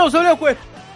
Bienvenidos 0.00 0.26
a 0.26 0.30
Loco 0.30 0.46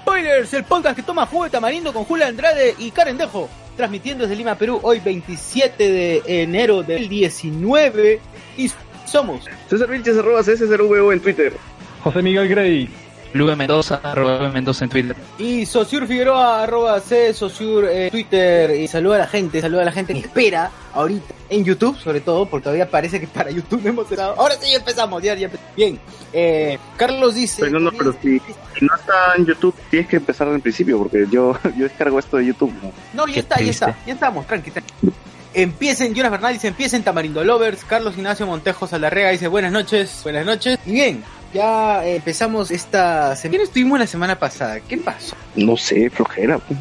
Spoilers, 0.01 0.55
el 0.55 0.65
podcast 0.65 0.97
que 0.97 1.03
toma 1.03 1.27
jugo 1.27 1.45
de 1.45 1.51
tamarindo 1.51 1.93
con 1.93 2.05
Julia 2.05 2.27
Andrade 2.27 2.75
y 2.79 2.91
Karen 2.91 3.19
Dejo. 3.19 3.51
Transmitiendo 3.77 4.25
desde 4.25 4.35
Lima, 4.35 4.55
Perú, 4.55 4.81
hoy 4.83 5.01
27 5.01 5.93
de 5.93 6.23
enero 6.27 6.83
del 6.83 7.07
19. 7.11 8.19
Y 8.57 8.71
somos 9.05 9.45
César 9.69 9.91
Vilches, 9.91 10.17
arroba 10.17 10.41
CSRVO 10.41 11.13
en 11.13 11.21
Twitter. 11.21 11.53
José 12.03 12.23
Miguel 12.23 12.49
Grey. 12.49 12.89
Lube 13.35 13.57
Mendoza, 13.57 14.01
arroba 14.01 14.39
Lube 14.39 14.51
Mendoza 14.51 14.85
en 14.85 14.91
Twitter. 14.91 15.17
Y 15.39 15.67
Sociur 15.67 16.07
Figueroa, 16.07 16.63
arroba 16.63 17.01
C, 17.01 17.35
Sociur 17.35 17.85
en 17.91 18.09
Twitter. 18.09 18.81
Y 18.81 18.87
saluda 18.87 19.17
a 19.17 19.19
la 19.19 19.27
gente, 19.27 19.61
saluda 19.61 19.83
a 19.83 19.87
la 19.87 19.93
gente 19.93 20.13
que 20.13 20.21
espera 20.21 20.71
ahorita 20.93 21.35
en 21.49 21.65
YouTube, 21.65 21.99
sobre 21.99 22.21
todo, 22.21 22.47
porque 22.47 22.63
todavía 22.63 22.89
parece 22.89 23.19
que 23.19 23.27
para 23.27 23.51
YouTube 23.51 23.83
no 23.83 23.89
hemos 23.91 24.05
empezado. 24.05 24.35
Ahora 24.39 24.55
sí 24.61 24.73
empezamos, 24.73 25.21
ya, 25.21 25.35
ya 25.35 25.47
empezamos. 25.47 25.75
Bien, 25.77 25.99
eh, 26.33 26.79
Carlos 26.97 27.35
dice... 27.35 27.63
Pero 27.63 27.81
no, 27.81 27.91
pero 27.91 28.13
si, 28.23 28.39
si 28.39 28.85
no 28.85 28.95
está 28.95 29.35
en 29.37 29.47
YouTube, 29.47 29.75
tienes 29.91 30.09
que 30.09 30.17
empezar 30.17 30.47
desde 30.47 30.57
el 30.57 30.63
principio, 30.63 30.99
porque 30.99 31.27
yo, 31.29 31.59
yo 31.77 31.85
descargo 31.85 32.21
esto 32.21 32.37
de 32.37 32.47
YouTube. 32.47 32.73
¿no? 32.81 32.93
No, 33.15 33.27
ya 33.27 33.41
está, 33.41 33.61
ya 33.61 33.71
está, 33.73 33.99
ya 34.07 34.15
estamos, 34.15 34.47
tranqui, 34.47 34.71
tranqui. 34.71 34.93
Empiecen, 35.55 36.15
Jonas 36.15 36.33
Bernal 36.33 36.53
dice, 36.53 36.69
empiecen 36.69 37.03
Tamarindo 37.03 37.43
Lovers, 37.45 37.85
Carlos 37.85 38.17
Ignacio 38.17 38.47
Montejo 38.47 38.87
Salarrega 38.87 39.31
dice, 39.31 39.49
buenas 39.49 39.73
noches, 39.73 40.21
buenas 40.23 40.47
noches. 40.47 40.79
Y 40.87 40.93
bien, 40.93 41.25
ya 41.55 42.07
empezamos 42.07 42.71
esta 42.71 43.35
semana. 43.37 43.51
¿Quién 43.51 43.63
estuvimos 43.63 43.99
la 43.99 44.07
semana 44.07 44.39
pasada? 44.39 44.81
¿Qué 44.81 44.99
pasó? 44.99 45.35
No 45.57 45.77
sé, 45.77 46.11
flojera. 46.11 46.59
pues. 46.59 46.79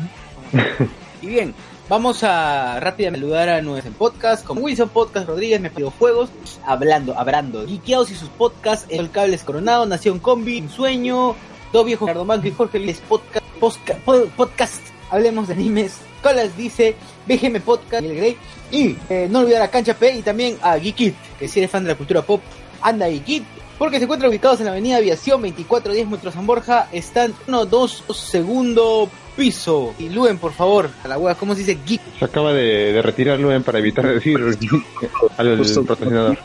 Y 1.21 1.27
bien, 1.27 1.53
vamos 1.87 2.23
a 2.23 2.79
rápidamente 2.79 3.25
saludar 3.25 3.49
a 3.49 3.61
nuestro 3.61 3.91
podcast, 3.93 4.43
como 4.45 4.61
Wilson 4.61 4.89
Podcast 4.89 5.27
Rodríguez, 5.27 5.61
me 5.61 5.69
pidió 5.69 5.91
juegos, 5.91 6.29
hablando, 6.65 7.17
hablando, 7.17 7.65
Geekeados 7.65 8.11
y 8.11 8.15
sus 8.15 8.29
podcasts, 8.29 8.85
El 8.89 9.09
Cables 9.11 9.43
Coronado, 9.43 9.85
Nación 9.85 10.19
Combi, 10.19 10.59
Un 10.59 10.69
Sueño, 10.69 11.35
Dos 11.71 11.85
Viejos, 11.85 12.07
Ricardo 12.07 12.25
Manco 12.25 12.47
y 12.47 12.51
Jorge 12.51 12.79
Luis 12.79 12.99
Podcast, 13.07 13.45
posca- 13.59 13.95
po- 14.03 14.25
podcast, 14.35 14.81
hablemos 15.09 15.47
de 15.47 15.53
animes, 15.53 15.97
Colas 16.21 16.55
dice, 16.57 16.95
BGM 17.27 17.61
Podcast, 17.61 18.01
Miguel 18.01 18.17
Grey, 18.17 18.37
y 18.71 18.97
eh, 19.09 19.27
no 19.29 19.39
olvidar 19.39 19.61
a 19.61 19.69
Cancha 19.71 19.93
P 19.93 20.15
y 20.17 20.21
también 20.21 20.57
a 20.61 20.77
Geekit, 20.77 21.15
que 21.39 21.47
si 21.47 21.59
eres 21.59 21.71
fan 21.71 21.83
de 21.83 21.89
la 21.91 21.95
cultura 21.97 22.21
pop, 22.21 22.41
anda 22.81 23.07
Geekit, 23.07 23.43
porque 23.77 23.97
se 23.97 24.03
encuentran 24.03 24.29
ubicados 24.29 24.59
en 24.59 24.65
la 24.65 24.71
avenida 24.71 24.97
Aviación 24.97 25.41
2410 25.41 26.07
Metro 26.07 26.31
San 26.31 26.45
Borja, 26.45 26.87
están 26.91 27.33
1, 27.47 27.65
2, 27.65 28.03
segundo 28.13 29.09
piso. 29.35 29.93
Y 29.99 30.09
Luen, 30.09 30.37
por 30.37 30.53
favor, 30.53 30.89
a 31.03 31.07
la 31.07 31.17
wea, 31.17 31.35
¿cómo 31.35 31.53
se 31.53 31.61
dice 31.61 31.79
geek? 31.85 32.01
Se 32.19 32.25
acaba 32.25 32.53
de, 32.53 32.93
de 32.93 33.01
retirar 33.01 33.39
Luen 33.39 33.63
para 33.63 33.79
evitar 33.79 34.07
decir 34.07 34.39
al 35.37 35.57
patrocinador. 35.87 36.37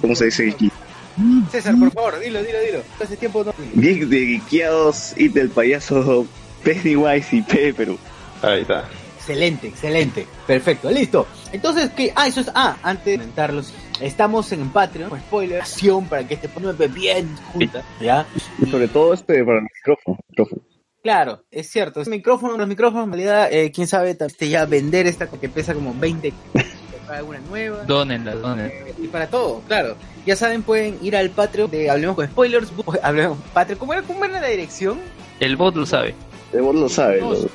¿Cómo 0.00 0.14
se 0.14 0.26
dice 0.26 0.50
aquí? 0.50 0.70
César, 1.50 1.74
por 1.78 1.90
favor, 1.92 2.20
dilo, 2.20 2.42
dilo, 2.42 2.60
dilo. 2.60 2.82
Hace 3.02 3.16
tiempo 3.16 3.42
no. 3.42 3.52
Geek 3.74 4.04
de 4.04 4.26
Geekeados 4.26 5.14
y 5.16 5.28
del 5.28 5.50
payaso 5.50 6.26
Pennywise 6.62 7.36
y 7.36 7.42
P, 7.42 7.74
Perú. 7.74 7.98
Ahí 8.42 8.60
está. 8.60 8.88
Excelente, 9.28 9.66
excelente. 9.68 10.26
Perfecto, 10.46 10.90
listo. 10.90 11.26
Entonces, 11.52 11.90
¿qué? 11.90 12.12
Ah, 12.16 12.26
eso 12.26 12.40
es. 12.40 12.50
Ah, 12.54 12.76
antes 12.82 13.04
de 13.04 13.16
comentarlos, 13.18 13.72
estamos 14.00 14.50
en 14.52 14.70
Patreon, 14.70 15.10
con 15.10 15.20
spoiler, 15.20 15.60
acción 15.60 16.06
para 16.06 16.26
que 16.26 16.34
este 16.34 16.48
ponme 16.48 16.72
bien 16.88 17.36
junta, 17.52 17.82
¿ya? 18.00 18.26
Y 18.58 18.70
sobre 18.70 18.88
todo 18.88 19.12
este 19.12 19.44
para 19.44 19.58
el 19.58 19.64
micrófono. 19.64 20.18
micrófono. 20.30 20.62
Claro, 21.02 21.44
es 21.50 21.68
cierto. 21.70 22.00
Es 22.00 22.08
micrófono, 22.08 22.56
los 22.56 22.66
micrófonos, 22.66 23.04
en 23.04 23.12
realidad, 23.12 23.52
eh, 23.52 23.70
quién 23.70 23.86
sabe, 23.86 24.16
este, 24.18 24.48
ya 24.48 24.64
vender 24.64 25.06
esta 25.06 25.26
que 25.28 25.48
pesa 25.50 25.74
como 25.74 25.94
20 25.94 26.32
para 27.06 27.18
alguna 27.18 27.40
nueva. 27.40 27.84
Donenla, 27.84 28.34
donenla. 28.34 28.72
Y 28.98 29.08
para 29.08 29.26
todo, 29.28 29.60
claro. 29.68 29.96
Ya 30.24 30.36
saben, 30.36 30.62
pueden 30.62 30.98
ir 31.02 31.16
al 31.16 31.28
Patreon 31.30 31.70
de 31.70 31.90
Hablemos 31.90 32.16
con 32.16 32.26
Spoilers. 32.26 32.72
Hablemos 33.02 33.38
Patreon. 33.52 33.78
¿Cómo 33.78 33.92
era, 33.92 34.02
cómo 34.02 34.24
era 34.24 34.40
la 34.40 34.48
dirección? 34.48 34.98
El 35.38 35.56
bot 35.56 35.76
lo 35.76 35.84
sabe. 35.84 36.14
El 36.52 36.62
bot 36.62 36.74
lo 36.74 36.88
sabe. 36.88 37.20
No 37.20 37.30
lo- 37.30 37.36
sé, 37.42 37.48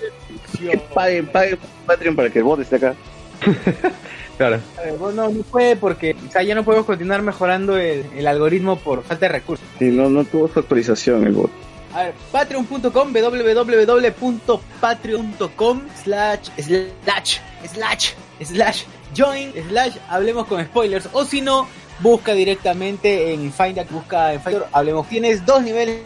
Que 0.72 0.78
paguen, 0.78 1.28
paguen 1.28 1.60
Patreon 1.86 2.16
para 2.16 2.30
que 2.30 2.40
el 2.40 2.46
bot 2.46 2.60
esté 2.60 2.76
acá. 2.78 2.96
Claro. 4.36 4.60
A 4.80 4.82
ver, 4.82 4.94
bueno, 4.98 5.30
no 5.30 5.44
puede 5.44 5.76
porque 5.76 6.16
o 6.28 6.32
sea, 6.32 6.42
ya 6.42 6.56
no 6.56 6.64
podemos 6.64 6.88
continuar 6.88 7.22
mejorando 7.22 7.78
el, 7.78 8.04
el 8.16 8.26
algoritmo 8.26 8.78
por 8.78 9.04
falta 9.04 9.28
de 9.28 9.34
recursos. 9.34 9.64
Sí, 9.78 9.92
no, 9.92 10.10
no 10.10 10.26
tuvo 10.26 10.48
su 10.48 10.58
actualización 10.60 11.28
el 11.28 11.34
bot. 11.34 11.52
A 11.94 12.06
ver, 12.06 12.16
patreon.com, 12.32 13.14
www.patreon.com 13.14 15.82
slash, 16.04 16.50
slash, 16.60 17.38
slash, 17.72 18.14
slash, 18.44 18.84
join, 19.16 19.54
slash, 19.70 19.98
hablemos 20.10 20.48
con 20.48 20.64
spoilers. 20.66 21.08
O 21.14 21.26
si 21.26 21.42
no, 21.42 21.68
busca 22.00 22.34
directamente 22.34 23.32
en 23.34 23.54
Find 23.54 23.78
a- 23.80 23.84
busca 23.84 24.34
en 24.34 24.42
Find 24.42 24.64
hablemos. 24.72 25.08
Tienes 25.08 25.46
dos 25.46 25.62
niveles, 25.62 26.00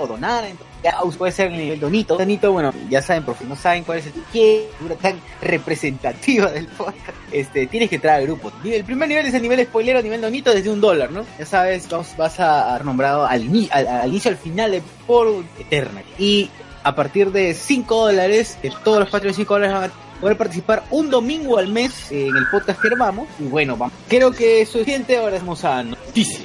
o 0.00 0.06
donar. 0.06 0.44
entonces, 0.44 0.73
ya, 0.84 0.98
puede 1.16 1.32
ser 1.32 1.50
el 1.50 1.56
nivel 1.58 1.80
donito. 1.80 2.16
Donito, 2.16 2.52
bueno, 2.52 2.72
ya 2.90 3.00
saben, 3.02 3.24
por 3.24 3.34
no 3.44 3.56
saben 3.56 3.82
cuál 3.84 3.98
es 3.98 4.06
el 4.06 4.12
qué 4.32 4.68
figura 4.78 4.94
tan 4.96 5.18
representativa 5.40 6.50
del 6.50 6.66
podcast. 6.68 7.16
Este, 7.32 7.66
tienes 7.66 7.88
que 7.88 7.96
entrar 7.96 8.16
al 8.20 8.26
grupo. 8.26 8.52
El 8.64 8.84
primer 8.84 9.08
nivel 9.08 9.26
es 9.26 9.34
el 9.34 9.42
nivel 9.42 9.64
spoilero, 9.64 10.02
nivel 10.02 10.20
donito 10.20 10.52
desde 10.54 10.70
un 10.70 10.80
dólar, 10.80 11.10
¿no? 11.10 11.24
Ya 11.38 11.46
sabes, 11.46 11.88
vas, 11.88 12.16
vas 12.16 12.38
a, 12.38 12.76
a 12.76 12.78
nombrado 12.80 13.26
al, 13.26 13.42
ini- 13.44 13.68
al, 13.72 13.86
al 13.88 14.08
inicio, 14.10 14.30
al 14.30 14.36
final 14.36 14.70
de 14.72 14.82
por 15.06 15.42
Eterna. 15.58 16.02
Y 16.18 16.50
a 16.82 16.94
partir 16.94 17.32
de 17.32 17.54
5 17.54 18.06
dólares, 18.06 18.58
que 18.60 18.70
todos 18.84 19.00
los 19.00 19.08
patrones 19.08 19.36
de 19.36 19.42
5 19.42 19.54
dólares 19.54 19.74
van 19.74 19.90
a 19.90 20.20
poder 20.20 20.36
participar 20.36 20.84
un 20.90 21.10
domingo 21.10 21.58
al 21.58 21.68
mes 21.68 22.12
en 22.12 22.36
el 22.36 22.46
podcast 22.50 22.80
que 22.80 22.88
armamos. 22.88 23.26
Y 23.40 23.44
bueno, 23.44 23.76
vamos. 23.76 23.94
Creo 24.08 24.30
que 24.30 24.60
eso 24.60 24.72
es 24.78 24.84
suficiente. 24.84 25.16
Ahora 25.16 25.38
vamos 25.38 25.64
a 25.64 25.82
noticias. 25.82 26.44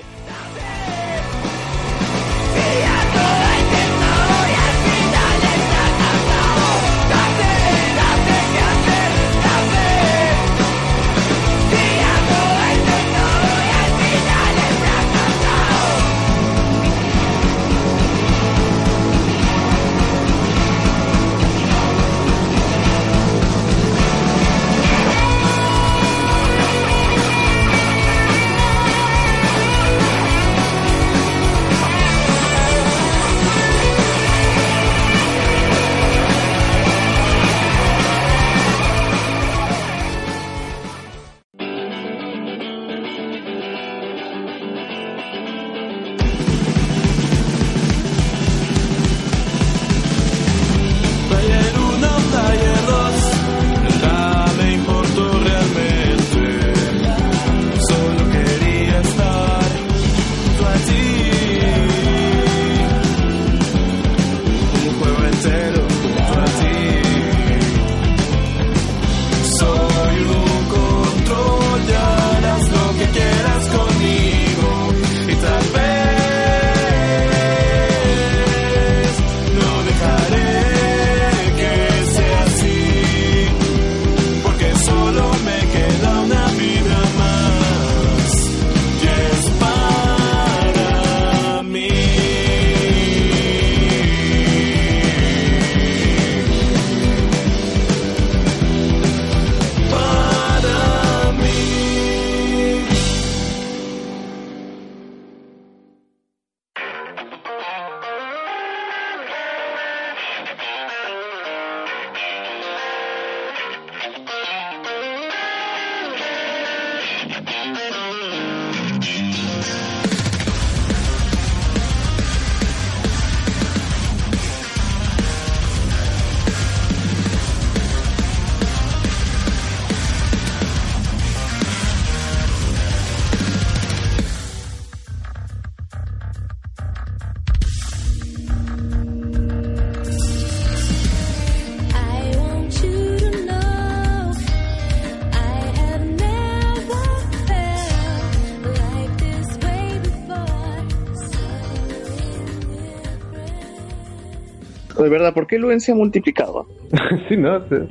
De 155.09 155.17
verdad, 155.17 155.33
¿por 155.33 155.47
qué 155.47 155.57
Luen 155.57 155.81
se 155.81 155.91
ha 155.91 155.95
multiplicado? 155.95 156.67
sí, 157.29 157.35
¿no? 157.35 157.61
Te- 157.63 157.87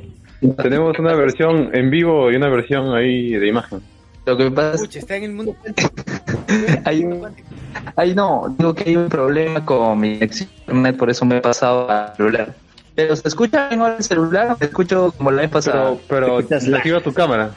Tenemos 0.63 0.97
una 0.99 1.13
versión 1.15 1.69
en 1.75 1.89
vivo 1.89 2.31
y 2.31 2.37
una 2.37 2.47
versión 2.47 2.95
ahí 2.95 3.31
de 3.33 3.45
imagen. 3.45 3.81
Lo 4.25 4.37
que 4.37 4.49
pasa 4.49 4.75
es 4.75 4.81
Pucha, 4.81 4.99
está 4.99 5.15
en 5.17 5.23
el 5.25 5.31
mundo. 5.33 5.53
Hay 6.85 7.03
un- 7.03 7.27
Ay, 7.97 8.15
no, 8.15 8.55
digo 8.57 8.73
que 8.73 8.85
hay 8.89 8.95
un 8.95 9.09
problema 9.09 9.65
con 9.65 9.99
mi 9.99 10.13
internet, 10.13 10.95
por 10.97 11.09
eso 11.09 11.25
me 11.25 11.37
he 11.37 11.41
pasado 11.41 11.89
al 11.89 12.15
celular. 12.15 12.53
Pero 12.95 13.15
se 13.17 13.27
escucha 13.27 13.67
bien 13.67 13.81
ahora 13.81 13.97
el 13.97 14.03
celular, 14.03 14.57
me 14.59 14.65
escucho 14.65 15.13
como 15.17 15.31
la 15.31 15.41
vez 15.41 15.51
pasada. 15.51 15.95
Pero, 16.07 16.39
pero 16.39 16.59
lag. 16.67 16.75
activa 16.77 17.01
tu 17.01 17.13
cámara. 17.13 17.51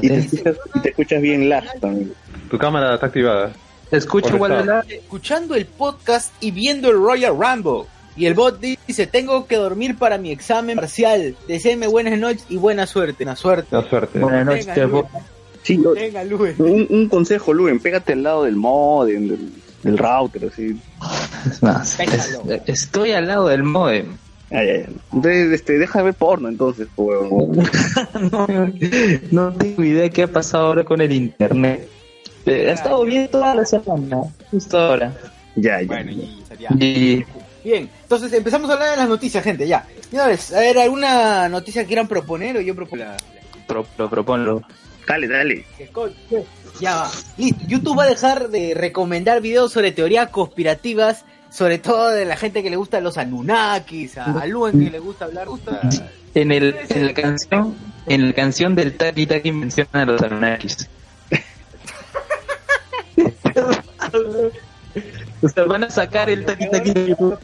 Y 0.00 0.08
te 0.08 0.16
escuchas, 0.18 0.56
y 0.74 0.80
te 0.80 0.88
escuchas 0.90 1.20
bien 1.22 1.48
lag 1.48 1.64
también. 1.80 2.12
Tu 2.50 2.56
cámara 2.58 2.94
está 2.94 3.06
activada. 3.06 3.50
Escucho 3.90 4.34
igual 4.34 4.52
Conectado. 4.52 4.82
el 4.88 4.92
Escuchando 4.92 5.54
el 5.54 5.66
podcast 5.66 6.32
y 6.40 6.50
viendo 6.52 6.88
el 6.90 6.96
Royal 6.96 7.34
Rumble. 7.36 7.88
Y 8.16 8.26
el 8.26 8.34
bot 8.34 8.60
dice, 8.60 9.06
tengo 9.06 9.46
que 9.46 9.56
dormir 9.56 9.96
para 9.96 10.18
mi 10.18 10.30
examen 10.30 10.76
parcial. 10.76 11.34
Deseenme 11.48 11.86
buenas 11.86 12.18
noches 12.18 12.44
y 12.50 12.56
buena 12.56 12.86
suerte. 12.86 13.24
Buena 13.24 13.36
suerte. 13.36 13.68
La 13.76 13.88
suerte. 13.88 14.18
Buenas 14.18 14.46
noches. 14.46 14.68
Sí, 15.62 15.80
Venga, 15.94 16.24
Luen. 16.24 16.56
un, 16.58 16.86
un 16.90 17.08
consejo, 17.08 17.52
Luen, 17.52 17.78
pégate 17.78 18.14
al 18.14 18.22
lado 18.24 18.42
del 18.44 18.56
modem, 18.56 19.28
del, 19.28 19.52
del 19.84 19.96
router, 19.96 20.50
así. 20.52 20.76
Es 21.48 21.62
más, 21.62 21.94
Pétalo. 21.96 22.42
es- 22.52 22.62
estoy 22.66 23.12
al 23.12 23.28
lado 23.28 23.46
del 23.48 23.62
modem. 23.62 24.06
Ay, 24.50 24.58
ay, 24.68 24.84
ay. 24.88 24.96
Entonces, 25.12 25.52
este, 25.52 25.78
deja 25.78 26.00
de 26.00 26.04
ver 26.06 26.14
porno, 26.14 26.48
entonces, 26.48 26.88
pues, 26.96 27.16
huevón. 27.20 27.62
no, 28.32 28.46
no 29.30 29.52
tengo 29.56 29.84
idea 29.84 30.10
qué 30.10 30.24
ha 30.24 30.28
pasado 30.28 30.66
ahora 30.66 30.84
con 30.84 31.00
el 31.00 31.12
internet. 31.12 31.88
Eh, 32.44 32.68
Ha 32.68 32.72
estado 32.72 33.04
bien 33.04 33.28
toda 33.30 33.54
la 33.54 33.64
semana, 33.64 34.18
justo 34.50 34.76
ahora. 34.78 35.14
Ya, 35.54 35.80
ya. 35.80 35.86
Bueno, 35.86 36.10
y 36.10 36.42
sería- 36.48 36.70
Y 36.78 37.24
Bien, 37.64 37.88
entonces 38.02 38.32
empezamos 38.32 38.68
a 38.70 38.74
hablar 38.74 38.90
de 38.90 38.96
las 38.96 39.08
noticias, 39.08 39.42
gente, 39.44 39.66
ya. 39.68 39.86
Señores, 40.10 40.52
a 40.52 40.60
ver, 40.60 40.78
¿alguna 40.78 41.48
noticia 41.48 41.82
que 41.82 41.88
quieran 41.88 42.08
proponer 42.08 42.56
o 42.56 42.60
yo 42.60 42.74
propongo? 42.74 43.04
la- 43.04 43.16
pro, 43.66 43.84
pro- 43.84 44.10
proponlo. 44.10 44.62
Dale, 45.06 45.28
dale. 45.28 45.64
Ya 46.80 46.94
va. 46.96 47.10
Listo, 47.36 47.64
YouTube 47.66 47.98
va 47.98 48.04
a 48.04 48.08
dejar 48.08 48.48
de 48.50 48.74
recomendar 48.74 49.40
videos 49.40 49.72
sobre 49.72 49.92
teorías 49.92 50.28
conspirativas, 50.30 51.24
sobre 51.50 51.78
todo 51.78 52.08
de 52.08 52.24
la 52.24 52.36
gente 52.36 52.62
que 52.62 52.70
le 52.70 52.76
gusta 52.76 53.00
los 53.00 53.18
Anunnakis, 53.18 54.18
a, 54.18 54.24
a 54.40 54.46
Luen 54.46 54.84
que 54.84 54.90
le 54.90 54.98
gusta 54.98 55.26
hablar, 55.26 55.48
gusta... 55.48 55.80
En, 56.34 56.50
el, 56.50 56.74
en 56.88 57.06
la 57.06 57.14
canción, 57.14 57.76
en 58.06 58.28
la 58.28 58.32
canción 58.34 58.74
del 58.74 58.96
Taki 58.96 59.26
Taki 59.26 59.52
mencionan 59.52 60.08
a 60.08 60.12
los 60.12 60.22
Anunnakis. 60.22 60.88
sea, 65.48 65.64
van 65.64 65.84
a 65.84 65.90
sacar 65.90 66.30
el 66.30 66.44
de 66.46 67.06
YouTube. 67.08 67.38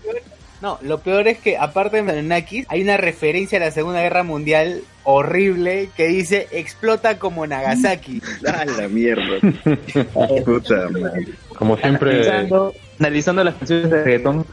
No, 0.61 0.79
lo 0.83 0.99
peor 0.99 1.29
es 1.29 1.39
que 1.39 1.57
aparte 1.57 2.03
de 2.03 2.11
Anunnakis, 2.11 2.67
hay 2.69 2.83
una 2.83 2.97
referencia 2.97 3.59
a 3.59 3.61
la 3.61 3.71
Segunda 3.71 4.01
Guerra 4.03 4.25
Mundial 4.25 4.83
horrible 5.05 5.89
que 5.97 6.09
dice 6.09 6.49
explota 6.51 7.19
como 7.19 7.47
Nagasaki. 7.47 8.21
A 8.47 8.65
la 8.65 8.89
mierda. 8.89 9.39
Puta 10.45 10.89
madre. 10.91 11.29
Como 11.57 11.77
siempre, 11.77 12.11
Analizando, 12.11 12.75
analizando 12.99 13.45
las 13.45 13.55
canciones 13.55 13.91
de 13.91 14.03
reggaetón. 14.03 14.47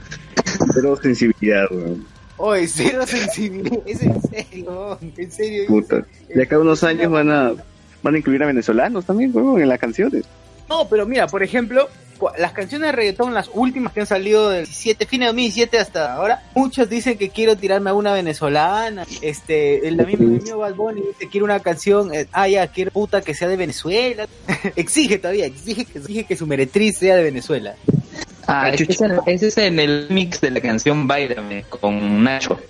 Cero 0.73 0.97
sensibilidad, 1.01 1.65
weón. 1.71 2.05
Oye, 2.37 2.67
cero 2.67 3.03
sensibilidad, 3.07 3.79
es 3.85 4.01
en 4.03 4.21
serio, 4.21 4.99
en 5.01 5.31
serio. 5.31 5.63
Puta. 5.67 6.05
De 6.33 6.43
acá 6.43 6.57
a 6.57 6.59
unos 6.59 6.83
años 6.83 7.11
van 7.11 7.31
a, 7.31 7.53
van 8.03 8.15
a 8.15 8.17
incluir 8.17 8.43
a 8.43 8.45
venezolanos 8.45 9.05
también, 9.05 9.31
weón, 9.33 9.61
en 9.61 9.69
las 9.69 9.79
canciones. 9.79 10.25
No, 10.69 10.87
pero 10.87 11.05
mira, 11.05 11.27
por 11.27 11.41
ejemplo, 11.43 11.89
las 12.37 12.53
canciones 12.53 12.87
de 12.87 12.91
reggaetón, 12.91 13.33
las 13.33 13.49
últimas 13.53 13.93
que 13.93 14.01
han 14.01 14.07
salido 14.07 14.49
del 14.49 14.65
17, 14.65 15.05
fin 15.05 15.21
de 15.21 15.25
2017 15.27 15.79
hasta 15.79 16.13
ahora, 16.13 16.43
muchos 16.55 16.89
dicen 16.89 17.17
que 17.17 17.29
quiero 17.29 17.55
tirarme 17.55 17.89
a 17.89 17.93
una 17.93 18.13
venezolana. 18.13 19.05
Este, 19.21 19.87
el 19.87 19.97
mismo 20.05 20.35
el 20.35 20.41
mío 20.41 20.57
Bad 20.59 20.75
Bunny 20.75 21.01
dice 21.01 21.29
quiero 21.29 21.45
una 21.45 21.59
canción, 21.59 22.13
eh, 22.13 22.27
ah 22.31 22.47
ya, 22.47 22.67
quiero 22.67 22.91
puta 22.91 23.21
que 23.21 23.33
sea 23.33 23.47
de 23.47 23.57
Venezuela. 23.57 24.27
exige 24.75 25.17
todavía, 25.17 25.45
exige 25.45 25.85
que, 25.85 25.99
exige 25.99 26.23
que 26.25 26.35
su 26.35 26.47
meretriz 26.47 26.97
sea 26.97 27.15
de 27.15 27.23
Venezuela. 27.23 27.75
Ah, 28.47 28.69
ese 28.69 28.83
es, 28.83 29.01
en, 29.01 29.19
ese 29.25 29.47
es 29.47 29.57
en 29.57 29.79
el 29.79 30.07
mix 30.09 30.39
de 30.39 30.51
la 30.51 30.61
canción 30.61 31.07
Bailame 31.07 31.63
con 31.69 32.23
Nacho. 32.23 32.59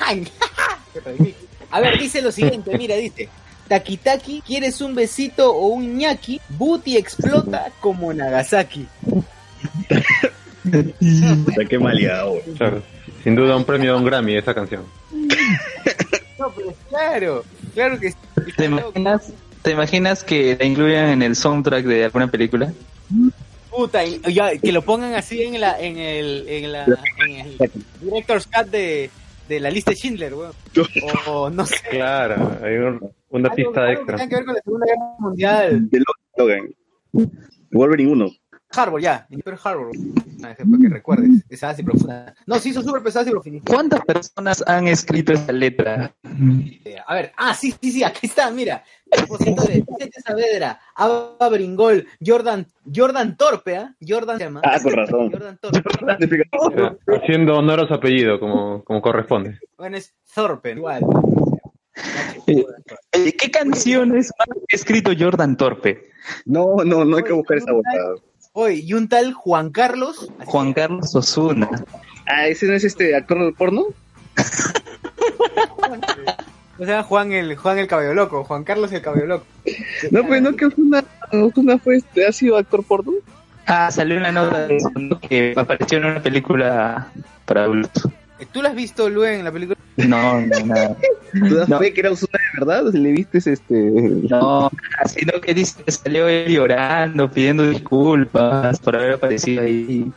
A 1.70 1.80
ver, 1.80 1.98
dice 1.98 2.22
lo 2.22 2.30
siguiente, 2.30 2.76
mira, 2.78 2.94
dice. 2.94 3.28
Taki 3.68 3.96
Taki, 3.96 4.42
¿quieres 4.46 4.80
un 4.80 4.94
besito 4.94 5.52
o 5.54 5.68
un 5.68 5.96
ñaki? 5.96 6.40
Booty 6.50 6.96
explota 6.96 7.72
como 7.80 8.12
Nagasaki. 8.12 8.86
Puta, 11.44 11.64
qué 11.68 11.78
maleado, 11.78 12.34
claro, 12.56 12.82
sin 13.22 13.34
duda 13.34 13.56
un 13.56 13.64
premio 13.64 13.94
a 13.94 13.96
un 13.96 14.04
Grammy 14.04 14.36
esa 14.36 14.54
canción. 14.54 14.82
No, 16.38 16.50
pero 16.54 16.74
claro, 16.88 17.44
claro 17.74 18.00
que 18.00 18.12
¿Te 18.56 18.64
imaginas, 18.66 19.32
¿Te 19.62 19.70
imaginas 19.72 20.24
que 20.24 20.56
la 20.58 20.64
incluyan 20.66 21.10
en 21.10 21.22
el 21.22 21.36
soundtrack 21.36 21.84
de 21.84 22.04
alguna 22.04 22.26
película? 22.28 22.72
Puta, 23.70 24.04
y- 24.04 24.20
ya, 24.32 24.56
que 24.58 24.72
lo 24.72 24.82
pongan 24.82 25.14
así 25.14 25.42
en 25.42 25.60
la, 25.60 25.78
en 25.80 25.98
el, 25.98 26.44
en 26.48 26.72
la, 26.72 26.84
en 27.26 27.36
el 27.40 27.58
director's 28.00 28.46
cut 28.46 28.66
de, 28.70 29.10
de 29.48 29.60
la 29.60 29.70
lista 29.70 29.90
de 29.90 29.96
Schindler, 29.96 30.34
weón. 30.34 30.52
O, 31.26 31.30
o 31.30 31.50
no 31.50 31.64
sé. 31.66 31.76
Claro, 31.90 32.58
hay 32.62 32.76
un- 32.76 33.10
una 33.30 33.48
algo- 33.48 33.56
pista 33.56 33.80
algo 33.86 33.86
que 33.86 33.92
extra. 34.12 34.16
tenga 34.16 34.28
que 34.28 34.36
ver 34.36 34.44
con 34.44 34.54
la 34.54 34.60
Segunda 34.62 34.86
Guerra 34.86 35.16
Mundial. 35.20 35.90
De 35.90 36.02
Logan. 36.36 36.74
Wolverine 37.72 38.12
1. 38.12 38.26
Harbor, 38.76 39.00
ya, 39.00 39.26
en 39.30 39.40
Pearl 39.40 39.58
Harbor. 39.62 39.90
Una 40.38 40.48
vez 40.48 40.58
Para 40.58 40.82
que 40.82 40.88
recuerdes, 40.88 41.44
pesadas 41.48 41.78
y 41.78 41.82
profundas. 41.82 42.34
No, 42.46 42.58
sí, 42.58 42.72
son 42.72 42.84
súper 42.84 43.02
pesadas 43.02 43.28
y 43.28 43.30
profundas. 43.30 43.62
¿Cuántas 43.66 44.00
personas 44.02 44.64
han 44.66 44.88
escrito 44.88 45.32
esa 45.32 45.52
letra? 45.52 46.14
Eh, 46.84 46.96
A 47.06 47.14
ver, 47.14 47.32
ah, 47.36 47.54
sí, 47.54 47.74
sí, 47.80 47.92
sí, 47.92 48.04
aquí 48.04 48.26
está, 48.26 48.50
mira. 48.50 48.82
Compositores, 49.10 49.84
Vicente 49.86 50.20
Saavedra, 50.20 50.80
Ava 50.96 51.48
Bringol, 51.48 52.06
Jordan, 52.24 52.66
Jordan 52.92 53.36
Torpe, 53.36 53.76
¿ah? 53.76 53.94
Jordan 54.06 54.38
se 54.38 54.44
llama. 54.44 54.60
Ah, 54.64 54.78
con 54.82 54.92
razón. 54.92 55.30
Jordan 55.30 55.58
Torpe. 55.58 55.82
Haciendo 57.06 57.58
honor 57.58 57.80
a 57.80 57.86
su 57.86 57.94
apellido 57.94 58.40
como, 58.40 58.82
como 58.82 59.00
corresponde. 59.00 59.58
Bueno, 59.78 59.96
es 59.96 60.14
Thorpe, 60.34 60.72
igual. 60.72 61.04
Eh, 62.46 62.64
eh, 63.12 63.32
¿Qué 63.36 63.50
canciones 63.50 64.30
ha 64.38 64.44
escrito 64.68 65.12
Jordan 65.16 65.56
Torpe? 65.56 66.10
No, 66.44 66.76
no, 66.84 67.04
no 67.04 67.16
hay 67.16 67.22
que 67.22 67.32
buscar 67.32 67.58
esa 67.58 67.72
botada. 67.72 68.16
Oye, 68.56 68.82
y 68.84 68.94
un 68.94 69.08
tal 69.08 69.32
Juan 69.32 69.70
Carlos. 69.70 70.30
así 70.38 70.46
Juan 70.46 70.72
Carlos 70.74 71.12
Osuna. 71.12 71.68
Ah, 72.24 72.46
¿ese 72.46 72.66
no 72.66 72.74
es 72.74 72.84
este 72.84 73.16
actor 73.16 73.52
porno? 73.54 73.86
llama. 74.36 76.00
O 76.76 76.84
sea, 76.84 77.04
Juan 77.04 77.30
el, 77.30 77.54
Juan 77.56 77.78
el 77.78 77.86
Cabello 77.86 78.14
Loco, 78.14 78.42
Juan 78.42 78.64
Carlos 78.64 78.90
el 78.90 79.00
Cabello 79.00 79.26
Loco. 79.26 79.46
No, 80.10 80.26
pues 80.26 80.42
no, 80.42 80.56
que 80.56 80.66
Osuna, 80.66 81.04
Osuna 81.30 81.78
fue, 81.78 81.98
este, 81.98 82.26
ha 82.26 82.32
sido 82.32 82.56
actor 82.56 82.82
porno. 82.82 83.12
Ah, 83.66 83.92
salió 83.92 84.16
una 84.16 84.32
nota 84.32 84.66
de 84.66 84.78
que 85.22 85.54
apareció 85.56 85.98
en 85.98 86.06
una 86.06 86.20
película 86.20 87.12
para 87.44 87.62
adultos. 87.62 88.08
Eh, 88.38 88.46
¿Tú 88.50 88.62
lo 88.62 88.68
has 88.68 88.74
visto, 88.74 89.08
Luen, 89.08 89.34
en 89.40 89.44
la 89.44 89.52
película? 89.52 89.78
No, 89.96 90.40
no, 90.40 90.66
nada. 90.66 90.96
¿Tú 91.32 91.54
das 91.54 91.68
No. 91.68 91.78
fe 91.80 91.92
que 91.92 92.00
era 92.00 92.10
Osuna 92.10 92.32
de 92.32 92.60
verdad? 92.60 92.92
¿Le 92.92 93.12
viste 93.12 93.38
este? 93.38 93.74
No, 93.74 94.70
sino 95.06 95.40
que 95.40 95.54
dice 95.54 95.82
que 95.82 95.92
salió 95.92 96.28
él 96.28 96.52
llorando, 96.52 97.30
pidiendo 97.30 97.68
disculpas 97.68 98.78
por 98.80 98.96
haber 98.96 99.12
aparecido 99.14 99.62
ahí. 99.62 100.10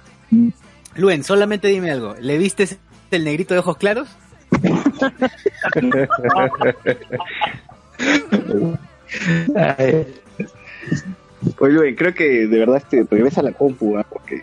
Luen, 0.96 1.24
solamente 1.24 1.68
dime 1.68 1.92
algo. 1.92 2.16
¿Le 2.20 2.38
viste 2.38 2.68
el 3.12 3.24
negrito 3.24 3.54
de 3.54 3.60
ojos 3.60 3.78
claros? 3.78 4.10
Ay, 9.56 10.06
Oye, 11.60 11.96
creo 11.96 12.14
que 12.14 12.48
de 12.48 12.60
verdad 12.60 12.78
este, 12.78 13.06
regresa 13.10 13.42
a 13.42 13.44
la 13.44 13.52
compu, 13.52 13.98
¿ah? 13.98 14.06
porque 14.10 14.42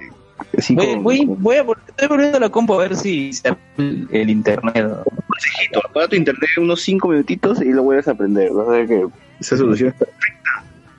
así 0.59 0.75
voy, 0.75 0.87
con, 0.95 1.03
voy, 1.03 1.27
con- 1.27 1.43
voy 1.43 1.57
a 1.57 1.65
vol- 1.65 1.79
estoy 1.89 2.09
volviendo 2.09 2.37
a 2.39 2.41
la 2.41 2.49
compu 2.49 2.75
a 2.75 2.79
ver 2.79 2.97
si 2.97 3.33
se 3.33 3.49
el, 3.79 4.09
el 4.11 4.31
internet. 4.31 4.75
consejito, 5.27 5.81
apaga 5.89 6.09
tu 6.09 6.17
internet 6.17 6.51
unos 6.59 6.81
5 6.83 7.09
minutitos 7.09 7.61
y 7.61 7.67
lo 7.73 7.83
vuelves 7.83 8.09
a 8.09 8.13
aprender. 8.13 8.51
Vas 8.53 8.69
a 8.69 8.71
ver 8.73 8.87
que 8.87 9.07
esa 9.41 9.57
solución 9.57 9.89
está, 9.91 10.07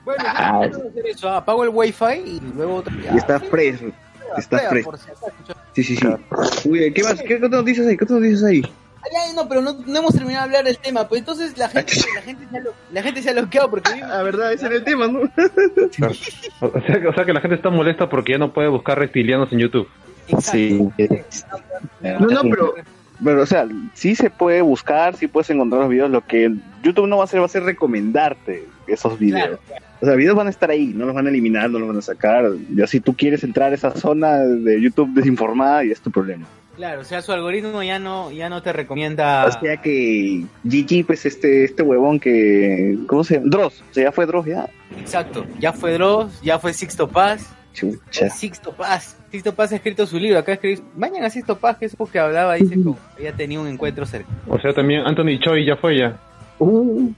Bueno, 0.04 0.24
Ah. 0.26 0.60
hacer 0.64 1.06
eso. 1.06 1.28
Apago 1.28 1.64
el 1.64 1.70
wifi 1.70 2.04
y 2.24 2.40
luego 2.56 2.76
otra. 2.76 2.92
y 3.12 3.16
está 3.16 3.40
fresh. 3.40 3.80
está 4.36 4.56
acaso. 4.58 4.92
Sí, 5.74 5.82
sí, 5.82 5.96
sí. 5.96 6.06
Uy, 6.68 6.92
¿qué 6.92 7.02
más? 7.02 7.20
¿Qué, 7.20 7.38
qué 7.38 7.48
noticias 7.48 7.86
hay? 7.86 7.96
¿Qué 7.96 8.06
noticias 8.08 8.42
hay? 8.44 8.62
No, 9.34 9.48
pero 9.48 9.60
no, 9.60 9.76
no 9.86 9.98
hemos 9.98 10.14
terminado 10.14 10.42
de 10.48 10.56
hablar 10.56 10.64
del 10.64 10.78
tema. 10.78 11.06
Pues 11.08 11.20
entonces 11.20 11.56
la 11.58 11.68
gente, 11.68 11.92
la 12.14 12.22
gente, 12.22 12.46
se, 12.50 12.56
ha, 12.56 12.60
lo- 12.60 12.74
la 12.92 13.02
gente 13.02 13.22
se 13.22 13.30
ha 13.30 13.32
bloqueado 13.32 13.70
porque 13.70 13.92
vive- 13.92 14.06
Ah, 14.10 14.22
verdad, 14.22 14.52
ese 14.52 14.66
era 14.66 14.76
el 14.76 14.84
tema, 14.84 15.06
¿no? 15.08 15.20
Claro. 15.96 16.14
O, 16.60 16.80
sea, 16.80 17.00
que- 17.00 17.06
o 17.08 17.12
sea 17.14 17.24
que 17.24 17.32
la 17.32 17.40
gente 17.40 17.56
está 17.56 17.70
molesta 17.70 18.08
porque 18.08 18.32
ya 18.32 18.38
no 18.38 18.52
puede 18.52 18.68
buscar 18.68 18.98
reptilianos 18.98 19.52
en 19.52 19.58
YouTube. 19.60 19.88
Exacto. 20.28 20.52
Sí. 20.58 20.78
No, 22.02 22.26
no, 22.26 22.42
pero, 22.42 22.74
pero, 23.22 23.42
o 23.42 23.46
sea, 23.46 23.66
sí 23.94 24.14
se 24.16 24.30
puede 24.30 24.60
buscar, 24.62 25.16
sí 25.16 25.26
puedes 25.28 25.50
encontrar 25.50 25.82
los 25.82 25.90
videos. 25.90 26.10
Lo 26.10 26.24
que 26.26 26.52
YouTube 26.82 27.06
no 27.06 27.16
va 27.18 27.22
a 27.22 27.26
hacer 27.26 27.40
va 27.40 27.44
a 27.46 27.48
ser 27.48 27.62
recomendarte 27.64 28.66
esos 28.86 29.18
videos. 29.18 29.58
Claro. 29.66 29.82
O 30.00 30.04
sea, 30.04 30.14
videos 30.14 30.36
van 30.36 30.46
a 30.48 30.50
estar 30.50 30.68
ahí, 30.70 30.88
no 30.94 31.06
los 31.06 31.14
van 31.14 31.26
a 31.26 31.30
eliminar, 31.30 31.70
no 31.70 31.78
los 31.78 31.88
van 31.88 31.96
a 31.98 32.02
sacar. 32.02 32.50
Ya 32.74 32.86
si 32.86 33.00
tú 33.00 33.14
quieres 33.16 33.42
entrar 33.44 33.72
a 33.72 33.74
esa 33.74 33.92
zona 33.92 34.38
de 34.40 34.80
YouTube 34.80 35.14
desinformada, 35.14 35.84
y 35.84 35.90
es 35.90 36.00
tu 36.00 36.10
problema. 36.10 36.46
Claro, 36.76 37.00
o 37.00 37.04
sea, 37.04 37.22
su 37.22 37.32
algoritmo 37.32 37.82
ya 37.82 37.98
no, 37.98 38.30
ya 38.30 38.50
no 38.50 38.62
te 38.62 38.72
recomienda. 38.72 39.46
O 39.46 39.60
sea 39.60 39.78
que 39.78 40.44
GG, 40.64 41.06
pues 41.06 41.24
este, 41.24 41.64
este 41.64 41.82
huevón 41.82 42.20
que. 42.20 42.98
¿Cómo 43.06 43.24
se 43.24 43.34
llama? 43.34 43.46
Dross. 43.48 43.82
O 43.90 43.94
sea, 43.94 44.04
ya 44.04 44.12
fue 44.12 44.26
Dross 44.26 44.46
ya. 44.46 44.68
Exacto, 44.98 45.46
ya 45.58 45.72
fue 45.72 45.94
Dross, 45.94 46.40
ya 46.42 46.58
fue 46.58 46.74
Sixto 46.74 47.08
Paz. 47.08 47.50
Chucha. 47.72 48.30
Sixto 48.30 48.72
Paz. 48.72 49.16
Sixto 49.30 49.54
Paz 49.54 49.72
ha 49.72 49.76
escrito 49.76 50.06
su 50.06 50.18
libro. 50.18 50.38
Acá 50.38 50.52
escribe. 50.52 50.82
Vayan 50.94 51.24
a 51.24 51.30
Sixto 51.30 51.58
Paz, 51.58 51.78
que 51.78 51.86
es 51.86 51.96
porque 51.96 52.18
hablaba, 52.18 52.54
dice, 52.54 52.74
como 52.74 52.98
había 53.16 53.32
tenido 53.32 53.62
un 53.62 53.68
encuentro 53.68 54.04
cerca. 54.06 54.28
O 54.46 54.58
sea, 54.58 54.72
también 54.72 55.00
Anthony 55.06 55.38
Choi 55.40 55.64
ya 55.64 55.76
fue 55.76 55.98
ya. 55.98 56.18
Uh, 56.58 57.12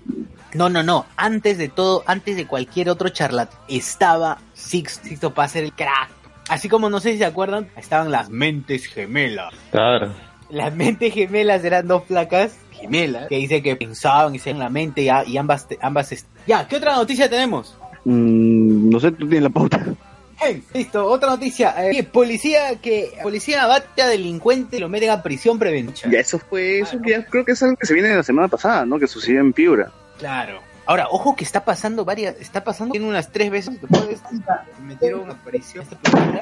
No, 0.55 0.69
no, 0.69 0.83
no. 0.83 1.07
Antes 1.17 1.59
de 1.59 1.69
todo, 1.69 2.03
antes 2.07 2.37
de 2.37 2.47
cualquier 2.47 2.91
otro 2.91 3.09
charlatán, 3.09 3.59
estaba 3.69 4.39
Six, 4.55 5.01
Sixto 5.05 5.33
Paz, 5.35 5.55
era 5.57 5.67
el 5.67 5.73
crack. 5.73 6.11
Así 6.49 6.69
como 6.69 6.89
no 6.91 7.01
sé 7.01 7.13
si 7.13 7.19
se 7.19 7.25
acuerdan, 7.25 7.69
estaban 7.77 8.11
las 8.11 8.31
mentes 8.31 8.87
gemelas. 8.87 9.53
Claro. 9.71 10.13
Las 10.51 10.75
mentes 10.75 11.13
gemelas 11.13 11.63
eran 11.65 11.87
dos 11.87 12.03
placas 12.05 12.57
gemelas 12.73 13.29
que 13.29 13.37
dice 13.37 13.63
que 13.63 13.77
pensaban 13.77 14.35
y 14.35 14.39
se 14.39 14.51
en 14.51 14.59
la 14.59 14.69
mente 14.71 15.03
y, 15.03 15.09
a- 15.09 15.25
y 15.27 15.37
ambas, 15.37 15.69
te- 15.69 15.79
ambas. 15.83 16.27
Ya, 16.47 16.67
¿qué 16.67 16.77
otra 16.77 16.95
noticia 16.97 17.29
tenemos? 17.29 17.77
mm, 18.05 18.89
no 18.91 19.01
sé, 19.01 19.11
tú 19.13 19.27
tienes 19.29 19.43
la 19.43 19.51
pauta. 19.51 19.85
Hey, 20.41 20.63
listo, 20.73 21.05
otra 21.05 21.31
noticia. 21.31 21.75
Eh, 21.91 22.05
policía 22.05 22.77
que 22.81 23.11
policía 23.25 23.65
abate 23.65 24.01
a 24.03 24.07
delincuente 24.07 24.77
y 24.77 24.79
lo 24.81 24.89
meten 24.89 25.11
a 25.11 25.21
prisión 25.23 25.59
preventiva. 25.59 26.09
Ya, 26.13 26.21
eso 26.21 26.39
fue. 26.39 26.79
Eso 26.81 26.97
ya 27.05 27.25
creo 27.27 27.45
que 27.45 27.53
es 27.53 27.63
algo 27.63 27.77
que 27.77 27.87
se 27.87 27.93
viene 27.95 28.09
de 28.11 28.17
la 28.17 28.23
semana 28.23 28.47
pasada, 28.47 28.87
¿no? 28.87 28.99
Que 29.01 29.09
sucedió 29.09 29.41
en 29.41 29.53
Piura. 29.53 29.91
Claro. 30.19 30.61
Ahora, 30.89 31.07
ojo 31.11 31.37
que 31.37 31.45
está 31.45 31.65
pasando 31.67 32.05
varias, 32.07 32.35
está 32.41 32.65
pasando 32.65 32.95
en 32.97 33.05
unas 33.05 33.31
tres 33.31 33.51
veces 33.51 33.79
después 33.79 34.09
de 34.09 34.15
esta, 34.15 34.65
metieron 34.83 35.31
a 35.31 35.35
prisión 35.35 35.85
a 35.85 35.95
esta 35.95 36.11
policía. 36.11 36.41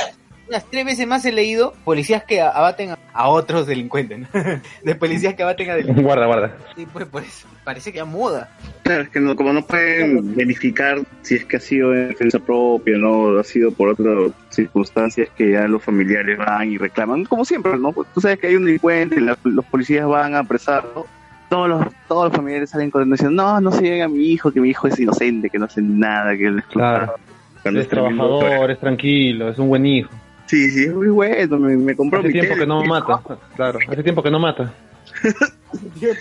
Unas 0.49 0.65
tres 0.71 0.85
veces 0.85 1.09
más 1.09 1.25
he 1.25 1.33
leído 1.33 1.75
policías 1.85 2.23
que 2.23 2.41
abaten 2.41 2.91
a, 2.93 2.99
a 3.13 3.27
otros 3.29 3.67
delincuentes, 3.67 4.21
¿no? 4.21 4.29
de 4.85 4.95
policías 4.95 5.35
que 5.35 5.43
abaten 5.43 5.69
a 5.71 5.75
delincuentes. 5.75 6.05
Guarda, 6.05 6.27
guarda. 6.27 6.57
Sí, 6.77 6.87
pues 6.93 7.07
por 7.07 7.25
eso, 7.25 7.49
parece 7.65 7.93
que 7.93 7.99
a 7.99 8.05
moda. 8.05 8.49
Claro, 8.85 9.03
es 9.03 9.09
que 9.09 9.19
no, 9.19 9.35
como 9.35 9.53
no 9.53 9.67
pueden 9.67 10.37
verificar 10.37 11.01
si 11.23 11.35
es 11.35 11.45
que 11.45 11.57
ha 11.57 11.61
sido 11.61 11.93
en 11.93 12.11
defensa 12.11 12.39
propia, 12.39 12.97
no 12.97 13.37
ha 13.41 13.43
sido 13.43 13.73
por 13.73 13.89
otras 13.89 14.31
circunstancias 14.51 15.29
que 15.37 15.51
ya 15.51 15.67
los 15.67 15.83
familiares 15.83 16.39
van 16.39 16.71
y 16.71 16.79
reclaman, 16.79 17.25
como 17.25 17.45
siempre, 17.45 17.77
¿no? 17.77 17.91
Pues 17.91 18.07
tú 18.15 18.21
sabes 18.21 18.39
que 18.39 18.47
hay 18.47 18.55
un 18.55 18.67
delincuente, 18.67 19.21
la- 19.21 19.37
los 19.43 19.65
policías 19.65 20.07
van 20.07 20.37
a 20.37 20.39
apresarlo, 20.39 21.09
todos 21.49 21.69
los, 21.69 21.87
todos 22.09 22.25
los 22.29 22.33
familiares 22.37 22.71
salen 22.71 22.91
corriendo 22.91 23.15
diciendo, 23.15 23.43
no, 23.43 23.61
no 23.61 23.73
se 23.73 23.83
llegue 23.83 24.03
a 24.03 24.09
mi 24.09 24.25
hijo, 24.27 24.51
que 24.53 24.61
mi 24.61 24.71
hijo 24.71 24.89
es 24.89 24.99
inocente, 24.99 25.49
que 25.51 25.59
no 25.59 25.67
hace 25.67 25.81
nada, 25.83 26.37
que 26.37 26.47
él 26.47 26.59
es 26.59 26.65
Claro. 26.67 27.15
Cuando 27.63 27.81
Es 27.81 27.89
tremendo- 27.89 28.39
trabajador, 28.39 28.71
es 28.71 28.79
tranquilo, 28.81 29.49
es 29.49 29.59
un 29.59 29.69
buen 29.69 29.85
hijo. 29.87 30.11
Sí, 30.47 30.71
sí, 30.71 30.85
es 30.85 30.95
muy 30.95 31.09
bueno, 31.09 31.59
me, 31.59 31.77
me 31.77 31.97
compró 31.97 32.21
Hace 32.21 32.29
mi 32.29 32.33
tiempo 32.35 32.51
tele. 32.55 32.61
que 32.61 32.67
no 32.69 32.85
mata. 32.85 33.21
Claro, 33.57 33.79
hace 33.89 34.03
tiempo 34.05 34.23
que 34.23 34.31
no 34.31 34.39
mata. 34.39 34.73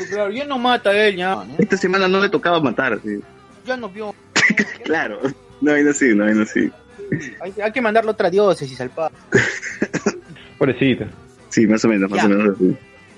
Claro, 0.10 0.32
ya 0.32 0.46
no 0.46 0.58
mata 0.58 0.89
a 0.89 1.08
él, 1.08 1.15
ya, 1.17 1.36
¿no? 1.36 1.46
Esta 1.58 1.77
semana 1.77 2.08
no 2.08 2.20
le 2.20 2.29
tocaba 2.29 2.60
matar, 2.60 3.00
sí. 3.03 3.20
ya 3.65 3.77
no 3.77 3.88
vio. 3.89 4.13
Claro, 4.84 5.20
no 5.62 5.72
hay 5.72 5.88
así, 5.88 6.13
no 6.15 6.25
hay 6.25 6.39
así. 6.41 6.72
Hay, 7.41 7.53
hay 7.63 7.72
que 7.72 7.82
mandarlo 7.82 8.12
a 8.12 8.13
otra 8.13 8.29
diócesis 8.29 8.79
al 8.82 8.89
padre. 8.89 9.15
Pobrecito. 10.58 11.05
Sí, 11.50 11.67
más 11.67 11.84
o 11.86 11.88
menos, 11.88 12.10
más 12.10 12.20
Ya. 12.22 12.25
o 12.25 12.29
menos 12.29 12.55
así. 12.55 12.75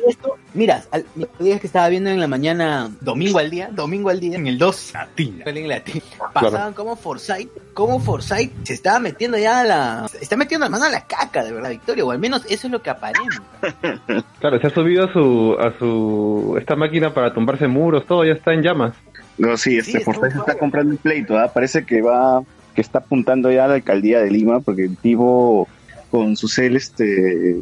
Esto, 0.07 0.36
mira, 0.53 0.83
al, 0.91 1.05
días 1.39 1.59
que 1.59 1.67
estaba 1.67 1.89
viendo 1.89 2.09
en 2.09 2.19
la 2.19 2.27
mañana, 2.27 2.91
domingo 3.01 3.39
al 3.39 3.49
día, 3.49 3.69
domingo 3.71 4.09
al 4.09 4.19
día, 4.19 4.35
en 4.35 4.47
el 4.47 4.57
2, 4.57 4.93
latina, 4.93 5.43
en 5.45 5.67
latina, 5.67 6.01
pasaban 6.33 6.73
como 6.73 6.95
Forsyth, 6.95 7.49
como 7.73 7.99
Forsyth 7.99 8.51
se 8.63 8.73
estaba 8.73 8.99
metiendo 8.99 9.37
ya 9.37 9.61
a 9.61 9.63
la, 9.63 10.07
se 10.07 10.19
está 10.23 10.35
metiendo 10.35 10.65
la 10.65 10.69
mano 10.69 10.85
a 10.85 10.89
la 10.89 11.05
caca, 11.05 11.43
de 11.43 11.51
verdad, 11.51 11.69
Victoria, 11.69 12.05
o 12.05 12.11
al 12.11 12.19
menos 12.19 12.43
eso 12.49 12.67
es 12.67 12.71
lo 12.71 12.81
que 12.81 12.89
aparenta. 12.89 13.41
Claro, 14.39 14.59
se 14.59 14.67
ha 14.67 14.69
subido 14.69 15.05
a 15.05 15.13
su, 15.13 15.57
a 15.59 15.77
su, 15.79 16.55
esta 16.59 16.75
máquina 16.75 17.13
para 17.13 17.33
tumbarse 17.33 17.67
muros, 17.67 18.05
todo 18.05 18.23
ya 18.23 18.33
está 18.33 18.53
en 18.53 18.61
llamas. 18.61 18.93
No, 19.37 19.57
sí, 19.57 19.77
este 19.77 19.99
Sí, 19.99 20.03
Forsyth 20.03 20.25
está 20.25 20.45
padre. 20.45 20.59
comprando 20.59 20.93
el 20.93 20.99
pleito, 20.99 21.37
¿ah? 21.37 21.51
Parece 21.53 21.85
que 21.85 22.01
va, 22.01 22.41
que 22.75 22.81
está 22.81 22.99
apuntando 22.99 23.51
ya 23.51 23.65
a 23.65 23.67
la 23.67 23.73
alcaldía 23.75 24.19
de 24.19 24.29
Lima, 24.31 24.59
porque 24.59 24.83
el 24.85 24.97
tipo 24.97 25.67
con 26.09 26.37
su 26.37 26.47
cel, 26.47 26.75
este, 26.75 27.57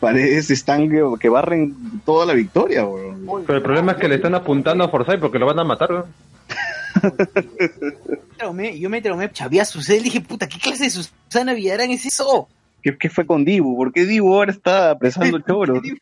paredes 0.00 0.50
están 0.50 0.90
que, 0.90 1.04
que 1.20 1.28
barren 1.28 2.00
toda 2.04 2.26
la 2.26 2.32
victoria, 2.32 2.84
weón. 2.84 3.44
Pero 3.46 3.58
el 3.58 3.62
problema 3.62 3.92
es 3.92 3.98
que 3.98 4.08
le 4.08 4.16
están 4.16 4.34
apuntando 4.34 4.82
a 4.82 4.88
Forsyth 4.88 5.20
porque 5.20 5.38
lo 5.38 5.46
van 5.46 5.58
a 5.58 5.64
matar, 5.64 5.90
¿no? 5.90 6.06
Traumé, 8.36 8.78
yo 8.78 8.90
me 8.90 9.00
traumé, 9.00 9.30
chabía 9.30 9.64
su 9.64 9.82
cel, 9.82 10.02
dije, 10.02 10.20
puta, 10.20 10.48
¿qué 10.48 10.58
clase 10.58 10.84
de 10.84 10.90
Susana 10.90 11.54
Villarán 11.54 11.90
es 11.90 12.06
eso? 12.06 12.48
¿Qué, 12.82 12.96
qué 12.96 13.10
fue 13.10 13.26
con 13.26 13.44
Dibu? 13.44 13.76
¿Por 13.76 13.92
qué 13.92 14.06
Dibu 14.06 14.34
ahora 14.34 14.52
está 14.52 14.90
apresando 14.90 15.38
choros? 15.40 15.82
Dibu, 15.82 15.98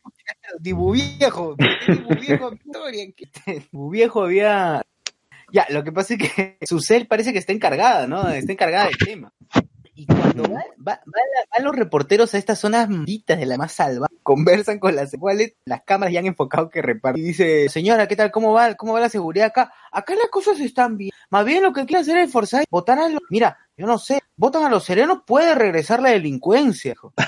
Dibu 0.59 0.91
viejo, 0.93 1.55
Dibu 1.87 2.15
viejo, 2.19 2.51
Victoria, 2.63 3.05
Dibu 3.45 3.89
viejo 3.89 4.23
había... 4.23 4.81
Ya, 5.51 5.65
lo 5.69 5.83
que 5.83 5.91
pasa 5.91 6.13
es 6.13 6.19
que 6.19 6.57
su 6.61 6.79
cel 6.79 7.07
parece 7.07 7.33
que 7.33 7.39
está 7.39 7.53
encargada, 7.53 8.05
¿no? 8.05 8.29
Está 8.29 8.51
encargada 8.51 8.85
del 8.85 8.97
tema. 8.97 9.33
Y 10.01 10.05
cuando 10.05 10.43
va, 10.43 10.63
va- 10.87 11.01
va 11.05 11.19
van 11.51 11.63
los 11.65 11.75
reporteros 11.75 12.33
a 12.33 12.37
estas 12.37 12.57
zonas 12.59 12.89
malditas 12.89 13.37
de 13.37 13.45
la 13.45 13.57
más 13.57 13.73
salva, 13.73 14.07
conversan 14.23 14.79
con 14.79 14.95
las 14.95 15.11
cuales 15.19 15.53
las 15.65 15.81
cámaras 15.83 16.13
ya 16.13 16.19
han 16.21 16.25
enfocado 16.27 16.69
que 16.69 16.81
reparten. 16.81 17.21
Y 17.21 17.27
dice, 17.27 17.67
señora, 17.69 18.07
¿qué 18.07 18.15
tal? 18.15 18.31
¿Cómo 18.31 18.53
va? 18.53 18.75
¿Cómo 18.75 18.93
va 18.93 18.99
la 19.01 19.09
seguridad 19.09 19.47
acá? 19.47 19.73
Acá 19.91 20.15
las 20.15 20.29
cosas 20.29 20.59
están 20.59 20.95
bien. 20.97 21.11
Más 21.29 21.43
bien 21.45 21.63
lo 21.63 21.73
que 21.73 21.85
quiere 21.85 22.01
hacer 22.01 22.17
es 22.17 22.31
forzar, 22.31 22.63
votar 22.69 22.97
a 22.99 23.09
los... 23.09 23.21
Mira, 23.29 23.57
yo 23.75 23.85
no 23.85 23.97
sé, 23.97 24.19
votan 24.37 24.63
a 24.63 24.69
los 24.69 24.83
serenos, 24.85 25.19
puede 25.27 25.53
regresar 25.55 26.01
la 26.01 26.09
delincuencia. 26.11 26.91
hijo. 26.93 27.13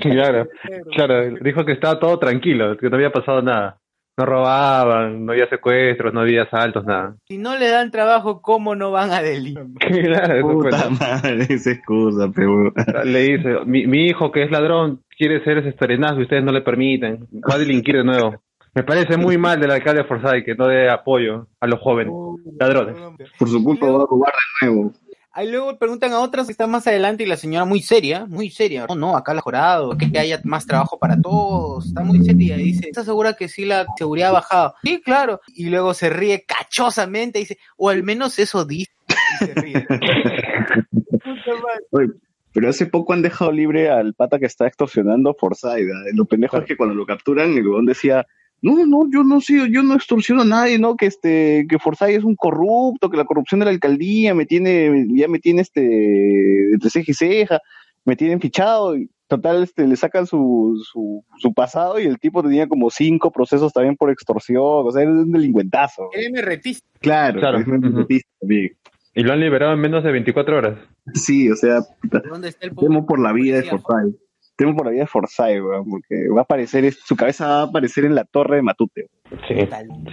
Claro, 0.00 0.48
claro, 0.96 1.34
dijo 1.42 1.66
que 1.66 1.72
estaba 1.72 2.00
todo 2.00 2.18
tranquilo, 2.18 2.74
que 2.78 2.88
no 2.88 2.96
había 2.96 3.12
pasado 3.12 3.42
nada. 3.42 3.78
No 4.16 4.26
robaban, 4.26 5.24
no 5.24 5.32
había 5.32 5.48
secuestros, 5.48 6.12
no 6.12 6.20
había 6.20 6.42
asaltos, 6.42 6.84
nada. 6.84 7.16
Si 7.26 7.38
no 7.38 7.56
le 7.56 7.68
dan 7.70 7.90
trabajo, 7.90 8.42
¿cómo 8.42 8.74
no 8.74 8.90
van 8.90 9.10
a 9.10 9.22
delinquir? 9.22 9.72
Claro. 10.04 10.42
Puta 10.42 10.90
madre, 10.90 11.46
esa 11.48 11.70
excusa, 11.70 12.30
pero... 12.34 12.72
Le 13.04 13.20
dice, 13.20 13.56
mi, 13.64 13.86
mi 13.86 14.06
hijo 14.06 14.30
que 14.30 14.42
es 14.42 14.50
ladrón 14.50 15.00
quiere 15.16 15.42
ser 15.44 15.58
ese 15.58 15.70
historienazo 15.70 16.20
y 16.20 16.24
ustedes 16.24 16.44
no 16.44 16.52
le 16.52 16.60
permiten, 16.60 17.26
va 17.48 17.54
a 17.54 17.58
delinquir 17.58 17.96
de 17.96 18.04
nuevo. 18.04 18.42
Me 18.74 18.84
parece 18.84 19.18
muy 19.18 19.36
mal 19.36 19.60
del 19.60 19.70
alcalde 19.70 20.04
Forsyth 20.04 20.44
que 20.46 20.54
no 20.54 20.66
dé 20.66 20.88
apoyo 20.88 21.46
a 21.60 21.66
los 21.66 21.78
jóvenes 21.80 22.14
ladrones. 22.58 22.96
Por 23.38 23.48
su 23.48 23.62
culpa 23.62 23.86
va 23.86 24.02
a 24.02 24.06
robar 24.08 24.32
de 24.60 24.66
nuevo. 24.66 24.92
Ahí 25.34 25.50
luego 25.50 25.78
preguntan 25.78 26.12
a 26.12 26.20
otras 26.20 26.46
que 26.46 26.52
están 26.52 26.70
más 26.70 26.86
adelante 26.86 27.22
y 27.22 27.26
la 27.26 27.38
señora 27.38 27.64
muy 27.64 27.80
seria, 27.80 28.26
muy 28.26 28.50
seria. 28.50 28.84
No, 28.86 28.94
no, 28.94 29.16
acá 29.16 29.32
la 29.32 29.40
jurado, 29.40 29.96
que 29.96 30.18
haya 30.18 30.38
más 30.44 30.66
trabajo 30.66 30.98
para 30.98 31.18
todos. 31.18 31.86
Está 31.86 32.02
muy 32.02 32.22
seria 32.22 32.58
y 32.58 32.64
dice, 32.64 32.88
¿estás 32.88 33.06
segura 33.06 33.32
que 33.32 33.48
sí 33.48 33.64
la 33.64 33.86
seguridad 33.96 34.28
ha 34.28 34.32
bajado? 34.32 34.74
Sí, 34.82 35.00
claro. 35.00 35.40
Y 35.54 35.70
luego 35.70 35.94
se 35.94 36.10
ríe 36.10 36.44
cachosamente 36.46 37.38
y 37.38 37.42
dice, 37.42 37.56
o 37.78 37.88
al 37.88 38.02
menos 38.02 38.38
eso 38.38 38.66
dice. 38.66 38.92
Y 39.40 39.44
se 39.46 39.54
ríe. 39.54 39.86
Pero 42.52 42.68
hace 42.68 42.84
poco 42.84 43.14
han 43.14 43.22
dejado 43.22 43.50
libre 43.50 43.88
al 43.88 44.12
pata 44.12 44.38
que 44.38 44.44
está 44.44 44.66
extorsionando 44.66 45.30
a 45.30 45.34
Forsyth. 45.34 45.90
¿ah? 45.90 46.10
Lo 46.12 46.26
pendejo 46.26 46.58
es 46.58 46.66
que 46.66 46.76
cuando 46.76 46.94
lo 46.94 47.06
capturan, 47.06 47.56
el 47.56 47.66
huevón 47.66 47.86
decía, 47.86 48.26
no, 48.62 48.86
no, 48.86 49.10
yo 49.12 49.24
no 49.24 49.40
sé, 49.40 49.68
yo 49.70 49.82
no 49.82 49.94
extorsiono 49.94 50.42
a 50.42 50.46
nadie, 50.46 50.78
¿no? 50.78 50.96
Que 50.96 51.06
este, 51.06 51.66
que 51.68 51.78
Forsyth 51.78 52.10
es 52.18 52.24
un 52.24 52.36
corrupto, 52.36 53.10
que 53.10 53.16
la 53.16 53.24
corrupción 53.24 53.58
de 53.60 53.66
la 53.66 53.72
alcaldía 53.72 54.34
me 54.34 54.46
tiene, 54.46 55.06
ya 55.10 55.28
me 55.28 55.40
tiene 55.40 55.62
este, 55.62 56.72
entre 56.72 56.88
ceja 56.90 57.10
y 57.10 57.14
ceja, 57.14 57.60
me 58.04 58.16
tienen 58.16 58.40
fichado, 58.40 58.96
y 58.96 59.10
total, 59.26 59.62
este, 59.64 59.86
le 59.86 59.96
sacan 59.96 60.26
su, 60.26 60.80
su, 60.92 61.24
su 61.38 61.54
pasado 61.54 61.98
y 61.98 62.04
el 62.04 62.18
tipo 62.18 62.42
tenía 62.42 62.68
como 62.68 62.90
cinco 62.90 63.32
procesos 63.32 63.72
también 63.72 63.96
por 63.96 64.10
extorsión, 64.10 64.60
o 64.62 64.90
sea, 64.90 65.02
era 65.02 65.10
un 65.10 65.32
delincuentazo. 65.32 66.10
Retista. 66.42 66.86
Claro, 67.00 67.40
Claro. 67.40 67.58
es 67.58 67.66
un 67.66 67.80
delincuentista 67.80 68.30
también. 68.40 68.76
Y 69.14 69.22
lo 69.24 69.32
han 69.32 69.40
liberado 69.40 69.74
en 69.74 69.80
menos 69.80 70.04
de 70.04 70.12
24 70.12 70.56
horas. 70.56 70.78
Sí, 71.14 71.50
o 71.50 71.56
sea, 71.56 71.80
puta. 72.00 72.22
¿Dónde 72.30 72.48
está 72.48 72.66
el 72.66 72.74
Temo 72.74 73.04
por 73.04 73.20
la 73.20 73.32
vida 73.32 73.56
de 73.56 73.64
policía? 73.64 73.78
Forsyth. 73.86 74.16
Temo 74.56 74.76
por 74.76 74.86
la 74.86 74.92
vida 74.92 75.02
de 75.02 75.06
Forsyth, 75.06 75.62
weón, 75.62 75.88
porque 75.90 76.28
va 76.28 76.40
a 76.40 76.44
aparecer, 76.44 76.92
su 76.92 77.16
cabeza 77.16 77.46
va 77.46 77.60
a 77.60 77.62
aparecer 77.64 78.04
en 78.04 78.14
la 78.14 78.24
torre 78.24 78.56
de 78.56 78.62
Matute. 78.62 79.06
Sí. 79.48 79.54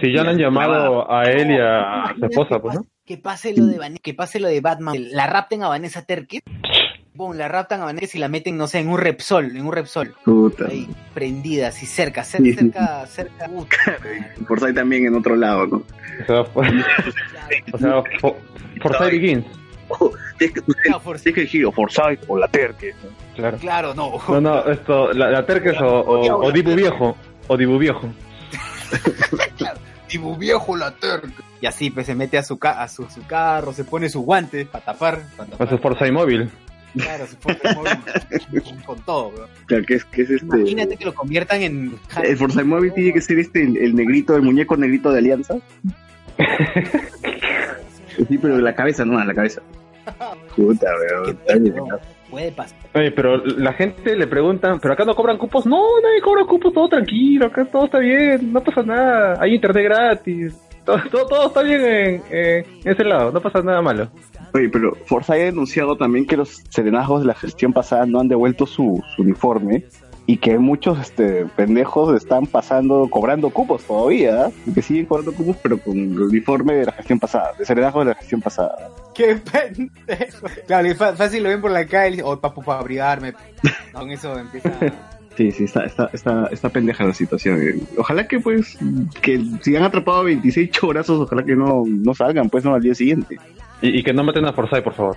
Sí, 0.00 0.12
ya 0.14 0.22
le 0.24 0.30
han 0.30 0.38
llamado 0.38 1.10
a 1.12 1.24
él 1.24 1.50
y 1.50 1.58
a 1.60 2.14
su 2.18 2.24
esposa, 2.26 2.60
pues, 2.60 2.74
¿no? 2.76 2.86
Que 3.04 3.18
pase 3.18 3.54
lo 3.56 3.66
de 3.66 3.78
Van- 3.78 3.98
que 3.98 4.14
pase 4.14 4.40
lo 4.40 4.48
de 4.48 4.60
Batman, 4.60 4.94
la 5.12 5.26
rapten 5.26 5.62
a 5.62 5.68
Vanessa 5.68 6.02
Terkis. 6.04 6.40
Boom, 7.12 7.36
la 7.36 7.48
raptan 7.48 7.82
a 7.82 7.84
Vanessa 7.86 8.16
y 8.16 8.20
la 8.20 8.28
meten, 8.28 8.56
no 8.56 8.66
sé, 8.66 8.78
en 8.78 8.88
un 8.88 8.96
Repsol, 8.98 9.54
en 9.56 9.66
un 9.66 9.72
Repsol. 9.72 10.14
Puta. 10.24 10.66
Ahí, 10.70 10.88
prendida, 11.12 11.68
así 11.68 11.84
cerca, 11.84 12.24
cerca, 12.24 12.44
Sí, 12.44 12.52
cerca, 12.54 13.06
cerca. 13.06 13.46
Puta, 13.48 13.98
Forsyth 14.46 14.74
también 14.74 15.06
en 15.06 15.14
otro 15.16 15.36
lado, 15.36 15.66
¿no? 15.66 15.76
O 16.22 16.26
sea, 16.26 16.40
o 17.72 17.78
sea 17.78 18.02
Fo- 18.20 18.36
Forsyth 18.80 19.10
Begins. 19.10 19.44
Tienes 20.38 20.54
que, 20.54 20.60
tienes 20.62 21.22
que 21.22 21.30
elegir 21.40 21.66
o 21.66 21.72
Forsyth 21.72 22.24
o 22.28 22.38
la 22.38 22.48
Terque. 22.48 22.94
Claro. 23.36 23.58
Claro, 23.58 23.94
no. 23.94 24.12
No, 24.28 24.40
no, 24.40 24.64
esto, 24.70 25.12
la, 25.12 25.30
la 25.30 25.44
Terques 25.46 25.80
o, 25.80 25.86
o, 25.86 26.46
o 26.46 26.52
Dibu 26.52 26.74
Viejo. 26.74 27.16
O 27.48 27.56
Dibu 27.56 27.78
Viejo. 27.78 28.08
Dibu 30.10 30.36
viejo 30.36 30.76
la 30.76 30.90
terca. 30.90 31.28
Y 31.60 31.66
así 31.66 31.90
pues 31.90 32.06
se 32.06 32.16
mete 32.16 32.36
a 32.36 32.42
su, 32.42 32.58
ca- 32.58 32.82
a 32.82 32.88
su, 32.88 33.04
su 33.08 33.24
carro, 33.26 33.72
se 33.72 33.84
pone 33.84 34.08
sus 34.08 34.24
guantes 34.24 34.66
para 34.66 34.84
tapar. 34.84 35.20
pa' 35.36 35.46
tapar. 35.46 35.66
O 35.68 35.70
su 35.70 35.78
Forsyth 35.78 36.10
Móvil. 36.12 36.50
Claro, 36.96 37.24
se 37.28 37.36
fue 37.36 37.56
con, 37.56 38.76
con 38.84 38.98
todo, 39.04 39.28
weón. 39.28 39.48
Claro, 39.66 39.84
que 39.86 39.94
es, 39.94 40.04
que 40.06 40.22
es 40.22 40.30
este. 40.30 40.56
Imagínate 40.58 40.96
que 40.96 41.04
lo 41.04 41.14
conviertan 41.14 41.62
en. 41.62 41.94
El 42.24 42.36
Forza 42.36 42.64
Móvil 42.64 42.92
tiene 42.92 43.12
que 43.12 43.20
ser 43.20 43.38
este, 43.38 43.62
el, 43.62 43.76
el 43.76 43.94
negrito, 43.94 44.34
el 44.34 44.42
muñeco 44.42 44.76
negrito 44.76 45.12
de 45.12 45.18
Alianza. 45.18 45.54
sí, 48.28 48.38
pero 48.38 48.56
de 48.56 48.62
la 48.62 48.74
cabeza, 48.74 49.04
no, 49.04 49.22
la 49.24 49.34
cabeza. 49.34 49.62
Puta, 50.56 50.86
weón. 50.96 51.38
Puede 52.30 52.52
pasar. 52.52 52.78
Oye, 52.94 53.10
pero 53.10 53.38
la 53.38 53.72
gente 53.72 54.14
le 54.14 54.26
pregunta, 54.26 54.78
¿pero 54.80 54.94
acá 54.94 55.04
no 55.04 55.16
cobran 55.16 55.36
cupos? 55.36 55.66
No, 55.66 55.82
nadie 56.00 56.20
cobra 56.20 56.44
cupos, 56.44 56.72
todo 56.72 56.88
tranquilo, 56.88 57.46
acá 57.46 57.64
todo 57.64 57.86
está 57.86 57.98
bien, 57.98 58.52
no 58.52 58.62
pasa 58.62 58.82
nada, 58.82 59.36
hay 59.40 59.54
internet 59.54 59.84
gratis, 59.84 60.54
todo, 60.84 60.98
todo, 61.10 61.26
todo 61.26 61.46
está 61.48 61.62
bien 61.62 61.84
en, 61.84 62.22
en 62.30 62.64
ese 62.84 63.04
lado, 63.04 63.32
no 63.32 63.40
pasa 63.40 63.62
nada 63.62 63.82
malo. 63.82 64.08
Oye, 64.54 64.68
pero 64.68 64.94
Forza 65.06 65.34
ha 65.34 65.36
denunciado 65.36 65.96
también 65.96 66.26
que 66.26 66.36
los 66.36 66.62
serenazgos 66.68 67.22
de 67.22 67.26
la 67.26 67.34
gestión 67.34 67.72
pasada 67.72 68.06
no 68.06 68.20
han 68.20 68.28
devuelto 68.28 68.66
su, 68.66 69.02
su 69.14 69.22
uniforme 69.22 69.84
y 70.30 70.36
que 70.36 70.58
muchos 70.58 71.00
este, 71.00 71.44
pendejos 71.56 72.14
están 72.14 72.46
pasando, 72.46 73.08
cobrando 73.10 73.50
cupos 73.50 73.82
todavía, 73.82 74.46
¿eh? 74.46 74.52
y 74.64 74.72
que 74.72 74.80
siguen 74.80 75.06
cobrando 75.06 75.32
cupos, 75.32 75.56
pero 75.60 75.76
con 75.78 75.98
el 75.98 76.20
uniforme 76.20 76.74
de 76.74 76.84
la 76.84 76.92
gestión 76.92 77.18
pasada, 77.18 77.50
de 77.58 77.64
serenazgos 77.64 78.04
de 78.04 78.12
la 78.12 78.16
gestión 78.16 78.40
pasada. 78.40 78.90
Qué 79.12 79.34
pendejo. 79.34 80.46
Claro, 80.68 80.88
y 80.88 80.94
fácil 80.94 81.42
lo 81.42 81.48
ven 81.48 81.60
por 81.60 81.72
la 81.72 81.84
calle 81.84 82.06
y 82.06 82.10
dicen, 82.12 82.26
oh, 82.28 82.38
papu, 82.38 82.62
para 82.62 82.78
abrigarme. 82.78 83.34
Con 83.92 84.08
eso 84.12 84.38
empieza. 84.38 84.70
Sí, 85.36 85.52
sí, 85.52 85.64
está, 85.64 85.84
está, 85.84 86.10
está, 86.12 86.48
está 86.50 86.68
pendeja 86.68 87.04
la 87.04 87.14
situación. 87.14 87.80
Ojalá 87.96 88.26
que 88.26 88.40
pues, 88.40 88.76
que 89.22 89.40
si 89.62 89.74
han 89.74 89.84
atrapado 89.84 90.24
26 90.24 90.70
chorazos, 90.70 91.20
ojalá 91.20 91.44
que 91.44 91.56
no, 91.56 91.84
no 91.86 92.14
salgan 92.14 92.50
pues 92.50 92.64
no 92.64 92.74
al 92.74 92.82
día 92.82 92.94
siguiente. 92.94 93.38
Y, 93.80 94.00
y 94.00 94.02
que 94.02 94.12
no 94.12 94.22
maten 94.22 94.44
a 94.44 94.52
Forsyth, 94.52 94.82
por 94.82 94.92
favor. 94.92 95.16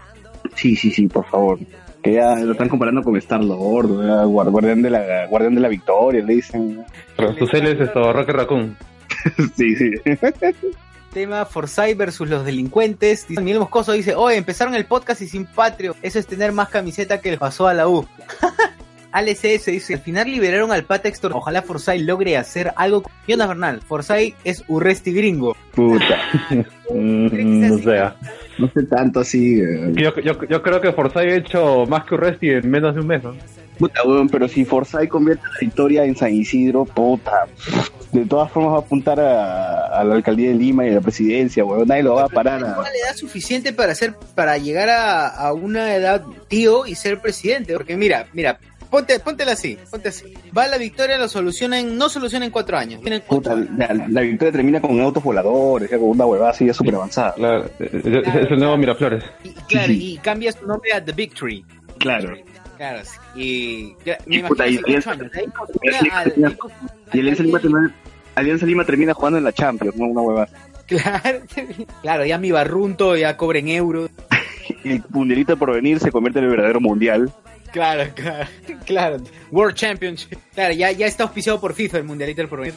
Sí, 0.56 0.76
sí, 0.76 0.92
sí, 0.92 1.08
por 1.08 1.26
favor. 1.26 1.60
Que 2.04 2.14
ya 2.14 2.36
lo 2.36 2.52
están 2.52 2.68
comparando 2.70 3.02
con 3.02 3.16
Star 3.18 3.44
Lord, 3.44 3.98
¿verdad? 3.98 4.26
Guar- 4.26 4.50
guardián 4.52 4.82
de 4.82 4.90
la 4.90 5.26
guardián 5.28 5.56
de 5.56 5.62
la 5.62 5.70
victoria, 5.70 6.24
le 6.24 6.34
dicen. 6.36 6.84
Pero 7.16 7.34
su 7.38 7.48
cel 7.48 7.68
es 7.68 7.80
esto, 7.80 8.12
Rocket 8.12 8.36
Raccoon. 8.36 8.78
sí, 9.56 9.76
sí. 9.76 9.92
Tema 11.14 11.46
Forsyth 11.46 11.96
versus 11.96 12.28
los 12.28 12.44
delincuentes. 12.46 13.30
Miguel 13.30 13.60
Moscoso 13.60 13.92
dice, 13.94 14.16
oye, 14.16 14.36
empezaron 14.38 14.74
el 14.76 14.86
podcast 14.86 15.22
y 15.22 15.28
sin 15.28 15.46
patrio. 15.46 15.96
Eso 16.02 16.20
es 16.20 16.26
tener 16.28 16.52
más 16.52 16.70
camiseta 16.70 17.22
que 17.22 17.32
le 17.32 17.38
pasó 17.38 17.68
a 17.68 17.74
la 17.74 17.88
U. 17.88 18.06
ALCS 19.12 19.66
dice, 19.68 19.94
al 19.94 20.00
final 20.00 20.32
liberaron 20.32 20.72
al 20.72 20.86
pata 20.86 21.08
Héctor. 21.08 21.34
Ojalá 21.36 21.62
Forsyth 21.62 22.02
logre 22.02 22.36
hacer 22.36 22.74
algo. 22.76 23.04
con- 23.04 23.12
Jonas 23.28 23.48
Bernal, 23.48 23.82
Forsyth 23.82 24.36
es 24.44 24.64
Urresti 24.68 25.14
gringo. 25.14 25.56
Puta. 25.74 26.18
Mm, 26.94 27.70
no 27.70 27.78
sé. 27.80 28.04
No 28.58 28.70
sé 28.74 28.84
tanto 28.84 29.22
así. 29.22 29.60
eh. 29.60 29.92
Yo, 29.96 30.16
yo, 30.22 30.34
yo 30.48 30.62
creo 30.62 30.80
que 30.80 30.92
Forsyth 30.92 31.18
ha 31.18 31.24
hecho 31.24 31.86
más 31.88 32.06
que 32.06 32.16
Urresti 32.16 32.50
en 32.50 32.70
menos 32.70 32.94
de 32.94 33.02
un 33.02 33.08
mes, 33.08 33.24
¿no? 33.24 33.36
Puta, 33.80 34.04
weón, 34.04 34.30
pero 34.30 34.48
si 34.48 34.66
Forsyth 34.66 35.10
convierte 35.10 35.44
la 35.52 35.58
victoria 35.60 36.06
en 36.06 36.16
San 36.16 36.32
Isidro, 36.34 36.86
puta. 36.86 37.48
De 38.12 38.24
todas 38.26 38.52
formas 38.52 38.74
va 38.74 38.78
a 38.78 38.80
apuntar 38.82 39.20
a, 39.20 39.88
a 39.88 40.04
la 40.04 40.14
alcaldía 40.14 40.50
de 40.50 40.56
Lima 40.56 40.86
y 40.86 40.90
a 40.92 40.94
la 40.94 41.02
presidencia, 41.02 41.66
weón. 41.66 41.88
Nadie 41.88 42.04
lo 42.04 42.14
va 42.14 42.26
a 42.26 42.30
parar. 42.30 42.64
A... 42.64 42.72
Igual 42.74 42.94
le 42.94 43.00
da 43.08 43.14
suficiente 43.16 43.74
para 43.74 43.94
hacer, 43.94 44.14
para 44.36 44.60
llegar 44.60 44.90
a, 44.90 45.28
a 45.28 45.52
una 45.54 45.96
edad 45.96 46.22
tío 46.48 46.86
y 46.86 46.94
ser 46.94 47.20
presidente. 47.20 47.74
Porque 47.74 47.98
mira, 47.98 48.28
mira, 48.34 48.60
ponte, 48.94 49.20
póntela 49.20 49.54
así, 49.54 49.76
ponte 49.90 50.10
así. 50.10 50.32
Va 50.56 50.68
la 50.68 50.78
victoria, 50.78 51.18
lo 51.18 51.28
soluciona 51.28 51.80
en, 51.80 51.98
no 51.98 52.10
soluciona 52.10 52.46
en 52.46 52.52
cuatro 52.52 52.78
años. 52.78 53.02
Puta, 53.28 53.54
años. 53.54 53.68
la, 53.76 53.92
la 54.08 54.22
victoria 54.22 54.52
termina 54.52 54.80
con 54.80 55.00
autos 55.02 55.24
voladores, 55.24 55.90
con 55.90 56.04
una 56.04 56.26
huevada 56.28 56.52
así 56.52 56.68
ya 56.68 56.74
súper 56.76 56.94
avanzada. 56.96 57.34
Claro, 57.34 57.66
es, 57.80 57.94
es- 57.94 58.06
es 58.06 58.52
el 58.52 58.60
nuevo 58.60 58.78
Miraflores. 58.78 59.24
Y, 59.44 59.50
claro, 59.68 59.94
cambia 60.22 60.52
su 60.52 60.68
nombre 60.68 60.94
a 60.94 61.04
The 61.04 61.12
Victory. 61.12 61.66
Claro. 61.98 62.36
Claro, 62.78 63.00
sí. 63.04 63.18
y 63.36 63.96
ya, 64.06 64.18
me 64.28 64.36
Y 64.38 64.44
puta, 64.44 64.68
imagino 64.68 64.88
y- 64.88 64.94
años. 64.94 65.08
Alianza 67.12 67.44
Lima, 67.44 67.60
termina, 67.60 67.96
Alianza 68.36 68.66
Lima 68.66 68.86
termina 68.86 69.14
jugando 69.14 69.38
en 69.38 69.44
la 69.44 69.52
Champions, 69.54 69.96
¿no? 69.96 70.06
Una 70.06 70.22
huevada. 70.22 70.50
Claro, 70.88 71.40
claro, 72.02 72.26
ya 72.26 72.38
mi 72.38 72.52
barrunto 72.52 73.16
ya 73.16 73.38
cobra 73.38 73.60
en 73.60 73.70
euros. 73.70 74.10
El 74.84 75.02
mundialito 75.10 75.56
por 75.58 75.74
venir 75.74 76.00
se 76.00 76.12
convierte 76.12 76.40
en 76.40 76.46
el 76.46 76.52
verdadero 76.52 76.80
mundial. 76.82 77.32
Claro, 77.74 78.10
claro, 78.16 78.48
claro. 78.86 79.18
World 79.52 79.76
Championship. 79.76 80.38
Claro, 80.54 80.74
ya, 80.74 80.92
ya 80.92 81.08
está 81.08 81.24
auspiciado 81.24 81.60
por 81.60 81.74
FIFA 81.74 81.98
el 81.98 82.04
mundialito 82.06 82.38
del 82.42 82.48
porvenir. 82.48 82.76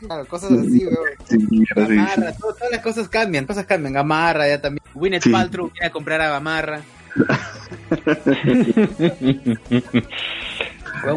Claro, 0.00 0.26
cosas 0.26 0.52
así, 0.52 0.84
weón. 0.86 1.64
Gamarra, 1.74 2.32
todo- 2.34 2.52
todas 2.54 2.70
las 2.72 2.80
cosas 2.82 3.08
cambian, 3.08 3.46
cosas 3.46 3.64
cambian. 3.64 3.92
Gamarra 3.94 4.46
ya 4.48 4.60
también. 4.60 4.82
Gwyneth 4.94 5.22
Sí. 5.22 5.30
Paltrow 5.30 5.70
viene 5.72 5.86
a 5.86 5.90
comprar 5.90 6.20
a 6.20 6.28
Gamarra. 6.30 6.82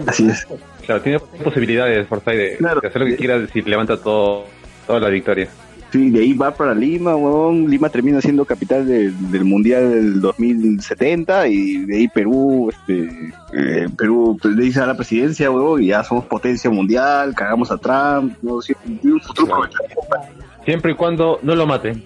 Así 0.07 0.27
es. 0.29 0.47
Claro, 0.85 1.01
tiene 1.01 1.19
posibilidades 1.19 2.07
Forsyth 2.07 2.33
de, 2.37 2.55
Claro. 2.57 2.81
de 2.81 2.87
hacer 2.87 3.01
lo 3.01 3.07
que 3.07 3.15
quiera 3.17 3.45
si 3.47 3.61
levanta 3.61 3.97
todo, 4.01 4.45
toda 4.87 4.99
la 4.99 5.09
victoria. 5.09 5.47
Sí, 5.91 6.09
de 6.09 6.19
ahí 6.19 6.33
va 6.33 6.53
para 6.53 6.73
Lima, 6.75 7.15
weón. 7.15 7.69
Lima 7.69 7.89
termina 7.89 8.19
siendo 8.19 8.43
capital 8.43 8.85
de- 8.85 9.11
del 9.11 9.45
Mundial 9.45 9.89
del 9.91 10.19
2070 10.21 11.47
y 11.47 11.85
de 11.85 11.95
ahí 11.97 12.07
Perú, 12.09 12.69
este, 12.69 13.31
eh, 13.53 13.87
Perú 13.97 14.37
pues, 14.41 14.55
le 14.55 14.63
dice 14.63 14.81
a 14.81 14.87
la 14.87 14.95
presidencia, 14.97 15.49
weón, 15.49 15.81
y 15.81 15.87
ya 15.87 16.03
somos 16.03 16.25
potencia 16.25 16.69
mundial, 16.69 17.33
cagamos 17.33 17.71
a 17.71 17.77
Trump, 17.77 18.35
no 18.41 18.61
Sí, 18.61 18.73
tiene 19.01 19.15
un 19.15 19.21
futuro 19.21 19.47
Claro. 19.47 19.69
prometedor. 19.71 20.35
Siempre 20.65 20.91
y 20.91 20.95
cuando 20.95 21.39
no 21.43 21.55
lo 21.55 21.65
maten. 21.65 22.03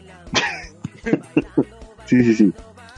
Sí, 2.06 2.24
sí, 2.24 2.34
sí. 2.34 2.54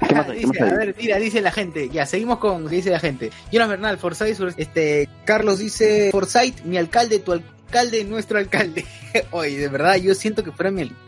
¿Qué 0.07 0.15
más 0.15 0.29
hay? 0.29 0.39
¿Qué 0.39 0.47
más 0.47 0.51
Dice, 0.53 0.63
a 0.63 0.73
ver, 0.77 0.95
mira, 0.97 1.17
dice 1.17 1.41
la 1.41 1.51
gente. 1.51 1.89
Ya, 1.89 2.05
seguimos 2.05 2.39
con 2.39 2.63
lo 2.63 2.69
que 2.69 2.77
dice 2.77 2.89
la 2.91 2.99
gente. 2.99 3.29
Jonas 3.51 3.67
Bernal, 3.69 3.97
Forsyth, 3.97 4.39
este, 4.57 5.09
Carlos 5.25 5.59
dice, 5.59 6.09
Forsyth, 6.11 6.63
mi 6.63 6.77
alcalde, 6.77 7.19
tu 7.19 7.33
alcalde, 7.71 8.03
nuestro 8.03 8.37
alcalde. 8.37 8.85
Oye, 9.31 9.57
de 9.57 9.69
verdad, 9.69 9.95
yo 9.95 10.13
siento 10.13 10.43
que 10.43 10.51
fuera 10.51 10.71
mi 10.71 10.81
alcalde. 10.81 11.01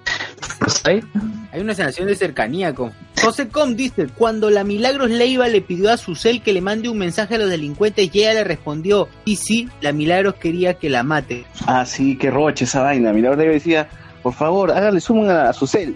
Hay 1.52 1.62
una 1.62 1.76
sensación 1.76 2.08
de 2.08 2.16
cercanía 2.16 2.74
con. 2.74 2.92
José 3.22 3.48
Com 3.48 3.76
dice, 3.76 4.08
cuando 4.08 4.50
la 4.50 4.64
Milagros 4.64 5.10
Leiva 5.10 5.48
le 5.48 5.62
pidió 5.62 5.92
a 5.92 5.98
Susel 5.98 6.42
que 6.42 6.54
le 6.54 6.62
mande 6.62 6.90
un 6.90 6.98
mensaje 6.98 7.36
a 7.36 7.38
los 7.38 7.50
delincuentes 7.50 8.10
y 8.14 8.20
ella 8.20 8.34
le 8.34 8.44
respondió, 8.44 9.08
y 9.26 9.36
sí, 9.36 9.70
la 9.82 9.92
Milagros 9.92 10.36
quería 10.36 10.76
que 10.76 10.90
la 10.90 11.04
mate. 11.04 11.46
Ah, 11.68 11.86
sí, 11.86 12.18
qué 12.18 12.32
roche 12.32 12.66
esa 12.66 12.82
vaina. 12.82 13.14
Mi 13.14 13.22
le 13.22 13.36
decía, 13.36 13.90
por 14.22 14.34
favor, 14.34 14.72
hágale 14.72 15.00
zoom 15.00 15.30
a, 15.30 15.50
a 15.50 15.54
su 15.54 15.68
cel. 15.68 15.96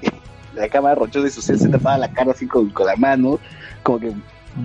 La 0.54 0.68
cámara 0.70 0.96
rochosa 0.96 1.26
de 1.26 1.32
su 1.32 1.42
cel 1.42 1.60
se 1.60 1.70
tapaba 1.70 1.98
la 1.98 2.12
cara 2.12 2.32
así 2.32 2.46
con, 2.46 2.70
con 2.72 2.88
la 2.88 2.96
mano, 2.96 3.40
como 3.84 4.00
que, 4.00 4.12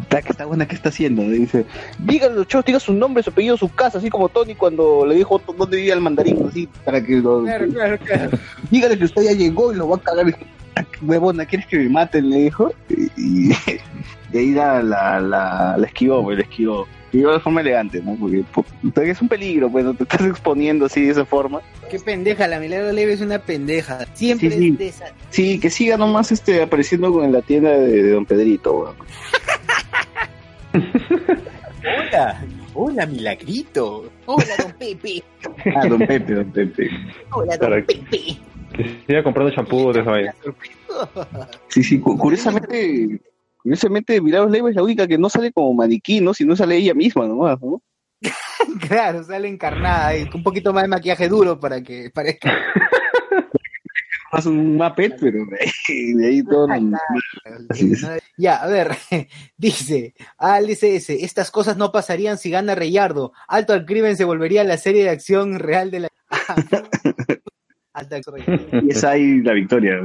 "Ta, 0.09 0.23
que 0.23 0.31
está 0.33 0.45
buena, 0.47 0.67
¿qué 0.67 0.75
está 0.75 0.89
haciendo? 0.89 1.23
Dice, 1.23 1.65
dígale, 1.99 2.47
chos, 2.47 2.65
diga 2.65 2.81
su 2.81 2.93
nombre, 2.93 3.23
su 3.23 3.31
apellido, 3.31 3.57
su 3.57 3.69
casa, 3.69 3.99
así 3.99 4.09
como 4.11 4.29
Tony 4.29 4.55
cuando 4.55 5.05
le 5.07 5.15
dijo 5.17 5.41
dónde 5.57 5.77
vivía 5.77 5.95
el 5.95 6.01
mandarín, 6.01 6.47
así, 6.49 6.69
para 6.85 7.03
que 7.05 7.17
lo... 7.17 7.43
claro, 7.43 7.99
claro. 7.99 8.31
Dígale 8.71 8.99
que 8.99 9.05
usted 9.05 9.23
ya 9.23 9.33
llegó 9.33 9.73
y 9.73 9.77
lo 9.77 9.89
va 9.89 9.97
a 9.97 10.01
cagar. 10.01 10.25
Y 10.29 10.33
dijo, 10.33 10.41
"Ta, 10.75 10.85
qué 10.85 11.05
huevona, 11.05 11.47
¿quieres 11.47 11.67
que 11.67 11.79
me 11.79 11.89
maten? 11.89 12.31
Le 12.31 12.37
dijo. 12.45 12.73
Y, 12.89 13.03
y, 13.17 13.53
y 14.33 14.39
ahí 14.39 14.51
la, 14.53 14.83
la, 14.83 15.21
la, 15.21 15.77
la 15.79 15.87
esquivó, 15.87 16.23
pues, 16.23 16.39
la 16.39 16.45
esquivó. 16.45 16.87
Esquivó 17.13 17.33
de 17.35 17.41
forma 17.41 17.61
elegante, 17.61 18.01
¿no? 18.03 18.15
Porque, 18.19 18.43
porque 18.95 19.11
es 19.11 19.21
un 19.21 19.29
peligro, 19.29 19.69
pues, 19.71 19.85
no 19.85 19.93
te 19.93 20.05
estás 20.05 20.23
exponiendo 20.23 20.87
así 20.87 21.03
de 21.05 21.11
esa 21.13 21.27
forma. 21.27 21.61
Qué 21.91 21.99
pendeja, 21.99 22.49
la 22.49 22.59
Milagros 22.59 22.95
Leiva 22.95 23.13
es 23.13 23.21
una 23.21 23.39
pendeja. 23.39 24.07
Siempre 24.15 24.49
Sí, 24.51 24.57
sí. 24.59 24.69
es 24.69 24.79
de 24.79 24.89
esa. 24.89 25.05
Sí, 25.29 25.59
que 25.61 25.69
siga 25.69 25.99
nomás 25.99 26.33
este 26.33 26.63
apareciendo 26.63 27.23
en 27.23 27.33
la 27.33 27.43
tienda 27.43 27.69
de, 27.73 28.03
de 28.03 28.11
Don 28.13 28.25
Pedrito, 28.25 28.73
weón. 28.73 28.95
Hola, 30.73 32.41
hola, 32.75 33.07
Milagrito. 33.07 34.11
Hola, 34.27 34.57
don 34.59 34.73
Pepe. 34.79 35.23
Ah, 35.77 35.87
Don 35.87 35.99
Pepe, 35.99 36.35
Don 36.35 36.51
Pepe. 36.53 36.91
Hola, 37.33 37.57
don. 37.57 37.71
Pepe. 37.85 38.39
Que 38.75 39.01
siga 39.07 39.23
comprando 39.23 39.53
champú 39.55 39.93
de 39.93 40.01
esa 40.01 40.11
vaina. 40.11 40.35
Sí, 41.69 41.83
sí, 41.83 42.01
cu- 42.01 42.17
curiosamente, 42.17 43.21
curiosamente 43.63 44.21
Milagros 44.21 44.51
Leiva 44.51 44.71
es 44.71 44.77
la 44.77 44.83
única 44.83 45.07
que 45.07 45.19
no 45.19 45.29
sale 45.29 45.53
como 45.53 45.75
maniquí, 45.75 46.21
¿no? 46.21 46.33
Si 46.33 46.45
no 46.45 46.57
sale 46.57 46.77
ella 46.77 46.95
misma 46.95 47.27
nomás, 47.27 47.61
¿no? 47.61 47.83
Claro, 48.89 49.23
sale 49.25 49.49
encarnada 49.49 50.17
y 50.17 50.27
con 50.27 50.39
un 50.41 50.45
poquito 50.45 50.73
más 50.73 50.85
de 50.85 50.89
maquillaje 50.89 51.29
duro 51.29 51.59
para 51.61 51.83
que 51.83 52.11
parezca. 52.15 52.53
Hace 54.33 54.49
un 54.49 54.79
mapet, 54.79 55.15
pero 55.21 55.45
de 55.45 56.27
ahí, 56.27 56.43
todo... 56.43 56.67
Ya, 58.39 58.57
a 58.57 58.67
ver, 58.67 58.93
dice 59.59 60.15
ALCS, 60.39 61.11
estas 61.11 61.51
cosas 61.51 61.77
no 61.77 61.93
pasarían 61.93 62.39
si 62.39 62.51
gana 62.51 62.75
Reyardo. 62.75 63.35
Alto 63.47 63.75
al 63.75 63.85
crimen 63.85 64.17
se 64.17 64.25
volvería 64.25 64.65
la 64.65 64.79
serie 64.79 65.05
de 65.05 65.11
acción 65.11 65.59
real 65.59 65.91
de 65.91 66.01
la... 66.01 66.09
Alto 67.93 68.17
al 68.17 68.23
crimen. 68.23 68.87
Y 68.89 68.93
es 68.93 69.05
ahí 69.05 69.43
la 69.43 69.53
victoria. 69.53 70.01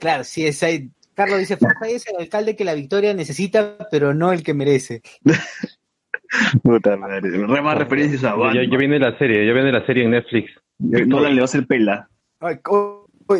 Claro, 0.00 0.24
sí, 0.24 0.44
es 0.44 0.60
ahí. 0.64 0.90
Carlos 1.14 1.38
dice, 1.38 1.56
Forsyth 1.56 1.94
es 1.94 2.06
el 2.08 2.16
alcalde 2.16 2.56
que 2.56 2.64
la 2.64 2.74
victoria 2.74 3.14
necesita, 3.14 3.78
pero 3.92 4.12
no 4.12 4.32
el 4.32 4.42
que 4.42 4.54
merece. 4.54 5.02
Puta 6.64 6.96
madre. 6.96 7.30
Re 7.30 7.62
más 7.62 7.78
referencias 7.78 8.24
a 8.24 8.34
Batman. 8.34 8.68
ya 8.68 8.76
viene 8.76 8.98
la 8.98 9.16
serie, 9.18 9.46
ya 9.46 9.52
viene 9.52 9.70
la 9.70 9.86
serie 9.86 10.02
en 10.02 10.10
Netflix. 10.10 10.50
Nolan 10.78 11.34
le 11.34 11.40
va 11.40 11.44
a 11.44 11.44
hacer 11.44 11.64
pela. 11.64 12.10
Ay, 12.40 12.58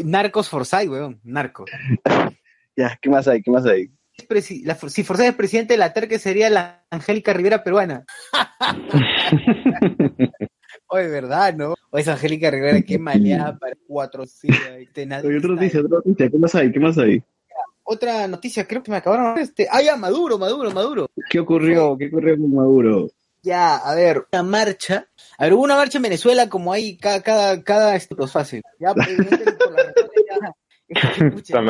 Narcos 0.04 0.48
Forsyth, 0.48 0.88
weón, 0.88 1.20
Narcos. 1.24 1.70
Ya, 2.78 2.98
¿qué 3.00 3.08
más 3.08 3.26
hay? 3.26 3.40
¿Qué 3.40 3.50
más 3.50 3.64
hay? 3.64 3.88
la- 4.64 4.74
si 4.74 5.02
Forsyth 5.02 5.28
es 5.28 5.34
presidente 5.34 5.72
de 5.72 5.78
la 5.78 5.94
terque 5.94 6.18
sería 6.18 6.50
la 6.50 6.84
Angélica 6.90 7.32
Rivera 7.32 7.64
peruana. 7.64 8.04
Oye, 10.88 11.08
¿verdad, 11.08 11.54
no? 11.54 11.74
O 11.90 11.98
esa 11.98 12.12
Angélica 12.12 12.50
Rivera, 12.50 12.80
qué 12.82 12.98
maleada 12.98 13.58
para 13.58 13.74
cuatro 13.86 14.26
sí, 14.26 14.48
Oye, 14.48 14.88
otra 15.38 15.50
noticia, 15.50 15.80
otra 15.80 15.98
noticia. 16.04 16.30
¿Qué 16.30 16.38
más 16.38 16.54
hay? 16.54 16.72
¿Qué 16.72 16.80
más 16.80 16.98
hay? 16.98 17.22
Otra 17.82 18.28
noticia, 18.28 18.66
creo 18.66 18.82
que 18.82 18.90
me 18.90 18.96
acabaron. 18.98 19.38
Este, 19.38 19.66
ah, 19.70 19.80
ya, 19.80 19.96
Maduro, 19.96 20.38
Maduro, 20.38 20.70
Maduro. 20.72 21.08
¿Qué 21.30 21.40
ocurrió? 21.40 21.96
¿Qué 21.96 22.08
ocurrió 22.08 22.36
con 22.36 22.54
Maduro? 22.54 23.08
Ya, 23.46 23.76
a 23.76 23.94
ver, 23.94 24.26
una 24.32 24.42
marcha. 24.42 25.08
A 25.38 25.44
ver, 25.44 25.52
hubo 25.54 25.62
una 25.62 25.76
marcha 25.76 25.98
en 25.98 26.02
Venezuela 26.02 26.48
como 26.48 26.72
hay 26.72 26.96
cada, 26.96 27.22
cada, 27.22 27.62
cada 27.62 27.94
esto 27.94 28.16
es 28.24 28.32
fácil. 28.32 28.60
Ya, 28.80 28.92
pues, 28.92 29.06
por 29.58 29.72
la 29.72 29.94
ya, 30.88 31.06
escucha, 31.28 31.62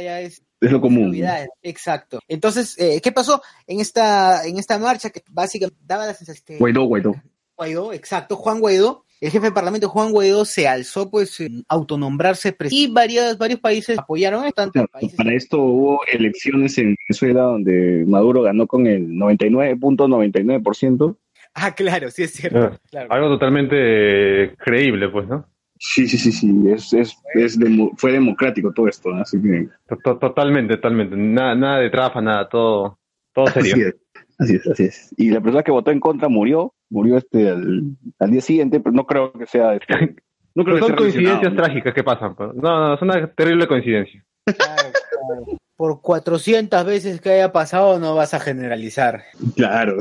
ya 0.00 0.20
es 0.22 0.42
Es 0.58 0.72
lo 0.72 0.80
común. 0.80 1.14
Exacto. 1.60 2.20
Entonces, 2.26 2.78
eh, 2.78 2.98
¿qué 3.02 3.12
pasó 3.12 3.42
en 3.66 3.80
esta, 3.80 4.46
en 4.46 4.56
esta 4.56 4.78
marcha 4.78 5.10
que 5.10 5.22
básicamente 5.28 5.78
daba 5.84 6.06
la 6.06 6.14
sensación 6.14 6.44
que 6.46 6.56
Guaidó, 6.56 6.84
Guaidó. 6.84 7.14
Guaidó, 7.58 7.92
exacto, 7.92 8.36
Juan 8.36 8.60
Guaidó, 8.60 9.04
el 9.20 9.30
jefe 9.30 9.46
de 9.46 9.52
parlamento 9.52 9.88
Juan 9.88 10.12
Guaidó 10.12 10.44
se 10.44 10.66
alzó 10.66 11.10
pues 11.10 11.38
en 11.40 11.64
autonombrarse 11.68 12.52
presidente 12.52 12.90
y 12.90 12.94
varios, 12.94 13.38
varios 13.38 13.60
países 13.60 13.98
apoyaron 13.98 14.44
esto, 14.44 14.54
tanto 14.62 14.72
Claro, 14.72 14.88
países 14.92 15.16
para 15.16 15.34
esto 15.34 15.58
hubo 15.60 16.00
elecciones 16.10 16.78
en 16.78 16.96
Venezuela 17.08 17.42
donde 17.42 18.04
Maduro 18.06 18.42
ganó 18.42 18.66
con 18.66 18.86
el 18.86 19.08
99.99%. 19.08 21.16
Ah, 21.54 21.74
claro, 21.74 22.10
sí 22.10 22.22
es 22.22 22.32
cierto. 22.32 22.78
Claro. 22.90 23.12
Algo 23.12 23.28
totalmente 23.28 24.54
creíble, 24.58 25.08
pues, 25.08 25.26
¿no? 25.28 25.46
Sí, 25.78 26.06
sí, 26.06 26.18
sí, 26.18 26.30
sí. 26.30 26.52
Es, 26.72 26.92
es, 26.92 27.16
es 27.34 27.58
demo- 27.58 27.90
fue 27.96 28.12
democrático 28.12 28.72
todo 28.72 28.86
esto, 28.86 29.10
¿no? 29.10 29.22
Así 29.22 29.40
que. 29.40 29.66
To- 29.88 29.96
to- 29.96 30.18
Totalmente, 30.18 30.76
totalmente. 30.76 31.16
Nada, 31.16 31.54
nada 31.54 31.78
de 31.80 31.90
trafa, 31.90 32.20
nada, 32.20 32.48
todo, 32.48 32.98
todo 33.34 33.46
serio. 33.48 33.72
Así 33.72 33.82
es, 33.82 33.94
así 34.38 34.54
es, 34.56 34.66
así 34.68 34.84
es. 34.84 35.14
Y 35.16 35.30
la 35.30 35.40
persona 35.40 35.62
que 35.62 35.70
votó 35.72 35.90
en 35.90 36.00
contra 36.00 36.28
murió, 36.28 36.74
murió 36.90 37.16
este 37.16 37.48
al, 37.48 37.82
al 38.18 38.30
día 38.30 38.40
siguiente, 38.40 38.80
pero 38.80 38.92
no 38.94 39.06
creo 39.06 39.32
que 39.32 39.46
sea. 39.46 39.74
este, 39.74 40.16
no 40.54 40.64
creo 40.64 40.74
Pero 40.74 40.74
que 40.76 40.80
son 40.80 40.88
sea 40.88 40.96
coincidencias 40.96 41.54
trágicas 41.56 41.94
que 41.94 42.04
pasan. 42.04 42.34
pues. 42.34 42.50
No, 42.54 42.88
no, 42.88 42.94
es 42.94 43.02
una 43.02 43.26
terrible 43.28 43.66
coincidencia. 43.66 44.24
Claro, 44.44 44.92
claro. 45.10 45.58
Por 45.76 46.00
400 46.02 46.84
veces 46.84 47.20
que 47.20 47.30
haya 47.30 47.52
pasado 47.52 47.98
no 47.98 48.14
vas 48.14 48.34
a 48.34 48.40
generalizar. 48.40 49.22
Claro, 49.56 49.96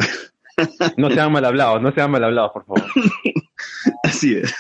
No 0.98 1.10
sean 1.10 1.32
mal 1.32 1.46
hablados, 1.46 1.82
no 1.82 1.92
sean 1.94 2.12
mal 2.12 2.22
hablados, 2.24 2.52
por 2.52 2.66
favor. 2.66 2.84
así 4.04 4.36
es. 4.36 4.54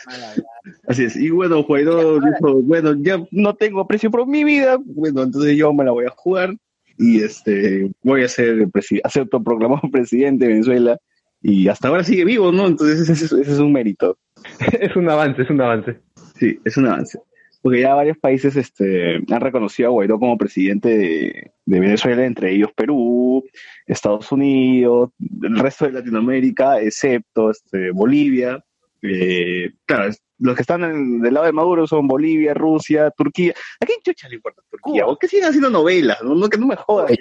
Así 0.87 1.03
es. 1.03 1.15
Y 1.17 1.29
bueno, 1.29 1.63
Guaidó 1.63 2.19
dijo, 2.21 2.61
bueno, 2.61 2.93
ya 3.01 3.17
no 3.31 3.55
tengo 3.55 3.81
aprecio 3.81 4.09
por 4.09 4.25
mi 4.27 4.43
vida, 4.43 4.77
bueno, 4.85 5.23
entonces 5.23 5.57
yo 5.57 5.73
me 5.73 5.83
la 5.83 5.91
voy 5.91 6.05
a 6.05 6.09
jugar 6.11 6.55
y 6.97 7.21
este 7.23 7.91
voy 8.03 8.23
a 8.23 8.27
ser 8.29 8.67
presi- 8.69 9.01
a 9.03 9.09
ser 9.09 9.23
autoproclamado 9.23 9.81
presidente 9.91 10.45
de 10.45 10.51
Venezuela 10.53 10.97
y 11.41 11.67
hasta 11.67 11.87
ahora 11.87 12.03
sigue 12.03 12.25
vivo, 12.25 12.51
¿no? 12.51 12.67
Entonces 12.67 13.01
ese, 13.09 13.13
es- 13.25 13.31
ese 13.31 13.51
es 13.53 13.59
un 13.59 13.71
mérito. 13.73 14.17
es 14.81 14.95
un 14.95 15.09
avance, 15.09 15.41
es 15.41 15.49
un 15.49 15.61
avance. 15.61 15.99
Sí, 16.37 16.59
es 16.65 16.77
un 16.77 16.87
avance. 16.87 17.19
Porque 17.61 17.81
ya 17.81 17.93
varios 17.93 18.17
países 18.17 18.55
este, 18.55 19.15
han 19.17 19.41
reconocido 19.41 19.89
a 19.89 19.91
Guaidó 19.91 20.17
como 20.17 20.37
presidente 20.37 20.97
de, 20.97 21.51
de 21.65 21.79
Venezuela, 21.81 22.25
entre 22.25 22.53
ellos 22.53 22.69
Perú, 22.73 23.43
Estados 23.85 24.31
Unidos, 24.31 25.09
el 25.43 25.59
resto 25.59 25.85
de 25.85 25.91
Latinoamérica, 25.91 26.79
excepto 26.81 27.51
este, 27.51 27.91
Bolivia. 27.91 28.63
Eh, 29.01 29.71
claro, 29.85 30.05
es- 30.07 30.21
los 30.41 30.55
que 30.55 30.61
están 30.61 30.85
en- 30.85 31.19
del 31.19 31.33
lado 31.33 31.45
de 31.47 31.51
Maduro 31.51 31.85
son 31.85 32.07
Bolivia, 32.07 32.53
Rusia, 32.53 33.11
Turquía. 33.11 33.53
¿A 33.81 33.85
quién 33.85 33.99
chucha 34.05 34.29
le 34.29 34.35
importa 34.35 34.61
Turquía? 34.71 35.05
¿O 35.05 35.17
qué 35.17 35.27
siguen 35.27 35.47
haciendo 35.47 35.69
novelas? 35.69 36.19
No, 36.23 36.35
No, 36.35 36.47
que 36.47 36.57
no 36.57 36.67
me 36.67 36.77
jodan. 36.77 37.13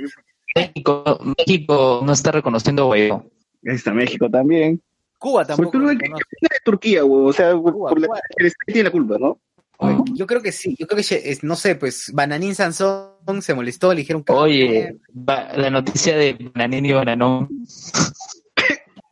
México, 0.54 1.18
México 1.36 2.02
no 2.04 2.12
está 2.12 2.30
reconociendo 2.30 2.82
a 2.82 2.86
Guaidó. 2.86 3.30
Ahí 3.66 3.74
está 3.74 3.92
México 3.92 4.28
también. 4.30 4.80
Cuba 5.18 5.44
tampoco. 5.44 5.70
tú 5.72 5.78
no- 5.78 5.84
lo 5.92 5.98
¿qué 5.98 6.04
reconoce. 6.04 6.24
opinas 6.24 6.50
de 6.52 6.60
Turquía, 6.64 7.02
güey? 7.02 7.26
O 7.26 7.32
sea, 7.32 7.52
Cuba, 7.54 7.90
por 7.90 8.00
la- 8.00 8.06
Cuba. 8.06 8.20
el 8.36 8.46
Estado 8.46 8.64
tiene 8.66 8.82
la 8.84 8.90
culpa, 8.90 9.16
¿no? 9.18 9.40
Oye, 9.80 9.96
Yo 10.14 10.26
creo 10.26 10.42
que 10.42 10.50
sí, 10.52 10.74
yo 10.78 10.86
creo 10.88 11.00
que, 11.04 11.22
es- 11.30 11.44
no 11.44 11.54
sé, 11.54 11.76
pues 11.76 12.10
Bananín 12.12 12.54
Sansón 12.54 13.12
se 13.42 13.54
molestó, 13.54 13.90
le 13.92 14.00
dijeron 14.00 14.24
que... 14.24 14.32
Oye, 14.32 14.96
va- 15.16 15.52
la 15.56 15.70
noticia 15.70 16.16
de 16.16 16.36
Bananín 16.54 16.86
y 16.86 16.92
Bananón. 16.92 17.48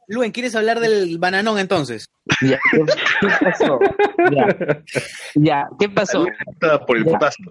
Luen, 0.08 0.30
¿quieres 0.30 0.54
hablar 0.54 0.78
del 0.78 1.18
bananón 1.18 1.58
entonces? 1.58 2.08
Ya, 2.40 2.58
¿qué, 2.70 2.80
qué 3.20 3.28
pasó? 3.44 3.80
Ya, 4.32 4.82
ya, 5.34 5.68
¿qué 5.80 5.88
pasó? 5.88 6.26
Por 6.86 6.96
el 6.98 7.04
Ya. 7.04 7.10
potasio. 7.12 7.44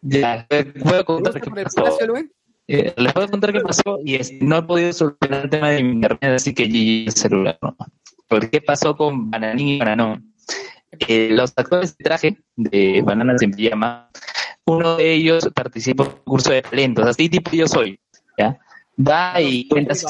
Ya, 0.00 0.46
voy 0.50 0.94
a 0.94 0.98
¿Te 0.98 1.04
contar 1.04 1.34
qué 1.34 1.50
por 1.50 1.58
el 1.58 1.64
pasó. 1.64 1.82
palacio, 1.82 2.06
Luen? 2.06 2.32
Eh, 2.68 2.92
les 2.96 3.16
a 3.16 3.26
contar 3.28 3.52
qué 3.52 3.60
pasó 3.60 3.98
y 4.04 4.16
es- 4.16 4.32
no 4.40 4.58
he 4.58 4.62
podido 4.62 4.92
solucionar 4.92 5.44
el 5.44 5.50
tema 5.50 5.70
de 5.70 5.82
mi 5.82 5.92
internet, 5.92 6.34
así 6.36 6.52
que 6.54 6.64
GG 6.68 7.06
el 7.08 7.12
celular. 7.14 7.58
¿no? 7.62 7.74
Porque 8.28 8.50
qué 8.50 8.60
pasó 8.60 8.94
con 8.94 9.30
Bananín 9.30 9.68
y 9.68 9.78
Bananón. 9.78 10.34
Eh, 11.06 11.30
los 11.32 11.52
actores 11.56 11.96
de 11.96 12.04
traje 12.04 12.38
de 12.56 13.02
Bananas 13.02 13.40
en 13.42 13.52
Pijama, 13.52 14.10
uno 14.66 14.96
de 14.96 15.14
ellos 15.14 15.48
participó 15.54 16.04
en 16.04 16.10
un 16.10 16.16
curso 16.24 16.50
de 16.52 16.62
talentos, 16.62 17.06
así 17.06 17.28
tipo 17.28 17.50
yo 17.52 17.66
soy, 17.66 17.98
¿ya? 18.36 18.58
Va 18.98 19.40
y 19.40 19.66
cuenta 19.68 19.94
su, 19.94 20.06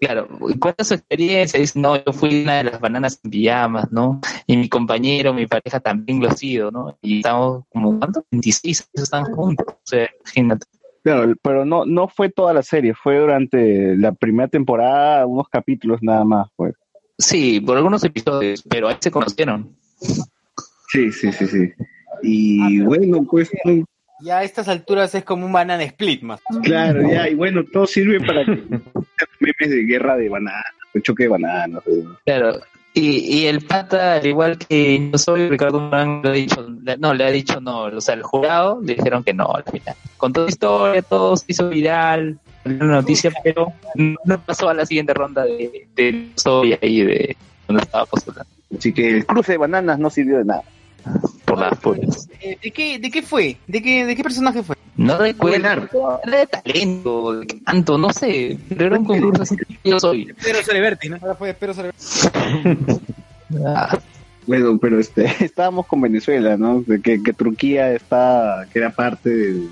claro, 0.00 0.28
cuenta 0.58 0.84
su 0.84 0.94
experiencia, 0.94 1.60
dice, 1.60 1.78
no, 1.78 1.96
yo 2.02 2.12
fui 2.12 2.42
una 2.42 2.58
de 2.58 2.64
las 2.64 2.80
bananas 2.80 3.20
en 3.22 3.30
pijamas, 3.30 3.90
¿no? 3.92 4.20
Y 4.46 4.56
mi 4.56 4.68
compañero, 4.68 5.32
mi 5.34 5.46
pareja 5.46 5.78
también 5.80 6.20
lo 6.20 6.28
ha 6.28 6.34
sido, 6.34 6.70
¿no? 6.70 6.96
Y 7.02 7.18
estamos 7.18 7.64
como, 7.68 7.98
¿cuánto? 7.98 8.24
26 8.30 8.88
años 8.94 9.04
están 9.04 9.24
juntos, 9.34 9.66
o 9.68 9.80
sea, 9.84 10.08
imagínate. 10.24 10.66
Claro, 11.06 11.34
pero 11.40 11.64
no, 11.64 11.86
no 11.86 12.08
fue 12.08 12.30
toda 12.30 12.52
la 12.52 12.64
serie, 12.64 12.92
fue 12.92 13.20
durante 13.20 13.96
la 13.96 14.10
primera 14.10 14.48
temporada, 14.48 15.24
unos 15.24 15.48
capítulos 15.48 16.02
nada 16.02 16.24
más, 16.24 16.48
pues. 16.56 16.74
Sí, 17.16 17.60
por 17.60 17.76
algunos 17.76 18.02
episodios, 18.02 18.64
pero 18.68 18.88
ahí 18.88 18.96
se 18.98 19.12
conocieron. 19.12 19.70
Sí, 20.88 21.12
sí, 21.12 21.30
sí, 21.30 21.46
sí. 21.46 21.72
Y 22.24 22.80
bueno, 22.80 23.24
pues, 23.30 23.52
Ya 24.24 24.38
a 24.38 24.42
estas 24.42 24.66
alturas 24.66 25.14
es 25.14 25.22
como 25.22 25.46
un 25.46 25.52
banana 25.52 25.84
split 25.84 26.22
más. 26.22 26.40
claro, 26.64 27.08
ya, 27.08 27.28
y 27.28 27.36
bueno, 27.36 27.62
todo 27.72 27.86
sirve 27.86 28.18
para 28.18 28.44
que 28.44 28.50
memes 29.38 29.70
de 29.70 29.82
guerra 29.84 30.16
de 30.16 30.28
bananas, 30.28 30.64
de 30.92 31.02
choque 31.02 31.22
de 31.22 31.28
bananas. 31.28 31.84
eh. 31.86 32.04
Claro. 32.24 32.58
Y, 32.98 33.40
y 33.40 33.46
el 33.46 33.60
pata, 33.60 34.14
al 34.14 34.26
igual 34.26 34.56
que 34.56 35.10
yo 35.12 35.18
soy, 35.18 35.50
Ricardo 35.50 35.78
Morán, 35.80 36.22
le 36.22 36.30
ha 36.30 36.32
dicho, 36.32 36.66
no, 36.98 37.12
le 37.12 37.24
ha 37.24 37.30
dicho 37.30 37.60
no, 37.60 37.82
o 37.82 38.00
sea, 38.00 38.14
el 38.14 38.22
jurado 38.22 38.80
le 38.82 38.94
dijeron 38.94 39.22
que 39.22 39.34
no 39.34 39.54
al 39.54 39.64
final. 39.64 39.94
Con 40.16 40.32
toda 40.32 40.48
historia, 40.48 41.02
todo 41.02 41.36
se 41.36 41.44
hizo 41.48 41.68
viral, 41.68 42.38
una 42.64 42.86
noticia, 42.86 43.30
pero 43.44 43.74
no 43.94 44.40
pasó 44.40 44.70
a 44.70 44.74
la 44.74 44.86
siguiente 44.86 45.12
ronda 45.12 45.44
de, 45.44 45.86
de 45.94 46.30
soy 46.36 46.72
ahí 46.80 47.02
de 47.02 47.36
donde 47.68 47.82
estaba 47.82 48.06
postulando, 48.06 48.50
Así 48.74 48.94
que 48.94 49.10
el 49.10 49.26
cruce 49.26 49.52
de 49.52 49.58
bananas 49.58 49.98
no 49.98 50.08
sirvió 50.08 50.38
de 50.38 50.46
nada. 50.46 50.62
Por 51.44 51.58
las 51.58 51.78
puras. 51.78 52.28
Eh, 52.40 52.58
¿De 52.62 52.70
qué, 52.70 52.98
¿De 52.98 53.10
qué 53.10 53.22
fue? 53.22 53.56
¿De 53.66 53.82
qué, 53.82 54.04
¿De 54.04 54.16
qué 54.16 54.22
personaje 54.22 54.62
fue? 54.62 54.76
No 54.96 55.18
recuerdo, 55.18 55.56
era 56.24 56.38
de 56.38 56.46
talento, 56.46 57.32
de 57.40 57.46
canto, 57.64 57.98
no 57.98 58.10
sé, 58.12 58.58
pero 58.68 58.86
era 58.86 58.98
un 58.98 59.04
concurso 59.04 59.42
así 59.42 59.56
que 59.56 59.64
yo 59.84 60.00
soy. 60.00 60.32
Pero 60.42 60.62
Soleberti, 60.62 61.08
¿no? 61.10 61.18
Ahora 61.20 61.34
fue 61.34 61.52
Pero 61.54 61.74
Soleberti. 61.74 62.00
Ah, 63.64 63.98
Bueno, 64.46 64.78
pero 64.78 65.00
este, 65.00 65.24
estábamos 65.44 65.86
con 65.86 66.00
Venezuela, 66.00 66.56
¿no? 66.56 66.80
De 66.86 67.00
que, 67.00 67.20
que 67.20 67.32
Turquía 67.32 67.92
está, 67.92 68.64
que 68.72 68.78
era 68.78 68.90
parte 68.90 69.28
del, 69.28 69.68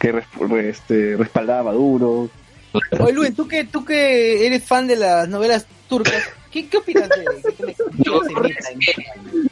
que 0.00 0.10
res- 0.10 0.24
re- 0.48 0.68
este, 0.70 1.16
respaldaba 1.16 1.60
a 1.60 1.64
Maduro. 1.72 2.28
Oye, 2.98 3.12
Luen, 3.12 3.34
¿tú 3.36 3.46
que, 3.46 3.62
tú 3.64 3.84
que 3.84 4.46
eres 4.48 4.64
fan 4.64 4.88
de 4.88 4.96
las 4.96 5.28
novelas 5.28 5.64
turcas, 5.90 6.22
¿qué, 6.50 6.66
qué 6.68 6.76
opinas 6.78 7.08
de 7.10 7.18
me- 7.66 7.74
Yo 8.04 8.20
creo 8.20 8.42
que 8.42 8.54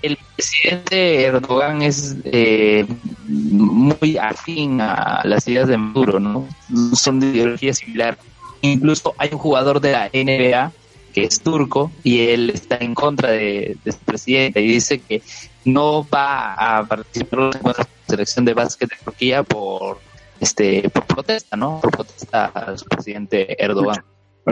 el 0.01 0.17
presidente 0.37 1.25
Erdogan 1.25 1.83
es 1.83 2.17
eh, 2.25 2.87
muy 3.27 4.17
afín 4.17 4.81
a 4.81 5.21
las 5.25 5.47
ideas 5.49 5.69
de 5.69 5.77
Maduro, 5.77 6.19
¿no? 6.21 6.49
Son 6.95 7.21
de 7.21 7.27
ideología 7.27 7.75
similar. 7.75 8.17
Incluso 8.63 9.15
hay 9.19 9.29
un 9.33 9.39
jugador 9.39 9.81
de 9.81 9.93
la 9.93 10.09
NBA 10.13 10.73
que 11.13 11.25
es 11.25 11.41
turco 11.41 11.91
y 12.05 12.21
él 12.29 12.51
está 12.51 12.77
en 12.77 12.95
contra 12.95 13.31
de, 13.33 13.77
de 13.85 13.93
su 13.93 13.99
presidente 13.99 14.61
y 14.61 14.69
dice 14.69 15.01
que 15.01 15.21
no 15.65 16.07
va 16.09 16.55
a 16.55 16.87
participar 16.87 17.51
en 17.55 17.63
la 17.65 17.89
selección 18.09 18.45
de 18.45 18.55
básquet 18.55 18.89
de 18.91 18.97
Turquía 19.05 19.43
por 19.43 20.01
este 20.41 20.89
por 20.91 21.05
protesta, 21.05 21.57
¿no? 21.57 21.81
Por 21.81 21.91
protesta 21.91 22.47
a 22.47 22.77
su 22.79 22.85
presidente 22.87 23.63
Erdogan. 23.63 24.05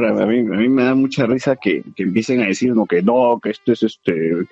A 0.04 0.26
mí, 0.26 0.42
me 0.42 0.84
da 0.84 0.94
mucha 0.94 1.24
risa 1.24 1.56
que, 1.56 1.82
que 1.94 2.02
empiecen 2.02 2.42
a 2.42 2.46
decir 2.46 2.74
que 2.88 3.02
no, 3.02 3.40
que 3.42 3.50
esto 3.50 3.72
es 3.72 3.82
este, 3.82 4.46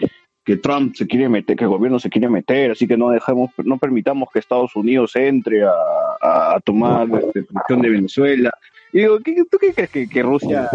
que 0.44 0.56
Trump 0.56 0.94
se 0.94 1.06
quiere 1.06 1.28
meter, 1.28 1.56
que 1.56 1.64
el 1.64 1.70
gobierno 1.70 1.98
se 1.98 2.08
quiere 2.08 2.30
meter, 2.30 2.70
así 2.70 2.86
que 2.86 2.96
no 2.96 3.10
dejamos, 3.10 3.50
no 3.64 3.78
permitamos 3.78 4.28
que 4.32 4.38
Estados 4.38 4.74
Unidos 4.74 5.16
entre 5.16 5.64
a, 5.64 5.72
a, 6.20 6.60
tomar 6.60 7.08
este, 7.22 7.42
posición 7.42 7.82
de 7.82 7.90
Venezuela. 7.90 8.54
Y 8.92 9.00
digo, 9.00 9.18
¿qué, 9.20 9.42
¿tú 9.50 9.58
qué 9.58 9.74
crees 9.74 9.90
que, 9.90 10.08
que 10.08 10.22
Rusia, 10.22 10.68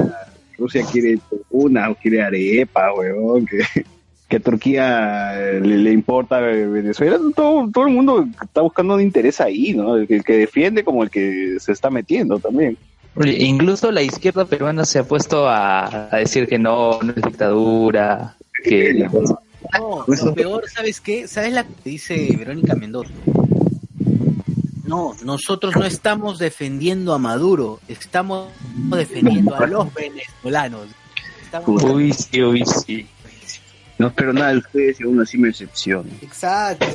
Rusia 0.57 0.83
quiere 0.91 1.19
una 1.49 1.89
o 1.89 1.95
quiere 1.95 2.21
arepa, 2.21 2.93
weón? 2.93 3.45
Que, 3.45 3.61
que 4.27 4.39
Turquía 4.39 5.33
eh, 5.35 5.59
le, 5.59 5.77
le 5.77 5.91
importa 5.91 6.39
Venezuela, 6.39 7.17
todo, 7.35 7.69
todo 7.71 7.87
el 7.87 7.93
mundo 7.93 8.27
está 8.39 8.61
buscando 8.61 8.93
un 8.93 9.01
interés 9.01 9.41
ahí, 9.41 9.73
¿no? 9.73 9.95
El 9.97 10.07
que 10.07 10.37
defiende 10.37 10.83
como 10.83 11.01
el 11.01 11.09
que 11.09 11.59
se 11.59 11.71
está 11.71 11.89
metiendo 11.89 12.37
también. 12.37 12.77
Oye, 13.15 13.37
incluso 13.43 13.91
la 13.91 14.01
izquierda 14.01 14.45
peruana 14.45 14.85
se 14.85 14.99
ha 14.99 15.03
puesto 15.03 15.47
a, 15.49 16.07
a 16.13 16.17
decir 16.17 16.47
que 16.47 16.57
no, 16.57 16.99
no 17.01 17.09
es 17.11 17.21
dictadura, 17.21 18.35
que 18.63 18.93
No, 18.93 20.05
lo 20.07 20.33
peor, 20.33 20.63
¿sabes 20.69 21.01
qué? 21.01 21.27
¿Sabes 21.27 21.53
la 21.53 21.63
que 21.63 21.89
dice 21.89 22.33
Verónica 22.37 22.75
Mendoza? 22.75 23.11
No, 24.85 25.15
nosotros 25.23 25.75
no 25.75 25.85
estamos 25.85 26.39
defendiendo 26.39 27.13
a 27.13 27.19
Maduro, 27.19 27.79
estamos 27.87 28.47
defendiendo 28.95 29.55
a 29.55 29.67
los 29.67 29.93
venezolanos. 29.93 30.87
Estamos- 31.43 31.83
Uy, 31.83 32.13
sí, 32.13 32.41
uy, 32.41 32.63
sí. 32.85 33.07
No 33.97 34.07
espero 34.07 34.31
nada 34.33 34.53
de 34.53 34.59
ustedes 34.59 34.99
y 35.01 35.03
aún 35.03 35.19
así 35.21 35.37
me 35.37 35.49
decepciono. 35.49 36.09
Exacto. 36.21 36.87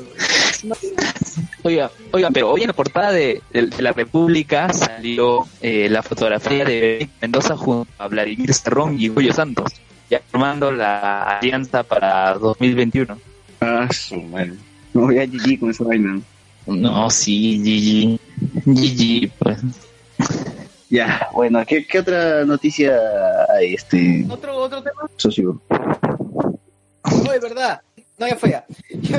Oiga, 1.62 1.90
oiga, 2.12 2.30
pero 2.30 2.50
hoy 2.50 2.62
en 2.62 2.68
la 2.68 2.72
portada 2.72 3.12
de, 3.12 3.42
de- 3.52 3.66
de 3.66 3.82
la 3.82 3.92
República 3.92 4.72
salió 4.72 5.46
eh, 5.60 5.88
la 5.90 6.02
fotografía 6.02 6.64
de 6.64 7.08
Mendoza 7.20 7.56
junto 7.56 7.90
a 7.98 8.06
Vladimir 8.08 8.52
Cerrón 8.54 8.96
y 9.00 9.08
Julio 9.08 9.32
Santos, 9.32 9.72
ya 10.10 10.20
formando 10.30 10.70
la 10.70 11.38
alianza 11.38 11.82
para 11.82 12.34
2021. 12.34 13.18
Ah, 13.60 13.88
su 13.92 14.16
madre. 14.22 14.52
No 14.92 15.02
voy 15.02 15.18
a 15.18 15.26
GG 15.26 15.58
con 15.58 15.70
esa 15.70 15.84
vaina. 15.84 16.20
No, 16.66 17.10
sí, 17.10 18.18
GG. 18.64 18.64
GG, 18.66 19.30
pues. 19.38 19.58
Ya, 20.90 21.28
bueno, 21.32 21.64
¿qué, 21.66 21.84
qué 21.86 21.98
otra 21.98 22.44
noticia 22.44 22.94
hay, 23.58 23.74
este, 23.74 24.24
otro, 24.28 24.56
otro 24.56 24.82
tema. 24.82 25.00
socio? 25.16 25.60
No, 25.70 27.32
es 27.32 27.40
verdad. 27.40 27.80
No, 28.18 28.28
ya 28.28 28.36
fue 28.36 28.50
ya. 28.50 28.64
Ya 29.02 29.18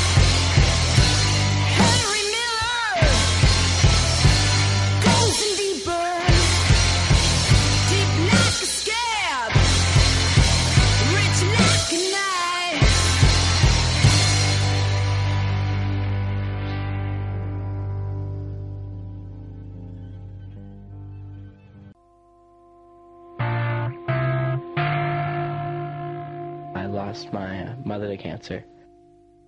lost 27.11 27.33
my 27.33 27.75
mother 27.83 28.07
to 28.07 28.15
cancer. 28.15 28.63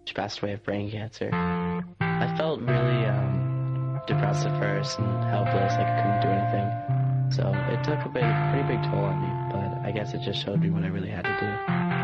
She 0.04 0.13
passed 0.13 0.39
away 0.41 0.52
of 0.52 0.63
brain 0.63 0.91
cancer. 0.91 1.30
I 1.34 2.36
felt 2.36 2.60
really 2.60 3.06
um, 3.06 4.02
depressed 4.06 4.45
at 4.45 4.60
first 4.60 4.99
and 4.99 5.23
helpless, 5.23 5.71
like 5.71 5.88
I 5.88 6.02
couldn't 6.02 6.21
do 6.23 6.28
anything. 6.28 7.32
So 7.32 7.43
it 7.71 7.82
took 7.86 8.06
a 8.06 8.10
big, 8.10 8.28
pretty 8.52 8.67
big 8.67 8.84
toll 8.91 9.06
on 9.06 9.21
me, 9.21 9.32
but 9.54 9.88
I 9.88 9.93
guess 9.93 10.13
it 10.13 10.19
just 10.26 10.43
showed 10.43 10.60
me 10.60 10.71
what 10.71 10.84
I 10.84 10.88
really 10.88 11.10
had 11.10 11.23
to 11.23 11.38
do. 11.39 12.02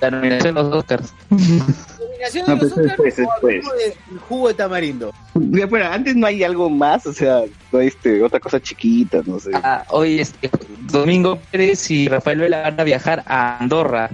La, 0.00 0.10
nominación 0.10 0.54
de 0.54 0.62
los 0.62 0.74
Oscars. 0.74 1.14
Nominación 1.30 2.46
No, 2.48 2.56
de 2.56 2.62
los 2.62 2.72
pues, 2.72 2.86
Oscars 2.86 3.16
después, 3.16 3.18
o 3.18 3.46
después. 3.46 3.94
jugo 4.28 4.48
de 4.48 4.54
tamarindo. 4.54 5.12
Ya, 5.34 5.66
pero 5.68 5.86
antes 5.86 6.16
no 6.16 6.26
hay 6.26 6.42
algo 6.42 6.68
más, 6.70 7.06
o 7.06 7.12
sea, 7.12 7.42
no 7.70 7.78
hay 7.78 7.86
este, 7.88 8.22
otra 8.22 8.40
cosa 8.40 8.60
chiquita, 8.60 9.20
no 9.24 9.38
sé. 9.38 9.50
Ah, 9.54 9.84
hoy 9.90 10.20
este, 10.20 10.50
Domingo 10.90 11.38
Pérez 11.50 11.90
y 11.90 12.08
Rafael 12.08 12.38
Vela 12.38 12.62
van 12.62 12.80
a 12.80 12.84
viajar 12.84 13.22
a 13.26 13.58
Andorra 13.58 14.10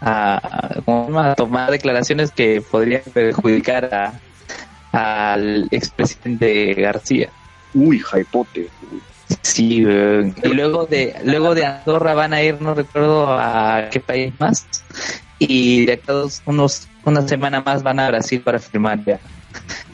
a, 0.00 0.36
a- 0.76 0.82
como 0.82 1.20
a 1.20 1.34
tomar 1.34 1.70
declaraciones 1.70 2.30
que 2.30 2.62
podrían 2.62 3.02
perjudicar 3.12 3.90
a, 3.94 5.30
al 5.32 5.68
expresidente 5.70 6.74
García. 6.74 7.30
Uy, 7.74 7.98
jaipote. 7.98 8.68
Sí, 9.42 9.84
weón. 9.84 10.34
y 10.42 10.48
luego 10.48 10.86
de 10.86 11.14
luego 11.24 11.54
de 11.54 11.64
Andorra 11.66 12.14
van 12.14 12.32
a 12.32 12.42
ir, 12.42 12.60
no 12.60 12.74
recuerdo 12.74 13.26
a 13.32 13.88
qué 13.90 14.00
país 14.00 14.32
más, 14.38 14.66
y 15.38 15.86
de 15.86 15.92
acá 15.94 16.12
dos- 16.12 16.42
unos 16.46 16.88
una 17.04 17.26
semana 17.26 17.60
más 17.60 17.82
van 17.82 17.98
a 18.00 18.08
Brasil 18.08 18.40
para 18.40 18.58
firmar 18.58 19.02
ya 19.04 19.18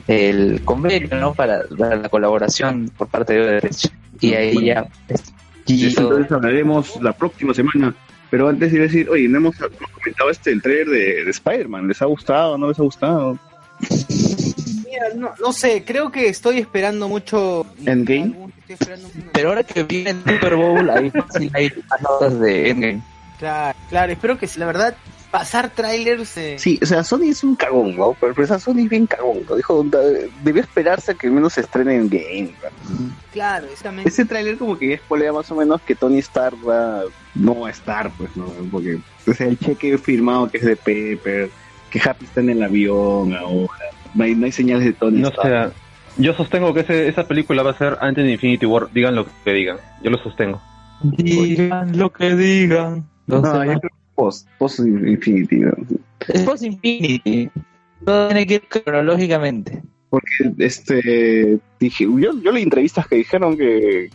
el 0.08 0.60
convenio, 0.64 1.16
¿no? 1.20 1.34
Para, 1.34 1.60
para 1.78 1.96
la 1.96 2.08
colaboración 2.08 2.90
por 2.96 3.08
parte 3.08 3.34
de 3.34 3.40
Odebrecht. 3.42 3.86
Y 4.20 4.34
ahí 4.34 4.64
ya 4.66 4.86
pues, 5.06 5.22
Y 5.66 5.74
y 5.74 5.86
eso 5.86 5.96
todo. 6.02 6.10
entonces 6.12 6.32
hablaremos 6.32 7.00
la 7.02 7.12
próxima 7.12 7.52
semana. 7.54 7.94
Pero 8.30 8.48
antes 8.48 8.72
iba 8.72 8.82
a 8.84 8.86
decir, 8.86 9.08
oye, 9.08 9.28
no 9.28 9.36
hemos, 9.38 9.54
comentado 9.56 10.30
este 10.30 10.50
el 10.50 10.60
trailer 10.62 10.88
de, 10.88 11.24
de 11.24 11.30
Spider-Man. 11.30 11.86
¿Les 11.88 12.02
ha 12.02 12.06
gustado? 12.06 12.58
¿No 12.58 12.68
les 12.68 12.78
ha 12.78 12.82
gustado? 12.82 13.38
Mira, 14.84 15.06
no, 15.14 15.30
no 15.40 15.52
sé, 15.52 15.84
creo 15.86 16.10
que 16.10 16.28
estoy 16.28 16.58
esperando 16.58 17.08
mucho. 17.08 17.66
¿Endgame? 17.84 18.34
Estoy 18.68 18.74
esperando 18.74 19.08
mucho. 19.14 19.28
Pero 19.32 19.48
ahora 19.50 19.64
que 19.64 19.82
viene 19.84 20.10
el 20.10 20.22
Super 20.24 20.56
Bowl, 20.56 20.90
ahí 20.90 21.10
fácil 21.10 21.50
hay 21.54 21.72
más 21.88 22.00
notas 22.02 22.40
de 22.40 22.70
Endgame. 22.70 23.00
Claro, 23.38 23.78
claro, 23.90 24.12
espero 24.12 24.38
que 24.38 24.46
sí, 24.46 24.58
la 24.58 24.66
verdad, 24.66 24.96
pasar 25.30 25.68
trailers. 25.70 26.36
eh, 26.38 26.56
Sí, 26.58 26.78
o 26.82 26.86
sea, 26.86 27.04
Sony 27.04 27.24
es 27.28 27.44
un 27.44 27.54
cagón, 27.54 27.94
¿no? 27.96 28.14
Pero, 28.18 28.32
pero 28.34 28.44
esa 28.44 28.58
Sony 28.58 28.78
es 28.84 28.88
bien 28.88 29.06
cagón. 29.06 29.40
¿no? 29.48 29.56
Dijo, 29.56 29.84
debió 30.42 30.62
esperarse 30.62 31.12
a 31.12 31.14
que 31.14 31.26
al 31.26 31.34
menos 31.34 31.52
se 31.52 31.60
estrene 31.60 31.94
en 31.96 32.08
game. 32.08 32.52
¿no? 32.88 33.10
Claro, 33.32 33.66
exactamente. 33.66 34.08
Ese 34.08 34.24
tráiler 34.24 34.56
como 34.56 34.78
que 34.78 34.88
ya 34.88 34.94
espolea 34.94 35.32
más 35.32 35.50
o 35.50 35.54
menos 35.54 35.80
que 35.82 35.94
Tony 35.94 36.18
Stark 36.18 36.56
va, 36.66 37.02
no 37.34 37.60
va 37.60 37.68
a 37.68 37.70
estar, 37.70 38.10
pues, 38.16 38.34
¿no? 38.36 38.46
Porque, 38.72 38.98
o 39.26 39.34
sea, 39.34 39.46
el 39.46 39.58
cheque 39.58 39.98
firmado 39.98 40.48
que 40.50 40.56
es 40.58 40.64
de 40.64 40.76
Pepper, 40.76 41.50
que 41.90 42.00
Happy 42.00 42.24
está 42.24 42.40
en 42.40 42.50
el 42.50 42.62
avión 42.62 43.34
ahora, 43.34 43.84
no 44.14 44.24
hay, 44.24 44.34
no 44.34 44.46
hay 44.46 44.52
señales 44.52 44.84
de 44.86 44.92
Tony 44.94 45.20
No 45.20 45.28
Stark. 45.28 45.72
sé. 45.72 45.76
Yo 46.18 46.32
sostengo 46.34 46.72
que 46.72 46.80
ese- 46.80 47.08
esa 47.08 47.26
película 47.28 47.62
va 47.62 47.70
a 47.72 47.78
ser 47.78 47.98
antes 48.00 48.24
de 48.24 48.32
Infinity 48.32 48.66
War. 48.66 48.88
Digan 48.92 49.14
lo 49.14 49.26
que 49.44 49.52
digan. 49.52 49.76
Yo 50.02 50.10
lo 50.10 50.18
sostengo. 50.18 50.60
Digan 51.02 51.96
lo 51.98 52.10
que 52.10 52.34
digan. 52.34 53.04
No, 53.26 53.42
demás. 53.42 53.52
yo 53.66 53.80
creo 53.80 53.80
que 53.80 53.88
post, 54.14 54.48
post 54.58 54.80
Infinity, 54.80 55.56
¿no? 55.60 55.72
Es 56.28 56.42
post 56.42 56.62
Infinity. 56.64 57.50
Todo 58.04 58.28
tiene 58.28 58.46
que 58.46 58.54
ir 58.54 58.62
cronológicamente. 58.68 59.82
Porque, 60.08 60.52
este, 60.58 61.58
dije, 61.80 62.04
yo, 62.04 62.40
yo 62.40 62.52
leí 62.52 62.62
entrevistas 62.62 63.06
que 63.08 63.16
dijeron 63.16 63.56
que 63.56 64.08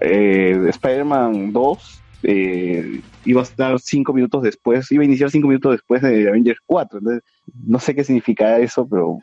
eh, 0.00 0.66
Spider-Man 0.68 1.52
2 1.52 2.02
eh, 2.24 3.00
iba 3.24 3.40
a 3.40 3.44
estar 3.44 3.78
cinco 3.80 4.12
minutos 4.12 4.42
después, 4.42 4.90
iba 4.92 5.02
a 5.02 5.06
iniciar 5.06 5.30
cinco 5.30 5.48
minutos 5.48 5.72
después 5.72 6.02
de 6.02 6.28
Avengers 6.28 6.60
4. 6.66 6.98
Entonces, 6.98 7.22
no 7.66 7.78
sé 7.78 7.94
qué 7.94 8.04
significa 8.04 8.58
eso, 8.58 8.86
pero 8.88 9.18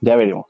ya 0.00 0.14
veremos. 0.16 0.46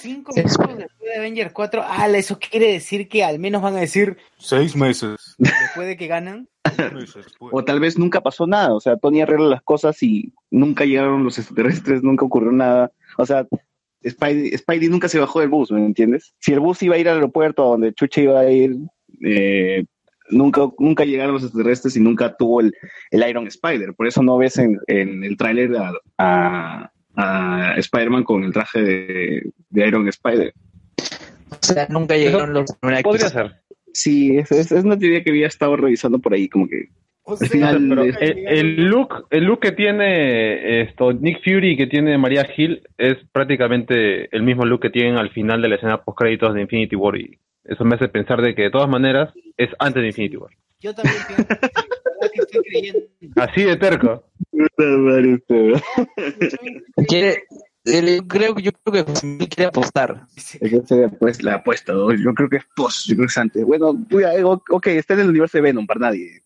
Cinco 0.00 0.32
minutos 0.34 0.56
después 0.76 1.10
de 1.12 1.16
Avengers 1.18 1.52
4. 1.52 1.82
Ah, 1.84 2.08
eso 2.08 2.38
quiere 2.38 2.72
decir 2.72 3.08
que 3.08 3.24
al 3.24 3.38
menos 3.38 3.62
van 3.62 3.76
a 3.76 3.80
decir 3.80 4.16
seis 4.38 4.76
meses. 4.76 5.34
Después 5.38 5.86
de 5.88 5.96
que 5.96 6.06
ganan. 6.06 6.48
seis 6.76 6.92
meses 6.92 7.24
después. 7.24 7.52
O 7.54 7.64
tal 7.64 7.80
vez 7.80 7.98
nunca 7.98 8.20
pasó 8.20 8.46
nada, 8.46 8.72
o 8.74 8.80
sea, 8.80 8.96
Tony 8.96 9.22
arregla 9.22 9.46
las 9.48 9.62
cosas 9.62 10.02
y 10.02 10.32
nunca 10.50 10.84
llegaron 10.84 11.24
los 11.24 11.38
extraterrestres, 11.38 12.02
nunca 12.02 12.24
ocurrió 12.24 12.52
nada. 12.52 12.90
O 13.18 13.26
sea, 13.26 13.46
Spidey, 14.06 14.56
Spidey 14.58 14.88
nunca 14.88 15.08
se 15.08 15.18
bajó 15.18 15.40
del 15.40 15.48
bus, 15.48 15.70
¿me 15.72 15.84
entiendes? 15.84 16.34
Si 16.38 16.52
el 16.52 16.60
bus 16.60 16.82
iba 16.82 16.94
a 16.96 16.98
ir 16.98 17.08
al 17.08 17.16
aeropuerto 17.16 17.64
a 17.64 17.68
donde 17.68 17.94
Chucha 17.94 18.20
iba 18.20 18.40
a 18.40 18.50
ir, 18.50 18.76
eh, 19.24 19.84
nunca, 20.30 20.68
nunca 20.78 21.04
llegaron 21.04 21.34
los 21.34 21.42
extraterrestres 21.44 21.96
y 21.96 22.00
nunca 22.00 22.36
tuvo 22.36 22.60
el, 22.60 22.74
el 23.10 23.28
Iron 23.28 23.46
Spider. 23.46 23.94
Por 23.94 24.06
eso 24.06 24.22
no 24.22 24.36
ves 24.36 24.58
en, 24.58 24.78
en 24.88 25.24
el 25.24 25.36
tráiler 25.38 25.74
a, 25.76 25.92
a- 26.18 26.90
a 27.16 27.74
Spider-Man 27.76 28.24
con 28.24 28.44
el 28.44 28.52
traje 28.52 28.82
de, 28.82 29.50
de 29.70 29.86
Iron 29.86 30.08
Spider. 30.08 30.52
O 31.50 31.56
sea, 31.60 31.86
nunca 31.88 32.16
llegaron 32.16 32.52
los 32.52 32.72
Podría 33.02 33.28
ser. 33.28 33.54
Sí, 33.92 34.36
es, 34.38 34.50
es, 34.50 34.72
es 34.72 34.84
una 34.84 34.98
teoría 34.98 35.22
que 35.22 35.30
había 35.30 35.46
estado 35.46 35.76
revisando 35.76 36.18
por 36.18 36.34
ahí, 36.34 36.48
como 36.48 36.66
que 36.68 36.88
O 37.22 37.32
al 37.32 37.38
sea, 37.38 37.48
final... 37.48 37.86
Pero 37.88 38.02
de- 38.02 38.10
el, 38.20 38.48
el 38.48 38.84
look, 38.86 39.26
el 39.30 39.44
look 39.44 39.60
que 39.60 39.72
tiene 39.72 40.80
esto 40.82 41.12
Nick 41.12 41.44
Fury 41.44 41.72
y 41.72 41.76
que 41.76 41.86
tiene 41.86 42.18
María 42.18 42.44
Hill 42.56 42.82
es 42.98 43.18
prácticamente 43.30 44.34
el 44.36 44.42
mismo 44.42 44.64
look 44.64 44.80
que 44.80 44.90
tienen 44.90 45.16
al 45.16 45.30
final 45.30 45.62
de 45.62 45.68
la 45.68 45.76
escena 45.76 46.02
post 46.02 46.18
créditos 46.18 46.54
de 46.54 46.62
Infinity 46.62 46.96
War 46.96 47.16
y 47.16 47.38
eso 47.64 47.84
me 47.84 47.94
hace 47.94 48.08
pensar 48.08 48.42
de 48.42 48.54
que 48.54 48.62
de 48.62 48.70
todas 48.70 48.88
maneras 48.90 49.32
es 49.56 49.70
antes 49.78 50.02
de 50.02 50.08
Infinity 50.08 50.36
War. 50.36 50.50
Yo 50.80 50.92
también 50.94 51.16
pienso 51.28 51.46
sí, 52.24 52.30
que 52.34 52.40
estoy 52.42 52.62
creyendo. 52.64 53.00
Así 53.36 53.62
de 53.62 53.76
terco. 53.76 54.24
Quiere, 57.08 57.44
creo, 58.28 58.58
yo 58.58 58.72
creo 58.72 59.04
que 59.04 59.48
quiere 59.48 59.66
apostar. 59.66 60.26
Pues 61.18 61.42
la 61.42 61.54
apuesta, 61.56 61.92
¿no? 61.92 62.12
Yo 62.12 62.32
creo 62.34 62.48
que 62.48 62.56
es 62.58 62.64
post, 62.76 63.06
yo 63.08 63.16
creo 63.16 63.26
que 63.26 63.30
es 63.30 63.38
antes. 63.38 63.64
Bueno, 63.64 63.94
eh, 64.10 64.44
ok, 64.44 64.86
está 64.88 65.14
en 65.14 65.20
el 65.20 65.28
universo 65.30 65.58
de 65.58 65.62
Venom, 65.62 65.86
para 65.86 66.00
nadie. 66.00 66.42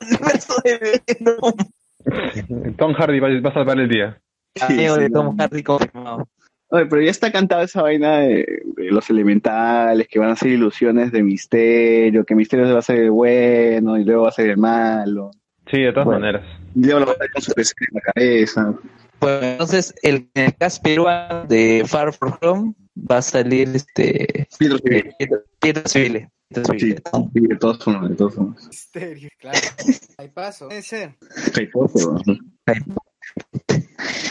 Universo 0.00 0.54
de 0.64 1.02
Venom. 1.06 2.76
Tom 2.76 2.94
Hardy 2.94 3.20
va, 3.20 3.28
va 3.40 3.50
a 3.50 3.54
salvar 3.54 3.78
el 3.78 3.88
día. 3.88 4.20
Cameo 4.54 4.96
sí, 4.96 5.00
de 5.02 5.08
no. 5.08 5.22
Tom 5.22 5.36
Hardy 5.38 5.62
confirmado. 5.62 6.28
Oye, 6.74 6.86
pero 6.86 7.02
ya 7.02 7.10
está 7.10 7.30
cantada 7.30 7.64
esa 7.64 7.82
vaina 7.82 8.20
de, 8.20 8.62
de 8.76 8.90
los 8.90 9.08
elementales, 9.10 10.08
que 10.08 10.18
van 10.18 10.30
a 10.30 10.36
ser 10.36 10.52
ilusiones 10.52 11.12
de 11.12 11.22
misterio, 11.22 12.24
que 12.24 12.34
misterio 12.34 12.72
va 12.72 12.78
a 12.78 12.82
ser 12.82 12.98
el 13.00 13.10
bueno 13.10 13.98
y 13.98 14.04
luego 14.04 14.22
va 14.22 14.30
a 14.30 14.32
ser 14.32 14.48
el 14.48 14.56
malo. 14.56 15.30
Sí, 15.70 15.80
de 15.82 15.92
todas 15.92 16.06
Bueno. 16.06 16.20
maneras. 16.20 16.44
Y 16.74 16.84
luego 16.86 17.00
lo 17.00 17.06
va 17.06 17.12
a 17.12 17.16
con 17.32 17.42
su 17.42 17.52
PC 17.52 17.74
en 17.78 17.94
la 17.94 18.00
cabeza. 18.00 18.74
Pues 19.18 19.42
entonces, 19.42 19.94
el, 20.02 20.28
en 20.34 20.44
el 20.46 20.54
cast 20.56 20.82
peruano 20.82 21.44
de 21.46 21.84
Far 21.86 22.12
From 22.14 22.32
Home 22.40 22.74
va 22.98 23.18
a 23.18 23.22
salir 23.22 23.68
este 23.74 24.48
Pietro 24.58 24.78
Civil. 24.78 25.14
eh, 25.18 25.26
Pietro 25.60 25.82
Civile. 25.86 26.30
Pietro 26.48 26.72
Sí, 26.74 26.80
Civile. 26.80 27.02
sí, 27.34 27.40
de 27.48 27.56
todos 27.56 27.84
formas, 27.84 28.08
de 28.10 28.16
todos 28.16 28.34
formas. 28.34 28.66
Misterio, 28.66 29.28
claro. 29.38 29.58
Hay 30.18 30.28
paso. 30.28 30.68
Puede 30.68 30.82
ser. 30.82 31.14
Caiposo, 31.54 32.18
¿no? 32.26 32.34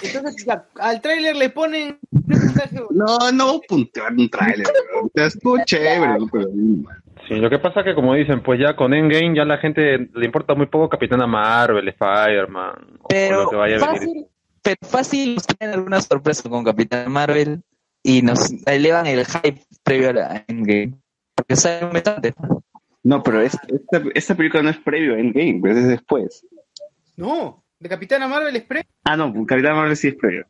Entonces, 0.04 0.46
al 0.80 1.02
tráiler 1.02 1.36
le 1.36 1.50
ponen. 1.50 1.98
No, 2.92 3.32
no 3.32 3.62
puntear 3.68 4.12
un 4.14 4.30
tráiler, 4.30 4.66
bro. 4.92 5.06
O 5.06 5.12
sea, 5.14 5.26
estuvo 5.28 5.58
chévere, 5.66 6.18
Sí, 7.28 7.36
lo 7.36 7.50
que 7.50 7.60
pasa 7.60 7.82
es 7.82 7.86
que 7.86 7.96
como 7.96 8.14
dicen, 8.16 8.42
pues 8.44 8.60
ya 8.60 8.76
con 8.76 8.94
Endgame 8.94 9.36
ya 9.36 9.46
la 9.46 9.58
gente 9.58 10.10
le 10.14 10.26
importa 10.26 10.56
muy 10.56 10.66
poco 10.66 10.90
Capitana 10.90 11.28
Marvel, 11.28 11.88
Spider-Man, 11.88 12.98
o 13.02 13.08
Pero 13.08 13.44
lo 13.44 13.50
que 13.50 13.56
vaya 13.56 13.76
a 13.76 13.80
venir. 13.80 13.90
fácil, 14.00 14.28
pero 14.64 14.78
fácil 14.88 15.36
nos 15.36 15.48
traen 15.48 15.74
alguna 15.74 16.02
sorpresa 16.02 16.50
con 16.50 16.64
Capitán 16.64 17.12
Marvel 17.12 17.62
y 18.04 18.22
nos 18.24 18.52
elevan 18.66 19.06
el 19.08 19.26
hype 19.26 19.62
previo 19.84 20.10
a 20.10 20.14
la 20.14 20.46
Endgame. 20.48 20.94
Porque 21.36 21.56
sale 21.56 22.02
antes. 22.06 22.34
¿no? 23.04 23.24
Pero 23.24 23.42
es- 23.42 23.58
esta, 23.68 24.02
esta 24.14 24.36
película 24.36 24.64
no 24.64 24.70
es 24.72 24.78
previo 24.80 25.14
a 25.16 25.20
Endgame, 25.20 25.60
pero 25.62 25.78
es 25.78 25.88
después. 25.88 26.46
No, 27.16 27.61
de 27.82 27.90
Capitana 27.90 28.28
Marvel 28.28 28.56
es 28.56 28.64
pre. 28.64 28.86
Ah, 29.04 29.18
no, 29.18 29.34
Capitán 29.46 29.76
Marvel 29.76 29.98
sí 29.98 30.10
es 30.10 30.16
previo. 30.16 30.46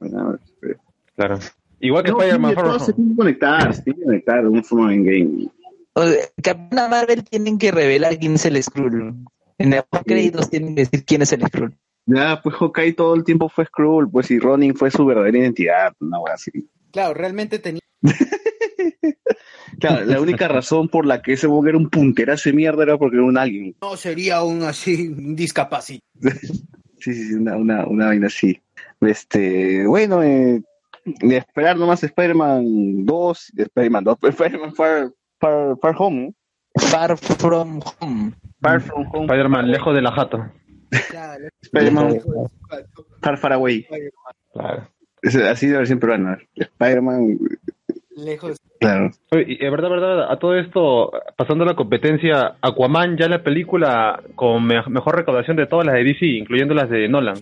Previo. 0.59 0.79
Claro. 1.15 1.39
Igual 1.79 2.03
que 2.03 2.11
No, 2.11 2.17
Spider-Man 2.19 2.53
Far 2.53 2.65
From 2.65 2.79
se 2.79 2.83
Home. 2.85 2.93
tienen 2.93 3.11
que 3.13 3.17
conectar, 3.17 3.73
se 3.73 3.81
tienen 3.83 3.99
que 3.99 4.05
conectar 4.05 4.41
de 4.43 4.49
una 4.49 4.63
forma 4.63 4.93
en 4.93 5.03
game. 5.03 5.47
O 5.93 6.03
sea, 6.03 6.25
Capitán 6.43 6.89
Marvel 6.89 7.23
tienen 7.23 7.57
que 7.57 7.71
revelar 7.71 8.17
quién 8.19 8.35
es 8.35 8.45
el 8.45 8.61
Skrull. 8.61 9.15
En 9.57 9.71
los 9.71 9.83
créditos 10.05 10.49
tienen 10.49 10.75
que 10.75 10.81
decir 10.83 11.05
quién 11.05 11.21
es 11.21 11.31
el 11.33 11.41
Skrull. 11.47 11.75
Ya, 12.05 12.41
pues 12.41 12.55
Hawkeye 12.55 12.93
todo 12.93 13.15
el 13.15 13.23
tiempo 13.23 13.47
fue 13.49 13.65
Skrull, 13.65 14.09
pues 14.09 14.29
y 14.31 14.39
Ronin 14.39 14.75
fue 14.75 14.91
su 14.91 15.05
verdadera 15.05 15.37
identidad, 15.37 15.93
una 15.99 16.19
wea 16.19 16.33
así. 16.33 16.51
Claro, 16.91 17.13
realmente 17.13 17.59
tenía. 17.59 17.81
Claro, 19.79 20.05
la 20.05 20.21
única 20.21 20.47
razón 20.47 20.89
por 20.89 21.07
la 21.07 21.23
que 21.23 21.33
ese 21.33 21.47
Bog 21.47 21.67
era 21.67 21.77
un 21.77 21.89
punterazo 21.89 22.49
de 22.49 22.55
mierda 22.55 22.83
era 22.83 22.97
porque 22.99 23.15
era 23.15 23.25
un 23.25 23.35
alien. 23.35 23.75
No 23.81 23.97
sería 23.97 24.43
un 24.43 24.61
así, 24.61 25.07
un 25.07 25.35
discapacitado. 25.35 26.11
Sí, 27.01 27.13
sí, 27.13 27.29
sí, 27.29 27.33
una, 27.33 27.57
una, 27.57 27.85
una 27.87 28.07
vaina 28.07 28.27
así. 28.27 28.61
Este, 29.01 29.87
bueno, 29.87 30.21
eh, 30.21 30.61
de 31.03 31.37
esperar 31.37 31.77
nomás 31.77 32.03
Spider-Man 32.03 33.05
2, 33.05 33.53
Spider-Man 33.57 34.03
2, 34.03 34.17
Spider-Man 34.21 34.75
Far, 34.75 35.11
Far, 35.39 35.77
Far 35.81 35.95
Home, 35.97 36.33
Far 36.77 37.17
From 37.17 37.81
Home. 37.99 38.33
Far 38.61 38.81
From 38.81 39.07
Home, 39.11 39.25
Spider-Man 39.25 39.71
lejos 39.71 39.95
de 39.95 40.01
la 40.01 40.11
jato. 40.11 40.45
Claro, 41.09 41.47
Spider-Man 41.61 42.19
Far 43.21 43.37
Far 43.37 43.53
Away. 43.53 43.87
Claro. 44.53 44.87
Es 45.23 45.35
así 45.35 45.67
de 45.67 45.77
versión 45.77 45.99
peruana. 45.99 46.39
Spider-Man, 46.55 47.39
lejos. 48.15 48.57
claro. 48.79 49.11
Y, 49.33 49.63
eh, 49.63 49.69
verdad, 49.69 49.89
verdad, 49.89 50.31
a 50.31 50.37
todo 50.39 50.55
esto, 50.57 51.11
pasando 51.37 51.65
la 51.65 51.75
competencia, 51.75 52.55
Aquaman 52.61 53.17
ya 53.17 53.27
la 53.27 53.43
película 53.43 54.21
con 54.35 54.63
me- 54.65 54.83
mejor 54.87 55.15
recaudación 55.17 55.57
de 55.57 55.67
todas 55.67 55.85
las 55.85 55.95
de 55.95 56.03
DC, 56.03 56.25
incluyendo 56.25 56.73
las 56.73 56.89
de 56.89 57.07
Nolan. 57.07 57.37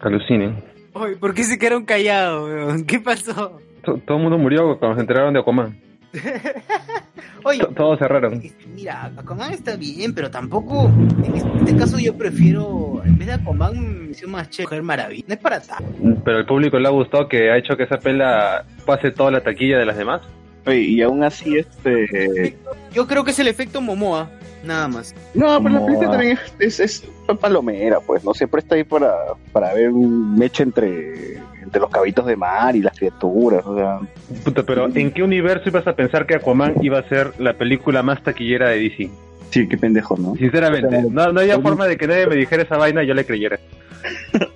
Alucinen. 0.00 0.62
Oye, 0.94 1.16
¿por 1.16 1.34
qué 1.34 1.44
se 1.44 1.58
quedaron 1.58 1.84
callados, 1.84 2.48
weón? 2.48 2.86
¿Qué 2.86 2.98
pasó? 3.00 3.58
To- 3.84 3.98
todo 4.06 4.16
el 4.16 4.22
mundo 4.22 4.38
murió 4.38 4.78
cuando 4.78 4.96
se 4.96 5.00
enteraron 5.02 5.32
de 5.34 5.40
Aquaman. 5.40 5.76
Oye, 7.44 7.60
To- 7.60 7.68
Todos 7.68 7.98
cerraron. 7.98 8.42
mira, 8.74 9.12
Aquaman 9.16 9.52
está 9.52 9.76
bien, 9.76 10.14
pero 10.14 10.30
tampoco. 10.30 10.90
En 11.24 11.34
este 11.34 11.76
caso, 11.76 11.98
yo 11.98 12.16
prefiero. 12.16 13.02
En 13.04 13.16
vez 13.18 13.28
de 13.28 13.34
Aquaman, 13.34 14.10
me 14.10 14.26
más 14.26 14.50
chévere. 14.50 14.66
Mujer 14.68 14.82
Maravilla. 14.82 15.24
No 15.28 15.34
es 15.34 15.40
para 15.40 15.60
tanto. 15.60 15.84
Pero 16.24 16.38
al 16.38 16.46
público 16.46 16.78
le 16.78 16.88
ha 16.88 16.90
gustado 16.90 17.28
que 17.28 17.50
ha 17.50 17.56
hecho 17.56 17.76
que 17.76 17.84
esa 17.84 17.98
pela 17.98 18.64
pase 18.84 19.10
toda 19.10 19.30
la 19.30 19.40
taquilla 19.42 19.78
de 19.78 19.86
las 19.86 19.96
demás. 19.96 20.22
Oye, 20.66 20.80
y 20.80 21.02
aún 21.02 21.22
así, 21.22 21.56
este. 21.56 22.56
Yo 22.92 23.06
creo 23.06 23.24
que 23.24 23.30
es 23.30 23.38
el 23.38 23.48
efecto 23.48 23.80
Momoa, 23.80 24.28
nada 24.64 24.88
más. 24.88 25.14
No, 25.34 25.62
pero 25.62 25.74
la 25.76 25.84
película 25.86 26.10
también 26.10 26.38
es, 26.58 26.80
es, 26.80 26.80
es 26.80 27.08
palomera, 27.40 28.00
pues, 28.00 28.24
no 28.24 28.34
se 28.34 28.48
presta 28.48 28.74
ahí 28.74 28.84
para, 28.84 29.14
para 29.52 29.72
ver 29.74 29.90
un 29.90 30.34
mecha 30.36 30.62
entre, 30.62 31.38
entre 31.68 31.80
los 31.80 31.90
cabitos 31.90 32.26
de 32.26 32.36
mar 32.36 32.74
y 32.74 32.82
las 32.82 32.98
criaturas, 32.98 33.64
o 33.64 33.76
sea. 33.76 34.00
Puta, 34.44 34.62
pero 34.62 34.88
¿en 34.92 35.12
qué 35.12 35.22
universo 35.22 35.68
ibas 35.68 35.86
a 35.86 35.94
pensar 35.94 36.26
que 36.26 36.34
Aquaman 36.34 36.74
iba 36.82 36.98
a 36.98 37.08
ser 37.08 37.32
la 37.38 37.54
película 37.54 38.02
más 38.02 38.22
taquillera 38.22 38.70
de 38.70 38.78
DC? 38.80 39.10
Sí, 39.50 39.68
qué 39.68 39.78
pendejo, 39.78 40.16
¿no? 40.16 40.34
Sinceramente, 40.34 41.02
no, 41.10 41.32
no 41.32 41.40
había 41.40 41.60
forma 41.60 41.86
de 41.86 41.96
que 41.96 42.06
nadie 42.06 42.26
me 42.26 42.36
dijera 42.36 42.62
esa 42.62 42.76
vaina 42.76 43.02
y 43.02 43.06
yo 43.06 43.14
le 43.14 43.24
creyera. 43.24 43.58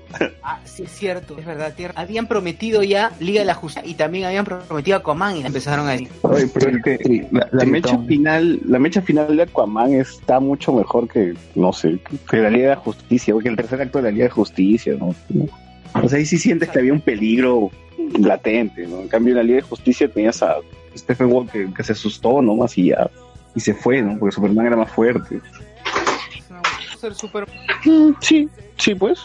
Ah, 0.42 0.60
sí, 0.64 0.84
es 0.84 0.90
cierto, 0.90 1.38
es 1.38 1.46
verdad. 1.46 1.74
tierra. 1.74 1.94
Habían 1.96 2.26
prometido 2.26 2.82
ya 2.82 3.12
Liga 3.18 3.40
de 3.40 3.46
la 3.46 3.54
Justicia 3.54 3.88
y 3.88 3.94
también 3.94 4.24
habían 4.24 4.44
prometido 4.44 4.96
Aquaman 4.96 5.36
y 5.36 5.40
la 5.40 5.46
empezaron 5.48 5.88
a 5.88 5.92
decir. 5.92 6.08
Oye, 6.22 6.48
pero 6.52 6.76
es 6.76 6.82
que 6.82 7.26
la, 7.30 7.48
la 7.50 7.64
mecha 7.64 7.98
final, 7.98 8.60
la 8.66 8.78
mecha 8.78 9.02
final 9.02 9.36
de 9.36 9.44
Aquaman 9.44 9.94
está 9.94 10.38
mucho 10.40 10.72
mejor 10.72 11.08
que, 11.08 11.34
no 11.54 11.72
sé, 11.72 11.98
que 12.30 12.36
la 12.36 12.50
Liga 12.50 12.68
de 12.70 12.74
la 12.74 12.80
Justicia, 12.80 13.34
o 13.34 13.38
que 13.38 13.48
el 13.48 13.56
tercer 13.56 13.80
acto 13.80 13.98
de 13.98 14.04
la 14.04 14.10
Liga 14.10 14.24
de 14.24 14.30
Justicia, 14.30 14.94
¿no? 14.98 15.14
O 15.94 16.08
sea, 16.08 16.18
ahí 16.18 16.26
sí 16.26 16.38
sientes 16.38 16.68
que 16.68 16.78
había 16.78 16.92
un 16.92 17.00
peligro 17.00 17.70
latente, 18.18 18.86
¿no? 18.86 19.00
En 19.00 19.08
cambio, 19.08 19.32
en 19.32 19.38
la 19.38 19.42
Liga 19.42 19.56
de 19.56 19.62
Justicia 19.62 20.08
tenías 20.10 20.42
a 20.42 20.56
Stephen 20.96 21.28
Wall 21.32 21.48
que, 21.50 21.72
que 21.72 21.82
se 21.82 21.92
asustó, 21.92 22.40
¿no? 22.42 22.54
Más 22.54 22.76
y 22.78 22.88
ya, 22.88 23.10
y 23.54 23.60
se 23.60 23.74
fue, 23.74 24.00
¿no? 24.02 24.18
Porque 24.18 24.34
Superman 24.34 24.66
era 24.66 24.76
más 24.76 24.90
fuerte. 24.90 25.40
Ser 27.00 27.14
super 27.14 27.46
Mm, 27.84 28.12
Sí, 28.20 28.48
sí, 28.78 28.94
pues. 28.94 29.18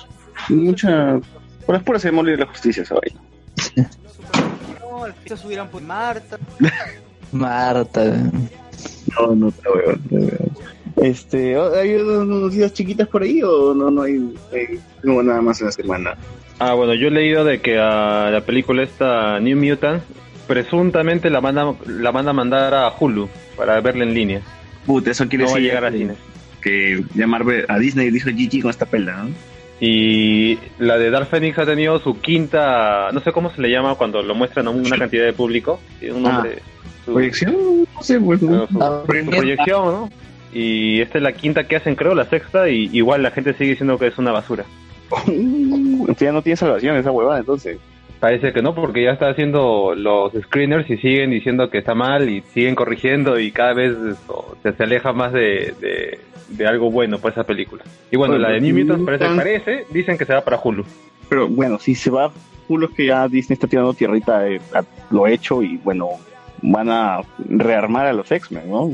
Mucha. 0.50 1.20
Por 1.66 1.76
es 1.76 1.84
pura 1.84 2.00
ceremonia 2.00 2.32
de 2.32 2.40
la 2.40 2.46
justicia 2.48 2.82
esa 2.84 2.96
vaina. 2.96 3.90
no, 4.82 5.04
al 5.04 5.14
final 5.14 5.38
subieran 5.38 5.70
por 5.70 5.82
Marta. 5.84 6.38
Marta. 7.32 8.04
No, 9.20 9.36
no 9.36 9.52
te 9.52 9.62
veo, 9.70 9.92
no 9.96 10.10
te 10.10 10.18
veo. 10.18 10.48
Este, 10.98 11.56
¿hay 11.80 11.94
unas 11.96 12.26
noticias 12.28 12.74
chiquitas 12.74 13.08
por 13.08 13.22
ahí 13.22 13.42
o 13.44 13.74
no, 13.76 13.92
no 13.92 14.02
hay, 14.04 14.34
hay- 14.52 14.80
no 15.04 15.22
nada 15.22 15.42
más 15.42 15.60
en 15.62 15.68
la 15.68 15.72
semana? 15.72 16.18
Ah, 16.60 16.74
bueno, 16.74 16.94
yo 16.96 17.08
he 17.08 17.12
leído 17.12 17.44
de 17.44 17.60
que 17.62 17.78
a 17.80 18.30
la 18.32 18.42
película 18.42 18.82
esta 18.84 19.40
New 19.40 19.58
Mutants 19.58 20.04
presuntamente 20.48 21.30
la 21.30 21.42
manda 21.42 21.74
la 21.86 22.12
manda 22.12 22.32
a 22.32 22.34
mandar 22.34 22.74
a 22.74 22.90
Hulu 22.98 23.30
para 23.56 23.80
verla 23.82 24.04
en 24.06 24.14
línea. 24.14 24.42
Puta, 24.86 25.12
eso 25.12 25.28
quiere 25.28 25.44
No 25.46 25.52
a 25.52 25.54
decir 25.56 25.68
llegar 25.70 25.86
a 25.86 25.92
que, 25.92 25.98
cine. 25.98 26.14
que 26.62 27.04
ya 27.14 27.28
Marvel, 27.28 27.66
a 27.68 27.78
Disney 27.78 28.10
dijo 28.10 28.30
GG 28.32 28.62
con 28.62 28.72
esta 28.72 28.86
pelda, 28.86 29.24
¿no? 29.24 29.30
Y 29.80 30.58
la 30.80 30.98
de 30.98 31.12
Dark 31.12 31.28
Phoenix 31.28 31.60
ha 31.60 31.66
tenido 31.66 32.00
su 32.00 32.20
quinta, 32.20 33.10
no 33.12 33.20
sé 33.20 33.32
cómo 33.32 33.52
se 33.54 33.62
le 33.62 33.70
llama 33.70 33.94
cuando 33.96 34.24
lo 34.24 34.34
muestran 34.34 34.66
a 34.68 34.72
una 34.72 34.98
cantidad 34.98 35.26
de 35.26 35.34
público, 35.34 35.80
un 36.02 36.26
Ah. 36.26 36.32
nombre, 36.32 36.60
su, 37.06 37.14
¿Proyección? 37.14 37.56
No 37.94 38.02
sé, 38.02 38.20
pues. 38.20 38.40
bueno, 38.42 38.68
¿no? 38.72 38.98
su- 39.02 39.02
su 39.06 39.30
proyección, 39.30 39.86
¿no? 39.86 40.10
Y 40.54 41.02
esta 41.02 41.20
es 41.20 41.24
la 41.24 41.34
quinta 41.34 41.66
que 41.68 41.76
hacen, 41.76 41.96
creo, 41.96 42.16
la 42.16 42.26
sexta, 42.26 42.70
y 42.70 42.90
igual 42.94 43.22
la 43.22 43.30
gente 43.32 43.54
sigue 43.54 43.72
diciendo 43.72 44.00
que 44.00 44.08
es 44.08 44.18
una 44.18 44.32
basura. 44.32 44.64
Ya 46.20 46.32
no 46.32 46.42
tiene 46.42 46.56
salvación 46.56 46.98
esa 46.98 47.12
huevada, 47.12 47.40
entonces. 47.40 47.78
Parece 48.20 48.52
que 48.52 48.64
no, 48.64 48.74
porque 48.74 49.04
ya 49.04 49.12
está 49.12 49.30
haciendo 49.30 49.94
los 49.96 50.34
screeners 50.34 50.90
y 50.90 50.98
siguen 50.98 51.30
diciendo 51.30 51.70
que 51.70 51.78
está 51.78 51.94
mal 51.94 52.30
y 52.30 52.42
siguen 52.54 52.74
corrigiendo 52.74 53.40
y 53.40 53.52
cada 53.52 53.74
vez 53.74 53.96
esto, 53.96 54.58
se, 54.64 54.74
se 54.74 54.84
aleja 54.84 55.14
más 55.14 55.34
de, 55.34 55.76
de, 55.80 56.20
de 56.50 56.68
algo 56.68 56.90
bueno 56.90 57.20
para 57.20 57.34
esa 57.34 57.44
película. 57.44 57.84
Y 58.10 58.18
bueno, 58.18 58.34
Bueno, 58.34 58.48
la 58.48 58.56
de 58.56 58.74
Mutants 58.74 59.06
parece, 59.06 59.36
parece, 59.36 59.86
dicen 59.92 60.18
que 60.18 60.26
se 60.26 60.34
va 60.34 60.42
para 60.42 60.60
Hulu. 60.64 60.84
Pero 61.30 61.48
bueno, 61.48 61.78
si 61.78 61.94
se 61.94 62.10
va 62.10 62.32
Hulu 62.68 62.88
es 62.88 62.96
que 62.96 63.06
ya 63.06 63.28
Disney 63.28 63.54
está 63.54 63.68
tirando 63.68 63.94
tierrita 63.94 64.48
eh, 64.48 64.60
a 64.74 64.84
lo 65.12 65.28
hecho 65.28 65.62
y 65.62 65.78
bueno, 65.78 66.10
van 66.64 66.90
a 66.90 67.22
rearmar 67.48 68.08
a 68.08 68.14
los 68.14 68.32
X-Men, 68.32 68.68
¿no? 68.68 68.92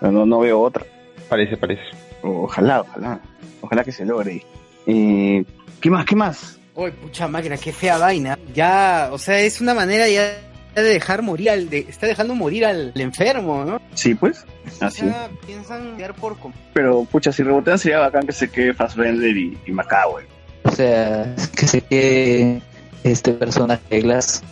No, 0.00 0.26
no 0.26 0.40
veo 0.40 0.60
otra. 0.60 0.84
Parece, 1.28 1.56
parece. 1.56 1.82
Ojalá, 2.22 2.80
ojalá. 2.80 3.20
Ojalá 3.60 3.84
que 3.84 3.92
se 3.92 4.04
logre. 4.04 4.44
Eh, 4.86 5.44
¿Qué 5.80 5.90
más? 5.90 6.04
¿Qué 6.04 6.16
más? 6.16 6.58
Uy, 6.74 6.90
pucha 6.90 7.28
máquina, 7.28 7.56
qué 7.56 7.72
fea 7.72 7.98
vaina. 7.98 8.38
Ya, 8.54 9.10
o 9.12 9.18
sea, 9.18 9.38
es 9.40 9.60
una 9.60 9.74
manera 9.74 10.08
ya 10.08 10.36
de 10.74 10.82
dejar 10.82 11.22
morir 11.22 11.50
al. 11.50 11.70
De, 11.70 11.86
está 11.88 12.06
dejando 12.06 12.34
morir 12.34 12.66
al, 12.66 12.92
al 12.94 13.00
enfermo, 13.00 13.64
¿no? 13.64 13.80
Sí, 13.94 14.14
pues. 14.14 14.44
O 14.80 14.84
Así. 14.84 15.00
sea, 15.00 15.28
piensan 15.46 15.96
quedar 15.96 16.14
por. 16.14 16.36
Pero, 16.72 17.04
pucha, 17.04 17.32
si 17.32 17.42
rebotean 17.42 17.78
sería 17.78 18.00
bacán 18.00 18.26
que 18.26 18.32
se 18.32 18.50
quede 18.50 18.74
Fassbender 18.74 19.36
y, 19.36 19.56
y 19.66 19.72
Macao, 19.72 20.12
güey. 20.12 20.26
O 20.64 20.70
sea, 20.72 21.32
que 21.56 21.66
se 21.66 21.80
quede 21.80 22.60
este 23.04 23.32
personaje 23.32 24.00
Glass. 24.00 24.42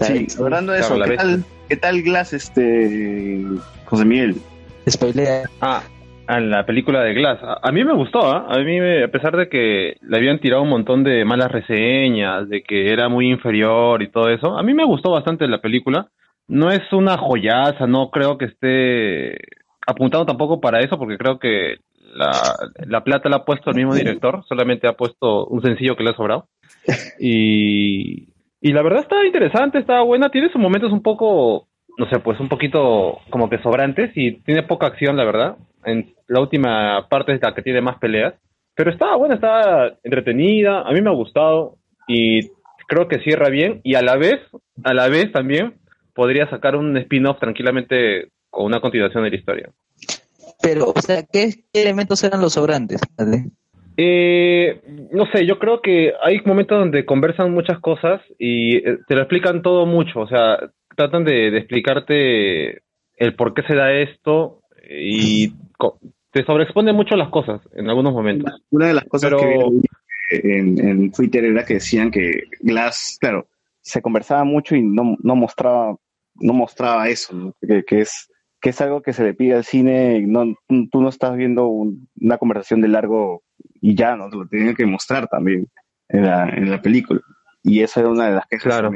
Sí, 0.00 0.26
hablando 0.38 0.72
de 0.72 0.80
eso, 0.80 0.96
¿qué 1.00 1.16
tal, 1.16 1.44
¿qué 1.68 1.76
tal 1.76 2.02
Glass, 2.02 2.32
este. 2.32 3.44
José 3.84 4.04
Miguel? 4.04 4.40
Spoilea. 4.88 5.42
Ah, 5.60 5.82
a 6.28 6.40
la 6.40 6.64
película 6.66 7.02
de 7.02 7.14
Glass. 7.14 7.38
A, 7.42 7.58
a 7.62 7.72
mí 7.72 7.82
me 7.84 7.94
gustó, 7.94 8.20
¿ah? 8.20 8.46
A 8.48 8.58
mí, 8.58 8.78
me- 8.80 9.04
a 9.04 9.08
pesar 9.08 9.36
de 9.36 9.48
que 9.48 9.96
le 10.02 10.16
habían 10.16 10.38
tirado 10.40 10.62
un 10.62 10.68
montón 10.68 11.02
de 11.02 11.24
malas 11.24 11.50
reseñas, 11.50 12.48
de 12.48 12.62
que 12.62 12.92
era 12.92 13.08
muy 13.08 13.30
inferior 13.30 14.02
y 14.02 14.08
todo 14.10 14.28
eso, 14.28 14.56
a 14.58 14.62
mí 14.62 14.74
me 14.74 14.84
gustó 14.84 15.10
bastante 15.10 15.48
la 15.48 15.60
película. 15.60 16.08
No 16.46 16.70
es 16.70 16.82
una 16.92 17.16
joyaza, 17.18 17.86
no 17.86 18.10
creo 18.10 18.38
que 18.38 18.46
esté 18.46 19.38
apuntado 19.86 20.24
tampoco 20.26 20.60
para 20.60 20.80
eso, 20.80 20.98
porque 20.98 21.18
creo 21.18 21.38
que 21.38 21.76
la, 22.14 22.30
la 22.86 23.04
plata 23.04 23.28
la 23.28 23.36
ha 23.36 23.44
puesto 23.44 23.70
el 23.70 23.76
mismo 23.76 23.94
director, 23.94 24.44
solamente 24.48 24.86
ha 24.86 24.92
puesto 24.94 25.46
un 25.46 25.60
sencillo 25.62 25.96
que 25.96 26.04
le 26.04 26.10
ha 26.10 26.14
sobrado. 26.16 26.48
Y, 27.18 28.28
y 28.60 28.72
la 28.72 28.82
verdad 28.82 29.00
está 29.02 29.24
interesante, 29.26 29.78
está 29.78 30.00
buena, 30.02 30.30
tiene 30.30 30.50
sus 30.50 30.60
momentos 30.60 30.92
un 30.92 31.02
poco, 31.02 31.68
no 31.98 32.08
sé, 32.08 32.18
pues 32.20 32.38
un 32.40 32.48
poquito 32.48 33.18
como 33.30 33.48
que 33.50 33.58
sobrantes 33.58 34.10
y 34.16 34.32
tiene 34.42 34.62
poca 34.62 34.86
acción, 34.86 35.16
la 35.16 35.24
verdad. 35.24 35.56
En 35.88 36.14
la 36.26 36.40
última 36.40 37.08
parte 37.08 37.34
es 37.34 37.42
la 37.42 37.54
que 37.54 37.62
tiene 37.62 37.80
más 37.80 37.98
peleas, 37.98 38.34
pero 38.74 38.90
está 38.90 39.16
buena, 39.16 39.34
está 39.34 39.98
entretenida, 40.02 40.82
a 40.82 40.92
mí 40.92 41.00
me 41.00 41.10
ha 41.10 41.14
gustado 41.14 41.76
y 42.06 42.48
creo 42.86 43.08
que 43.08 43.20
cierra 43.20 43.48
bien 43.48 43.80
y 43.84 43.94
a 43.94 44.02
la 44.02 44.16
vez, 44.16 44.40
a 44.84 44.94
la 44.94 45.08
vez 45.08 45.32
también 45.32 45.74
podría 46.14 46.48
sacar 46.50 46.76
un 46.76 46.96
spin-off 46.96 47.38
tranquilamente 47.38 48.28
con 48.50 48.66
una 48.66 48.80
continuación 48.80 49.24
de 49.24 49.30
la 49.30 49.36
historia. 49.36 49.70
Pero, 50.62 50.92
o 50.94 51.00
sea, 51.00 51.22
¿qué, 51.22 51.50
qué 51.72 51.82
elementos 51.82 52.22
eran 52.24 52.40
los 52.40 52.54
sobrantes? 52.54 53.00
¿Vale? 53.16 53.50
Eh, 53.96 54.80
no 55.12 55.26
sé, 55.32 55.44
yo 55.44 55.58
creo 55.58 55.80
que 55.82 56.12
hay 56.22 56.40
momentos 56.44 56.78
donde 56.78 57.04
conversan 57.04 57.52
muchas 57.52 57.80
cosas 57.80 58.20
y 58.38 58.76
eh, 58.76 58.98
te 59.06 59.14
lo 59.14 59.22
explican 59.22 59.62
todo 59.62 59.86
mucho, 59.86 60.20
o 60.20 60.28
sea, 60.28 60.70
tratan 60.96 61.24
de, 61.24 61.50
de 61.50 61.58
explicarte 61.58 62.82
el 63.16 63.34
por 63.34 63.54
qué 63.54 63.62
se 63.62 63.74
da 63.74 63.92
esto 63.92 64.60
y 64.88 65.52
te 66.30 66.44
sobreexponen 66.44 66.94
mucho 66.94 67.16
las 67.16 67.28
cosas 67.30 67.60
en 67.74 67.88
algunos 67.88 68.12
momentos. 68.12 68.52
Una 68.70 68.88
de 68.88 68.94
las 68.94 69.04
cosas 69.04 69.30
Pero- 69.30 69.40
que 69.40 69.56
vi 69.70 70.50
en, 70.50 70.78
en 70.86 71.12
Twitter 71.12 71.44
era 71.44 71.64
que 71.64 71.74
decían 71.74 72.10
que 72.10 72.42
Glass, 72.60 73.16
claro, 73.20 73.48
se 73.80 74.02
conversaba 74.02 74.44
mucho 74.44 74.76
y 74.76 74.82
no, 74.82 75.16
no 75.22 75.36
mostraba 75.36 75.96
no 76.40 76.52
mostraba 76.52 77.08
eso, 77.08 77.34
¿no? 77.34 77.54
que, 77.66 77.82
que 77.84 78.00
es 78.02 78.28
que 78.60 78.70
es 78.70 78.80
algo 78.80 79.02
que 79.02 79.12
se 79.12 79.22
le 79.24 79.34
pide 79.34 79.54
al 79.54 79.62
cine, 79.64 80.16
y 80.18 80.26
no, 80.26 80.52
tú 80.90 81.00
no 81.00 81.08
estás 81.08 81.36
viendo 81.36 81.68
un- 81.68 82.08
una 82.20 82.38
conversación 82.38 82.80
de 82.80 82.88
largo 82.88 83.42
y 83.80 83.94
ya, 83.94 84.16
¿no? 84.16 84.28
Te 84.28 84.36
lo 84.36 84.46
tienen 84.48 84.74
que 84.74 84.84
mostrar 84.84 85.28
también 85.28 85.68
en 86.08 86.22
la, 86.26 86.48
en 86.48 86.68
la 86.68 86.82
película. 86.82 87.20
Y 87.62 87.80
esa 87.82 88.00
era 88.00 88.08
una 88.08 88.26
de 88.28 88.34
las 88.34 88.46
quejas 88.48 88.64
Claro. 88.64 88.90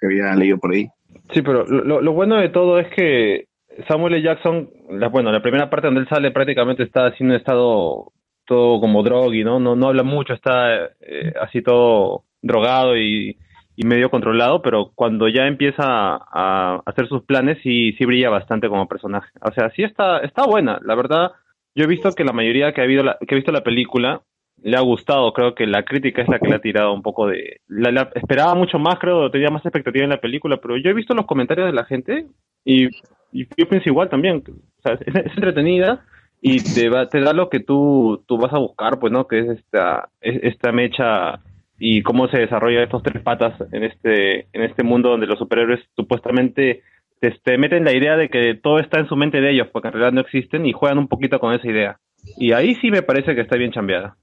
que 0.00 0.06
había 0.06 0.34
leído 0.34 0.56
por 0.58 0.72
ahí. 0.72 0.88
Sí, 1.32 1.42
pero 1.42 1.64
lo 1.66 2.12
bueno 2.14 2.36
de 2.36 2.48
todo 2.48 2.78
es 2.78 2.88
que 2.94 3.48
Samuel 3.88 4.14
L. 4.14 4.22
Jackson, 4.22 4.70
la, 4.90 5.08
bueno, 5.08 5.32
la 5.32 5.42
primera 5.42 5.70
parte 5.70 5.86
donde 5.86 6.02
él 6.02 6.08
sale 6.08 6.30
prácticamente 6.30 6.82
está 6.82 7.06
así 7.06 7.22
en 7.22 7.30
un 7.30 7.36
estado 7.36 8.12
todo 8.44 8.80
como 8.80 9.02
drogui, 9.02 9.44
¿no? 9.44 9.60
No, 9.60 9.76
no 9.76 9.88
habla 9.88 10.02
mucho, 10.02 10.34
está 10.34 10.74
eh, 11.00 11.32
así 11.40 11.62
todo 11.62 12.24
drogado 12.42 12.96
y, 12.96 13.36
y 13.76 13.84
medio 13.84 14.10
controlado, 14.10 14.62
pero 14.62 14.92
cuando 14.94 15.28
ya 15.28 15.46
empieza 15.46 15.84
a, 15.86 16.82
hacer 16.84 17.08
sus 17.08 17.22
planes 17.24 17.58
sí, 17.62 17.92
sí 17.92 18.04
brilla 18.04 18.30
bastante 18.30 18.68
como 18.68 18.88
personaje. 18.88 19.30
O 19.40 19.52
sea, 19.52 19.70
sí 19.70 19.82
está, 19.82 20.18
está 20.18 20.44
buena, 20.44 20.78
la 20.82 20.94
verdad. 20.94 21.32
Yo 21.74 21.84
he 21.84 21.88
visto 21.88 22.12
que 22.12 22.24
la 22.24 22.32
mayoría 22.32 22.72
que 22.72 22.80
ha, 22.80 22.84
habido 22.84 23.02
la, 23.02 23.16
que 23.26 23.34
ha 23.34 23.36
visto 23.36 23.52
la 23.52 23.64
película 23.64 24.22
le 24.62 24.76
ha 24.76 24.80
gustado, 24.80 25.32
creo 25.32 25.54
que 25.54 25.66
la 25.66 25.82
crítica 25.84 26.22
es 26.22 26.28
la 26.28 26.38
que 26.38 26.48
le 26.48 26.54
ha 26.54 26.60
tirado 26.60 26.92
un 26.92 27.02
poco 27.02 27.26
de... 27.26 27.60
La, 27.68 27.90
la- 27.90 28.10
esperaba 28.14 28.54
mucho 28.54 28.78
más, 28.78 28.98
creo, 28.98 29.30
tenía 29.30 29.50
más 29.50 29.64
expectativa 29.64 30.04
en 30.04 30.10
la 30.10 30.20
película, 30.20 30.58
pero 30.58 30.76
yo 30.76 30.90
he 30.90 30.94
visto 30.94 31.14
los 31.14 31.26
comentarios 31.26 31.66
de 31.66 31.72
la 31.72 31.84
gente 31.84 32.26
y, 32.64 32.88
yo 33.32 33.68
pienso 33.68 33.88
igual 33.88 34.08
también. 34.08 34.42
O 34.46 34.82
sea, 34.82 34.98
es, 35.00 35.14
entretenida 35.36 36.04
y 36.40 36.60
te, 36.60 36.88
va, 36.88 37.08
te 37.08 37.20
da 37.20 37.32
lo 37.32 37.48
que 37.48 37.60
tú, 37.60 38.22
tú 38.26 38.36
vas 38.38 38.52
a 38.52 38.58
buscar, 38.58 38.98
pues, 38.98 39.12
¿no? 39.12 39.26
Que 39.26 39.40
es 39.40 39.48
esta, 39.58 40.08
es- 40.20 40.42
esta 40.42 40.72
mecha 40.72 41.40
y 41.78 42.02
cómo 42.02 42.28
se 42.28 42.38
desarrolla 42.38 42.82
estos 42.82 43.02
tres 43.02 43.22
patas 43.22 43.54
en 43.72 43.82
este, 43.84 44.46
en 44.52 44.62
este 44.62 44.84
mundo 44.84 45.08
donde 45.10 45.26
los 45.26 45.38
superhéroes 45.38 45.80
supuestamente 45.96 46.82
te, 47.20 47.30
te 47.42 47.58
meten 47.58 47.84
la 47.84 47.92
idea 47.96 48.16
de 48.16 48.28
que 48.28 48.54
todo 48.54 48.78
está 48.78 49.00
en 49.00 49.08
su 49.08 49.16
mente 49.16 49.40
de 49.40 49.50
ellos, 49.50 49.68
porque 49.72 49.88
en 49.88 49.94
realidad 49.94 50.12
no 50.12 50.20
existen 50.20 50.66
y 50.66 50.72
juegan 50.72 50.98
un 50.98 51.08
poquito 51.08 51.40
con 51.40 51.52
esa 51.54 51.66
idea. 51.68 51.98
Y 52.36 52.52
ahí 52.52 52.74
sí 52.76 52.90
me 52.90 53.02
parece 53.02 53.34
que 53.34 53.40
está 53.40 53.56
bien 53.56 53.72
chambeada. 53.72 54.16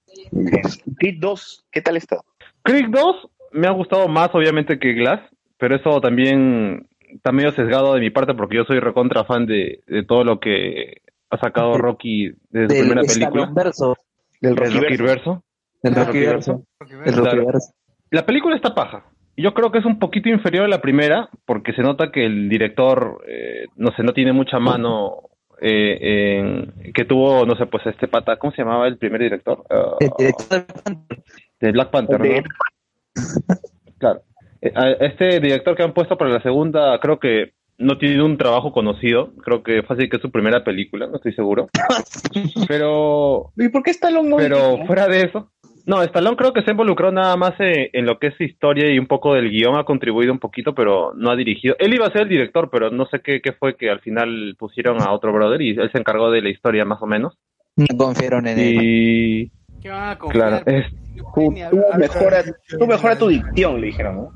Creed 0.98 1.18
2, 1.20 1.66
¿qué 1.72 1.82
tal 1.82 1.98
está? 1.98 2.18
Creed 2.64 2.88
2 2.90 3.16
me 3.52 3.68
ha 3.68 3.72
gustado 3.72 4.08
más 4.08 4.30
obviamente 4.34 4.80
que 4.80 4.94
Glass, 4.94 5.22
pero 5.58 5.76
eso 5.76 6.00
también 6.02 6.88
está 7.10 7.32
medio 7.32 7.52
sesgado 7.52 7.94
de 7.94 8.00
mi 8.02 8.10
parte 8.10 8.34
porque 8.34 8.58
yo 8.58 8.64
soy 8.66 8.80
recontra 8.80 9.26
fan 9.26 9.46
de, 9.46 9.82
de 9.88 10.04
todo 10.04 10.24
lo 10.24 10.40
que 10.40 11.02
ha 11.30 11.38
sacado 11.38 11.78
Rocky 11.78 12.32
desde 12.50 12.76
su 12.76 12.82
primera 12.82 13.02
película, 13.02 13.28
escalonverso. 13.28 13.98
Del 14.42 14.52
el 14.52 14.58
Rocky 14.58 14.98
Verso. 14.98 15.44
Del 15.84 15.96
Rockyverso. 15.96 16.64
El 16.80 17.14
Claro. 17.14 17.24
Rockyverso. 17.24 17.74
La 18.12 18.26
película 18.26 18.56
está 18.56 18.74
paja. 18.74 19.06
Yo 19.38 19.54
creo 19.54 19.72
que 19.72 19.80
es 19.80 19.86
un 19.86 20.00
poquito 20.00 20.30
inferior 20.30 20.66
a 20.66 20.68
la 20.68 20.82
primera 20.82 21.30
porque 21.46 21.74
se 21.74 21.82
nota 21.82 22.12
que 22.12 22.26
el 22.26 22.50
director, 22.50 23.24
eh, 23.28 23.66
no 23.78 23.92
sé, 23.96 24.04
no 24.04 24.14
tiene 24.14 24.34
mucha 24.34 24.60
mano 24.60 25.29
eh, 25.62 26.38
en- 26.40 26.94
que 26.94 27.06
tuvo, 27.06 27.46
no 27.46 27.56
sé, 27.56 27.66
pues 27.66 27.86
este 27.88 28.08
pata, 28.08 28.38
¿cómo 28.38 28.52
se 28.54 28.62
llamaba 28.62 28.88
el 28.88 28.98
primer 28.98 29.22
director? 29.22 29.64
Ah, 29.70 29.96
El 30.00 30.10
director 30.18 30.66
de 30.66 30.66
Black 30.66 30.84
Panther. 30.84 31.24
de 31.60 31.72
Black 31.72 31.90
Panther, 31.92 32.22
De- 32.22 32.42
¿no? 32.42 33.56
Claro. 33.98 34.22
Eh, 34.62 34.72
Este 35.02 35.40
director 35.40 35.76
que 35.76 35.84
han 35.84 35.94
puesto 35.94 36.18
para 36.18 36.32
la 36.32 36.42
segunda, 36.42 37.00
creo 37.00 37.20
que 37.20 37.54
no 37.78 37.98
tiene 37.98 38.22
un 38.24 38.38
trabajo 38.38 38.72
conocido. 38.74 39.32
Creo 39.44 39.64
que 39.64 39.84
fácil 39.84 40.10
que 40.10 40.18
es 40.18 40.22
su 40.22 40.32
primera 40.32 40.64
película, 40.64 41.08
no 41.08 41.16
estoy 41.16 41.34
seguro. 41.34 41.70
Pero, 42.68 43.52
¿Y 43.56 43.70
por 43.70 43.84
qué 43.84 43.92
no 44.12 44.38
pero 44.38 44.86
fuera 44.86 45.08
de 45.08 45.22
eso. 45.24 45.52
No, 45.86 46.02
Stallone 46.04 46.38
creo 46.38 46.54
que 46.54 46.62
se 46.62 46.72
involucró 46.72 47.12
nada 47.12 47.36
más 47.36 47.54
en, 47.60 47.90
en 47.94 48.06
lo 48.06 48.20
que 48.20 48.28
es 48.28 48.42
historia 48.42 48.92
y 48.92 49.00
un 49.00 49.08
poco 49.08 49.34
del 49.34 49.50
guion, 49.50 49.78
ha 49.78 49.84
contribuido 49.84 50.32
un 50.32 50.40
poquito, 50.40 50.76
pero 50.76 51.14
no 51.16 51.32
ha 51.32 51.36
dirigido. 51.36 51.76
Él 51.80 51.94
iba 51.94 52.06
a 52.06 52.12
ser 52.12 52.24
el 52.24 52.30
director, 52.30 52.70
pero 52.72 52.92
no 52.92 53.06
sé 53.08 53.22
qué, 53.22 53.42
qué 53.42 53.54
fue 53.54 53.76
que 53.76 53.90
al 53.90 54.00
final 54.02 54.56
pusieron 54.58 55.02
a 55.02 55.12
otro 55.12 55.34
brother 55.34 55.62
y 55.62 55.72
él 55.72 55.90
se 55.92 55.98
encargó 55.98 56.32
de 56.32 56.42
la 56.42 56.50
historia 56.50 56.86
más 56.86 57.02
o 57.02 57.08
menos. 57.08 57.38
No 57.76 57.98
confiaron 57.98 58.48
en 58.48 58.60
él. 58.60 58.78
Y 58.82 59.52
¿Qué 59.82 59.90
van 59.90 60.10
a 60.10 60.18
confiar? 60.18 60.64
claro, 60.64 60.78
es, 60.78 60.86
Tú, 61.20 61.54
tú 61.70 61.82
mejora, 61.98 62.44
tú 62.68 62.88
mejora 62.88 63.18
tu 63.18 63.28
dicción, 63.28 63.82
le 63.82 63.88
dijeron, 63.88 64.16
¿no? 64.16 64.32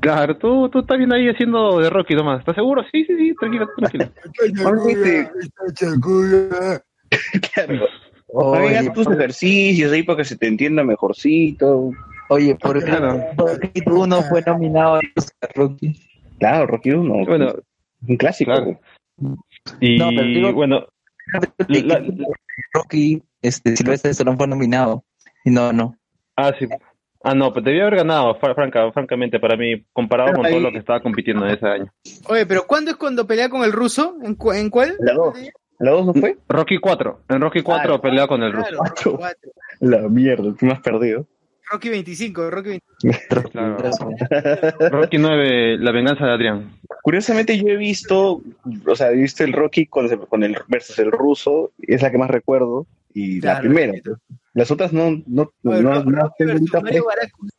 Claro, 0.00 0.36
tú, 0.36 0.68
tú 0.68 0.80
estás 0.80 0.98
bien 0.98 1.12
ahí 1.12 1.28
haciendo 1.28 1.78
de 1.78 1.90
Rocky 1.90 2.14
nomás. 2.14 2.40
¿Estás 2.40 2.56
seguro? 2.56 2.84
Sí, 2.90 3.04
sí, 3.04 3.16
sí, 3.16 3.34
tranquilo, 3.38 3.68
tranquilo. 3.76 4.08
Claro. 7.54 7.86
Oye, 8.28 8.68
Hagan 8.78 8.92
tus 8.92 9.06
ejercicios 9.08 9.92
ahí 9.92 10.02
para 10.02 10.18
que 10.18 10.24
se 10.24 10.36
te 10.36 10.46
entienda 10.46 10.84
mejorcito. 10.84 11.90
Oye, 12.28 12.54
¿por 12.56 12.78
qué 12.78 12.84
Claro. 12.84 13.24
Rocky 13.36 13.80
tú 13.80 14.06
no 14.06 14.22
fue 14.22 14.42
nominado 14.42 14.96
a 14.96 15.00
Oscar, 15.16 15.50
Rocky? 15.54 16.00
Claro, 16.38 16.66
Rocky 16.66 16.90
1. 16.90 17.24
Bueno, 17.26 17.54
un 18.06 18.16
clásico. 18.16 18.52
claro. 18.52 18.78
Y 19.80 19.96
No, 19.98 20.10
pero 20.10 20.22
digo- 20.24 20.52
bueno, 20.52 20.86
La- 21.68 22.02
Rocky, 22.74 23.22
este, 23.42 23.76
Silvestre 23.76 24.10
Stallone 24.10 24.36
fue 24.36 24.46
nominado. 24.46 25.04
Y 25.44 25.50
no, 25.50 25.72
no. 25.72 25.96
ah, 26.36 26.52
sí. 26.58 26.66
Ah, 27.24 27.34
no, 27.34 27.52
pues 27.52 27.64
debía 27.64 27.82
haber 27.82 27.96
ganado, 27.96 28.34
fra- 28.36 28.54
franca, 28.54 28.92
francamente, 28.92 29.40
para 29.40 29.56
mí, 29.56 29.84
comparado 29.92 30.34
con 30.34 30.44
todo 30.48 30.60
lo 30.60 30.70
que 30.70 30.78
estaba 30.78 31.02
compitiendo 31.02 31.44
en 31.46 31.54
ese 31.54 31.66
año. 31.66 31.92
Oye, 32.28 32.46
pero 32.46 32.64
¿cuándo 32.66 32.90
es 32.92 32.96
cuando 32.96 33.26
pelea 33.26 33.48
con 33.48 33.64
el 33.64 33.72
ruso? 33.72 34.16
¿En, 34.22 34.34
cu- 34.36 34.52
en 34.52 34.70
cuál? 34.70 34.94
La 35.00 35.14
2. 35.14 35.34
¿La 35.78 35.92
2 35.92 36.06
no 36.06 36.14
fue? 36.14 36.36
Rocky 36.48 36.78
4. 36.78 37.20
En 37.28 37.40
Rocky 37.40 37.62
4 37.62 37.94
Ah, 37.94 38.00
pelea 38.02 38.26
con 38.26 38.42
el 38.42 38.52
ruso. 38.52 38.68
Claro, 38.68 39.16
cuatro. 39.18 39.52
La 39.80 40.08
mierda, 40.08 40.54
tú 40.58 40.66
me 40.66 40.72
has 40.72 40.80
perdido. 40.80 41.26
Rocky 41.70 41.88
25, 41.90 42.50
Rocky 42.50 42.80
25. 43.02 43.50
Claro. 43.50 43.76
Rocky 44.90 45.18
9, 45.18 45.78
la 45.78 45.92
venganza 45.92 46.26
de 46.26 46.32
Adrián. 46.32 46.72
Curiosamente 47.02 47.58
yo 47.58 47.68
he 47.68 47.76
visto, 47.76 48.42
o 48.86 48.96
sea, 48.96 49.10
he 49.10 49.16
visto 49.16 49.44
el 49.44 49.52
Rocky 49.52 49.86
con, 49.86 50.08
con 50.26 50.42
el 50.42 50.56
versus 50.68 50.98
el 50.98 51.12
ruso, 51.12 51.72
es 51.78 52.02
la 52.02 52.10
que 52.10 52.18
más 52.18 52.30
recuerdo, 52.30 52.86
y 53.14 53.40
la 53.40 53.60
primera. 53.60 53.92
Las 54.54 54.70
otras 54.70 54.92
no, 54.92 55.10
no, 55.26 55.52
no, 55.62 55.82
no, 55.82 56.04
no 56.04 56.22
Rocky, 56.22 56.34
tengo 56.38 56.52
versus 56.54 56.82
Mario. 56.82 57.04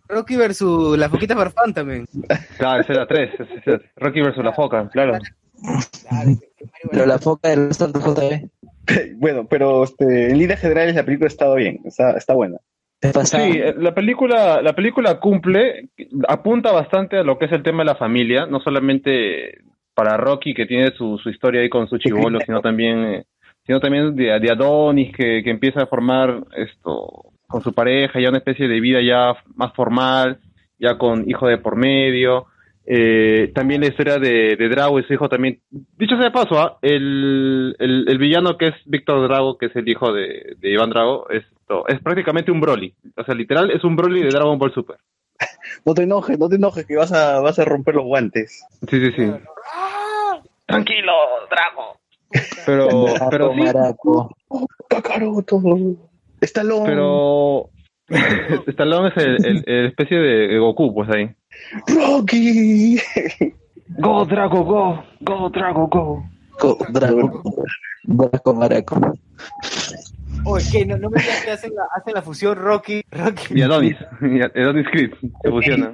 Rocky 0.08 0.36
versus 0.36 0.98
la 0.98 1.10
Foquita 1.10 1.36
Farfán 1.36 1.74
también. 1.74 2.06
Claro, 2.58 2.82
esa 2.82 2.94
es 2.94 3.00
la 3.00 3.08
3. 3.08 3.30
Rocky 3.96 4.22
versus 4.22 4.44
la 4.44 4.54
foca, 4.54 4.90
claro. 4.90 5.18
Claro, 6.10 6.32
Pero 6.92 7.06
la 7.06 7.20
foca 7.20 7.50
del 7.50 7.74
Santo 7.74 8.00
JB. 8.00 8.50
Bueno, 9.18 9.46
pero 9.48 9.84
este, 9.84 10.32
en 10.32 10.40
líneas 10.40 10.60
generales 10.60 10.96
la 10.96 11.06
película 11.06 11.28
ha 11.28 11.30
estado 11.30 11.54
bien, 11.54 11.80
está, 11.86 12.18
está 12.18 12.34
buena. 12.34 12.58
Sí, 13.02 13.38
eh, 13.38 13.76
la 13.78 13.94
película, 13.94 14.64
la 14.64 14.74
película 14.74 15.20
cumple, 15.20 15.90
apunta 16.28 16.72
bastante 16.72 17.18
a 17.18 17.24
lo 17.24 17.38
que 17.38 17.46
es 17.46 17.52
el 17.52 17.62
tema 17.62 17.84
de 17.84 17.86
la 17.86 17.96
familia, 17.96 18.48
no 18.48 18.60
solamente 18.60 19.60
para 19.94 20.18
Rocky 20.18 20.54
que 20.54 20.66
tiene 20.66 20.92
su, 20.92 21.18
su 21.20 21.30
historia 21.30 21.62
ahí 21.62 21.70
con 21.70 21.88
su 21.88 21.98
chivolo, 21.98 22.40
sino 22.46 22.62
también, 22.62 23.04
eh, 23.06 23.26
sino 23.66 23.80
también 23.80 24.16
de, 24.16 24.40
de 24.40 24.52
Adonis 24.52 25.16
que, 25.16 25.44
que 25.44 25.50
empieza 25.50 25.84
a 25.84 25.88
formar 25.88 26.44
esto 26.58 27.32
con 27.48 27.62
su 27.62 27.74
pareja, 27.74 28.20
ya 28.20 28.30
una 28.30 28.38
especie 28.40 28.68
de 28.68 28.80
vida 28.80 29.02
ya 29.02 29.36
más 29.56 29.74
formal, 29.74 30.40
ya 30.78 30.98
con 30.98 31.30
hijo 31.30 31.48
de 31.48 31.58
por 31.58 31.76
medio. 31.76 32.48
Eh, 32.92 33.52
también 33.54 33.82
la 33.82 33.88
historia 33.88 34.18
de, 34.18 34.56
de 34.56 34.68
Drago 34.70 35.00
y 35.00 35.04
su 35.04 35.14
hijo 35.14 35.30
también. 35.30 35.60
Dicho 35.70 36.16
sea 36.16 36.24
de 36.26 36.32
paso, 36.32 36.60
¿ah? 36.60 36.80
el, 36.82 37.76
el, 37.78 38.06
el 38.10 38.18
villano 38.18 38.58
que 38.58 38.70
es 38.70 38.74
Víctor 38.86 39.28
Drago, 39.28 39.60
que 39.60 39.68
es 39.68 39.76
el 39.76 39.88
hijo 39.88 40.12
de, 40.12 40.56
de 40.58 40.72
Iván 40.72 40.90
Drago, 40.90 41.30
esto, 41.30 41.88
es 41.88 42.02
prácticamente 42.02 42.52
un 42.52 42.60
Broly. 42.62 42.96
O 43.16 43.24
sea, 43.24 43.36
literal 43.36 43.70
es 43.70 43.84
un 43.84 43.96
Broly 43.96 44.24
de 44.24 44.30
Dragon 44.30 44.58
Ball 44.58 44.74
Super. 44.74 44.98
No 45.86 45.94
te 45.94 46.02
enojes, 46.04 46.40
no 46.40 46.50
te 46.50 46.56
enojes 46.56 46.86
que 46.88 46.96
vas 46.98 47.14
a, 47.14 47.40
vas 47.42 47.60
a 47.60 47.66
romper 47.66 47.94
los 47.96 48.06
guantes. 48.06 48.66
Sí, 48.90 49.00
sí, 49.00 49.12
sí. 49.16 49.32
Tranquilo, 50.66 51.12
Drago. 51.50 52.00
Pero, 52.66 52.88
pero 53.30 53.54
sí. 53.54 53.62
Kakaroto. 54.88 55.62
Stallone. 56.42 56.86
pero 56.86 57.70
Stallone 58.68 59.10
es 59.10 59.18
el, 59.18 59.46
el- 59.46 59.64
el 59.68 59.86
especie 59.88 60.18
de 60.18 60.58
Goku, 60.60 60.94
pues 60.94 61.10
ahí. 61.10 61.30
Rocky. 61.88 63.00
Go, 64.00 64.26
Drago, 64.26 64.64
go. 64.64 65.04
Go, 65.22 65.50
Drago, 65.50 65.88
go. 65.90 66.24
Co- 66.60 66.78
Drago. 66.90 67.42
Draco 68.04 68.54
Maraco. 68.54 69.00
Oye, 70.46 70.64
que 70.72 70.86
no, 70.86 70.98
no 70.98 71.10
me 71.10 71.22
digas 71.22 71.44
que 71.44 71.52
hacen 71.52 71.74
la, 71.76 71.84
hacen 71.96 72.14
la 72.14 72.22
fusión 72.22 72.58
Rocky, 72.58 73.02
Rocky. 73.12 73.54
Y 73.60 73.62
Adonis. 73.62 73.98
Y 74.22 74.42
Adonis 74.42 74.88
Creed. 74.92 75.12
Se 75.44 75.50
fusiona. 75.50 75.94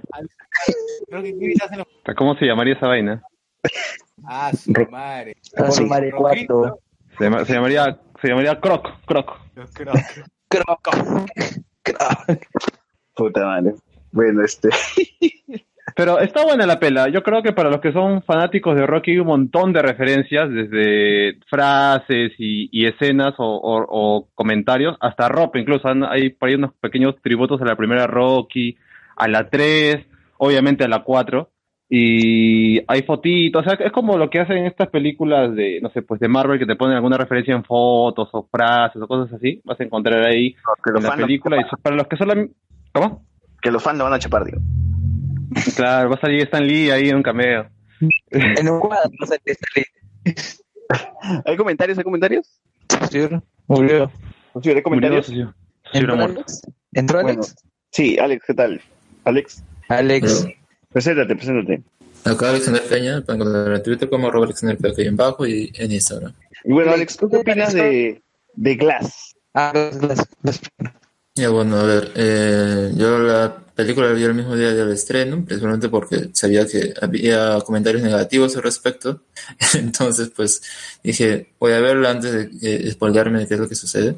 Rocky 1.09 1.53
hacen 1.63 1.79
la 2.05 2.13
¿Cómo 2.15 2.35
se 2.35 2.45
llamaría 2.45 2.73
esa 2.75 2.87
vaina? 2.87 3.23
Ah, 4.25 4.51
su 4.53 4.71
madre. 4.91 5.35
A 5.57 5.71
su 5.71 5.85
madre 5.87 6.11
cuarto. 6.11 6.79
Se, 7.17 7.23
llama- 7.23 7.45
se 7.45 7.53
llamaría, 7.53 7.99
se 8.21 8.27
llamaría 8.27 8.59
Croc, 8.59 8.87
Croc. 9.05 9.39
Los 9.55 9.71
cracks. 9.71 10.23
Croc. 10.49 10.89
Croc. 11.83 12.39
Puta 13.15 13.45
madre. 13.45 13.73
Bueno, 14.15 14.43
este. 14.43 14.69
Pero 15.95 16.19
está 16.19 16.43
buena 16.43 16.65
la 16.65 16.79
pela. 16.79 17.07
Yo 17.09 17.21
creo 17.21 17.41
que 17.43 17.53
para 17.53 17.69
los 17.69 17.79
que 17.79 17.93
son 17.93 18.21
fanáticos 18.23 18.75
de 18.75 18.85
Rocky 18.87 19.11
hay 19.11 19.19
un 19.19 19.27
montón 19.27 19.71
de 19.71 19.81
referencias, 19.81 20.49
desde 20.49 21.37
frases 21.49 22.33
y, 22.37 22.67
y 22.71 22.85
escenas 22.87 23.33
o, 23.37 23.45
o- 23.45 23.85
o 23.87 24.27
comentarios, 24.33 24.97
hasta 24.99 25.29
ropa 25.29 25.59
incluso. 25.59 25.87
Hay 26.09 26.31
por 26.31 26.49
ahí 26.49 26.55
unos 26.55 26.73
pequeños 26.81 27.15
tributos 27.21 27.61
a 27.61 27.65
la 27.65 27.75
primera 27.75 28.07
Rocky, 28.07 28.75
a 29.15 29.27
la 29.27 29.49
3, 29.49 29.97
obviamente 30.37 30.83
a 30.83 30.87
la 30.89 31.03
4. 31.03 31.49
Y 31.89 32.79
hay 32.91 33.03
fotitos, 33.03 33.65
o 33.65 33.69
sea, 33.69 33.77
es 33.85 33.91
como 33.91 34.17
lo 34.17 34.29
que 34.29 34.39
hacen 34.39 34.65
estas 34.65 34.89
películas 34.89 35.55
de, 35.55 35.79
no 35.81 35.89
sé, 35.91 36.01
pues 36.01 36.19
de 36.19 36.27
Marvel 36.27 36.57
que 36.57 36.65
te 36.65 36.75
ponen 36.75 36.95
alguna 36.95 37.17
referencia 37.17 37.53
en 37.53 37.63
fotos 37.63 38.27
o 38.31 38.47
frases 38.51 39.01
o 39.01 39.07
cosas 39.07 39.33
así. 39.33 39.61
Vas 39.63 39.79
a 39.79 39.83
encontrar 39.83 40.25
ahí 40.25 40.55
en 40.97 41.03
la 41.03 41.09
película. 41.27 41.57
Y 41.61 41.81
para 41.81 41.95
los 41.95 42.07
que 42.07 42.17
son 42.17 42.51
¿Cómo? 42.91 43.23
Que 43.65 43.71
los 43.71 43.81
fans 43.81 43.97
lo 43.97 44.03
van 44.03 44.13
a 44.13 44.19
chapar, 44.19 44.45
digo. 44.45 44.59
Claro, 45.75 46.09
va 46.09 46.15
a 46.15 46.21
salir 46.21 46.43
Stan 46.43 46.65
Lee 46.65 46.91
ahí 46.91 47.09
en 47.09 47.15
un 47.15 47.23
cameo. 47.23 47.67
En 48.29 48.69
un 48.69 48.79
cuadro, 48.79 49.09
no 49.19 49.25
sé 49.25 49.39
qué 49.43 49.55
sale. 49.55 49.87
¿Hay 51.45 51.57
comentarios? 51.57 51.97
¿Hay 51.97 52.03
comentarios? 52.03 52.59
Socio, 52.89 53.41
Murió. 53.67 54.11
Sí, 54.61 54.69
¿hay 54.69 54.81
comentarios? 54.83 55.27
Murió, 55.29 55.55
era 55.93 55.99
¿Entró. 56.13 56.23
Alex? 56.25 56.61
¿Entró 56.93 57.21
Bueno. 57.23 57.41
Alex? 57.41 57.55
Sí, 57.91 58.17
Alex, 58.19 58.43
¿qué 58.45 58.53
tal? 58.53 58.81
Alex, 59.23 59.63
Alex. 59.89 60.45
preséntate, 60.91 61.35
preséntate. 61.35 61.81
Acá 62.23 62.49
Alexander 62.49 62.83
Peña, 62.83 63.21
pueden 63.21 63.41
encontrar 63.41 63.73
en 63.75 63.83
Twitter 63.83 64.09
como 64.09 64.27
arroba 64.27 64.45
Alexander 64.45 64.77
Peña 64.77 64.93
ahí 64.99 65.07
en 65.07 65.15
bajo 65.15 65.47
y 65.47 65.71
en 65.75 65.91
Instagram. 65.91 66.33
Y 66.63 66.71
bueno, 66.73 66.91
Alex, 66.91 67.17
¿tú 67.17 67.29
qué 67.29 67.37
opinas 67.37 67.73
de, 67.73 68.21
de 68.53 68.75
Glass? 68.75 69.35
Ah, 69.55 69.71
las, 69.73 69.95
las, 70.03 70.27
las- 70.43 70.61
Ya 71.37 71.49
bueno, 71.49 71.75
a 71.77 71.83
ver, 71.83 72.11
eh, 72.15 72.93
yo 72.95 73.19
la 73.19 73.57
película 73.75 74.07
la 74.07 74.13
vi 74.13 74.23
el 74.23 74.33
mismo 74.33 74.55
día 74.55 74.73
del 74.73 74.91
estreno, 74.93 75.43
principalmente 75.43 75.89
porque 75.89 76.29
sabía 76.31 76.65
que 76.65 76.93
había 77.01 77.59
comentarios 77.59 78.03
negativos 78.03 78.55
al 78.55 78.63
respecto. 78.63 79.21
Entonces, 79.73 80.31
pues 80.33 80.61
dije, 81.03 81.51
voy 81.59 81.73
a 81.73 81.81
verla 81.81 82.11
antes 82.11 82.31
de 82.31 82.43
eh, 82.61 82.95
de 82.95 83.47
qué 83.47 83.53
es 83.53 83.59
lo 83.59 83.67
que 83.67 83.75
sucede. 83.75 84.15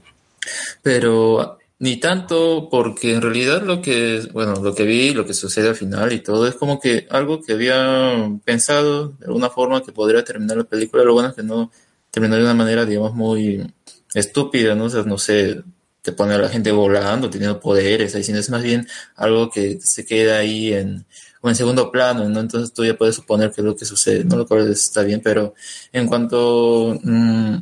Pero 0.84 1.60
ni 1.80 1.98
tanto 2.00 2.70
porque 2.72 3.14
en 3.14 3.22
realidad 3.22 3.64
lo 3.64 3.82
que, 3.82 4.28
bueno, 4.34 4.56
lo 4.62 4.76
que 4.76 4.84
vi, 4.86 5.14
lo 5.14 5.26
que 5.26 5.34
sucede 5.34 5.70
al 5.70 5.76
final 5.76 6.14
y 6.14 6.22
todo 6.22 6.48
es 6.48 6.56
como 6.56 6.80
que 6.80 7.08
algo 7.10 7.42
que 7.42 7.54
había 7.54 8.30
pensado 8.46 9.10
de 9.20 9.26
alguna 9.28 9.50
forma 9.50 9.84
que 9.84 9.92
podría 9.92 10.24
terminar 10.24 10.58
la 10.58 10.64
película. 10.66 11.04
Lo 11.04 11.14
bueno 11.14 11.30
es 11.30 11.36
que 11.36 11.44
no 11.44 11.72
terminó 12.12 12.36
de 12.36 12.44
una 12.44 12.54
manera, 12.54 12.86
digamos, 12.86 13.14
muy 13.14 13.66
estúpida, 14.14 14.76
¿no? 14.76 14.86
O 14.86 15.04
no 15.04 15.18
sé, 15.18 15.64
te 16.08 16.14
pone 16.14 16.36
a 16.36 16.38
la 16.38 16.48
gente 16.48 16.72
volando, 16.72 17.30
teniendo 17.30 17.60
poderes, 17.60 18.14
sino 18.26 18.40
es 18.40 18.50
más 18.50 18.64
bien 18.64 18.88
algo 19.18 19.50
que 19.50 19.78
se 19.82 20.06
queda 20.06 20.38
ahí 20.38 20.74
en, 20.74 21.06
o 21.42 21.50
en 21.50 21.56
segundo 21.56 21.92
plano, 21.92 22.30
¿no? 22.30 22.40
Entonces 22.40 22.72
tú 22.74 22.86
ya 22.86 22.98
puedes 22.98 23.16
suponer 23.16 23.52
qué 23.52 23.60
es 23.60 23.66
lo 23.66 23.76
que 23.76 23.84
sucede, 23.84 24.24
¿no? 24.24 24.38
Lo 24.38 24.48
cual 24.48 24.72
está 24.72 25.04
bien, 25.04 25.20
pero 25.22 25.54
en 25.92 26.08
cuanto 26.08 26.98
mm, 27.04 27.56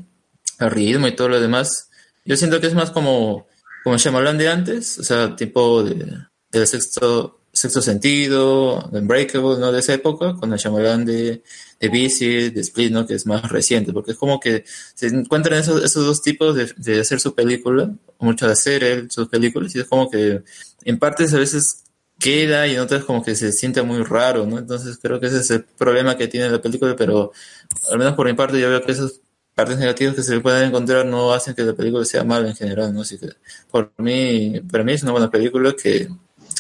al 0.60 0.70
ritmo 0.70 1.08
y 1.08 1.16
todo 1.16 1.30
lo 1.30 1.42
demás, 1.42 1.90
yo 2.24 2.38
siento 2.38 2.62
que 2.62 2.68
es 2.68 2.76
más 2.76 2.92
como, 2.92 3.48
como 3.84 3.98
Shyamalan 3.98 4.38
de 4.38 4.48
antes, 4.48 5.00
o 5.00 5.04
sea, 5.04 5.36
tipo 5.36 5.82
de, 5.82 6.06
del 6.52 6.68
sexto, 6.68 7.40
sexto 7.52 7.82
sentido, 7.82 8.88
de 8.92 9.00
Unbreakable, 9.00 9.58
¿no? 9.58 9.72
De 9.72 9.80
esa 9.80 9.96
época, 9.96 10.36
con 10.36 10.54
el 10.54 10.60
Shyamalan 10.60 11.04
de, 11.04 11.42
de 11.90 11.90
de 11.90 12.00
Visit, 12.00 12.54
de 12.54 12.62
Split, 12.62 12.92
¿no? 12.92 13.06
Que 13.06 13.16
es 13.16 13.26
más 13.26 13.50
reciente, 13.50 13.94
porque 13.94 14.12
es 14.12 14.18
como 14.18 14.40
que 14.40 14.64
se 14.94 15.08
encuentran 15.08 15.60
esos, 15.60 15.84
esos 15.84 16.06
dos 16.06 16.22
tipos 16.22 16.56
de, 16.56 17.00
hacer 17.00 17.20
su 17.20 17.34
película, 17.34 17.94
mucho 18.20 18.48
de 18.48 18.54
hacer 18.54 18.84
él 18.84 19.12
sus 19.12 19.28
películas, 19.28 19.76
y 19.76 19.80
es 19.80 19.86
como 19.86 20.10
que 20.10 20.44
en 20.84 21.00
partes 21.00 21.34
a 21.34 21.40
veces 21.40 21.84
queda 22.20 22.66
y 22.68 22.76
en 22.76 22.80
otras 22.80 23.04
como 23.04 23.24
que 23.24 23.36
se 23.36 23.52
siente 23.52 23.82
muy 23.82 24.04
raro, 24.04 24.46
¿no? 24.46 24.58
Entonces 24.58 24.98
creo 25.02 25.20
que 25.20 25.28
ese 25.28 25.40
es 25.40 25.52
el 25.52 25.64
problema 25.64 26.18
que 26.18 26.28
tiene 26.28 26.50
la 26.50 26.62
película, 26.62 26.96
pero 26.96 27.32
al 27.92 27.98
menos 27.98 28.14
por 28.16 28.28
mi 28.28 28.34
parte 28.34 28.60
yo 28.60 28.70
veo 28.70 28.82
que 28.82 28.94
esas 28.94 29.22
partes 29.54 29.78
negativas 29.78 30.16
que 30.16 30.24
se 30.24 30.40
pueden 30.40 30.70
encontrar 30.70 31.06
no 31.06 31.34
hacen 31.34 31.56
que 31.56 31.64
la 31.64 31.74
película 31.74 32.06
sea 32.06 32.24
mala 32.24 32.50
en 32.50 32.56
general, 32.56 32.94
¿no? 32.94 33.02
Así 33.02 33.18
que 33.18 33.30
por 33.72 33.92
mí, 33.98 34.62
para 34.72 34.84
mí 34.84 34.94
es 34.94 35.04
una 35.04 35.12
buena 35.14 35.32
película 35.32 35.74
que, 35.74 36.10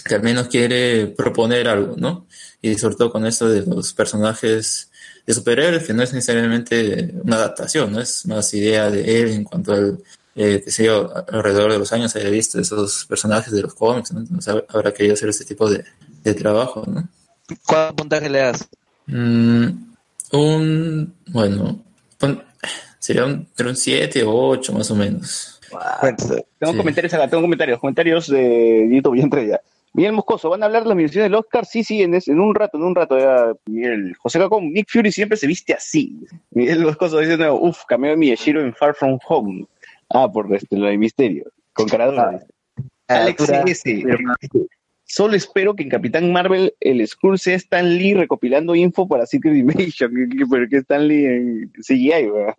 que 0.05 0.15
al 0.15 0.23
menos 0.23 0.47
quiere 0.47 1.07
proponer 1.07 1.67
algo, 1.67 1.95
¿no? 1.97 2.28
Y 2.61 2.76
sobre 2.76 2.95
todo 2.95 3.11
con 3.11 3.26
esto 3.26 3.49
de 3.49 3.65
los 3.65 3.93
personajes 3.93 4.91
de 5.26 5.34
superhéroes, 5.34 5.84
que 5.86 5.93
no 5.93 6.03
es 6.03 6.13
necesariamente 6.13 7.13
una 7.23 7.38
adaptación, 7.38 7.91
¿no? 7.91 7.99
Es 7.99 8.26
más 8.28 8.53
idea 8.53 8.89
de 8.91 9.21
él 9.21 9.30
en 9.32 9.43
cuanto 9.43 9.73
al, 9.73 9.99
eh, 10.36 10.61
que 10.63 10.71
sé 10.71 10.86
yo, 10.86 11.11
alrededor 11.32 11.71
de 11.71 11.80
los 11.80 11.91
años 11.93 12.15
haya 12.15 12.30
visto 12.30 12.59
esos 12.59 13.05
personajes 13.05 13.51
de 13.53 13.61
los 13.63 13.73
cómics, 13.73 14.11
¿no? 14.11 14.19
Entonces 14.21 14.53
hab- 14.53 14.65
habrá 14.69 14.93
querido 14.93 15.13
hacer 15.15 15.30
este 15.30 15.45
tipo 15.45 15.69
de, 15.69 15.84
de 16.23 16.34
trabajo, 16.34 16.84
¿no? 16.88 17.07
¿Cuánto 17.65 17.95
puntaje 17.95 18.30
le 18.30 18.39
das? 18.39 18.67
Mm, 19.07 19.67
un, 20.32 21.13
bueno, 21.28 21.84
pon- 22.17 22.43
sería 22.99 23.26
un, 23.26 23.32
entre 23.32 23.69
un 23.69 23.76
7 23.76 24.23
o 24.23 24.49
8 24.49 24.73
más 24.73 24.89
o 24.91 24.95
menos. 24.95 25.59
Tengo 26.59 26.71
Sí. 26.71 26.78
comentarios 26.78 27.13
acá, 27.13 27.28
tengo 27.30 27.41
comentarios, 27.43 27.80
comentarios 27.80 28.28
de 28.28 28.88
YouTube, 28.91 29.17
ya 29.17 29.23
entré 29.23 29.47
ya. 29.47 29.61
Miguel 29.96 30.12
Moscoso, 30.14 30.50
¿van 30.50 30.62
a 30.62 30.66
hablar 30.66 30.84
de 30.84 30.89
las 30.89 30.98
menciones 30.98 31.26
del 31.32 31.36
Oscar? 31.39 31.66
Sí, 31.66 31.84
sí, 31.84 32.02
en, 32.04 32.14
es- 32.16 32.28
en 32.28 32.39
un 32.39 32.54
rato, 32.54 32.78
en 32.78 32.84
un 32.84 32.96
rato. 32.96 33.18
Ya, 33.18 33.54
Miguel. 33.66 34.14
José 34.18 34.39
Cacón, 34.39 34.72
Nick 34.74 34.88
Fury 34.91 35.12
siempre 35.12 35.38
se 35.38 35.48
viste 35.48 35.74
así. 35.74 36.20
Miguel 36.52 36.84
Moscoso 36.84 37.20
dice 37.20 37.38
nuevo, 37.38 37.60
uff, 37.62 37.84
cameo 37.88 38.12
de 38.12 38.18
Miyashiro 38.18 38.62
en 38.62 38.74
Far 38.74 38.93
From 38.96 39.18
Home. 39.28 39.66
Ah, 40.10 40.30
por 40.32 40.54
este, 40.54 40.78
lo 40.78 40.88
de 40.88 40.98
Misterio. 40.98 41.46
Con 41.74 41.88
caradura. 41.88 42.32
dice. 42.32 42.46
Alex 43.08 43.50
S. 43.50 44.04
Solo 45.08 45.36
espero 45.36 45.76
que 45.76 45.84
en 45.84 45.89
Capitán 45.89 46.32
Marvel 46.32 46.74
el 46.80 47.08
Skrull 47.08 47.38
sea 47.38 47.56
Stan 47.56 47.88
Lee 47.98 48.16
recopilando 48.16 48.74
info 48.74 49.08
para 49.08 49.26
Secret 49.28 49.56
Invasion. 49.56 50.12
Pero 50.52 50.68
que 50.68 50.78
Stan 50.78 51.08
Lee 51.08 51.26
en 51.26 51.72
CGI, 51.82 52.28
weón. 52.32 52.54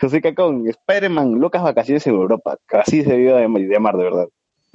José 0.00 0.20
Cacón, 0.20 0.68
Spider-Man, 0.68 1.40
locas 1.40 1.62
vacaciones 1.62 2.06
en 2.06 2.14
Europa. 2.14 2.56
Así 2.68 3.02
se 3.02 3.10
debió 3.10 3.36
de 3.36 3.48
llamar, 3.68 3.96
de 3.96 4.04
verdad. 4.04 4.28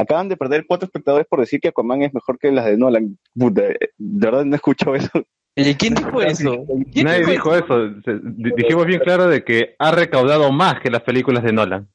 Acaban 0.04 0.30
de 0.30 0.38
perder 0.38 0.66
cuatro 0.68 0.86
espectadores 0.86 1.26
por 1.28 1.40
decir 1.40 1.60
que 1.60 1.70
Aquaman 1.70 2.04
es 2.04 2.14
mejor 2.14 2.38
que 2.38 2.52
las 2.52 2.66
de 2.66 2.78
Nolan. 2.78 3.18
Puta, 3.36 3.64
eh, 3.64 3.78
de 3.98 4.26
verdad 4.28 4.46
no 4.46 4.54
he 4.54 4.56
escuchado 4.58 4.96
eso. 4.96 5.10
Oye, 5.56 5.78
¿quién 5.78 5.94
dijo 5.94 6.22
eso? 6.22 6.66
¿Quién 6.92 7.06
Nadie 7.06 7.26
dijo 7.26 7.56
eso. 7.56 7.90
Se- 8.04 8.20
di- 8.24 8.52
Dijimos 8.56 8.86
bien 8.88 9.00
claro 9.02 9.28
de 9.28 9.44
que 9.44 9.76
ha 9.78 9.92
recaudado 9.92 10.52
más 10.52 10.80
que 10.82 10.90
las 10.90 11.04
películas 11.04 11.44
de 11.44 11.54
Nolan. 11.54 11.88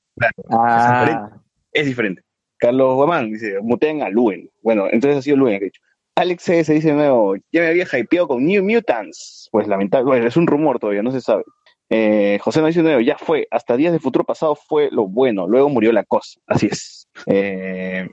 Ah. 0.50 1.30
Es 1.72 1.86
diferente. 1.86 2.22
Carlos 2.58 2.94
Guamán 2.94 3.30
dice, 3.32 3.58
mutean 3.62 4.02
a 4.02 4.08
Luen. 4.10 4.50
Bueno, 4.62 4.86
entonces 4.90 5.18
ha 5.18 5.22
sido 5.22 5.36
Luen, 5.36 5.58
que 5.58 5.64
he 5.66 5.68
dicho. 5.68 5.80
Alex 6.16 6.42
CS 6.44 6.72
dice 6.72 6.88
de 6.88 6.94
nuevo, 6.94 7.36
ya 7.52 7.60
me 7.60 7.68
había 7.68 7.86
hypeado 7.92 8.26
con 8.28 8.44
New 8.44 8.64
Mutants. 8.64 9.48
Pues 9.52 9.68
lamentable, 9.68 10.04
bueno, 10.06 10.26
es 10.26 10.36
un 10.36 10.46
rumor 10.48 10.78
todavía, 10.80 11.02
no 11.02 11.12
se 11.12 11.20
sabe. 11.20 11.44
Eh, 11.90 12.38
José 12.42 12.60
no 12.60 12.66
dice 12.66 12.80
de 12.80 12.84
nuevo, 12.84 13.00
ya 13.00 13.16
fue, 13.18 13.48
hasta 13.50 13.76
días 13.76 13.92
de 13.92 13.98
futuro 13.98 14.24
pasado 14.24 14.54
fue 14.54 14.88
lo 14.92 15.06
bueno, 15.06 15.46
luego 15.46 15.68
murió 15.70 15.92
la 15.92 16.04
cosa. 16.04 16.38
Así 16.46 16.66
es. 16.70 17.08
Eh, 17.26 18.08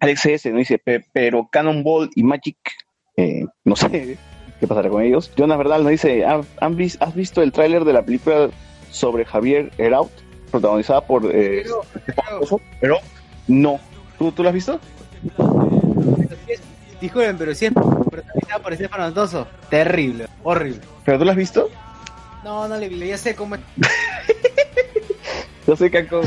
Alex 0.00 0.20
CS 0.22 0.46
nos 0.50 0.58
dice, 0.58 0.78
"Pe- 0.78 1.04
pero 1.12 1.48
Cannonball 1.50 2.10
y 2.14 2.22
Magic, 2.22 2.58
eh, 3.16 3.44
no 3.64 3.74
sé 3.76 4.18
qué 4.60 4.66
pasará 4.66 4.88
con 4.88 5.02
ellos. 5.02 5.32
Jonas 5.36 5.58
Verdal 5.58 5.82
nos 5.82 5.90
dice, 5.90 6.24
"¿Han- 6.24 6.46
han 6.60 6.76
vis- 6.76 6.98
¿has 7.00 7.14
visto 7.14 7.42
el 7.42 7.50
tráiler 7.52 7.84
de 7.84 7.92
la 7.92 8.04
película 8.04 8.50
sobre 8.90 9.24
Javier 9.24 9.70
Heraut? 9.78 10.10
Protagonizada 10.50 11.00
por... 11.00 11.28
eh, 11.34 11.64
pero 12.80 12.98
no. 13.48 13.80
¿Tú, 14.18 14.30
¿Tú 14.32 14.42
lo 14.44 14.48
has 14.50 14.54
visto? 14.54 14.78
Disculpen, 17.00 17.36
pero 17.36 17.54
si 17.54 17.66
es 17.66 17.72
protagonizada 17.72 18.62
por 18.62 18.72
Estefano 18.72 19.04
Antoso, 19.04 19.46
terrible, 19.68 20.26
horrible. 20.42 20.80
¿Pero 21.04 21.18
tú 21.18 21.24
lo 21.24 21.30
has 21.32 21.36
visto? 21.36 21.68
No, 22.46 22.68
no 22.68 22.76
le 22.78 22.88
vi, 22.88 23.08
ya 23.08 23.18
sé 23.18 23.34
cómo 23.34 23.56
es. 23.56 23.60
Yo 25.66 25.74
sé 25.74 25.90
que 25.90 26.06
con 26.06 26.22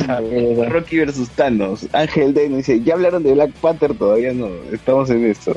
Rocky 0.70 0.98
versus 0.98 1.30
Thanos. 1.30 1.88
Ángel 1.94 2.34
Day 2.34 2.50
nos 2.50 2.58
dice, 2.58 2.82
ya 2.84 2.96
hablaron 2.96 3.24
de 3.24 3.32
Black 3.34 3.52
Panther, 3.62 3.94
todavía 3.98 4.34
no, 4.34 4.50
estamos 4.74 5.10
en 5.12 5.24
esto. 5.28 5.54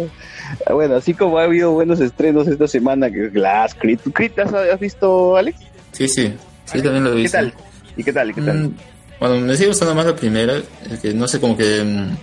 Ah, 0.66 0.74
Bueno, 0.74 0.94
así 0.94 1.14
como 1.14 1.38
ha 1.38 1.42
habido 1.42 1.72
buenos 1.72 1.98
estrenos 2.00 2.46
esta 2.46 2.68
semana, 2.68 3.10
que 3.10 3.26
es 3.26 3.32
Glass, 3.32 3.74
Creed. 3.74 3.98
¿Tú 4.04 4.12
Creed 4.12 4.38
has, 4.38 4.54
has 4.54 4.78
visto, 4.78 5.36
Alex? 5.36 5.58
Sí, 5.90 6.06
sí, 6.06 6.32
sí, 6.64 6.80
también 6.80 7.02
lo 7.02 7.10
he 7.10 7.14
¿Qué 7.16 7.22
visto. 7.22 7.38
tal? 7.38 7.54
¿Y 7.96 8.04
qué 8.04 8.12
tal? 8.12 8.30
¿Y 8.30 8.34
qué 8.34 8.40
tal? 8.42 8.56
Mm, 8.68 8.74
Bueno, 9.18 9.36
me 9.40 9.56
sigue 9.56 9.70
gustando 9.70 9.96
más 9.96 10.06
la 10.06 10.14
primera, 10.14 10.58
es 10.88 11.00
que 11.00 11.12
no 11.12 11.26
sé, 11.26 11.40
como 11.40 11.56
que 11.56 11.82
mm, 11.82 12.16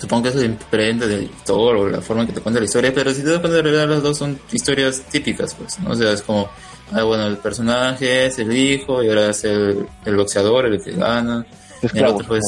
supongo 0.00 0.22
que 0.22 0.28
es 0.30 0.34
la 0.36 0.46
imprenta 0.46 1.06
del 1.06 1.24
editor 1.24 1.76
o 1.76 1.88
la 1.90 2.00
forma 2.00 2.22
en 2.22 2.28
que 2.28 2.32
te 2.34 2.40
cuenta 2.40 2.58
la 2.58 2.64
historia, 2.64 2.90
pero 2.94 3.12
si 3.12 3.22
te 3.22 3.28
das 3.32 3.40
cuenta, 3.40 3.58
en 3.58 3.64
realidad 3.64 3.86
las 3.86 4.02
dos 4.02 4.16
son 4.16 4.38
historias 4.50 5.02
típicas, 5.10 5.54
pues, 5.54 5.78
¿no? 5.80 5.90
O 5.90 5.94
sea, 5.94 6.10
es 6.12 6.22
como, 6.22 6.48
ah, 6.92 7.02
bueno, 7.02 7.26
el 7.26 7.36
personaje 7.38 8.26
es 8.26 8.38
el 8.38 8.56
hijo 8.56 9.02
y 9.02 9.08
ahora 9.08 9.30
es 9.30 9.44
el, 9.44 9.86
el 10.04 10.16
boxeador 10.16 10.66
el 10.66 10.82
que 10.82 10.92
gana, 10.92 11.44
y 11.92 11.98
el 11.98 12.06
otro, 12.06 12.26
pues, 12.28 12.42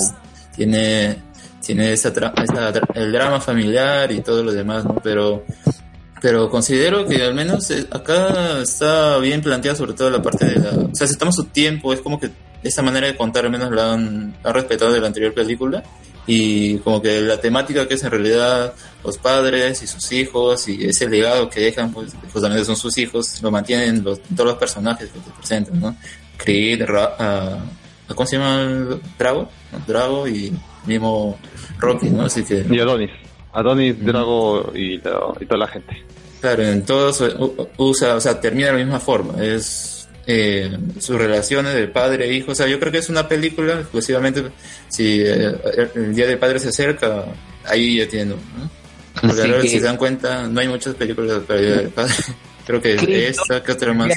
tiene, 0.55 1.16
tiene 1.64 1.93
esa 1.93 2.12
tra- 2.12 2.32
esa 2.43 2.72
tra- 2.72 2.89
el 2.95 3.12
drama 3.12 3.41
familiar 3.41 4.11
y 4.12 4.20
todo 4.20 4.43
lo 4.43 4.53
demás, 4.53 4.84
¿no? 4.84 4.97
Pero, 5.03 5.45
pero 6.20 6.49
considero 6.51 7.07
que 7.07 7.22
al 7.22 7.34
menos 7.34 7.70
eh, 7.70 7.86
acá 7.91 8.61
está 8.62 9.18
bien 9.18 9.41
planteada 9.41 9.76
sobre 9.76 9.93
todo 9.93 10.11
la 10.11 10.20
parte 10.22 10.47
de 10.47 10.59
la... 10.59 10.70
O 10.70 10.95
sea, 10.95 11.07
si 11.07 11.16
toma 11.16 11.30
su 11.32 11.45
tiempo, 11.45 11.93
es 11.93 12.01
como 12.01 12.18
que 12.18 12.30
esa 12.62 12.82
manera 12.82 13.07
de 13.07 13.16
contar 13.16 13.45
al 13.45 13.53
menos 13.53 13.70
la 13.70 13.93
han, 13.93 14.34
han 14.43 14.55
respetado 14.55 14.93
de 14.93 15.01
la 15.01 15.07
anterior 15.07 15.32
película 15.32 15.82
y 16.29 16.76
como 16.79 17.03
que 17.03 17.20
la 17.22 17.41
temática 17.41 17.89
que 17.89 17.95
es 17.95 18.05
en 18.05 18.11
realidad 18.12 18.74
los 19.03 19.18
padres 19.18 19.83
y 19.83 19.87
sus 19.89 20.12
hijos 20.12 20.68
y 20.68 20.85
ese 20.85 21.09
legado 21.09 21.49
que 21.49 21.61
dejan, 21.61 21.91
pues 21.93 22.12
justamente 22.33 22.64
son 22.64 22.76
sus 22.76 22.97
hijos, 22.99 23.43
lo 23.43 23.51
mantienen 23.51 24.05
los, 24.05 24.20
todos 24.22 24.51
los 24.51 24.59
personajes 24.59 25.09
que 25.09 25.18
te 25.18 25.31
presentan, 25.37 25.81
¿no? 25.81 25.97
Creed, 26.37 26.85
Ra- 26.85 27.16
ah, 27.18 27.59
¿cómo 28.14 28.26
se 28.26 28.37
llama? 28.37 28.99
Drago, 29.18 29.49
¿no? 29.72 29.79
Drago 29.87 30.29
y 30.29 30.53
mismo 30.87 31.39
Rocky, 31.79 32.11
¿no? 32.11 32.22
Así 32.26 32.45
que... 32.45 32.64
Y 32.70 32.79
Adonis. 32.79 33.11
Adonis, 33.53 34.05
Drago 34.05 34.70
y, 34.74 34.95
y 34.97 34.99
toda 35.01 35.57
la 35.59 35.66
gente. 35.66 36.05
Claro, 36.41 36.62
en 36.62 36.85
todos 36.85 37.24
usa, 37.79 38.14
o 38.16 38.20
sea, 38.20 38.41
termina 38.41 38.66
de 38.66 38.72
la 38.74 38.79
misma 38.79 39.01
forma. 39.01 39.43
Es 39.43 39.98
eh, 40.31 40.76
sus 41.01 41.16
relaciones 41.16 41.74
de 41.74 41.89
padre 41.89 42.26
e 42.29 42.35
hijo. 42.35 42.53
O 42.53 42.55
sea, 42.55 42.66
yo 42.68 42.79
creo 42.79 42.93
que 42.93 42.99
es 42.99 43.09
una 43.09 43.26
película 43.26 43.81
exclusivamente. 43.81 44.45
Si 44.89 45.20
eh, 45.22 45.55
el, 45.95 46.14
día 46.14 46.26
del 46.26 46.39
padre 46.39 46.59
se 46.59 46.68
acerca, 46.68 47.24
ahí 47.64 47.97
ya 47.97 48.07
tiene. 48.07 48.35
¿no? 48.35 48.37
Porque 49.20 49.41
Así 49.41 49.51
ahora, 49.51 49.62
que- 49.62 49.68
si 49.68 49.79
se 49.79 49.85
dan 49.85 49.97
cuenta, 49.97 50.47
no 50.47 50.61
hay 50.61 50.68
muchas 50.68 50.95
películas 50.95 51.41
para 51.47 51.59
el 51.61 51.66
día 51.66 51.76
del 51.76 51.89
padre. 51.89 52.12
creo 52.66 52.83
que 52.83 52.97
¿Qué? 52.97 53.29
esta, 53.29 53.62
que 53.62 53.72
otra 53.72 53.93
más. 53.95 54.12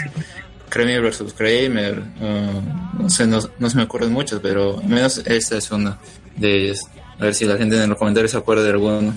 Kramer 0.70 1.02
versus 1.02 1.34
Kramer. 1.34 2.04
ah, 2.22 2.92
no 3.00 3.10
sé, 3.10 3.26
no, 3.26 3.40
no 3.60 3.70
se 3.70 3.78
me 3.78 3.84
ocurren 3.84 4.12
muchas, 4.12 4.40
pero 4.42 4.80
al 4.80 4.88
menos 4.90 5.18
esta 5.26 5.58
es 5.58 5.72
una 5.72 5.98
de 6.36 6.56
ellas. 6.66 6.86
A 7.20 7.26
ver 7.26 7.36
si 7.36 7.46
la 7.46 7.56
gente 7.58 7.82
en 7.82 7.90
los 7.90 7.98
comentarios 7.98 8.32
se 8.32 8.38
acuerda 8.38 8.64
de 8.64 8.70
alguno. 8.72 9.14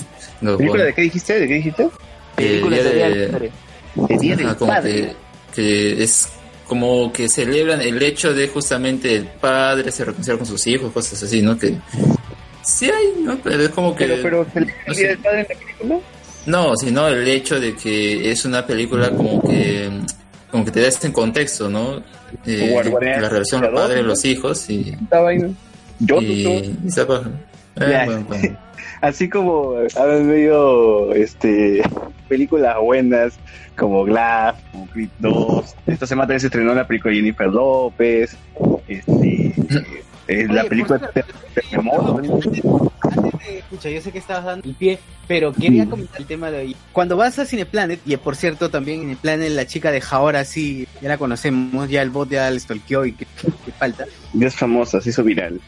¿Película 0.40 0.84
de 0.84 0.94
qué 0.94 1.02
dijiste? 1.02 1.38
¿De 1.40 1.46
qué 1.48 1.54
dijiste? 1.54 1.82
Eh, 1.84 1.90
Películas 2.36 2.80
día 2.82 2.88
de 2.90 2.94
Día 2.96 3.08
de- 3.08 3.16
del. 3.28 3.50
El 4.08 4.18
Día 4.18 4.36
del 4.36 4.56
Padre. 4.56 4.92
que, 4.92 5.16
que 5.54 6.02
es 6.02 6.28
como 6.66 7.12
que 7.12 7.28
celebran 7.28 7.80
el 7.80 8.02
hecho 8.02 8.32
de 8.32 8.48
justamente 8.48 9.14
el 9.14 9.26
padre 9.26 9.90
se 9.90 10.04
reconcilia 10.04 10.38
con 10.38 10.46
sus 10.46 10.66
hijos, 10.66 10.92
cosas 10.92 11.22
así, 11.22 11.42
¿no? 11.42 11.58
Que 11.58 11.76
sí 12.62 12.86
hay, 12.86 13.22
¿no? 13.22 13.38
Pero 13.42 13.62
es 13.62 13.68
como 13.70 13.94
que... 13.94 14.06
Pero, 14.06 14.22
pero, 14.22 14.46
¿el 14.54 14.72
no 14.86 14.94
sé. 14.94 15.08
del 15.08 15.18
Padre 15.18 15.40
en 15.40 15.46
la 15.48 15.58
película? 15.58 16.00
No, 16.46 16.76
sino 16.76 17.08
el 17.08 17.28
hecho 17.28 17.60
de 17.60 17.74
que 17.74 18.30
es 18.30 18.44
una 18.44 18.66
película 18.66 19.10
como 19.10 19.42
que 19.42 19.90
como 20.52 20.66
que 20.66 20.70
te 20.70 20.82
da 20.82 20.88
este 20.88 21.10
contexto, 21.10 21.68
¿no? 21.68 22.02
Eh, 22.46 22.80
la 23.20 23.28
relación 23.28 23.62
los 23.62 23.72
padres 23.72 24.04
los 24.04 24.24
hijos 24.24 24.68
y. 24.68 24.94
Yo, 25.98 26.20
y, 26.20 26.26
y. 26.26 26.74
Eh, 27.76 28.02
bueno, 28.04 28.24
bueno. 28.28 28.58
así 29.00 29.28
como 29.28 29.76
han 29.96 30.26
medio 30.26 31.12
este 31.14 31.82
películas 32.32 32.78
buenas 32.80 33.38
como 33.76 34.04
Glass, 34.04 34.54
como 34.72 34.86
Creed 34.86 35.10
2. 35.18 35.76
Esta 35.86 36.06
semana 36.06 36.28
también 36.28 36.40
se 36.40 36.46
estrenó 36.46 36.74
la 36.74 36.86
película 36.86 37.10
de 37.10 37.18
Jennifer 37.18 37.48
López. 37.48 38.38
Este, 38.88 39.54
eh, 40.28 40.46
la 40.48 40.62
Oye, 40.62 40.70
película 40.70 40.98
de 41.14 41.24
Escucha, 43.58 43.90
yo 43.90 44.00
sé 44.00 44.12
que 44.12 44.18
estabas 44.18 44.44
dando 44.46 44.66
el 44.66 44.74
pie, 44.74 44.98
pero 45.28 45.52
quería 45.52 45.84
comentar 45.86 46.22
el 46.22 46.26
tema 46.26 46.50
de 46.50 46.58
hoy. 46.60 46.76
Cuando 46.94 47.18
vas 47.18 47.38
a 47.38 47.44
Cineplanet, 47.44 48.00
y 48.06 48.16
por 48.16 48.34
cierto, 48.34 48.70
también 48.70 49.02
en 49.02 49.10
el 49.10 49.16
Planet 49.18 49.50
la 49.50 49.66
chica 49.66 49.90
de 49.90 50.00
Jaora, 50.00 50.46
sí, 50.46 50.88
ya 51.02 51.10
la 51.10 51.18
conocemos, 51.18 51.90
ya 51.90 52.00
el 52.00 52.08
bot 52.08 52.30
ya 52.30 52.50
le 52.50 52.58
stalkeó 52.58 53.04
y 53.04 53.12
que, 53.12 53.26
que 53.26 53.72
falta. 53.72 54.06
Ya 54.32 54.46
es 54.46 54.56
famosa, 54.56 55.02
se 55.02 55.10
hizo 55.10 55.22
viral. 55.22 55.60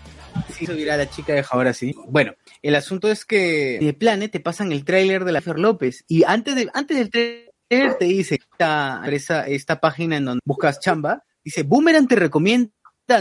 Sí, 0.53 0.66
subirá 0.66 0.97
la 0.97 1.09
chica 1.11 1.32
de 1.35 1.43
Jaora, 1.43 1.72
sí. 1.72 1.95
Bueno, 2.09 2.35
el 2.62 2.74
asunto 2.74 3.11
es 3.11 3.24
que 3.24 3.76
en 3.76 3.87
el 3.89 3.95
Planet 3.97 4.30
te 4.30 4.41
pasan 4.41 4.72
el 4.72 4.85
tráiler 4.85 5.24
de 5.24 5.32
la 5.32 5.41
Fer 5.41 5.59
López, 5.59 6.05
y 6.09 6.22
antes, 6.24 6.55
de, 6.57 6.68
antes 6.74 6.97
del 6.97 7.11
tráiler 7.11 7.51
te 7.99 8.05
dice, 8.05 8.39
esta, 8.59 9.47
esta 9.49 9.80
página 9.80 10.16
en 10.16 10.24
donde 10.26 10.41
buscas 10.45 10.80
chamba, 10.80 11.24
dice, 11.43 11.62
Boomerang 11.64 12.07
te 12.07 12.16
recomienda 12.16 12.70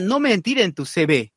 no 0.01 0.19
mentir 0.19 0.59
en 0.59 0.73
tu 0.73 0.85
CV. 0.85 1.31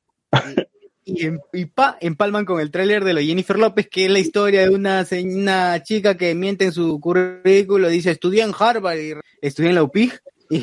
Y, 1.09 1.25
en- 1.25 1.41
y 1.53 1.67
pa, 1.67 1.97
empalman 2.01 2.45
con 2.45 2.61
el 2.61 2.71
tráiler 2.73 3.05
de 3.05 3.13
lo 3.15 3.21
de 3.21 3.27
Jennifer 3.27 3.57
López, 3.59 3.89
que 3.89 4.07
es 4.07 4.11
la 4.11 4.19
historia 4.19 4.63
de 4.63 4.71
una, 4.71 5.07
una 5.23 5.83
chica 5.83 6.17
que 6.17 6.35
miente 6.35 6.65
en 6.65 6.73
su 6.73 6.99
currículo, 7.01 7.89
dice, 7.89 8.11
estudié 8.11 8.43
en 8.43 8.53
Harvard 8.59 8.99
y 8.99 9.13
estudié 9.41 9.69
en 9.71 9.75
la 9.77 9.85
UPIG. 9.85 10.19
Y, 10.51 10.59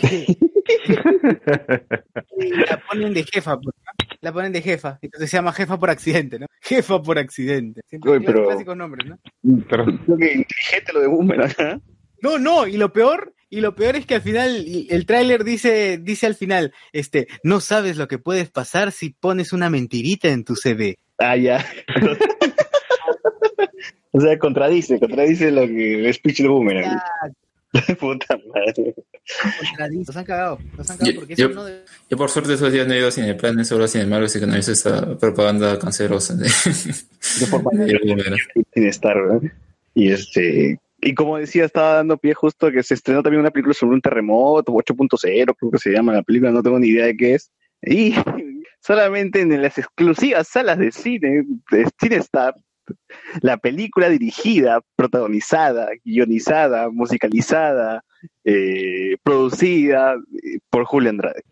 y 2.37 2.49
la 2.69 2.81
ponen 2.89 3.13
de 3.13 3.23
jefa, 3.23 3.57
pues, 3.59 3.75
¿no? 3.75 3.91
La 4.23 4.31
ponen 4.31 4.53
de 4.53 4.61
jefa. 4.61 4.97
Entonces 5.01 5.29
se 5.29 5.37
llama 5.37 5.51
jefa 5.51 5.77
por 5.77 5.89
accidente, 5.89 6.39
¿no? 6.39 6.45
Jefa 6.61 7.01
por 7.01 7.19
accidente. 7.19 7.81
Siempre 7.87 8.11
Uy, 8.11 8.17
los 8.19 8.25
pero- 8.25 8.47
clásicos 8.47 8.77
nombres, 8.77 9.09
¿no? 9.09 9.19
Pero, 9.69 9.85
que 9.85 10.33
inteligente 10.33 10.93
lo 10.93 11.01
de 11.01 11.07
Boomerang, 11.07 11.51
¿ah? 11.59 11.79
No, 12.21 12.39
no, 12.39 12.65
y 12.65 12.77
lo 12.77 12.93
peor, 12.93 13.33
y 13.49 13.59
lo 13.59 13.75
peor 13.75 13.97
es 13.97 14.05
que 14.05 14.15
al 14.15 14.21
final, 14.21 14.65
el 14.89 15.05
tráiler 15.05 15.43
dice, 15.43 15.97
dice 15.97 16.25
al 16.25 16.35
final, 16.35 16.73
este, 16.93 17.27
no 17.43 17.59
sabes 17.59 17.97
lo 17.97 18.07
que 18.07 18.17
puedes 18.17 18.49
pasar 18.49 18.93
si 18.93 19.09
pones 19.09 19.51
una 19.51 19.69
mentirita 19.69 20.29
en 20.29 20.45
tu 20.45 20.55
CV. 20.55 20.95
Ah, 21.17 21.35
ya. 21.35 21.65
o 24.11 24.21
sea, 24.21 24.39
contradice, 24.39 25.01
contradice 25.01 25.51
lo 25.51 25.67
que 25.67 25.99
el 25.99 26.13
speech 26.13 26.43
de 26.43 26.47
Boomerang. 26.47 26.97
Puta 27.99 28.37
madre. 28.53 28.93
Los 30.05 30.15
han 30.17 30.25
cagado, 30.25 30.59
los 30.77 30.89
han 30.89 30.97
cagado 30.97 31.11
Yo- 31.13 31.19
porque 31.19 31.35
yo- 31.35 31.49
no 31.49 31.65
Yo 32.09 32.17
por 32.17 32.29
suerte 32.29 32.53
esos 32.53 32.71
días 32.71 32.87
no 32.87 32.93
he 32.93 32.99
ido 32.99 33.07
a 33.07 33.11
Cineplanes, 33.11 33.67
solo 33.67 33.85
a 33.85 33.87
Cinemark, 33.87 34.25
así 34.25 34.39
que 34.39 34.45
no 34.47 34.57
hice 34.57 34.73
esa 34.73 35.17
propaganda 35.17 35.77
cancerosa 35.79 36.35
de, 36.35 36.45
de 37.39 37.99
Boomerang. 38.05 38.37
sin 38.73 38.87
estar, 38.87 39.15
¿verdad? 39.15 39.41
Y 39.95 40.11
este, 40.11 40.79
y 41.01 41.13
como 41.15 41.37
decía, 41.37 41.65
estaba 41.65 41.95
dando 41.95 42.17
pie 42.17 42.33
justo 42.33 42.71
que 42.71 42.83
se 42.83 42.93
estrenó 42.95 43.23
también 43.23 43.41
una 43.41 43.51
película 43.51 43.73
sobre 43.73 43.95
un 43.95 44.01
terremoto, 44.01 44.71
8.0, 44.73 45.55
creo 45.57 45.71
que 45.71 45.77
se 45.79 45.91
llama 45.91 46.13
la 46.13 46.23
película, 46.23 46.51
no 46.51 46.63
tengo 46.63 46.79
ni 46.79 46.87
idea 46.87 47.05
de 47.05 47.15
qué 47.17 47.35
es. 47.35 47.51
Y 47.81 48.13
solamente 48.81 49.41
en 49.41 49.61
las 49.61 49.77
exclusivas 49.77 50.47
salas 50.47 50.77
de 50.77 50.91
cine 50.91 51.43
de 51.71 51.87
CineStar, 51.99 52.55
la 53.41 53.57
película 53.57 54.09
dirigida, 54.09 54.81
protagonizada, 54.95 55.89
guionizada, 56.03 56.89
musicalizada, 56.89 58.03
eh, 58.43 59.17
producida 59.23 60.15
eh, 60.15 60.59
por 60.69 60.85
Julio 60.85 61.09
Andrade. 61.09 61.43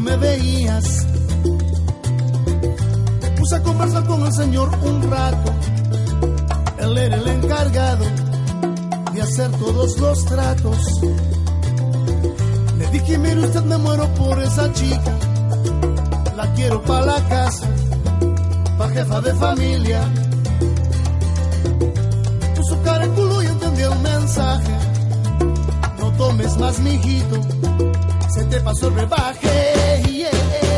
Me 0.00 0.16
veías. 0.16 1.06
Me 3.22 3.30
puse 3.36 3.56
a 3.56 3.62
conversar 3.62 4.04
con 4.06 4.26
el 4.26 4.32
Señor 4.32 4.70
un 4.82 5.10
rato. 5.10 5.52
Él 6.78 6.98
era 6.98 7.16
el 7.16 7.28
encargado 7.28 8.04
de 9.12 9.22
hacer 9.22 9.50
todos 9.52 9.98
los 9.98 10.24
tratos. 10.24 10.78
Le 12.78 12.86
dije, 12.88 13.18
mire 13.18 13.40
usted, 13.40 13.62
me 13.64 13.76
muero 13.78 14.08
por 14.14 14.38
esa 14.42 14.72
chica. 14.72 15.12
La 16.36 16.52
quiero 16.54 16.82
para 16.82 17.06
la 17.06 17.28
casa, 17.28 17.68
pa' 18.78 18.88
jefa 18.88 19.20
de 19.20 19.34
familia 19.34 20.08
puso 22.60 22.82
cara 22.82 23.04
en 23.04 23.12
culo 23.12 23.42
y 23.42 23.46
entendí 23.46 23.82
el 23.82 23.98
mensaje. 24.00 24.72
No 25.98 26.12
tomes 26.12 26.56
más, 26.58 26.78
mijito, 26.80 27.36
se 28.30 28.44
te 28.44 28.60
pasó 28.60 28.88
el 28.88 28.94
brebaje. 28.94 30.02
Yeah. 30.08 30.69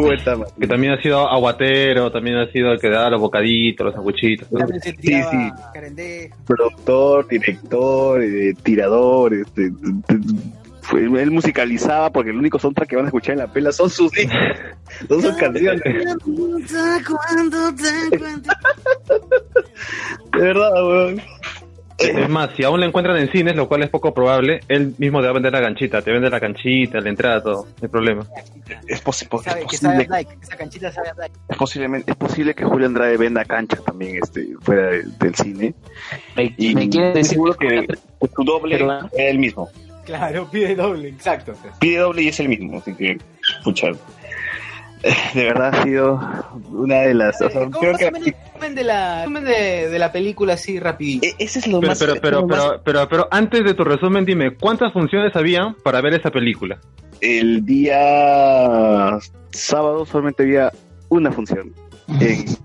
Jugueta, 0.00 0.36
que 0.58 0.66
también 0.66 0.92
ha 0.94 1.00
sido 1.00 1.28
aguatero, 1.28 2.10
también 2.10 2.36
ha 2.36 2.46
sido 2.50 2.72
el 2.72 2.80
que 2.80 2.90
da 2.90 3.08
los 3.10 3.20
bocaditos, 3.20 3.86
los 3.86 3.94
tiraba 5.00 5.30
sí. 5.30 5.36
carendejo. 5.72 6.36
productor, 6.46 7.28
director, 7.28 8.22
eh, 8.22 8.54
tirador, 8.62 9.34
este, 9.34 9.70
t- 9.70 10.18
fue- 10.82 11.00
él 11.04 11.30
musicalizaba 11.30 12.10
porque 12.10 12.30
el 12.30 12.36
único 12.38 12.58
soundtrack 12.58 12.88
que 12.90 12.96
van 12.96 13.04
a 13.06 13.08
escuchar 13.08 13.32
en 13.34 13.38
la 13.38 13.46
pela 13.52 13.72
son 13.72 13.88
sus 13.88 14.10
son 15.08 15.22
sus 15.22 15.34
canciones. 15.36 15.80
De 20.32 20.40
verdad, 20.40 20.72
weón. 20.86 21.20
Es 21.98 22.28
más, 22.28 22.50
si 22.56 22.64
aún 22.64 22.80
lo 22.80 22.86
encuentran 22.86 23.16
en 23.16 23.30
cines, 23.30 23.54
lo 23.54 23.68
cual 23.68 23.82
es 23.84 23.88
poco 23.88 24.12
probable, 24.12 24.60
él 24.68 24.94
mismo 24.98 25.20
te 25.20 25.26
va 25.26 25.30
a 25.30 25.34
vender 25.34 25.52
la 25.52 25.60
canchita, 25.60 26.02
te 26.02 26.10
vende 26.10 26.28
la 26.28 26.40
canchita, 26.40 27.00
la 27.00 27.08
entrada, 27.08 27.42
todo, 27.42 27.64
no 27.64 27.72
hay 27.82 27.88
problema. 27.88 28.26
Es, 28.88 29.02
posi- 29.04 29.28
Que 29.28 29.38
sabe, 29.48 29.60
es 29.60 29.66
que 29.66 29.86
posible, 29.86 30.06
Dyke, 30.10 30.38
esa 30.42 30.56
canchita 30.56 30.92
sabe 30.92 31.08
a 31.10 31.14
es 31.48 31.56
posiblemente, 31.56 32.10
es 32.10 32.16
posible 32.16 32.54
que 32.54 32.64
Julio 32.64 32.86
Andrade 32.88 33.16
venda 33.16 33.44
canchas 33.44 33.84
también 33.84 34.18
este, 34.22 34.48
fuera 34.60 34.88
de- 34.88 35.04
del 35.20 35.34
cine. 35.36 35.74
Me, 36.36 36.52
Y 36.58 36.74
me 36.74 36.86
decir 36.88 37.24
seguro 37.24 37.54
que, 37.54 37.86
que 37.86 38.28
su 38.34 38.42
doble 38.44 38.76
Pero- 38.76 39.00
es 39.12 39.30
el 39.30 39.38
mismo. 39.38 39.68
Claro, 40.04 40.48
pide 40.50 40.74
doble, 40.74 41.08
exacto. 41.08 41.54
Pide 41.80 41.98
doble 41.98 42.22
y 42.22 42.28
es 42.28 42.38
el 42.40 42.48
mismo, 42.48 42.76
así 42.78 42.94
que, 42.94 43.16
pucha. 43.62 43.88
De 45.34 45.44
verdad 45.44 45.74
ha 45.74 45.82
sido 45.84 46.20
una 46.70 47.00
de 47.02 47.14
las. 47.14 47.40
o 47.40 47.50
sea, 47.50 47.60
¿Cómo 47.66 47.78
creo 47.80 47.94
que 47.96 48.06
el 48.06 48.14
resumen 48.14 48.74
de 48.74 48.84
la, 48.84 49.18
resumen 49.20 49.44
de, 49.44 49.88
de 49.90 49.98
la 49.98 50.10
película 50.12 50.54
así 50.54 50.78
rapidito? 50.80 51.26
e- 51.26 51.34
ese 51.38 51.58
es 51.58 51.66
lo 51.66 51.80
Pero, 51.80 51.90
más. 51.90 51.98
pero, 51.98 52.14
pero, 52.20 52.40
lo 52.40 52.46
más- 52.46 52.58
pero, 52.58 52.82
pero, 52.84 53.08
pero 53.08 53.28
antes 53.30 53.64
de 53.64 53.74
tu 53.74 53.84
resumen, 53.84 54.24
dime, 54.24 54.54
¿cuántas 54.54 54.92
funciones 54.92 55.34
había 55.36 55.74
para 55.82 56.00
ver 56.00 56.14
esa 56.14 56.30
película? 56.30 56.78
el 57.20 57.64
día 57.64 59.18
sábado 59.50 60.04
solamente 60.04 60.42
había 60.42 60.70
una 61.08 61.32
función. 61.32 61.72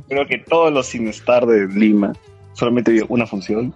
Creo 0.09 0.25
que 0.27 0.39
todos 0.39 0.73
los 0.73 0.87
Cinestar 0.89 1.45
de 1.45 1.67
Lima 1.67 2.11
solamente 2.53 2.91
había 2.91 3.03
una 3.07 3.25
función 3.25 3.73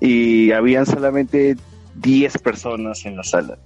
y 0.00 0.50
habían 0.52 0.86
solamente 0.86 1.56
10 1.96 2.38
personas 2.38 3.04
en 3.04 3.16
la 3.16 3.24
sala. 3.24 3.58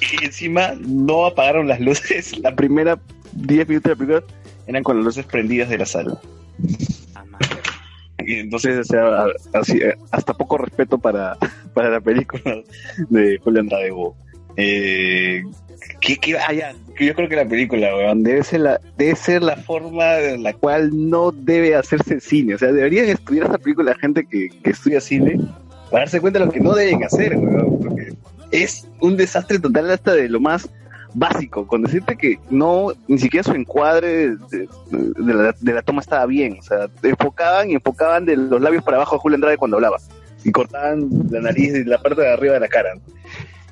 Y 0.00 0.24
encima 0.24 0.74
no 0.80 1.26
apagaron 1.26 1.68
las 1.68 1.80
luces. 1.80 2.38
La 2.40 2.54
primera 2.54 2.98
10 3.32 3.68
minutos 3.68 3.84
de 3.84 3.90
la 3.90 3.96
película 3.96 4.24
eran 4.66 4.82
con 4.82 4.96
las 4.96 5.04
luces 5.06 5.24
prendidas 5.26 5.68
de 5.68 5.78
la 5.78 5.86
sala. 5.86 6.18
Y 8.18 8.40
entonces, 8.40 8.78
o 8.78 8.84
sea, 8.84 9.26
así, 9.52 9.78
eh, 9.78 9.94
hasta 10.10 10.34
poco 10.34 10.58
respeto 10.58 10.98
para, 10.98 11.36
para 11.74 11.90
la 11.90 12.00
película 12.00 12.56
de 13.08 13.38
Julio 13.42 13.60
Andrade 13.60 13.90
Bo. 13.90 14.16
Eh, 14.56 15.42
que, 16.00 16.16
que- 16.16 16.36
ah, 16.38 16.72
que 16.96 17.06
yo 17.06 17.14
creo 17.14 17.28
que 17.28 17.36
la 17.36 17.44
película, 17.46 17.94
weón, 17.94 18.22
debe 18.22 18.42
ser 18.42 18.60
la, 18.60 18.80
debe 18.96 19.14
ser 19.16 19.42
la 19.42 19.56
forma 19.56 20.18
en 20.18 20.42
la 20.42 20.54
cual 20.54 20.90
no 20.92 21.30
debe 21.30 21.76
hacerse 21.76 22.20
cine. 22.20 22.54
O 22.54 22.58
sea, 22.58 22.72
deberían 22.72 23.06
estudiar 23.06 23.46
esta 23.46 23.58
película 23.58 23.92
la 23.92 23.98
gente 23.98 24.26
que, 24.26 24.48
que 24.62 24.70
estudia 24.70 25.00
cine 25.00 25.38
para 25.90 26.00
darse 26.04 26.20
cuenta 26.20 26.38
de 26.40 26.46
lo 26.46 26.50
que 26.52 26.60
no 26.60 26.72
deben 26.74 27.04
hacer, 27.04 27.36
weón, 27.36 27.78
porque 27.80 28.12
es 28.50 28.86
un 29.00 29.16
desastre 29.16 29.58
total 29.58 29.90
hasta 29.90 30.14
de 30.14 30.28
lo 30.28 30.40
más 30.40 30.68
básico, 31.14 31.66
con 31.66 31.82
decirte 31.82 32.16
que 32.16 32.38
no, 32.50 32.88
ni 33.08 33.18
siquiera 33.18 33.42
su 33.42 33.52
encuadre 33.52 34.36
de, 34.50 34.68
de 34.90 35.34
la, 35.34 35.54
de 35.58 35.72
la 35.72 35.82
toma 35.82 36.00
estaba 36.00 36.26
bien, 36.26 36.58
o 36.58 36.62
sea, 36.62 36.88
enfocaban 37.02 37.70
y 37.70 37.74
enfocaban 37.74 38.26
de 38.26 38.36
los 38.36 38.60
labios 38.60 38.84
para 38.84 38.98
abajo 38.98 39.16
a 39.16 39.18
Julio 39.18 39.36
Andrade 39.36 39.56
cuando 39.56 39.78
hablaba, 39.78 39.96
y 40.44 40.52
cortaban 40.52 41.08
la 41.30 41.40
nariz 41.40 41.74
y 41.74 41.84
la 41.84 41.98
parte 41.98 42.20
de 42.20 42.32
arriba 42.32 42.54
de 42.54 42.60
la 42.60 42.68
cara, 42.68 42.94
¿no? 42.94 43.00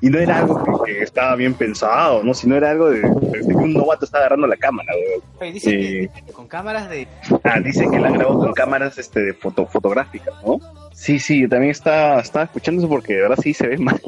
y 0.01 0.09
no 0.09 0.19
era 0.19 0.39
algo 0.39 0.83
que, 0.83 0.97
que 0.97 1.03
estaba 1.03 1.35
bien 1.35 1.53
pensado, 1.53 2.21
¿no? 2.23 2.33
Sino 2.33 2.55
era 2.55 2.71
algo 2.71 2.89
de, 2.89 2.99
de 3.01 3.47
que 3.47 3.55
un 3.55 3.73
novato 3.73 4.05
estaba 4.05 4.25
agarrando 4.25 4.45
la 4.45 4.57
cámara. 4.57 4.91
Oye, 5.39 5.59
Eh, 5.65 6.09
que 6.13 6.31
con 6.33 6.47
cámaras 6.47 6.89
de... 6.89 7.07
Ah, 7.43 7.59
dicen 7.59 7.89
que 7.91 7.99
la 7.99 8.11
grabó 8.11 8.37
con 8.39 8.53
cámaras 8.53 8.97
este, 8.97 9.21
de 9.21 9.33
foto, 9.33 9.65
fotográficas, 9.65 10.33
¿no? 10.45 10.59
Sí, 10.93 11.17
sí, 11.17 11.41
yo 11.41 11.49
también 11.49 11.71
estaba, 11.71 12.19
estaba 12.19 12.45
escuchando 12.45 12.81
eso 12.81 12.89
porque 12.89 13.15
de 13.15 13.21
verdad 13.21 13.37
sí 13.41 13.53
se 13.53 13.67
ve 13.67 13.77
mal. 13.77 13.99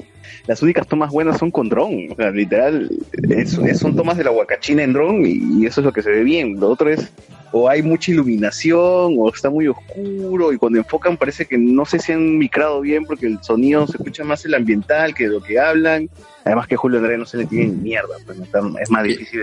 Las 0.47 0.61
únicas 0.61 0.87
tomas 0.87 1.11
buenas 1.11 1.37
son 1.37 1.51
con 1.51 1.69
dron, 1.69 2.07
o 2.11 2.15
sea, 2.15 2.31
literal, 2.31 2.89
es, 3.29 3.57
es- 3.57 3.79
son 3.79 3.95
tomas 3.95 4.17
de 4.17 4.23
la 4.23 4.31
huacachina 4.31 4.83
en 4.83 4.93
dron 4.93 5.25
y, 5.25 5.61
y 5.61 5.65
eso 5.65 5.81
es 5.81 5.85
lo 5.85 5.93
que 5.93 6.01
se 6.01 6.09
ve 6.11 6.23
bien. 6.23 6.59
Lo 6.59 6.69
otro 6.69 6.89
es 6.89 7.07
o 7.53 7.69
hay 7.69 7.81
mucha 7.81 8.11
iluminación, 8.11 9.15
o 9.17 9.29
está 9.33 9.49
muy 9.49 9.67
oscuro, 9.69 10.51
y 10.51 10.57
cuando 10.57 10.79
enfocan 10.79 11.15
parece 11.15 11.45
que 11.45 11.57
no 11.57 11.85
sé 11.85 11.97
si 11.97 12.11
han 12.11 12.37
micrado 12.37 12.81
bien 12.81 13.05
porque 13.05 13.25
el 13.25 13.41
sonido 13.41 13.87
se 13.87 13.95
escucha 13.97 14.25
más 14.25 14.43
el 14.45 14.53
ambiental 14.53 15.15
que 15.15 15.27
lo 15.27 15.41
que 15.41 15.57
hablan. 15.59 16.09
Además 16.43 16.67
que 16.67 16.77
Julio 16.77 16.99
Andrés 16.99 17.19
no 17.19 17.25
se 17.25 17.37
le 17.37 17.45
tiene 17.45 17.67
ni 17.67 17.75
mierda, 17.75 18.15
pues 18.25 18.37
es 18.81 18.89
más 18.89 19.03
difícil. 19.03 19.41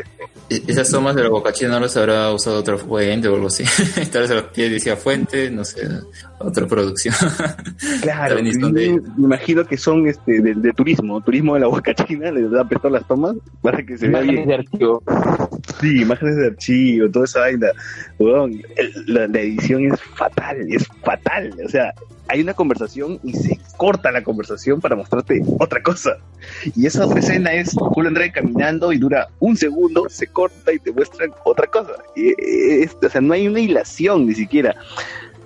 E- 0.49 0.63
Esas 0.67 0.91
tomas 0.91 1.15
de 1.15 1.23
la 1.23 1.29
Boca 1.29 1.53
China 1.53 1.73
no 1.73 1.81
las 1.81 1.95
habrá 1.99 2.33
usado 2.33 2.59
otra 2.61 2.79
fuente 2.79 3.29
o 3.29 3.35
algo 3.35 3.49
así. 3.49 3.65
Tal 4.13 4.27
vez 4.27 4.43
que 4.55 4.71
decía 4.71 4.97
fuente, 4.97 5.51
no 5.51 5.65
sé, 5.67 5.87
otra 6.39 6.67
producción. 6.67 7.15
Claro, 8.01 8.37
me, 8.43 8.53
me 8.93 9.01
imagino 9.19 9.67
que 9.67 9.77
son 9.77 10.07
este 10.09 10.41
de, 10.41 10.55
de 10.55 10.73
turismo, 10.75 11.21
turismo 11.21 11.55
de 11.55 11.61
la 11.61 11.67
Boca 11.69 11.95
China, 11.95 12.31
les 12.31 12.53
han 12.53 12.69
prestado 12.69 12.95
las 12.95 13.07
tomas 13.07 13.37
para 13.63 13.83
que 13.85 13.97
se 13.97 14.09
vea 14.09 14.23
Imágenes 14.23 14.47
de 14.47 14.55
archivo. 14.55 15.03
Sí, 15.81 16.03
imágenes 16.03 16.37
de 16.37 16.47
archivo, 16.49 17.11
toda 17.11 17.25
esa 17.25 17.41
vaina. 17.41 17.69
Weón, 18.19 18.61
el- 18.77 19.05
la, 19.07 19.27
la 19.29 19.41
edición 19.41 19.85
es 19.93 20.01
fatal, 20.01 20.57
es 20.69 20.87
fatal. 21.03 21.55
O 21.65 21.69
sea, 21.69 21.93
hay 22.29 22.41
una 22.41 22.55
conversación 22.55 23.19
y 23.23 23.33
se 23.35 23.59
corta 23.77 24.11
la 24.11 24.23
conversación 24.23 24.81
para 24.81 24.97
mostrarte 24.97 25.43
otra 25.59 25.83
cosa. 25.83 26.17
Y 26.75 26.87
esa 26.87 27.07
otra 27.07 27.21
escena 27.21 27.53
es 27.53 27.75
Julio 27.77 28.09
Andrés 28.09 28.33
caminando 28.33 28.93
y 28.93 28.99
dura 28.99 29.29
un 29.41 29.57
segundo, 29.57 30.07
se 30.09 30.27
corta 30.29 30.73
y 30.73 30.79
te 30.79 30.93
muestran 30.93 31.31
otra 31.45 31.67
cosa. 31.67 31.93
Y, 32.17 32.29
eh, 32.29 32.83
es- 32.85 32.97
o 33.03 33.09
sea, 33.09 33.21
no 33.21 33.35
hay 33.35 33.47
una 33.47 33.61
hilación 33.61 34.27
ni 34.27 34.35
siquiera. 34.35 34.75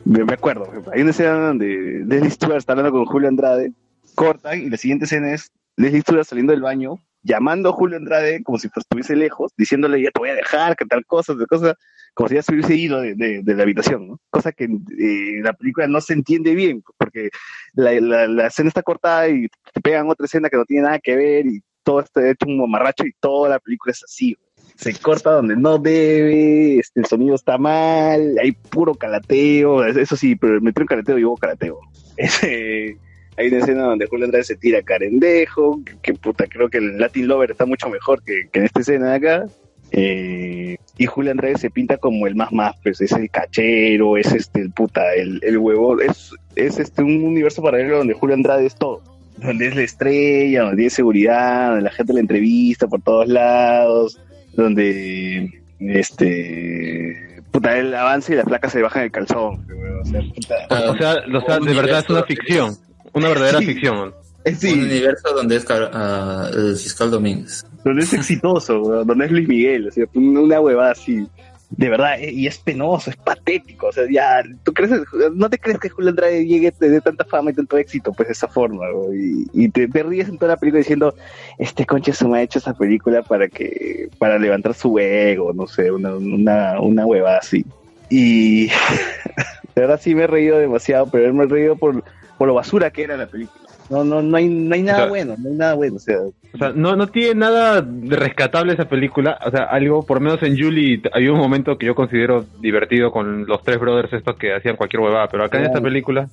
Me, 0.05 0.24
me 0.24 0.33
acuerdo, 0.35 0.70
hay 0.93 1.03
una 1.03 1.11
escena 1.11 1.33
donde 1.49 2.03
Leslie 2.07 2.31
Stewart 2.31 2.57
está 2.57 2.72
hablando 2.72 2.93
con 2.93 3.05
Julio 3.05 3.29
Andrade, 3.29 3.72
cortan 4.19 4.61
y 4.61 4.71
la 4.71 4.77
siguiente 4.77 5.05
escena 5.05 5.33
es 5.33 5.51
Leslie 5.77 6.01
Stewart 6.03 6.25
saliendo 6.25 6.53
del 6.53 6.62
baño, 6.62 6.99
llamando 7.23 7.69
a 7.69 7.73
Julio 7.73 7.97
Andrade 7.97 8.43
como 8.43 8.59
si 8.59 8.69
estuviese 8.75 9.16
lejos, 9.16 9.53
diciéndole 9.57 10.03
ya 10.03 10.11
te 10.11 10.19
voy 10.21 10.31
a 10.31 10.35
dejar, 10.35 10.77
que 10.77 10.85
tal 10.85 11.05
cosa, 11.07 11.37
tal 11.37 11.47
cosa, 11.47 11.77
como 12.14 12.29
si 12.29 12.35
ya 12.37 12.43
se 12.43 12.53
hubiese 12.53 12.75
ido 12.75 13.01
de, 13.01 13.14
de- 13.14 13.55
la 13.55 13.62
habitación, 13.62 14.09
¿no? 14.09 14.21
Cosa 14.31 14.51
que 14.53 14.64
eh, 14.64 15.41
la 15.43 15.53
película 15.53 15.87
no 15.87 16.01
se 16.01 16.14
entiende 16.14 16.55
bien, 16.55 16.83
porque 16.97 17.31
la, 17.75 17.93
la- 18.27 18.47
escena 18.49 18.69
está 18.69 18.83
cortada 18.83 19.29
y 19.29 19.47
te 19.73 19.81
pegan 19.81 20.09
otra 20.11 20.27
escena 20.27 20.49
que 20.51 20.57
no 20.57 20.64
tiene 20.64 20.83
nada 20.85 20.99
que 20.99 21.14
ver 21.16 21.47
y 21.47 21.61
todo 21.85 22.01
está 22.01 22.29
hecho 22.29 22.47
un 22.47 22.59
mamarracho 22.59 23.07
y 23.07 23.12
toda 23.21 23.49
la 23.51 23.59
película 23.61 23.93
es 23.93 24.03
así. 24.05 24.37
Se 24.77 24.95
corta 24.95 25.31
donde 25.33 25.57
no 25.57 25.79
debe, 25.79 26.79
este, 26.79 27.01
el 27.01 27.07
sonido 27.07 27.35
está 27.35 27.59
mal, 27.59 28.37
hay 28.41 28.53
puro 28.53 28.95
calateo, 28.95 29.85
eso 29.85 30.16
sí, 30.16 30.37
pero 30.37 30.61
metro 30.61 30.83
en 30.83 30.89
calateo 30.89 31.19
y 31.19 31.25
hubo 31.25 31.37
calateo. 31.37 31.79
Ese, 32.16 32.97
hay 33.39 33.49
una 33.49 33.59
escena 33.59 33.84
donde 33.84 34.07
Julio 34.07 34.24
Andrade 34.24 34.45
se 34.45 34.57
tira 34.57 34.82
carendejo, 34.82 35.80
que, 36.03 36.12
puta, 36.14 36.47
creo 36.49 36.68
que 36.68 36.78
el 36.78 36.99
Latin 36.99 37.28
Lover 37.28 37.53
está 37.53 37.66
mucho 37.66 37.89
mejor 37.89 38.20
que, 38.24 38.49
que 38.51 38.59
en 38.59 38.64
esta 38.64 38.80
escena 38.80 39.11
de 39.12 39.16
acá. 39.16 39.47
Eh, 39.93 40.76
y 40.99 41.07
Julio 41.07 41.30
Andrade 41.30 41.57
se 41.57 41.70
pinta 41.70 41.99
como 41.99 42.26
el 42.26 42.34
más 42.34 42.53
más, 42.53 42.74
pues 42.82 43.01
es 43.01 43.12
el 43.12 43.30
cachero, 43.30 44.16
es 44.16 44.32
este 44.32 44.61
el 44.61 44.72
puta, 44.72 45.14
el, 45.14 45.39
el 45.43 45.57
huevo, 45.57 46.01
es, 46.01 46.34
es 46.57 46.80
este 46.80 47.03
un 47.03 47.22
universo 47.22 47.62
paralelo 47.62 47.99
donde 47.99 48.12
Julio 48.12 48.34
Andrade 48.34 48.66
es 48.66 48.74
todo, 48.74 49.03
donde 49.36 49.68
es 49.68 49.76
la 49.76 49.82
estrella, 49.82 50.62
donde 50.62 50.76
tiene 50.76 50.91
seguridad, 50.91 51.68
donde 51.68 51.82
la 51.84 51.93
gente 51.93 52.12
le 52.12 52.20
entrevista 52.20 52.89
por 52.89 53.01
todos 53.01 53.28
lados, 53.28 54.20
donde 54.55 55.62
este 55.78 57.41
puta 57.53 57.78
él 57.78 57.95
avanza 57.95 58.32
y 58.32 58.36
las 58.36 58.47
placas 58.47 58.72
se 58.72 58.82
bajan 58.82 59.05
el 59.05 59.12
calzón, 59.12 59.64
o 60.03 60.05
sea, 60.05 60.20
puta, 60.20 60.55
Ah, 60.70 60.91
O 60.91 60.97
sea, 60.99 61.16
o 61.32 61.41
sea, 61.41 61.61
de 61.61 61.74
verdad 61.74 62.01
es 62.01 62.11
una 62.11 62.24
ficción. 62.24 62.88
Una 63.19 63.29
verdadera 63.29 63.59
Sí. 63.61 63.66
ficción. 63.66 64.14
es 64.45 64.59
sí, 64.61 64.73
Un 64.73 64.81
universo 64.85 65.35
donde 65.35 65.57
es 65.57 65.66
el 65.71 66.77
fiscal 66.77 67.11
Domínguez. 67.11 67.64
donde 67.85 68.03
es 68.03 68.12
exitoso, 68.14 68.79
donde 69.05 69.27
es 69.27 69.31
Luis 69.33 69.49
Miguel, 69.49 69.89
o 69.89 69.91
sea, 69.91 70.05
una 70.14 70.61
huevada 70.61 70.93
así. 70.93 71.27
De 71.71 71.91
verdad, 71.91 72.19
eh, 72.19 72.33
y 72.33 72.47
es 72.47 72.57
penoso, 72.57 73.11
es 73.11 73.16
patético, 73.16 73.89
o 73.89 73.93
sea, 73.93 74.05
ya, 74.11 74.43
¿tú 74.64 74.73
crees, 74.73 74.91
no 75.35 75.51
te 75.51 75.59
crees 75.59 75.79
que 75.79 75.91
Julio 75.91 76.09
Andrade 76.09 76.47
llegue 76.47 76.73
de, 76.81 77.01
tanta 77.03 77.27
fama 77.27 77.51
y 77.51 77.55
tanto 77.55 77.77
éxito, 77.77 78.11
pues 78.14 78.29
de 78.29 78.33
esa 78.33 78.49
forma, 78.49 78.87
y, 79.12 79.45
y 79.53 79.69
te, 79.69 79.87
te 79.87 80.03
ríes 80.03 80.31
en 80.31 80.39
toda 80.39 80.53
la 80.53 80.57
película 80.57 80.79
diciendo, 80.79 81.14
este 81.59 81.85
conche 81.85 82.14
se 82.14 82.27
me 82.27 82.39
ha 82.39 82.43
hecho 82.43 82.59
esa 82.59 82.73
película 82.73 83.21
para 83.23 83.49
que, 83.49 84.09
para 84.16 84.39
levantar 84.39 84.73
su 84.73 84.99
ego, 84.99 85.53
no 85.53 85.66
sé, 85.66 85.91
una, 85.93 86.16
una, 86.16 86.81
una 86.81 87.05
huevada 87.05 87.37
así. 87.37 87.66
Y 88.09 88.69
de 89.75 89.83
verdad 89.83 90.01
sí 90.03 90.14
me 90.14 90.23
he 90.23 90.27
reído 90.27 90.57
demasiado, 90.57 91.11
pero 91.11 91.35
me 91.35 91.45
he 91.45 91.49
reído 91.49 91.77
por, 91.77 92.03
por 92.39 92.49
lo 92.49 92.55
basura 92.55 92.91
que 92.91 93.03
era 93.03 93.16
la 93.16 93.26
película. 93.26 93.61
No, 93.91 94.05
no, 94.05 94.20
no 94.20 94.36
hay, 94.36 94.47
no 94.49 94.74
hay 94.74 94.82
nada 94.82 94.99
O 94.99 95.01
sea, 95.03 95.09
bueno, 95.09 95.34
no 95.39 95.49
hay 95.49 95.55
nada 95.57 95.74
bueno, 95.74 95.97
o 95.97 95.99
sea, 95.99 96.18
O 96.20 96.59
sea, 96.59 96.72
no, 96.74 96.95
no 96.95 97.07
tiene 97.07 97.34
nada 97.36 97.80
de 97.80 98.16
rescatable 98.16 98.74
esa 98.74 98.86
película. 98.86 99.39
O 99.47 99.51
sea, 99.51 99.62
algo, 99.64 100.05
por 100.05 100.18
lo 100.18 100.24
menos 100.28 100.43
en 100.43 100.59
Julie, 100.59 101.01
había 101.12 101.32
un 101.32 101.39
momento 101.39 101.78
que 101.78 101.86
yo 101.86 101.95
considero 101.95 102.45
divertido 102.61 103.11
con 103.11 103.47
los 103.47 103.62
tres 103.62 103.80
brothers 103.80 104.12
estos 104.12 104.36
que 104.36 104.55
hacían 104.55 104.76
cualquier 104.76 105.01
huevada. 105.01 105.28
Pero 105.28 105.45
acá 105.45 105.57
en 105.57 105.64
esta 105.64 105.78
Claro. 105.78 105.84
película, 105.84 106.28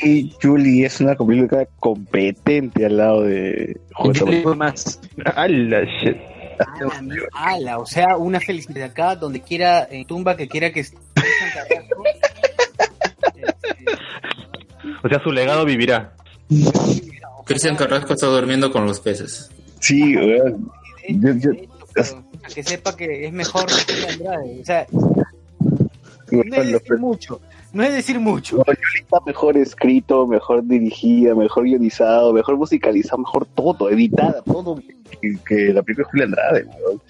Julie, 0.00 0.30
Julie 0.42 0.86
es 0.86 0.98
una 1.02 1.14
película 1.16 1.66
competente 1.78 2.86
al 2.86 2.96
lado 2.96 3.22
de 3.24 3.78
fue 4.42 4.56
más. 4.56 4.98
¡ala 5.34 5.82
shit! 6.00 6.16
Ala, 6.80 7.02
mi- 7.02 7.16
ala, 7.34 7.78
o 7.78 7.84
sea, 7.84 8.16
una 8.16 8.40
felicidad 8.40 8.84
acá, 8.90 9.16
donde 9.16 9.42
quiera, 9.42 9.86
en 9.90 10.06
tumba 10.06 10.34
que 10.34 10.48
quiera 10.48 10.72
que 10.72 10.80
esté 10.80 10.96
Cristian 11.14 11.50
Carrasco. 11.52 12.02
Este, 13.34 14.85
O 15.02 15.08
sea, 15.08 15.20
su 15.22 15.30
legado 15.32 15.64
vivirá. 15.64 16.12
Cristian 17.44 17.76
Carrasco 17.76 18.14
está 18.14 18.26
durmiendo 18.26 18.70
con 18.72 18.86
los 18.86 19.00
peces. 19.00 19.50
Sí, 19.80 20.16
weón. 20.16 20.70
Yo- 21.08 21.34
yo- 21.34 21.50
pero 21.94 22.24
que 22.54 22.62
sepa 22.62 22.96
que 22.96 23.26
es 23.26 23.32
mejor 23.32 23.66
que 23.66 24.12
Andrade. 24.12 24.58
O 24.60 24.64
sea, 24.64 24.86
no 26.30 26.56
es 26.56 26.72
decir 26.72 26.98
mucho, 26.98 27.40
no 27.72 27.82
es 27.84 27.92
decir 27.94 28.18
mucho. 28.20 28.56
No, 28.58 28.64
Julie 28.64 29.00
está 29.02 29.18
mejor 29.24 29.56
escrito, 29.56 30.26
mejor 30.26 30.66
dirigida, 30.66 31.34
mejor 31.34 31.64
guionizado, 31.64 32.32
mejor 32.32 32.56
musicalizado, 32.56 33.18
mejor 33.18 33.46
todo, 33.46 33.88
editada, 33.90 34.42
todo 34.42 34.76
que, 35.20 35.38
que 35.46 35.72
la 35.72 35.82
película 35.82 36.04
de 36.06 36.10
Julia 36.10 36.24
Andrade. 36.26 36.66
weón. 36.84 37.00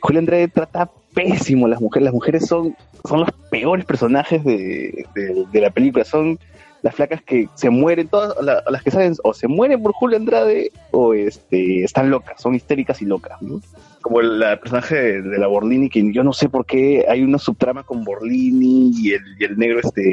Julia 0.00 0.18
Andrade 0.18 0.48
trata 0.48 0.90
pésimo 1.14 1.66
a 1.66 1.68
las 1.70 1.80
mujeres. 1.80 2.04
Las 2.04 2.14
mujeres 2.14 2.46
son, 2.46 2.76
son 3.08 3.20
los 3.20 3.30
peores 3.50 3.84
personajes 3.84 4.42
de, 4.44 5.06
de- 5.14 5.44
de 5.50 5.60
la 5.60 5.70
película. 5.70 6.04
Son 6.04 6.38
las 6.84 6.94
flacas 6.94 7.22
que 7.22 7.48
se 7.54 7.70
mueren, 7.70 8.08
todas 8.08 8.34
la- 8.44 8.62
las 8.70 8.82
que 8.82 8.90
saben 8.90 9.14
o 9.24 9.32
se 9.32 9.48
mueren 9.48 9.82
por 9.82 9.92
Julia 9.92 10.18
Andrade 10.18 10.70
o 10.92 11.14
este, 11.14 11.82
están 11.82 12.10
locas, 12.10 12.40
son 12.40 12.54
histéricas 12.54 13.00
y 13.00 13.06
locas. 13.06 13.40
¿no? 13.40 13.60
Como 14.02 14.20
el, 14.20 14.38
la 14.38 14.60
personaje 14.60 14.94
de, 14.94 15.22
de 15.22 15.38
la 15.38 15.46
Borlini, 15.46 15.88
que 15.88 16.12
yo 16.12 16.22
no 16.22 16.32
sé 16.34 16.48
por 16.50 16.66
qué 16.66 17.06
hay 17.08 17.22
una 17.22 17.38
subtrama 17.38 17.82
con 17.84 18.04
Borlini 18.04 18.92
y 18.94 19.12
el, 19.14 19.22
y 19.40 19.44
el 19.44 19.56
negro 19.58 19.80
este 19.82 20.12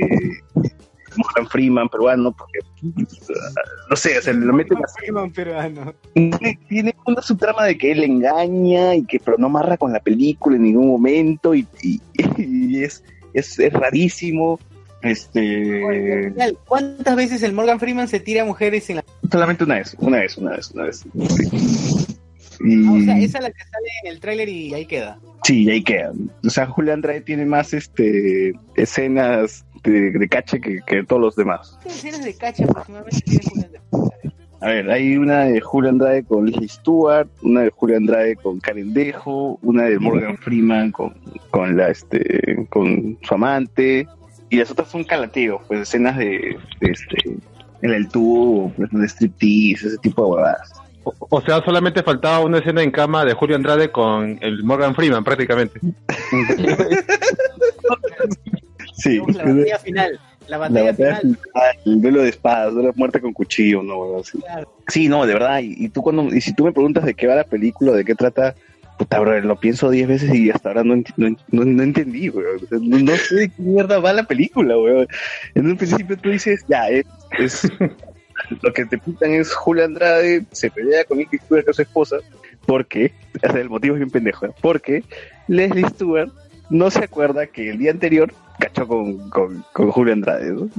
Morgan 1.18 1.46
Freeman 1.50 1.90
peruano, 1.90 2.32
porque 2.32 2.60
no 3.90 3.96
sé, 3.98 4.22
se 4.22 4.34
lo 4.34 4.54
meten. 4.54 4.78
Freeman 4.98 5.30
peruano. 5.32 5.94
Tiene- 6.14 6.58
Tiene 6.70 6.96
una 7.06 7.22
subtrama 7.22 7.66
de 7.66 7.78
que 7.78 7.92
él 7.92 8.02
engaña 8.04 8.96
y 8.96 9.04
que 9.06 9.20
pero 9.20 9.38
no 9.38 9.48
amarra 9.48 9.76
con 9.76 9.92
la 9.92 10.00
película 10.00 10.56
en 10.56 10.64
ningún 10.64 10.88
momento 10.88 11.54
y, 11.54 11.68
y- 11.84 12.00
y 12.38 12.84
es, 12.84 13.04
es, 13.34 13.60
es 13.60 13.74
rarísimo. 13.74 14.58
Este 15.02 16.34
¿Cuántas 16.68 17.16
veces 17.16 17.44
el 17.44 17.54
Morgan 17.54 17.80
Freeman 17.80 18.08
se 18.08 18.20
tira 18.20 18.44
a 18.44 18.46
mujeres 18.46 18.90
en 18.90 18.98
la... 18.98 19.06
solamente 19.32 19.64
una 19.64 19.76
vez, 19.76 19.96
una 20.00 20.20
vez, 20.20 20.38
una 20.38 20.52
vez, 20.52 20.72
una 20.72 20.84
vez. 20.86 21.06
Sí. 21.14 22.18
Y, 22.64 22.86
Ah, 22.86 22.94
o 22.94 23.02
sea, 23.02 23.18
esa 23.20 23.38
es 23.40 23.44
la 23.44 23.52
que 23.52 23.64
sale 23.64 23.88
en 24.04 24.12
el 24.12 24.20
tráiler 24.20 24.50
y 24.50 24.74
ahí 24.74 24.86
queda. 24.86 25.18
Sí, 25.44 25.64
y 25.64 25.70
ahí 25.72 25.84
queda. 25.84 26.12
O 26.46 26.50
sea, 26.50 26.68
Julián 26.68 26.96
Andrade 26.96 27.22
tiene 27.22 27.46
más 27.46 27.74
este 27.74 28.54
escenas 28.76 29.66
de, 29.84 30.12
de 30.12 30.30
cache 30.30 30.62
que, 30.62 30.80
que 30.86 31.04
todos 31.04 31.22
los 31.22 31.36
demás. 31.36 31.72
¿Cuántas 31.82 31.98
escenas 31.98 32.24
de 32.24 32.36
cacha 32.36 32.66
aproximadamente 32.66 33.22
tiene 33.22 33.46
Andrade? 33.56 33.82
A 34.62 34.68
ver, 34.68 34.92
hay 34.92 35.18
una 35.18 35.46
de 35.46 35.60
Julio 35.60 35.90
Andrade 35.90 36.24
con 36.24 36.46
Leslie 36.46 36.68
Stewart, 36.68 37.28
una 37.42 37.62
de 37.62 37.72
Julio 37.72 37.98
Andrade 37.98 38.36
con 38.36 38.60
Karen 38.60 38.94
Dejo, 38.94 39.58
una 39.64 39.86
de 39.86 39.98
Morgan 39.98 40.38
Freeman 40.38 40.92
con, 40.92 41.16
con 41.50 41.76
la 41.76 41.90
este 41.90 42.68
con 42.70 43.18
su 43.24 43.34
amante, 43.34 44.08
y 44.52 44.58
las 44.58 44.70
otras 44.70 44.90
son 44.90 45.06
calateos, 45.06 45.62
pues 45.68 45.80
escenas 45.82 46.18
de, 46.18 46.58
de, 46.82 46.92
este 46.92 47.38
en 47.82 47.92
el 47.92 48.08
tubo, 48.10 48.72
pues, 48.76 48.92
de 48.92 49.08
striptease, 49.08 49.88
ese 49.88 49.98
tipo 49.98 50.24
de 50.26 50.32
huevadas. 50.32 50.74
O, 51.04 51.16
o 51.30 51.42
sea, 51.42 51.64
solamente 51.64 52.04
faltaba 52.04 52.42
una 52.42 52.60
escena 52.60 52.84
en 52.84 52.92
cama 52.92 53.26
de 53.26 53.34
Julio 53.34 53.56
Andrade 53.56 53.92
con 53.92 54.38
el 54.42 54.64
Morgan 54.64 54.94
Freeman, 54.94 55.24
prácticamente. 55.24 55.80
Sí, 58.94 59.20
La 59.34 59.44
batalla 59.46 59.80
final. 59.80 60.20
La 60.48 60.58
la 60.58 60.58
batalla 60.60 60.94
final. 60.94 61.22
final, 61.22 61.38
el 61.86 62.02
duelo 62.02 62.22
de 62.22 62.30
espadas, 62.30 62.74
la 62.74 62.92
muerte 62.96 63.20
con 63.20 63.34
cuchillo, 63.34 63.82
no, 63.82 64.20
así. 64.20 64.38
Claro. 64.38 64.72
Sí, 64.90 65.10
no, 65.10 65.26
de 65.26 65.34
verdad. 65.34 65.60
Y, 65.60 65.86
y 65.86 65.90
tú 65.90 66.04
cuando, 66.04 66.24
y 66.26 66.40
si 66.40 66.54
tú 66.54 66.66
me 66.66 66.72
preguntas 66.72 67.04
de 67.06 67.16
qué 67.16 67.26
va 67.26 67.34
la 67.34 67.44
película, 67.44 67.94
de 67.94 68.06
qué 68.06 68.14
trata, 68.14 68.54
puta, 69.02 69.20
bro, 69.20 69.42
lo 69.42 69.56
pienso 69.60 69.90
diez 69.90 70.08
veces 70.08 70.34
y 70.36 70.52
hasta 70.52 70.70
ahora 70.70 70.84
no, 70.84 70.96
no, 71.18 71.36
no, 71.50 71.84
entendí, 71.84 72.32
No, 72.70 73.16
sé 73.16 73.36
de 73.36 73.50
qué 73.50 73.62
mierda 73.62 74.00
va 74.00 74.14
la 74.14 74.24
película. 74.24 74.76
En 75.56 75.66
un 75.66 75.76
principio 75.78 76.16
tú 76.18 76.30
dices, 76.30 76.64
ya, 76.68 76.88
es, 76.90 77.06
es- 77.40 77.68
lo 78.62 78.72
que 78.74 78.86
te 78.86 78.98
pintan 79.00 79.32
es 79.32 79.52
Julia 79.54 79.86
Andrade, 79.86 80.44
se 80.52 80.70
pelea 80.70 81.04
con 81.06 81.18
Nicky 81.18 81.38
Stewart, 81.38 81.64
que 81.66 81.72
es 81.72 81.76
su 81.78 81.82
esposa, 81.82 82.18
porque, 82.68 83.12
o 83.44 83.52
sea, 83.52 83.60
el 83.62 83.70
motivo 83.70 83.96
es 83.96 84.00
bien 84.00 84.12
pendejo, 84.12 84.46
¿eh? 84.46 84.52
porque 84.62 85.04
Leslie 85.48 85.88
Stewart 85.90 86.32
no 86.70 86.92
se 86.92 87.04
acuerda 87.04 87.48
que 87.48 87.72
el 87.72 87.80
día 87.80 87.90
anterior 87.92 88.32
cachó 88.60 88.88
con, 88.88 89.30
con, 89.32 89.66
con 89.74 89.90
Julio 89.92 90.14
Andrade, 90.14 90.52
¿no? 90.54 90.70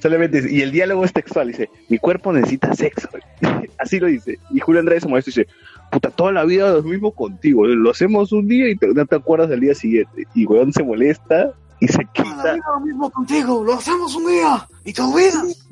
Solamente, 0.00 0.44
y 0.48 0.62
el 0.62 0.70
diálogo 0.70 1.04
es 1.04 1.12
textual, 1.12 1.48
dice, 1.48 1.68
mi 1.88 1.98
cuerpo 1.98 2.32
necesita 2.32 2.72
sexo. 2.74 3.08
Así 3.78 3.98
lo 3.98 4.06
dice. 4.06 4.38
Y 4.50 4.60
Julio 4.60 4.78
Andrade 4.78 5.00
se 5.00 5.08
molesta 5.08 5.30
y 5.30 5.34
dice, 5.34 5.48
puta, 5.90 6.10
toda 6.10 6.32
la 6.32 6.44
vida 6.44 6.72
lo 6.72 6.82
mismo 6.82 7.12
contigo, 7.12 7.66
lo 7.66 7.90
hacemos 7.90 8.32
un 8.32 8.46
día 8.48 8.68
y 8.68 8.76
te- 8.76 8.88
no 8.88 9.06
te 9.06 9.16
acuerdas 9.16 9.48
del 9.48 9.60
día 9.60 9.74
siguiente. 9.74 10.24
Y 10.34 10.46
weón 10.46 10.72
se 10.72 10.82
molesta 10.82 11.52
y 11.80 11.88
se 11.88 12.00
quita. 12.12 12.56
lo 12.74 12.80
mismo 12.80 13.10
contigo, 13.10 13.62
lo 13.64 13.74
hacemos 13.74 14.14
un 14.16 14.26
día 14.26 14.66
y 14.84 14.92
te 14.92 15.02
olvidas. 15.02 15.64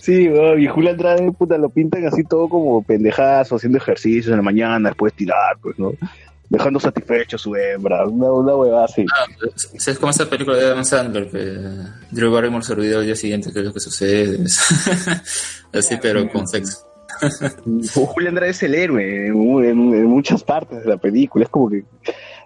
Sí, 0.00 0.28
weón, 0.28 0.60
y 0.60 0.66
Julio 0.68 0.90
Andrade, 0.90 1.30
puta, 1.32 1.58
lo 1.58 1.68
pintan 1.68 2.06
así 2.06 2.24
todo 2.24 2.48
como 2.48 2.82
pendejazo, 2.82 3.56
haciendo 3.56 3.78
ejercicios 3.78 4.28
en 4.28 4.36
la 4.36 4.42
mañana, 4.42 4.88
después 4.88 5.12
tirar, 5.12 5.58
pues, 5.62 5.78
¿no? 5.78 5.92
Dejando 6.48 6.80
satisfecho 6.80 7.36
a 7.36 7.38
su 7.38 7.54
hembra, 7.54 8.04
una, 8.08 8.32
una 8.32 8.56
huevada 8.56 8.86
así. 8.86 9.04
Es 9.74 9.98
como 10.00 10.10
esa 10.10 10.28
película 10.28 10.56
de 10.56 10.64
Adam 10.64 10.84
Sandler 10.84 11.30
que 11.30 11.58
Drew 12.10 12.32
Barrymore 12.32 12.64
se 12.64 12.72
olvidó 12.72 12.98
al 12.98 13.04
día 13.06 13.14
siguiente 13.14 13.52
qué 13.52 13.60
es 13.60 13.64
lo 13.66 13.72
que 13.72 13.78
sucede. 13.78 14.38
Así, 15.72 15.96
pero 16.02 16.28
con 16.28 16.48
sexo. 16.48 16.89
Julio 18.06 18.28
Andrade 18.28 18.50
es 18.50 18.62
el 18.62 18.74
héroe 18.74 19.26
en, 19.26 19.34
mu- 19.34 19.60
en- 19.60 19.94
en 19.94 20.06
muchas 20.06 20.42
partes 20.44 20.82
de 20.84 20.88
la 20.90 20.98
película, 20.98 21.44
es 21.44 21.50
como 21.50 21.68
que... 21.70 21.84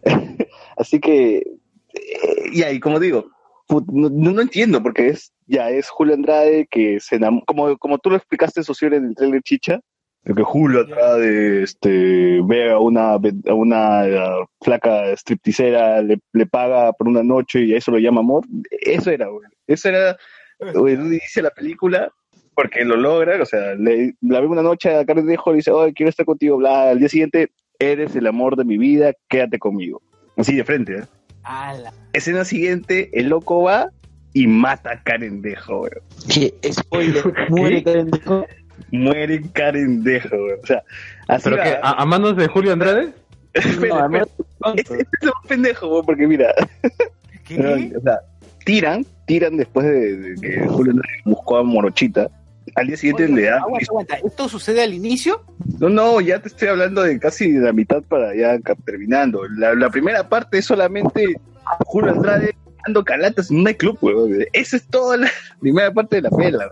Así 0.76 0.98
que, 1.00 1.38
eh, 1.38 2.50
ya, 2.52 2.70
y 2.72 2.80
como 2.80 2.98
digo, 2.98 3.26
no, 3.68 4.10
no- 4.10 4.40
entiendo, 4.40 4.82
porque 4.82 5.08
es 5.08 5.32
ya 5.46 5.70
es 5.70 5.88
Julio 5.88 6.14
Andrade 6.14 6.66
que 6.70 6.98
se 7.00 7.16
enamora, 7.16 7.44
como, 7.46 7.76
como 7.78 7.98
tú 7.98 8.10
lo 8.10 8.16
explicaste, 8.16 8.62
Socio, 8.62 8.88
en 8.88 9.04
el 9.06 9.14
trailer 9.14 9.42
Chicha, 9.42 9.80
de 10.24 10.34
que 10.34 10.42
Julio 10.42 10.80
Andrade 10.80 11.62
este, 11.62 12.40
ve 12.44 12.70
a 12.70 12.78
una, 12.78 13.12
a 13.12 13.54
una 13.54 14.06
eh, 14.06 14.44
flaca 14.62 15.14
stripticera, 15.16 16.02
le, 16.02 16.18
le 16.32 16.46
paga 16.46 16.92
por 16.94 17.08
una 17.08 17.22
noche 17.22 17.62
y 17.62 17.74
a 17.74 17.78
eso 17.78 17.90
lo 17.90 17.98
llama 17.98 18.20
amor, 18.20 18.44
eso 18.70 19.10
era, 19.10 19.28
güey. 19.28 19.46
Eso 19.66 19.88
era 19.90 20.16
güey, 20.74 20.96
de 20.96 21.42
la 21.42 21.50
película, 21.50 22.10
porque 22.54 22.84
lo 22.84 22.96
logra, 22.96 23.40
o 23.42 23.46
sea, 23.46 23.74
le, 23.74 24.14
la 24.20 24.40
ve 24.40 24.46
una 24.46 24.62
noche 24.62 24.94
a 24.94 25.04
Karen 25.04 25.26
Dejo 25.26 25.52
y 25.52 25.56
dice, 25.56 25.70
oh, 25.70 25.90
quiero 25.94 26.10
estar 26.10 26.26
contigo, 26.26 26.56
bla, 26.56 26.90
al 26.90 26.98
día 26.98 27.08
siguiente, 27.08 27.50
eres 27.78 28.14
el 28.16 28.26
amor 28.26 28.56
de 28.56 28.64
mi 28.64 28.78
vida, 28.78 29.12
quédate 29.28 29.58
conmigo. 29.58 30.02
Así 30.36 30.54
de 30.54 30.64
frente, 30.64 30.98
¿eh? 30.98 31.04
Ala. 31.42 31.92
Escena 32.12 32.44
siguiente, 32.44 33.10
el 33.12 33.28
loco 33.28 33.62
va 33.62 33.90
y 34.32 34.46
mata 34.46 34.92
a 34.92 35.02
Karen 35.02 35.42
Dejo, 35.42 35.78
güey. 35.80 35.90
Que 36.28 36.54
spoiler, 36.72 37.24
muere 37.50 37.82
Karen 37.82 38.10
Dejo. 38.10 38.46
Muere 38.90 39.42
Karen 39.52 40.02
Dejo, 40.02 40.36
güey. 40.36 40.54
O 40.62 40.66
sea, 40.66 40.82
así 41.28 41.44
¿Pero 41.44 41.56
va. 41.56 41.62
qué? 41.62 41.78
¿A, 41.82 41.90
a 42.02 42.06
manos 42.06 42.36
de 42.36 42.46
Julio 42.48 42.72
Andrade? 42.72 43.12
Espera, 43.54 44.08
No, 44.08 44.24
Este 44.74 44.94
este 44.94 45.16
es 45.22 45.26
un 45.26 45.48
pendejo, 45.48 45.88
güey, 45.88 46.02
porque 46.04 46.26
mira, 46.26 46.52
¿Qué? 47.46 47.56
o 47.96 48.00
sea, 48.00 48.18
tiran, 48.64 49.06
tiran 49.26 49.56
después 49.56 49.86
de, 49.86 50.16
de 50.16 50.40
que 50.40 50.66
Julio 50.66 50.92
Andrade 50.92 51.18
buscó 51.24 51.58
a 51.58 51.62
Morochita. 51.62 52.30
Al 52.74 52.86
día 52.86 52.96
siguiente 52.96 53.24
Oye, 53.24 53.34
le 53.34 53.42
dan 53.42 53.60
aguanta, 53.60 53.86
aguanta. 53.88 54.14
¿Esto 54.16 54.48
sucede 54.48 54.82
al 54.82 54.94
inicio? 54.94 55.44
No, 55.80 55.88
no, 55.88 56.20
ya 56.20 56.40
te 56.40 56.48
estoy 56.48 56.68
hablando 56.68 57.02
de 57.02 57.18
casi 57.18 57.52
la 57.52 57.72
mitad 57.72 58.02
para 58.02 58.34
ya 58.34 58.58
terminando. 58.84 59.42
La, 59.56 59.74
la 59.74 59.90
primera 59.90 60.28
parte 60.28 60.58
es 60.58 60.64
solamente 60.64 61.34
Julio 61.86 62.12
Andrade 62.12 62.54
dando 62.86 63.04
calatas 63.04 63.50
en 63.50 63.58
un 63.58 63.64
nightclub, 63.64 63.98
weón. 64.00 64.44
Esa 64.52 64.76
es 64.76 64.86
toda 64.86 65.16
la 65.16 65.30
primera 65.60 65.92
parte 65.92 66.16
de 66.16 66.22
la 66.22 66.30
pela. 66.30 66.70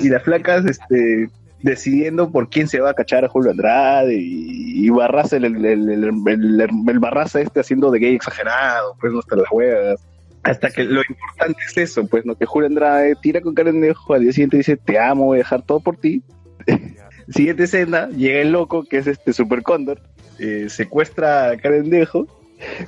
Y 0.00 0.08
las 0.08 0.22
flacas, 0.22 0.64
este, 0.66 1.30
decidiendo 1.62 2.30
por 2.30 2.48
quién 2.48 2.68
se 2.68 2.80
va 2.80 2.90
a 2.90 2.94
cachar 2.94 3.24
a 3.24 3.28
Julio 3.28 3.50
Andrade 3.50 4.14
y, 4.14 4.86
y 4.86 4.90
Barraza, 4.90 5.36
el, 5.36 5.44
el, 5.44 5.64
el, 5.64 6.04
el, 6.04 6.98
Barraza 6.98 7.40
este 7.40 7.60
haciendo 7.60 7.90
de 7.90 7.98
gay 7.98 8.14
exagerado, 8.14 8.96
pues 9.00 9.12
no 9.12 9.20
hasta 9.20 9.36
las 9.36 9.50
huevas. 9.50 10.00
Hasta 10.46 10.70
que 10.70 10.84
lo 10.84 11.00
importante 11.08 11.60
es 11.66 11.76
eso, 11.76 12.06
pues, 12.06 12.24
¿no? 12.24 12.36
Que 12.36 12.46
Julio 12.46 12.68
Andrade 12.68 13.16
tira 13.20 13.40
con 13.40 13.54
Karen 13.54 13.80
Dejo, 13.80 14.14
al 14.14 14.22
día 14.22 14.32
siguiente 14.32 14.56
dice, 14.58 14.76
te 14.76 14.98
amo, 14.98 15.26
voy 15.26 15.38
a 15.38 15.42
dejar 15.42 15.62
todo 15.62 15.80
por 15.80 15.96
ti. 15.96 16.22
Siguiente 17.28 17.64
escena, 17.64 18.08
llega 18.10 18.40
el 18.40 18.52
loco, 18.52 18.84
que 18.84 18.98
es 18.98 19.08
este 19.08 19.32
Super 19.32 19.64
Cóndor, 19.64 20.00
eh, 20.38 20.66
secuestra 20.68 21.50
a 21.50 21.56
Karen 21.56 21.90
Dejo. 21.90 22.28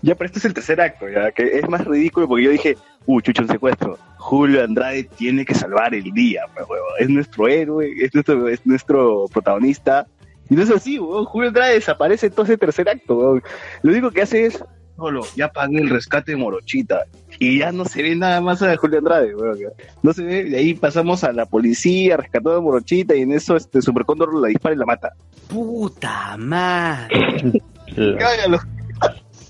Ya, 0.00 0.14
pero 0.14 0.26
este 0.26 0.38
es 0.38 0.44
el 0.44 0.54
tercer 0.54 0.80
acto, 0.80 1.08
ya, 1.08 1.32
que 1.32 1.58
es 1.58 1.68
más 1.68 1.84
ridículo 1.84 2.28
porque 2.28 2.44
yo 2.44 2.50
dije, 2.50 2.76
uh, 3.06 3.20
chucho, 3.20 3.42
un 3.42 3.48
secuestro. 3.48 3.98
Julio 4.18 4.62
Andrade 4.62 5.08
tiene 5.16 5.44
que 5.44 5.54
salvar 5.54 5.94
el 5.94 6.12
día, 6.12 6.44
pues, 6.54 6.66
huevo. 6.68 6.86
Es 6.98 7.08
nuestro 7.08 7.48
héroe, 7.48 7.92
es 8.00 8.14
nuestro, 8.14 8.48
es 8.48 8.64
nuestro 8.64 9.26
protagonista. 9.32 10.06
Y 10.48 10.54
no 10.54 10.62
es 10.62 10.70
así, 10.70 10.98
huevón. 10.98 11.24
Julio 11.24 11.48
Andrade 11.48 11.74
desaparece 11.74 12.30
todo 12.30 12.44
ese 12.44 12.56
tercer 12.56 12.88
acto, 12.88 13.16
huevón. 13.16 13.42
Lo 13.82 13.90
único 13.90 14.10
que 14.10 14.22
hace 14.22 14.46
es, 14.46 14.64
solo, 14.98 15.24
ya 15.36 15.48
pagué 15.48 15.78
el 15.78 15.88
rescate 15.88 16.32
de 16.32 16.36
Morochita. 16.36 17.04
Y 17.38 17.60
ya 17.60 17.70
no 17.70 17.84
se 17.84 18.02
ve 18.02 18.16
nada 18.16 18.40
más 18.40 18.60
a 18.62 18.76
Julio 18.76 18.98
Andrade, 18.98 19.32
ya. 19.58 19.68
No 20.02 20.12
se 20.12 20.24
ve, 20.24 20.44
de 20.44 20.58
ahí 20.58 20.74
pasamos 20.74 21.22
a 21.22 21.32
la 21.32 21.46
policía, 21.46 22.16
rescató 22.16 22.56
a 22.56 22.60
Morochita, 22.60 23.14
y 23.14 23.22
en 23.22 23.32
eso 23.32 23.56
este 23.56 23.80
Super 23.80 24.04
Cóndor 24.04 24.34
la 24.34 24.48
dispara 24.48 24.74
y 24.74 24.78
la 24.78 24.86
mata. 24.86 25.12
Puta 25.48 26.36
madre. 26.36 27.62
Cágalo. 28.18 28.58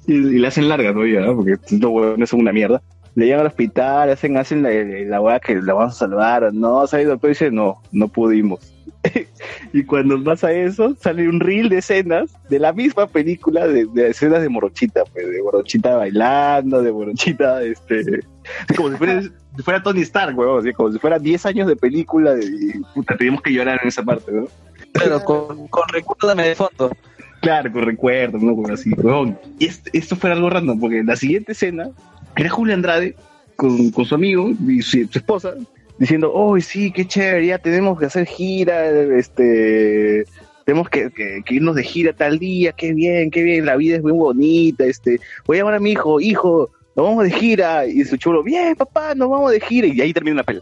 Y, 0.06 0.12
y 0.12 0.38
le 0.38 0.46
hacen 0.46 0.68
larga 0.68 0.92
todavía, 0.92 1.20
¿no? 1.20 1.36
porque 1.36 1.52
estos 1.52 1.80
huevones 1.80 2.28
son 2.28 2.40
una 2.40 2.52
mierda. 2.52 2.82
Le 3.14 3.24
llegan 3.24 3.40
al 3.40 3.46
hospital, 3.46 4.10
hacen, 4.10 4.36
hacen 4.36 4.62
la, 4.62 4.70
la 4.70 5.20
hueá 5.20 5.40
que 5.40 5.56
la 5.56 5.72
van 5.72 5.88
a 5.88 5.92
salvar. 5.92 6.52
No, 6.52 6.84
el 6.84 7.06
doctor 7.06 7.30
y 7.30 7.32
dice, 7.32 7.50
no, 7.50 7.82
no 7.90 8.08
pudimos. 8.08 8.60
y 9.72 9.84
cuando 9.84 10.22
pasa 10.22 10.52
eso, 10.52 10.96
sale 11.00 11.28
un 11.28 11.40
reel 11.40 11.68
de 11.68 11.78
escenas 11.78 12.30
de 12.48 12.58
la 12.58 12.72
misma 12.72 13.06
película, 13.06 13.66
de, 13.66 13.86
de 13.86 14.10
escenas 14.10 14.42
de 14.42 14.48
Morochita, 14.48 15.04
pues, 15.04 15.30
de 15.30 15.42
Morochita 15.42 15.96
bailando, 15.96 16.82
de 16.82 16.92
Morochita, 16.92 17.62
este, 17.62 18.20
como 18.76 18.90
si 18.90 18.96
fuera, 18.96 19.22
si 19.22 19.62
fuera 19.62 19.82
Tony 19.82 20.00
Stark, 20.02 20.36
así, 20.58 20.72
como 20.72 20.92
si 20.92 20.98
fuera 20.98 21.18
10 21.18 21.46
años 21.46 21.68
de 21.68 21.76
película 21.76 22.34
de, 22.34 22.44
y, 22.44 22.80
puta, 22.94 23.16
teníamos 23.16 23.42
que 23.42 23.52
llorar 23.52 23.78
en 23.82 23.88
esa 23.88 24.02
parte, 24.02 24.32
¿no? 24.32 24.48
Pero 24.92 25.22
con, 25.24 25.68
con 25.68 25.88
recuérdame 25.88 26.48
de 26.48 26.54
fondo. 26.54 26.90
Claro, 27.40 27.70
con 27.72 27.82
recuerdos, 27.82 28.42
¿no? 28.42 28.56
Como 28.56 28.68
así, 28.72 28.90
huevón. 28.96 29.38
Y 29.58 29.66
esto, 29.66 29.90
esto 29.92 30.16
fue 30.16 30.32
algo 30.32 30.50
random, 30.50 30.80
porque 30.80 31.04
la 31.04 31.14
siguiente 31.14 31.52
escena 31.52 31.90
era 32.36 32.48
Julio 32.48 32.74
Andrade 32.74 33.14
con, 33.54 33.90
con 33.90 34.04
su 34.04 34.14
amigo 34.14 34.50
y 34.66 34.82
su, 34.82 35.06
su 35.06 35.18
esposa 35.18 35.54
diciendo, 35.98 36.30
oh, 36.34 36.58
sí, 36.60 36.90
qué 36.92 37.06
chévere, 37.06 37.46
ya 37.46 37.58
tenemos 37.58 37.98
que 37.98 38.06
hacer 38.06 38.26
gira, 38.26 38.88
este, 39.16 40.24
tenemos 40.64 40.88
que, 40.88 41.10
que- 41.10 41.42
que 41.44 41.54
irnos 41.54 41.74
de 41.74 41.82
gira 41.82 42.12
tal 42.12 42.38
día, 42.38 42.72
qué 42.72 42.92
bien, 42.92 43.30
qué 43.30 43.42
bien, 43.42 43.66
la 43.66 43.76
vida 43.76 43.96
es 43.96 44.02
muy 44.02 44.12
bonita, 44.12 44.84
este, 44.84 45.18
voy 45.46 45.56
a 45.56 45.60
llamar 45.60 45.74
a 45.74 45.80
mi 45.80 45.92
hijo, 45.92 46.20
hijo, 46.20 46.70
nos 46.94 47.06
vamos 47.06 47.24
de 47.24 47.30
gira, 47.30 47.86
y 47.86 48.04
su 48.04 48.16
chulo, 48.16 48.42
bien, 48.42 48.74
papá, 48.76 49.14
nos 49.14 49.28
vamos 49.30 49.50
de 49.52 49.60
gira, 49.60 49.86
y 49.86 50.00
ahí 50.00 50.12
termina 50.12 50.36
la 50.36 50.42
pela. 50.44 50.60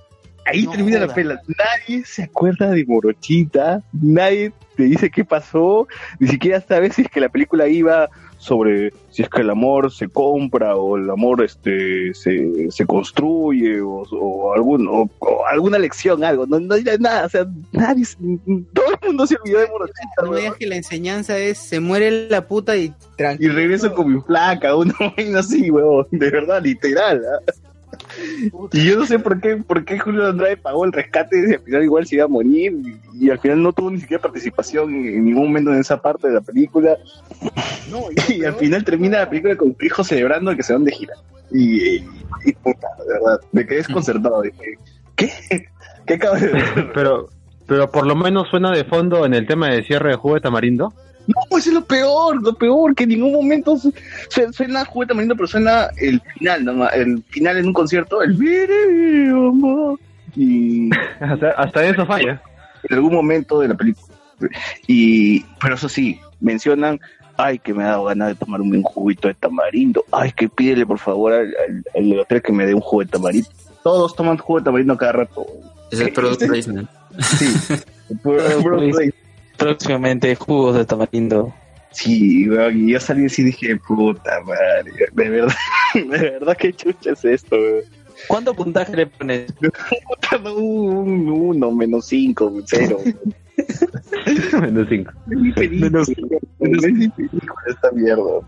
Ahí 0.48 0.62
No 0.62 0.70
termina 0.70 1.00
la 1.00 1.12
pela. 1.12 1.40
Nadie 1.58 2.04
se 2.04 2.22
acuerda 2.22 2.70
de 2.70 2.84
Morochita, 2.86 3.82
nadie 3.92 4.52
te 4.76 4.84
dice 4.84 5.10
qué 5.10 5.24
pasó, 5.24 5.88
ni 6.20 6.28
siquiera 6.28 6.60
sabes 6.60 6.94
si 6.94 7.02
es 7.02 7.08
que 7.08 7.18
la 7.20 7.28
película 7.28 7.66
iba 7.66 8.08
sobre 8.38 8.92
si 9.10 9.22
es 9.22 9.28
que 9.28 9.40
el 9.40 9.50
amor 9.50 9.90
se 9.92 10.08
compra 10.08 10.76
o 10.76 10.96
el 10.96 11.08
amor 11.10 11.42
este 11.42 12.12
se, 12.14 12.70
se 12.70 12.86
construye 12.86 13.80
o, 13.80 14.02
o 14.12 14.52
algún 14.54 14.86
o, 14.88 15.08
o 15.18 15.46
alguna 15.46 15.78
lección 15.78 16.22
algo 16.22 16.46
no 16.46 16.60
no 16.60 16.74
hay 16.74 16.84
nada 17.00 17.26
o 17.26 17.28
sea 17.28 17.46
nadie 17.72 18.04
todo 18.72 18.86
el 19.00 19.08
mundo 19.08 19.26
se 19.26 19.36
olvidó 19.36 19.60
de 19.60 19.68
Morochita 19.68 20.22
No 20.22 20.34
digas 20.34 20.56
que 20.56 20.66
la 20.66 20.76
enseñanza 20.76 21.38
es 21.38 21.58
se 21.58 21.80
muere 21.80 22.28
la 22.28 22.46
puta 22.46 22.76
y 22.76 22.86
y 22.86 22.92
tranquilo. 23.16 23.54
regreso 23.54 23.94
con 23.94 24.12
mi 24.14 24.20
placa 24.20 24.76
una 24.76 24.94
vaina 25.16 25.40
así 25.40 25.70
huevón 25.70 26.06
de 26.10 26.30
verdad 26.30 26.62
literal 26.62 27.22
¿ah? 27.24 27.52
Y 28.72 28.84
yo 28.84 28.98
no 28.98 29.06
sé 29.06 29.18
por 29.18 29.40
qué 29.40 29.56
por 29.56 29.84
qué 29.84 29.98
Julio 29.98 30.26
Andrade 30.26 30.56
pagó 30.56 30.84
el 30.84 30.92
rescate 30.92 31.36
y 31.38 31.54
al 31.54 31.60
final 31.60 31.82
igual 31.82 32.06
se 32.06 32.16
iba 32.16 32.24
a 32.24 32.28
morir 32.28 32.72
y, 33.12 33.26
y 33.26 33.30
al 33.30 33.38
final 33.38 33.62
no 33.62 33.72
tuvo 33.72 33.90
ni 33.90 34.00
siquiera 34.00 34.22
participación 34.22 34.94
en 34.94 35.24
ningún 35.24 35.48
momento 35.48 35.72
en 35.72 35.80
esa 35.80 36.00
parte 36.00 36.28
de 36.28 36.34
la 36.34 36.40
película 36.40 36.96
No, 37.90 38.02
y 38.28 38.44
al 38.44 38.54
final 38.54 38.84
termina 38.84 39.18
la 39.18 39.28
película 39.28 39.56
con 39.56 39.74
tu 39.74 39.86
hijo 39.86 40.04
celebrando 40.04 40.54
que 40.56 40.62
se 40.62 40.72
van 40.72 40.84
de 40.84 40.92
gira. 40.92 41.14
Y, 41.50 42.00
puta, 42.62 42.88
de 42.98 43.12
verdad, 43.12 43.40
me 43.52 43.66
quedé 43.66 43.78
desconcertado. 43.78 44.42
Dije, 44.42 44.78
¿qué? 45.14 45.30
¿Qué 46.06 46.14
acaba 46.14 46.38
de 46.38 46.48
ver? 46.52 46.92
Pero, 46.94 47.28
pero 47.66 47.90
por 47.90 48.06
lo 48.06 48.16
menos 48.16 48.48
suena 48.48 48.70
de 48.72 48.84
fondo 48.84 49.24
en 49.26 49.34
el 49.34 49.46
tema 49.46 49.68
de 49.68 49.84
cierre 49.84 50.10
de 50.10 50.16
jugo 50.16 50.34
de 50.34 50.40
tamarindo. 50.40 50.92
No, 51.26 51.58
eso 51.58 51.70
es 51.70 51.74
lo 51.74 51.84
peor, 51.84 52.40
lo 52.42 52.54
peor, 52.54 52.94
que 52.94 53.02
en 53.04 53.10
ningún 53.10 53.32
momento 53.32 53.76
su- 53.76 53.92
su- 54.28 54.52
suena 54.52 54.84
juguete 54.84 55.08
tamarindo, 55.08 55.34
pero 55.34 55.46
suena 55.48 55.88
el 55.96 56.20
final, 56.38 56.64
nomás, 56.64 56.94
el 56.94 57.22
final 57.30 57.56
en 57.58 57.66
un 57.66 57.72
concierto, 57.72 58.22
el 58.22 58.36
"Mire, 58.38 58.86
mi 58.88 59.28
amor", 59.30 59.98
y 60.36 60.90
Hasta, 61.20 61.50
hasta 61.50 61.84
eso 61.84 62.06
falla. 62.06 62.40
en 62.88 62.94
algún 62.96 63.12
momento 63.14 63.58
de 63.60 63.68
la 63.68 63.74
película. 63.74 64.14
Y, 64.86 65.42
pero 65.60 65.74
eso 65.74 65.88
sí, 65.88 66.20
mencionan, 66.40 67.00
ay, 67.36 67.58
que 67.58 67.74
me 67.74 67.82
ha 67.84 67.88
dado 67.88 68.04
ganas 68.04 68.28
de 68.28 68.34
tomar 68.34 68.60
un 68.60 68.68
buen 68.68 68.82
juguito 68.82 69.28
de 69.28 69.34
tamarindo, 69.34 70.04
ay, 70.12 70.30
que 70.32 70.48
pídele 70.48 70.86
por 70.86 70.98
favor 70.98 71.32
al, 71.32 71.54
al, 71.66 71.84
al 72.12 72.20
hotel 72.20 72.42
que 72.42 72.52
me 72.52 72.66
dé 72.66 72.74
un 72.74 72.80
jugo 72.80 73.02
de 73.02 73.08
tamarindo. 73.10 73.48
Todos 73.82 74.14
toman 74.14 74.36
jugo 74.38 74.58
de 74.60 74.64
tamarindo 74.64 74.96
cada 74.96 75.12
rato. 75.12 75.46
Es 75.90 76.00
el 76.00 76.12
product 76.12 76.46
placement. 76.46 76.88
Sí, 77.18 77.46
puro- 78.22 78.42
Próximamente 79.56 80.34
jugos 80.36 80.76
de 80.76 80.84
tamarindo. 80.84 81.52
Sí, 81.92 82.48
weón, 82.48 82.88
y 82.88 82.92
yo 82.92 83.00
salí 83.00 83.26
así 83.26 83.42
y 83.42 83.46
dije, 83.46 83.76
puta 83.76 84.40
madre, 84.42 84.92
de 85.12 85.28
verdad, 85.30 85.54
de 85.94 86.30
verdad 86.30 86.56
que 86.56 86.72
chucha 86.72 87.12
es 87.12 87.24
esto, 87.24 87.56
weón. 87.56 87.84
¿Cuánto 88.28 88.54
puntaje 88.54 88.96
le 88.96 89.06
pones? 89.06 89.52
Un 90.56 91.28
uno, 91.28 91.70
menos 91.70 92.06
cinco, 92.06 92.52
cero. 92.64 92.98
Menos 94.60 94.88
cinco. 94.88 95.12
Mi 95.26 95.52
película 95.52 96.02
esta 97.66 97.90
mierda. 97.92 98.40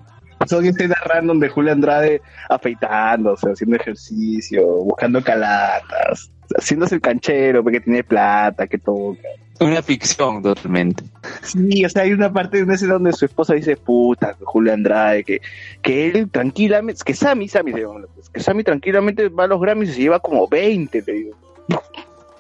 Son 0.46 0.64
escenas 0.64 0.98
random 1.04 1.40
de 1.40 1.48
Julio 1.48 1.72
Andrade 1.72 2.20
afeitándose, 2.48 3.50
haciendo 3.50 3.76
ejercicio, 3.76 4.66
buscando 4.84 5.22
calatas, 5.22 6.30
haciéndose 6.57 6.94
el 6.94 7.01
canchero 7.01 7.62
porque 7.62 7.80
tiene 7.80 8.05
plata, 8.05 8.66
que 8.66 8.78
toca. 8.78 9.20
Una 9.61 9.82
ficción 9.82 10.40
totalmente. 10.40 11.03
Sí, 11.42 11.84
o 11.84 11.88
sea, 11.88 12.03
hay 12.03 12.12
una 12.12 12.32
parte 12.32 12.59
de 12.59 12.62
una 12.62 12.74
escena 12.74 12.92
donde 12.94 13.12
su 13.12 13.24
esposa 13.24 13.55
dice, 13.55 13.76
puta, 13.76 14.36
Julio 14.40 14.72
Andrade, 14.72 15.24
que, 15.24 15.40
que 15.82 16.07
él 16.09 16.30
tranquilamente, 16.30 17.03
que 17.05 17.12
Sammy, 17.12 17.49
Sammy 17.49 17.72
se 17.72 17.80
llama, 17.80 18.01
pues, 18.14 18.28
que 18.28 18.38
Sammy 18.40 18.62
tranquilamente 18.62 19.28
va 19.28 19.44
a 19.44 19.46
los 19.49 19.61
Grammys 19.61 19.90
y 19.90 19.92
se 19.94 20.01
lleva 20.03 20.20
como 20.20 20.46
20, 20.46 21.03
le 21.05 21.12
digo. 21.12 21.36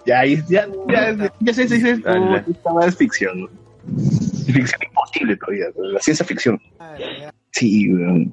Ya, 0.06 0.20
ahí- 0.20 0.42
ya, 0.48 0.66
ya, 0.88 1.12
ya, 1.16 1.32
ya 1.40 1.52
se 1.54 1.62
dice, 1.66 1.90
esta 1.90 2.86
es 2.86 2.96
ficción. 2.96 3.50
Ficción 4.46 4.80
imposible 4.88 5.36
todavía, 5.36 5.66
la 5.76 6.00
ciencia 6.00 6.24
ficción. 6.24 6.60
Sí, 7.50 7.92
weón. 7.92 8.32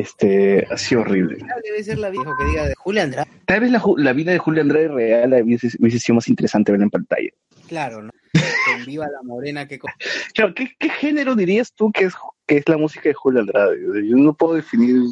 Este, 0.00 0.66
ha 0.70 0.76
sido 0.76 1.02
horrible. 1.02 1.38
Debe 1.64 1.82
ser 1.84 1.98
la 1.98 2.10
vieja 2.10 2.36
que 2.36 2.44
diga 2.44 2.66
de 2.66 2.74
Julia 2.74 3.02
Andrade. 3.04 3.28
Tal 3.46 3.60
vez 3.60 3.70
la, 3.70 3.80
ju- 3.80 3.98
la 3.98 4.12
vida 4.12 4.32
de 4.32 4.38
Julio 4.38 4.62
Andrade 4.62 4.88
real 4.88 5.32
hubiese, 5.42 5.68
hubiese 5.78 5.98
sido 5.98 6.16
más 6.16 6.28
interesante 6.28 6.72
verla 6.72 6.84
en 6.84 6.90
pantalla. 6.90 7.30
Claro, 7.68 8.02
¿no? 8.02 8.10
Con 8.32 8.84
Viva 8.86 9.06
la 9.06 9.22
Morena 9.22 9.66
que... 9.66 9.78
co- 9.78 9.88
Claro, 10.34 10.54
¿qué, 10.54 10.70
qué 10.78 10.88
género 10.90 11.34
dirías 11.34 11.72
tú 11.72 11.90
que 11.92 12.04
es, 12.04 12.14
que 12.46 12.58
es 12.58 12.68
la 12.68 12.76
música 12.76 13.08
de 13.08 13.14
Julio 13.14 13.40
Andrade? 13.40 13.76
Yo 14.08 14.16
no 14.16 14.34
puedo 14.34 14.54
definir. 14.54 15.02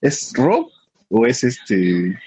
¿Es 0.00 0.32
rock 0.36 0.70
o 1.08 1.26
es 1.26 1.44
este.? 1.44 2.18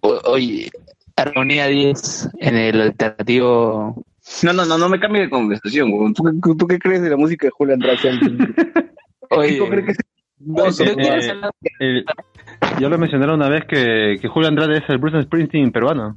O- 0.00 0.20
oye, 0.26 0.70
Armonía 1.16 1.66
10 1.68 2.28
en 2.40 2.56
el 2.56 2.80
alternativo. 2.80 4.04
No, 4.42 4.52
no, 4.52 4.64
no, 4.66 4.76
no 4.78 4.88
me 4.88 4.98
cambie 5.00 5.22
de 5.22 5.30
conversación. 5.30 5.90
¿Tú, 6.14 6.22
qué- 6.24 6.54
tú 6.58 6.66
qué 6.66 6.78
crees 6.78 7.02
de 7.02 7.10
la 7.10 7.16
música 7.16 7.46
de 7.46 7.50
Julio 7.50 7.74
Andrade? 7.74 7.98
Oye, 9.30 9.56
¿Tú 9.58 9.68
crees 9.68 9.86
que 9.86 9.92
es- 9.92 9.98
no, 10.40 10.64
Eh, 10.68 11.32
El- 11.80 12.04
yo 12.80 12.88
lo 12.88 12.98
mencioné 12.98 13.32
una 13.32 13.48
vez 13.48 13.64
que, 13.66 14.18
que 14.20 14.28
Julio 14.28 14.48
Andrade 14.48 14.78
es 14.78 14.84
el 14.88 14.98
Bruce 14.98 15.22
Springsteen 15.22 15.70
peruano. 15.72 16.16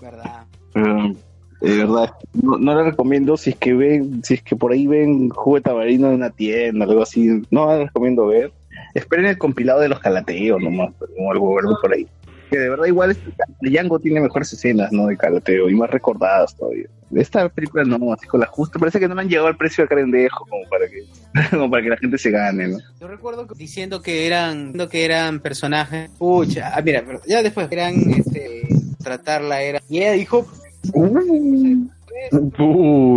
¿Verdad? 0.00 0.44
Eh, 0.74 1.14
de 1.60 1.76
verdad, 1.78 2.12
no, 2.34 2.58
no 2.58 2.74
le 2.74 2.90
recomiendo 2.90 3.36
si 3.36 3.50
es 3.50 3.56
que 3.56 3.72
ven, 3.74 4.22
si 4.24 4.34
es 4.34 4.42
que 4.42 4.56
por 4.56 4.72
ahí 4.72 4.86
ven 4.86 5.28
jugo 5.30 5.56
de 5.56 5.62
tabarino 5.62 6.08
en 6.08 6.14
una 6.14 6.30
tienda, 6.30 6.84
algo 6.84 7.02
así, 7.02 7.42
no 7.50 7.70
les 7.76 7.86
recomiendo 7.86 8.26
ver. 8.26 8.52
Esperen 8.94 9.26
el 9.26 9.38
compilado 9.38 9.80
de 9.80 9.88
los 9.88 10.00
calateos 10.00 10.60
nomás, 10.60 10.90
o 11.18 11.30
algo, 11.30 11.58
algo 11.58 11.78
por 11.80 11.92
ahí. 11.94 12.06
Que 12.52 12.58
de 12.58 12.68
verdad 12.68 12.84
igual 12.86 13.10
este, 13.12 13.32
Django 13.62 13.98
tiene 13.98 14.20
mejores 14.20 14.52
escenas, 14.52 14.92
¿no? 14.92 15.06
De 15.06 15.16
calateo 15.16 15.70
y 15.70 15.74
más 15.74 15.88
recordadas 15.90 16.54
todavía. 16.54 16.84
Esta 17.14 17.48
película 17.48 17.84
no, 17.84 18.12
así 18.12 18.26
con 18.26 18.40
la 18.40 18.46
justa, 18.46 18.78
parece 18.78 19.00
que 19.00 19.08
no 19.08 19.14
le 19.14 19.22
han 19.22 19.28
llegado 19.28 19.48
al 19.48 19.56
precio 19.56 19.84
de 19.84 19.88
carendejo 19.88 20.44
como 20.46 20.68
para 20.68 20.86
que, 20.88 21.02
como 21.56 21.70
para 21.70 21.82
que 21.82 21.88
la 21.90 21.96
gente 21.96 22.18
se 22.18 22.30
gane, 22.30 22.68
¿no? 22.68 22.78
Yo 23.00 23.08
recuerdo 23.08 23.46
que 23.46 23.54
diciendo 23.56 24.02
que 24.02 24.26
eran 24.26 24.72
diciendo 24.72 24.88
que 24.88 25.04
eran 25.04 25.40
personajes. 25.40 26.10
Pucha, 26.18 26.72
ah, 26.76 26.82
mira, 26.82 27.02
pero 27.06 27.20
ya 27.26 27.42
después 27.42 27.70
eran 27.72 27.94
este 28.10 28.68
tratarla 29.02 29.62
era. 29.62 29.80
Y 29.88 29.98
ella 29.98 30.12
dijo, 30.12 30.46
Uh, 30.94 31.88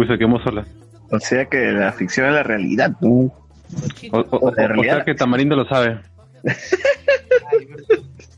se 0.08 0.18
quemó 0.18 0.40
sola. 0.42 0.66
O 1.12 1.20
sea 1.20 1.46
que 1.46 1.58
la 1.72 1.92
ficción 1.92 2.28
es 2.28 2.34
la 2.34 2.44
realidad, 2.44 2.92
¿no? 3.02 3.10
O, 3.10 3.32
o- 4.12 4.26
o- 4.48 4.52
De 4.52 4.64
o 4.64 4.68
realidad. 4.68 4.96
sea 4.98 5.06
que 5.06 5.16
Tamarindo 5.16 5.56
lo 5.56 5.66
sabe. 5.68 6.00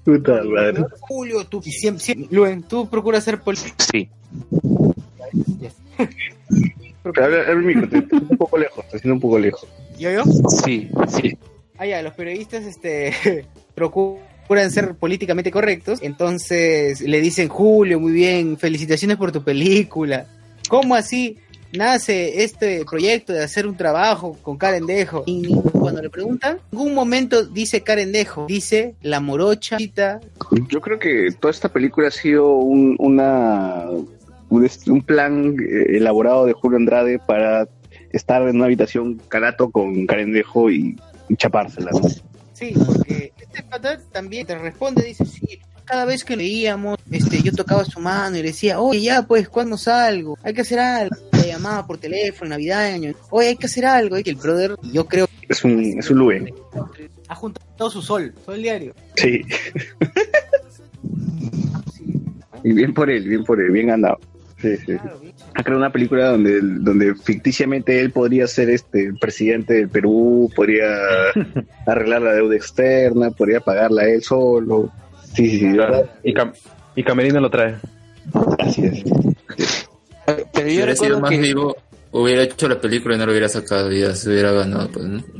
"Ay, 0.08 0.14
Puta 0.18 0.44
madre. 0.44 0.86
Julio, 1.02 1.44
tú 1.46 1.62
siempre, 1.62 2.04
siempre- 2.04 2.28
Luen, 2.36 2.64
tú 2.64 2.90
procuras 2.90 3.24
ser 3.24 3.42
político. 3.42 3.76
Sí. 3.92 4.10
Pero 7.04 7.24
habla- 7.26 7.44
el 7.52 7.58
micro, 7.64 7.88
te- 7.90 8.02
te 8.02 8.16
un 8.16 8.38
poco 8.38 8.58
lejos, 8.58 8.86
te 8.90 9.00
siento 9.00 9.14
un 9.16 9.20
poco 9.22 9.40
lejos. 9.40 9.68
¿Yo, 9.98 10.12
yo? 10.12 10.24
Sí, 10.64 10.90
sí. 11.08 11.38
Ah, 11.78 11.86
ya, 11.86 12.02
los 12.02 12.14
periodistas 12.14 12.66
este, 12.66 13.46
procuran 13.76 14.72
ser 14.72 14.96
políticamente 14.96 15.52
correctos, 15.52 16.00
entonces 16.02 17.02
le 17.02 17.22
dicen, 17.22 17.48
Julio, 17.50 18.00
muy 18.00 18.12
bien, 18.12 18.58
felicitaciones 18.58 19.18
por 19.18 19.32
tu 19.32 19.44
película. 19.44 20.26
¿Cómo 20.70 20.96
así 20.96 21.38
nace 21.74 22.44
este 22.44 22.86
proyecto 22.86 23.34
de 23.34 23.44
hacer 23.44 23.68
un 23.68 23.76
trabajo 23.76 24.38
con 24.42 24.58
Carendejo? 24.58 25.24
Y 25.26 25.54
cuando 25.72 26.02
le 26.02 26.10
preguntan, 26.10 26.58
en 26.58 26.78
ningún 26.78 26.94
momento 26.94 27.46
dice 27.46 27.82
Carendejo, 27.82 28.46
dice 28.48 28.96
la 29.02 29.20
morocha. 29.20 29.78
Yo 30.70 30.82
creo 30.82 31.00
que 31.00 31.30
toda 31.40 31.52
esta 31.52 31.70
película 31.70 32.08
ha 32.08 32.12
sido 32.12 32.56
un, 32.56 32.96
una, 33.00 33.86
un, 34.50 35.02
plan 35.06 35.56
eh, 35.60 35.98
elaborado 35.98 36.46
de 36.46 36.54
Julio 36.54 36.78
Andrade 36.78 37.20
para 37.20 37.68
estar 38.12 38.42
en 38.44 38.56
una 38.56 38.66
habitación 38.66 39.22
calato 39.28 39.70
con 39.70 40.06
Carendejo 40.06 40.72
y, 40.72 40.98
y 41.30 41.36
chapársela. 41.36 41.92
¿no? 41.92 42.02
Sí, 42.54 42.74
porque 42.86 43.34
este 43.40 43.62
pata 43.64 44.00
también 44.12 44.48
te 44.48 44.58
responde, 44.58 45.04
dice, 45.04 45.26
sí, 45.26 45.60
cada 45.88 46.06
vez 46.06 46.24
que 46.24 46.36
leíamos, 46.36 47.00
este, 47.10 47.42
yo 47.42 47.52
tocaba 47.54 47.86
su 47.86 48.00
mano 48.00 48.36
y 48.38 48.42
le 48.42 48.50
decía, 48.50 48.80
oye, 48.80 49.02
ya, 49.02 49.24
pues, 49.24 49.48
¿cuándo 49.50 49.78
salgo? 49.78 50.38
Hay 50.44 50.54
que 50.54 50.62
hacer 50.62 50.80
algo. 50.80 51.16
Le 51.32 51.48
llamaba 51.48 51.88
por 51.88 51.98
teléfono, 51.98 52.50
Navidad, 52.50 52.86
año, 52.86 53.14
oye, 53.30 53.50
hay 53.50 53.56
que 53.56 53.68
hacer 53.68 53.86
algo. 53.86 54.18
Y 54.18 54.24
que 54.24 54.32
el 54.32 54.36
brother, 54.36 54.76
yo 54.92 55.06
creo, 55.08 55.28
Es 55.48 55.64
un, 55.64 55.98
es 55.98 56.10
un 56.12 56.18
Luen. 56.20 56.54
ha 57.28 57.36
juntado 57.36 57.90
su 57.90 58.02
sol, 58.02 58.34
sol 58.46 58.62
diario. 58.62 58.94
Sí. 59.16 59.42
y 62.64 62.74
bien 62.74 62.94
por 62.94 63.10
él, 63.10 63.28
bien 63.28 63.44
por 63.44 63.62
él, 63.62 63.72
bien 63.72 63.88
ganado. 63.88 64.20
Sí, 64.62 64.76
sí. 64.78 64.84
sí. 64.88 64.98
Claro, 64.98 65.20
bien. 65.20 65.34
Ha 65.54 65.64
creado 65.64 65.80
una 65.80 65.92
película 65.92 66.30
donde, 66.30 66.60
donde 66.62 67.16
ficticiamente 67.16 68.00
él 68.00 68.12
podría 68.12 68.46
ser 68.48 68.70
este 68.70 69.14
presidente 69.20 69.76
del 69.76 69.90
Perú, 69.90 70.52
podría 70.56 70.88
arreglar 71.86 72.22
la 72.24 72.34
deuda 72.34 72.56
externa, 72.56 73.32
podría 73.32 73.60
pagarla 73.62 74.06
él 74.06 74.22
solo. 74.22 74.92
Sí, 75.38 75.50
sí, 75.52 75.60
sí. 75.60 75.78
Y, 76.24 76.34
Cam- 76.34 76.54
y 76.96 77.04
Camerino 77.04 77.40
lo 77.40 77.50
trae. 77.50 77.76
Así 78.60 78.86
es. 78.86 79.04
Pero 80.26 80.46
Si 80.54 80.60
yo 80.60 80.64
hubiera 80.66 80.96
sido 80.96 81.16
recuerdo 81.16 81.20
más 81.22 81.30
que 81.30 81.38
vivo, 81.38 81.78
hubiera 82.12 82.44
hecho 82.44 82.68
la 82.68 82.82
película 82.82 83.16
y 83.16 83.18
no 83.20 83.26
lo 83.28 83.32
hubiera 83.32 83.48
sacado 83.48 83.92
y 83.94 84.02
ya 84.02 84.16
se 84.16 84.30
hubiera 84.30 84.52
ganado, 84.52 84.90
pues, 84.92 85.06
¿no? 85.06 85.24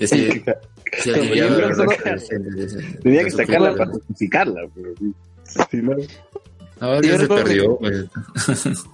sí, 0.00 0.42
Tenía 3.02 3.24
que 3.24 3.30
sacarla 3.30 3.74
para 3.76 3.90
justificarla. 3.92 4.60
Pero. 4.74 4.90
Sí, 5.70 5.76
¿no? 5.82 5.92
Ahora 6.80 7.00
ya 7.02 7.10
se 7.12 7.18
recuerdo 7.18 7.44
perdió, 7.44 7.76
pues. 7.78 8.06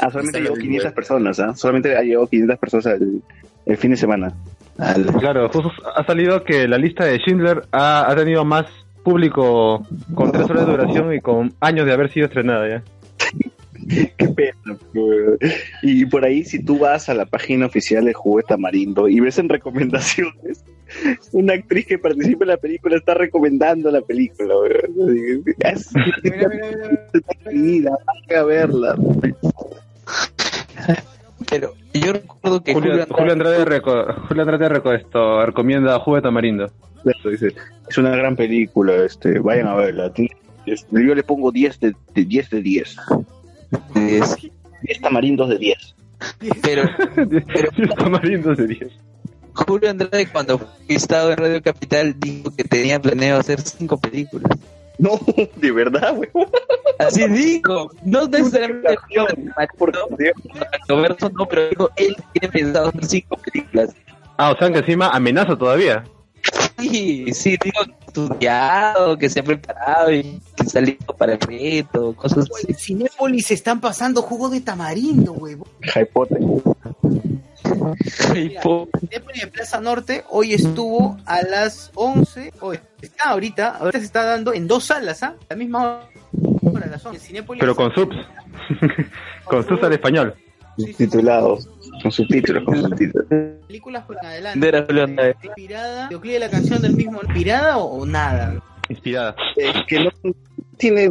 Ah, 0.00 0.10
solamente 0.10 0.40
llegó 0.40 0.56
la 0.56 0.60
500 0.62 0.84
web. 0.86 0.94
personas, 0.94 1.40
¿ah? 1.40 1.54
Solamente 1.54 1.96
ha 1.96 2.02
llegado 2.02 2.26
500 2.26 2.58
personas 2.58 2.86
el, 3.00 3.22
el 3.66 3.76
fin 3.76 3.90
de 3.92 3.96
semana. 3.96 4.32
Al- 4.78 5.06
Claro, 5.06 5.48
justo 5.48 5.70
ha 5.94 6.04
salido 6.04 6.42
que 6.44 6.66
la 6.66 6.78
lista 6.78 7.04
de 7.04 7.18
Schindler 7.18 7.62
ha, 7.72 8.10
ha 8.10 8.16
tenido 8.16 8.44
más 8.44 8.66
público 9.04 9.86
con 10.14 10.30
tres 10.32 10.48
horas 10.50 10.66
de 10.66 10.72
duración 10.72 11.14
y 11.14 11.20
con 11.20 11.52
años 11.60 11.86
de 11.86 11.92
haber 11.92 12.10
sido 12.12 12.26
estrenada 12.26 12.68
ya. 12.68 12.82
Qué 14.18 14.28
pena. 14.28 14.76
pues. 14.92 15.38
Y 15.82 16.04
por 16.06 16.24
ahí, 16.24 16.44
si 16.44 16.62
tú 16.62 16.78
vas 16.78 17.08
a 17.08 17.14
la 17.14 17.24
página 17.26 17.66
oficial 17.66 18.04
de 18.04 18.12
Juguete 18.12 18.48
Tamarindo 18.48 19.08
y 19.08 19.18
ves 19.20 19.38
en 19.38 19.48
recomendaciones, 19.48 20.62
una 21.32 21.54
actriz 21.54 21.86
que 21.86 21.98
participa 21.98 22.44
en 22.44 22.48
la 22.50 22.56
película 22.58 22.96
está 22.96 23.14
recomendando 23.14 23.90
la 23.90 24.02
película. 24.02 24.54
Mira, 24.96 25.72
mira, 26.22 26.48
mira, 26.48 27.49
vida, 27.60 27.90
vaya 28.28 28.40
a 28.40 28.44
verla. 28.44 28.94
pero 31.48 31.74
yo 31.94 32.12
recuerdo 32.12 32.62
que 32.62 32.72
Julio, 32.74 32.92
Julio 32.92 33.06
Julio 33.16 33.32
Andrade, 33.32 33.64
reco- 33.64 34.14
Julio 34.28 34.42
Andrade 34.42 34.68
reco- 34.68 34.94
esto, 34.94 35.44
recomienda 35.46 35.98
Jugo 35.98 36.16
de 36.16 36.22
Tamarindo. 36.22 36.70
Eso 37.04 37.28
dice, 37.30 37.54
es 37.88 37.98
una 37.98 38.10
gran 38.10 38.36
película, 38.36 38.94
este, 39.04 39.38
vayan 39.38 39.68
a 39.68 39.74
verla. 39.74 40.12
Yo 40.66 41.14
le 41.14 41.22
pongo 41.22 41.50
10 41.50 41.80
de, 41.80 41.94
de 42.14 42.24
10 42.24 42.50
de 42.50 42.62
10. 42.62 42.96
es- 43.96 44.36
10 44.82 45.00
tamarindos 45.00 45.48
de 45.48 45.58
10. 45.58 45.94
pero 46.62 46.82
Tamarindo 47.96 48.54
de 48.54 48.66
10. 48.66 48.88
Julio 49.54 49.90
Andrade 49.90 50.28
cuando 50.30 50.58
fue 50.58 50.68
estado 50.88 51.32
en 51.32 51.38
Radio 51.38 51.62
Capital 51.62 52.14
dijo 52.18 52.54
que 52.54 52.64
tenía 52.64 53.00
planeado 53.00 53.40
hacer 53.40 53.60
cinco 53.60 53.98
películas. 53.98 54.50
No, 55.00 55.18
de 55.56 55.72
verdad, 55.72 56.14
güey. 56.14 56.28
Así 56.98 57.26
dijo, 57.28 57.90
no 58.04 58.26
necesariamente 58.28 58.98
Por 59.78 59.94
Roberto, 59.94 60.16
Dios. 60.18 60.34
Roberto 60.88 61.30
no, 61.30 61.46
pero 61.46 61.68
dijo 61.70 61.90
él 61.96 62.14
tiene 62.34 62.52
pensado 62.52 62.88
hacer 62.88 63.04
cinco 63.06 63.38
películas. 63.38 63.94
Ah, 64.36 64.50
o 64.50 64.58
sea 64.58 64.70
que 64.70 64.78
encima 64.78 65.08
amenaza 65.08 65.56
todavía. 65.56 66.04
Sí, 66.78 67.32
sí, 67.32 67.58
digo 67.62 67.80
estudiado, 68.06 69.16
que 69.16 69.28
se 69.30 69.40
ha 69.40 69.42
preparado 69.42 70.12
y 70.12 70.22
que 70.56 70.62
está 70.64 70.80
listo 70.80 71.14
para 71.14 71.34
el 71.34 71.40
reto, 71.40 72.14
cosas 72.14 72.48
güey, 72.48 72.64
así. 72.64 72.74
Cinépolis 72.74 73.50
están 73.50 73.80
pasando 73.80 74.20
jugo 74.20 74.48
de 74.48 74.60
tamarindo, 74.60 75.32
huevo. 75.32 75.66
Hypote. 75.94 76.38
Cinépolis 79.00 79.42
en 79.42 79.50
Plaza 79.50 79.80
Norte 79.80 80.24
hoy 80.28 80.54
estuvo 80.54 81.16
a 81.26 81.42
las 81.42 81.90
11. 81.94 82.52
Hoy 82.60 82.78
está 83.00 83.30
ahorita, 83.30 83.76
ahorita 83.76 83.98
se 83.98 84.04
está 84.04 84.24
dando 84.24 84.52
en 84.52 84.66
dos 84.66 84.84
salas, 84.84 85.22
¿ah? 85.22 85.34
La 85.48 85.56
misma 85.56 86.08
hora, 86.62 86.86
a 86.86 86.88
las 86.88 87.04
11. 87.04 87.18
Cinépolis. 87.18 87.60
Pero 87.60 87.74
con 87.74 87.92
subs. 87.94 88.16
con 89.44 89.66
subs 89.66 89.82
al 89.82 89.92
español. 89.92 90.34
Titulados. 90.96 91.68
Con 92.02 92.12
subtítulos, 92.12 92.64
con 92.64 92.80
subtítulos. 92.80 93.26
películas 93.66 94.04
por 94.04 94.16
adelante. 94.24 95.36
Inspirada, 95.42 96.08
videoclip 96.08 96.32
de 96.32 96.38
la 96.38 96.50
canción 96.50 96.80
del 96.80 96.94
mismo. 96.94 97.20
¿Inspirada 97.22 97.76
o, 97.78 98.00
o 98.00 98.06
nada? 98.06 98.62
Inspirada. 98.88 99.34
Es 99.56 99.74
que 99.86 100.04
no 100.04 100.10
tiene. 100.78 101.10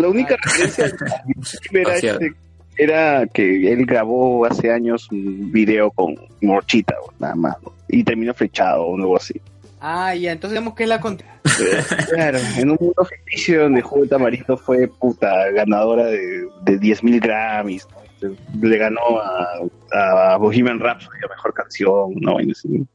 La 0.00 0.08
única 0.08 0.36
referencia 0.36 0.86
era, 2.82 3.26
que 3.26 3.72
él 3.72 3.86
grabó 3.86 4.44
hace 4.46 4.72
años 4.72 5.08
un 5.10 5.50
video 5.52 5.90
con 5.90 6.16
Morchita, 6.40 6.94
nada 7.18 7.34
más. 7.34 7.56
¿no? 7.62 7.72
Y 7.88 8.04
terminó 8.04 8.34
flechado 8.34 8.84
o 8.84 8.96
algo 8.96 9.16
así. 9.16 9.40
Ah, 9.80 10.14
ya, 10.14 10.32
entonces 10.32 10.58
digamos 10.58 10.74
que 10.74 10.82
es 10.82 10.88
la. 10.88 11.00
Claro, 11.00 12.38
en 12.56 12.70
un 12.70 12.78
mundo 12.80 13.04
ficticio 13.04 13.62
donde 13.62 13.80
Jugo 13.80 14.06
Tamarindo 14.06 14.56
fue 14.56 14.88
puta 14.88 15.50
ganadora 15.52 16.04
de, 16.06 16.46
de 16.62 16.78
10.000 16.78 17.20
Grammys. 17.20 17.88
¿no? 18.20 18.36
Le 18.60 18.76
ganó 18.76 19.00
a, 19.20 20.32
a 20.34 20.36
Bohemian 20.36 20.78
Rhapsody 20.78 21.20
la 21.22 21.28
mejor 21.28 21.54
canción, 21.54 22.14
¿no? 22.16 22.40
Y 22.40 22.50
así. 22.50 22.86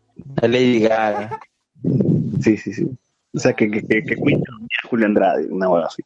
A 0.41 0.47
Lady 0.47 0.81
Gaga. 0.81 1.39
Sí, 2.41 2.57
sí, 2.57 2.73
sí. 2.73 2.87
O 3.33 3.39
sea, 3.39 3.53
que, 3.53 3.69
que, 3.69 3.81
que, 3.81 4.03
que 4.03 4.15
Julio 4.87 5.07
Andrade, 5.07 5.47
una 5.47 5.69
hueá 5.69 5.87
así. 5.87 6.03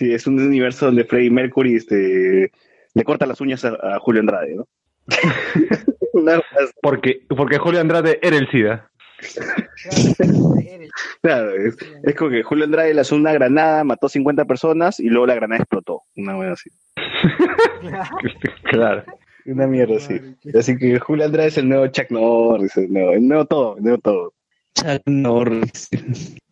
Sí, 0.00 0.14
es 0.14 0.26
un 0.26 0.40
universo 0.40 0.86
donde 0.86 1.04
Freddie 1.04 1.30
Mercury 1.30 1.76
este, 1.76 2.50
le 2.94 3.04
corta 3.04 3.26
las 3.26 3.38
uñas 3.42 3.66
a, 3.66 3.76
a 3.82 3.98
Julio 3.98 4.22
Andrade, 4.22 4.56
¿no? 4.56 4.66
Porque, 6.82 7.22
porque 7.28 7.58
Julio 7.58 7.80
Andrade 7.80 8.18
era 8.22 8.36
el 8.36 8.50
SIDA. 8.50 8.90
Claro, 11.22 11.54
es, 11.54 11.76
es 12.02 12.14
como 12.16 12.30
que 12.30 12.42
Julio 12.42 12.64
Andrade 12.64 12.94
lanzó 12.94 13.14
una 13.14 13.32
granada, 13.32 13.84
mató 13.84 14.08
50 14.08 14.46
personas 14.46 14.98
y 14.98 15.08
luego 15.08 15.26
la 15.26 15.34
granada 15.34 15.60
explotó. 15.60 16.02
Una 16.16 16.36
hueá 16.36 16.52
así. 16.52 16.70
Claro. 18.64 19.04
Una 19.44 19.66
mierda 19.66 19.96
así. 19.96 20.18
Así 20.58 20.76
que 20.78 20.98
Julio 20.98 21.26
Andrade 21.26 21.48
es 21.48 21.58
el 21.58 21.68
nuevo 21.68 21.86
Chuck 21.88 22.10
Norris, 22.10 22.76
el 22.78 22.92
nuevo, 22.92 23.12
el 23.12 23.28
nuevo 23.28 23.44
todo, 23.44 23.76
el 23.76 23.82
nuevo 23.82 23.98
todo. 23.98 24.32
Chuck 24.74 25.02
Norris. 25.04 25.88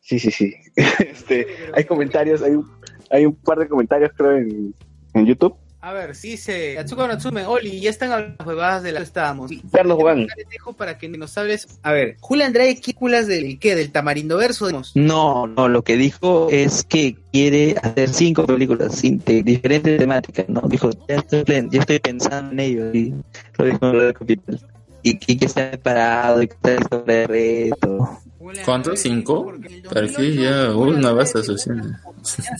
Sí, 0.08 0.18
sí, 0.18 0.30
sí. 0.30 0.54
Este, 0.74 1.46
hay 1.74 1.84
comentarios, 1.84 2.42
hay 2.42 2.52
un, 2.52 2.77
hay 3.10 3.26
un 3.26 3.34
par 3.34 3.58
de 3.58 3.68
comentarios 3.68 4.10
creo 4.16 4.36
en, 4.36 4.74
en 5.14 5.26
YouTube. 5.26 5.54
A 5.80 5.92
ver, 5.92 6.16
sí 6.16 6.36
se. 6.36 6.76
Atsuko 6.76 7.06
Natsume, 7.06 7.46
Oli, 7.46 7.80
ya 7.80 7.88
están 7.90 8.10
hablando 8.10 8.34
las 8.40 8.46
huevadas 8.48 8.82
de 8.82 8.90
las 8.90 9.02
que 9.02 9.06
estábamos. 9.06 9.50
Carlos 9.72 9.96
Juan. 10.00 10.26
Les 10.36 10.48
dejo 10.50 10.72
para 10.72 10.98
que 10.98 11.08
nos 11.08 11.38
hables. 11.38 11.68
A 11.84 11.92
ver, 11.92 12.16
Julio 12.18 12.44
Andrade, 12.44 12.74
¿qué 12.74 12.80
películas 12.82 13.28
del 13.28 13.60
qué? 13.60 13.76
¿Del 13.76 13.92
Tamarindo 13.92 14.36
Verso? 14.38 14.68
No, 14.96 15.46
no, 15.46 15.68
lo 15.68 15.82
que 15.82 15.96
dijo 15.96 16.48
es 16.50 16.82
que 16.82 17.16
quiere 17.32 17.76
hacer 17.80 18.08
cinco 18.08 18.44
películas 18.44 18.96
sin- 18.96 19.20
de 19.24 19.44
diferentes 19.44 19.98
temáticas, 19.98 20.48
¿no? 20.48 20.62
Dijo, 20.62 20.90
ya 21.08 21.14
estoy, 21.14 21.44
ya 21.70 21.78
estoy 21.80 22.00
pensando 22.00 22.50
en 22.52 22.58
ello, 22.60 22.92
y 22.92 23.14
lo 23.56 23.64
dijo 23.64 23.78
en 23.86 23.92
Radio 23.92 24.14
Capital. 24.14 24.60
Y, 25.04 25.10
y 25.32 25.38
que 25.38 25.44
está 25.46 25.70
preparado, 25.70 26.42
y 26.42 26.48
que 26.48 26.54
está 26.54 26.70
listo 26.74 27.04
para 27.04 27.22
el 27.22 27.28
reto. 27.28 28.18
¿Cuántos? 28.64 29.00
¿Cinco? 29.00 29.52
¿Para 29.92 30.08
qué? 30.08 30.34
Ya, 30.34 30.70
una 30.74 31.12
basta 31.12 31.42
suficiente. 31.42 31.88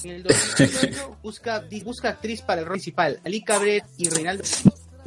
En 0.05 0.11
el 0.11 0.23
2008 0.23 1.19
busca, 1.23 1.63
busca 1.85 2.09
actriz 2.11 2.43
para 2.43 2.61
el 2.61 2.67
rol 2.67 2.75
principal. 2.75 3.19
Ali 3.25 3.43
Cabret 3.43 3.85
y 3.99 4.09
Reinaldo. 4.09 4.45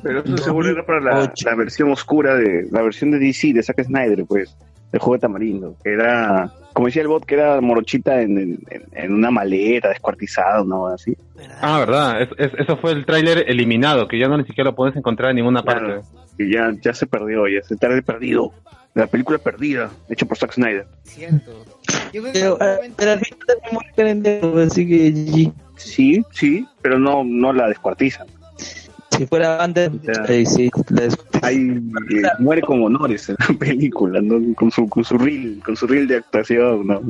Pero 0.03 0.23
eso 0.23 0.37
seguro 0.37 0.69
era 0.71 0.85
para 0.85 0.99
la, 0.99 1.33
la 1.45 1.55
versión 1.55 1.91
oscura 1.91 2.35
de 2.35 2.67
la 2.71 2.81
versión 2.81 3.11
de 3.11 3.19
DC 3.19 3.53
de 3.53 3.61
Zack 3.61 3.83
Snyder, 3.83 4.25
pues, 4.25 4.55
el 4.91 4.99
juego 4.99 5.13
de 5.13 5.19
Tamarindo, 5.19 5.75
que 5.83 5.93
era, 5.93 6.51
como 6.73 6.87
decía 6.87 7.03
el 7.03 7.07
bot, 7.07 7.23
que 7.23 7.35
era 7.35 7.61
morochita 7.61 8.19
en, 8.21 8.37
en, 8.37 8.59
en 8.91 9.13
una 9.13 9.29
maleta, 9.31 9.89
descuartizada, 9.89 10.63
¿no? 10.65 10.87
Así. 10.87 11.15
Ah, 11.61 11.79
verdad. 11.79 12.21
Es- 12.23 12.29
es- 12.37 12.51
eso 12.59 12.77
fue 12.77 12.91
el 12.93 13.05
tráiler 13.05 13.45
eliminado, 13.47 14.07
que 14.07 14.17
ya 14.19 14.27
no 14.27 14.37
ni 14.37 14.43
siquiera 14.43 14.71
lo 14.71 14.75
puedes 14.75 14.95
encontrar 14.95 15.29
en 15.29 15.35
ninguna 15.37 15.61
parte. 15.63 15.85
Claro. 15.85 16.01
Y 16.37 16.51
ya, 16.51 16.71
ya 16.81 16.93
se 16.93 17.05
perdió, 17.05 17.47
ya 17.47 17.61
se 17.61 17.75
tarde 17.77 18.01
perdido. 18.01 18.51
La 18.93 19.07
película 19.07 19.37
perdida, 19.37 19.89
hecha 20.09 20.25
por 20.25 20.37
Zack 20.37 20.53
Snyder. 20.53 20.85
Cierto. 21.03 21.65
Yo 22.11 22.21
creo 22.21 22.33
que 22.33 22.39
Pero, 22.39 22.57
ah, 22.59 22.77
pero 22.97 23.11
al 23.11 23.19
final 23.19 24.59
así 24.67 24.87
que. 24.87 25.51
Sí, 25.77 26.23
sí, 26.31 26.65
pero 26.81 26.99
no, 26.99 27.23
no 27.23 27.53
la 27.53 27.67
descuartizan. 27.69 28.27
Si 29.17 29.25
fuera 29.27 29.57
Banter, 29.57 29.91
Ya. 30.03 30.23
ahí 30.27 30.45
sí, 30.45 30.69
la 30.89 31.07
Ahí 31.41 31.57
eh, 31.69 32.21
muere 32.39 32.61
con 32.61 32.81
honores 32.83 33.29
en 33.29 33.35
la 33.39 33.55
película, 33.59 34.21
¿no? 34.21 34.53
Con 34.55 34.71
su, 34.71 34.87
con 34.87 35.03
su 35.03 35.17
reel, 35.17 35.61
con 35.65 35.75
su 35.75 35.87
reel 35.87 36.07
de 36.07 36.17
actuación, 36.17 36.87
¿no? 36.87 37.01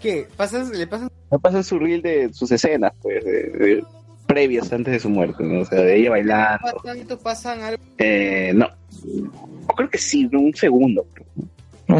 ¿Qué? 0.00 0.26
¿Pasas, 0.36 0.70
¿Le 0.70 0.86
pasas? 0.86 1.10
Me 1.30 1.38
pasa 1.38 1.62
su 1.62 1.78
reel 1.78 2.02
de 2.02 2.32
sus 2.32 2.50
escenas, 2.50 2.92
pues, 3.02 3.24
de- 3.24 3.50
de- 3.50 3.84
previas 4.26 4.72
antes 4.72 4.92
de 4.92 4.98
su 5.00 5.08
muerte, 5.08 5.44
¿no? 5.44 5.60
O 5.60 5.64
sea, 5.64 5.80
de 5.80 5.96
ella 5.96 6.10
bailando. 6.10 6.58
Pasan, 6.82 7.18
pasan 7.22 7.60
algo. 7.62 7.82
Eh, 7.98 8.52
no. 8.54 8.68
O 9.68 9.74
creo 9.74 9.88
que 9.88 9.98
sí, 9.98 10.28
¿no? 10.32 10.40
un 10.40 10.54
segundo. 10.54 11.06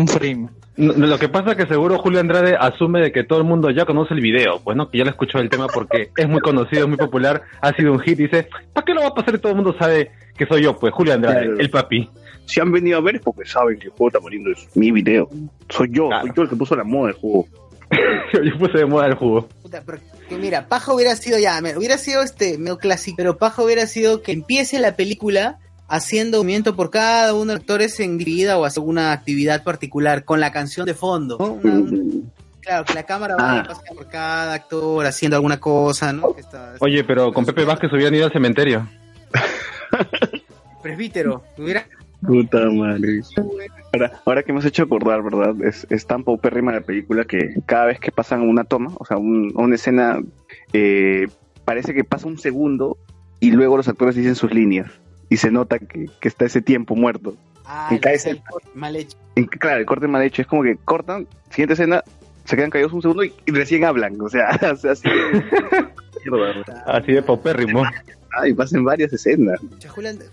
Un 0.00 0.08
frame. 0.08 0.48
Lo 0.76 1.18
que 1.18 1.28
pasa 1.30 1.52
es 1.52 1.56
que 1.56 1.66
seguro 1.66 1.98
Julio 1.98 2.20
Andrade 2.20 2.54
asume 2.58 3.00
de 3.00 3.10
que 3.10 3.24
todo 3.24 3.38
el 3.38 3.44
mundo 3.46 3.70
ya 3.70 3.86
conoce 3.86 4.12
el 4.12 4.20
video, 4.20 4.60
pues 4.62 4.76
no, 4.76 4.90
que 4.90 4.98
ya 4.98 5.04
le 5.04 5.10
escuchó 5.10 5.38
el 5.38 5.48
tema 5.48 5.66
porque 5.68 6.10
es 6.16 6.28
muy 6.28 6.40
conocido, 6.40 6.82
es 6.82 6.88
muy 6.88 6.98
popular, 6.98 7.42
ha 7.62 7.72
sido 7.72 7.92
un 7.92 8.00
hit 8.00 8.20
y 8.20 8.24
dice, 8.24 8.48
¿para 8.74 8.84
qué 8.84 8.92
lo 8.92 9.00
va 9.00 9.08
a 9.08 9.14
pasar 9.14 9.34
y 9.34 9.38
todo 9.38 9.52
el 9.52 9.56
mundo 9.56 9.74
sabe 9.78 10.10
que 10.36 10.44
soy 10.46 10.62
yo? 10.64 10.76
Pues 10.78 10.92
Julio 10.92 11.14
Andrade, 11.14 11.46
Claro. 11.46 11.58
el 11.60 11.70
papi. 11.70 12.10
Si 12.44 12.60
han 12.60 12.70
venido 12.70 12.98
a 12.98 13.00
ver 13.00 13.16
es 13.16 13.22
porque 13.22 13.44
saben 13.48 13.78
que 13.78 13.86
el 13.86 13.90
juego 13.92 14.10
Tamarindo 14.10 14.50
es 14.52 14.68
mi 14.76 14.92
video. 14.92 15.28
Soy 15.70 15.88
yo, 15.90 16.08
Claro. 16.08 16.26
soy 16.26 16.32
yo 16.36 16.42
el 16.42 16.48
que 16.50 16.56
puso 16.56 16.76
la 16.76 16.84
moda 16.84 17.06
del 17.08 17.16
juego. 17.16 17.46
yo, 18.44 18.58
puse 18.58 18.78
de 18.78 18.86
moda 18.86 19.06
el 19.06 19.14
jugo. 19.14 19.48
Puta, 19.62 19.82
pero 19.84 19.98
que 20.28 20.36
mira, 20.36 20.66
Paja 20.68 20.92
hubiera 20.92 21.16
sido 21.16 21.38
ya, 21.38 21.58
hubiera 21.76 21.96
sido 21.98 22.22
este 22.22 22.58
medio 22.58 22.78
clásico, 22.78 23.16
pero 23.16 23.38
Paja 23.38 23.62
hubiera 23.62 23.86
sido 23.86 24.22
que 24.22 24.32
empiece 24.32 24.78
la 24.78 24.94
película 24.96 25.58
haciendo 25.88 26.38
movimiento 26.38 26.74
por 26.76 26.90
cada 26.90 27.32
uno 27.34 27.46
de 27.46 27.52
los 27.54 27.60
actores 27.60 27.98
en 28.00 28.18
dividida 28.18 28.58
o 28.58 28.64
hacer 28.64 28.80
alguna 28.80 29.12
actividad 29.12 29.62
particular 29.62 30.24
con 30.24 30.40
la 30.40 30.50
canción 30.52 30.86
de 30.86 30.94
fondo. 30.94 31.36
¿no? 31.38 31.52
Una- 31.62 31.72
un- 31.74 32.32
claro, 32.60 32.84
que 32.84 32.94
la 32.94 33.04
cámara 33.04 33.36
Ah. 33.38 33.64
pasando 33.66 33.94
por 33.94 34.08
cada 34.08 34.54
actor 34.54 35.06
haciendo 35.06 35.36
alguna 35.36 35.60
cosa, 35.60 36.12
¿no? 36.12 36.34
Que 36.34 36.40
está- 36.40 36.74
Oye, 36.80 37.04
pero 37.04 37.32
con 37.32 37.44
Pepe 37.46 37.64
Vázquez 37.64 37.92
hubieran 37.92 38.14
ido 38.14 38.24
al 38.26 38.32
cementerio. 38.32 38.88
presbítero, 40.82 41.42
hubiera 41.58 41.86
Puta 42.26 42.58
madre. 42.70 43.20
Ahora, 43.92 44.20
ahora 44.24 44.42
que 44.42 44.50
has 44.52 44.64
hecho 44.64 44.84
acordar, 44.84 45.22
¿verdad? 45.22 45.54
Es, 45.64 45.86
es 45.90 46.06
tan 46.06 46.24
paupérrima 46.24 46.72
la 46.72 46.80
película 46.80 47.24
que 47.24 47.54
cada 47.66 47.84
vez 47.86 48.00
que 48.00 48.10
pasan 48.10 48.40
una 48.40 48.64
toma, 48.64 48.90
o 48.98 49.04
sea, 49.04 49.16
un- 49.18 49.52
una 49.54 49.74
escena, 49.74 50.18
eh, 50.72 51.26
parece 51.64 51.92
que 51.94 52.04
pasa 52.04 52.26
un 52.26 52.38
segundo 52.38 52.96
y 53.38 53.50
luego 53.50 53.76
los 53.76 53.86
actores 53.86 54.16
dicen 54.16 54.34
sus 54.34 54.52
líneas. 54.52 54.90
Y 55.28 55.36
se 55.38 55.50
nota 55.50 55.78
que, 55.78 56.06
que 56.20 56.28
está 56.28 56.44
ese 56.44 56.62
tiempo 56.62 56.94
muerto. 56.94 57.36
ah, 57.64 57.88
Y 57.90 57.98
cae 57.98 58.14
el- 58.14 58.18
ese- 58.20 58.42
mal 58.74 58.94
hecho. 58.96 59.16
En- 59.34 59.46
claro, 59.46 59.80
el 59.80 59.86
corte 59.86 60.06
mal 60.08 60.22
hecho 60.22 60.42
es 60.42 60.48
como 60.48 60.62
que 60.62 60.76
cortan, 60.84 61.26
siguiente 61.50 61.74
escena, 61.74 62.02
se 62.44 62.56
quedan 62.56 62.70
callados 62.70 62.92
un 62.92 63.02
segundo 63.02 63.24
y, 63.24 63.32
y 63.44 63.50
recién 63.52 63.84
hablan. 63.84 64.20
O 64.20 64.28
sea, 64.28 64.50
o 64.72 64.76
sea, 64.76 64.92
así. 64.92 65.08
Mierda. 66.24 66.82
Así 66.86 67.12
de 67.12 67.22
paupérrimo. 67.22 67.82
Ay, 68.38 68.52
pasan 68.52 68.84
varias 68.84 69.12
escenas. 69.12 69.58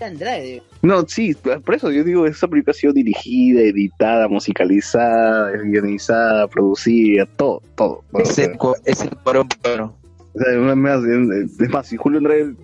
Andrade. 0.01 0.61
No, 0.81 1.07
sí, 1.07 1.33
por 1.35 1.73
eso 1.75 1.89
yo 1.91 2.03
digo, 2.03 2.25
esa 2.25 2.47
película 2.47 2.71
ha 2.71 2.73
sido 2.73 2.91
dirigida, 2.91 3.61
editada, 3.61 4.27
musicalizada, 4.27 5.51
guionizada, 5.51 6.47
producida, 6.47 7.25
todo, 7.37 7.61
todo. 7.75 8.03
¿no? 8.11 8.19
O 8.19 8.21
Es 8.23 8.29
sea, 8.35 8.45
el, 8.45 8.57
co- 8.57 8.75
es 8.85 9.01
el 9.01 9.09
o 9.25 10.39
sea, 10.39 10.51
es 10.51 10.57
más, 10.75 11.03
es 11.05 11.69
más, 11.69 11.87
si 11.87 11.95
Julio 11.95 12.17
Andrade, 12.17 12.55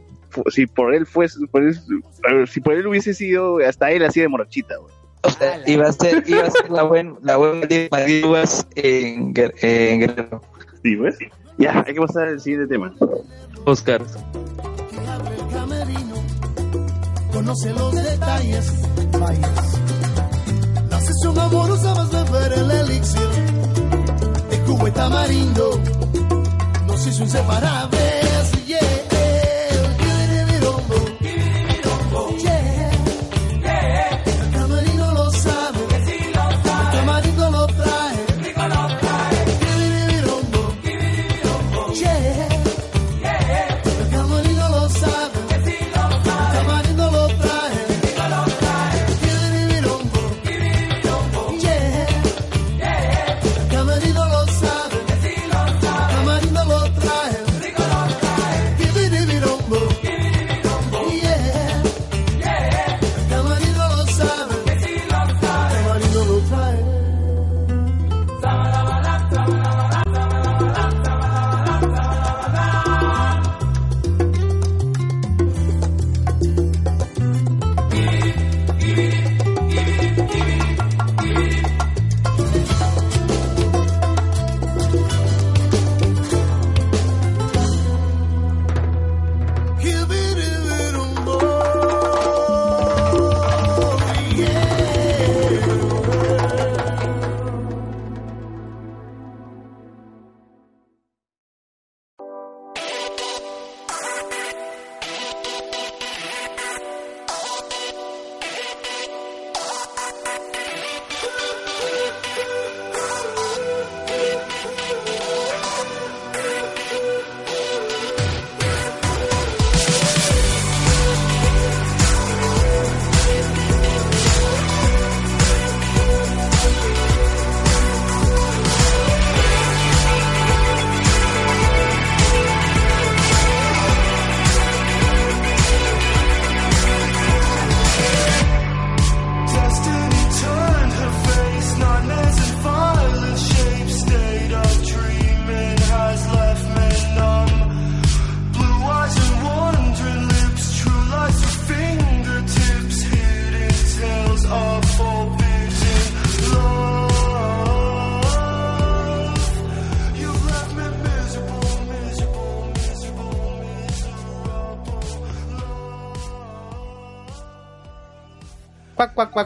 si 0.52 0.66
por 0.68 0.94
él 0.94 1.06
fuese, 1.06 1.40
por 1.52 1.64
él- 1.64 1.80
si 2.48 2.62
por 2.62 2.74
él 2.74 2.88
hubiese 2.88 3.14
sido, 3.14 3.58
hasta 3.66 3.92
él 3.92 4.04
así 4.04 4.20
de 4.22 4.28
morochita, 4.28 4.76
güey. 4.78 4.94
O 5.24 5.30
sea, 5.30 5.62
iba 5.68 5.88
a 5.88 5.92
ser, 5.92 6.24
iba 6.28 6.44
a 6.44 6.50
ser 6.52 6.70
la 6.70 6.84
buena 6.84 7.16
la 7.22 7.36
buena 7.36 7.66
de 7.68 7.90
Maldivas 7.92 8.66
en, 8.76 9.34
en 9.62 10.00
Guerrero. 10.00 10.42
Sí, 10.82 10.96
¿ves? 10.96 11.18
Ya, 11.58 11.84
hay 11.86 11.94
que 11.94 12.00
pasar 12.00 12.30
al 12.30 12.40
siguiente 12.40 12.68
tema. 12.74 12.94
Oscar. 13.66 14.02
conoce 17.34 17.74
los 17.74 17.96
detalles, 17.96 18.72
vayas. 19.20 19.80
La 20.90 21.00
sesión 21.00 21.40
amorosa 21.40 21.94
vas 21.94 22.14
a 22.14 22.24
ver 22.32 22.54
el 22.54 22.72
elixir 22.72 23.30
de 24.50 24.60
Cuba 24.66 24.90
y 24.90 24.92
Tamarindo. 24.92 25.80
Nos 26.88 27.08
hizo 27.08 27.24
inseparables, 27.24 28.66
yeah. 28.68 28.80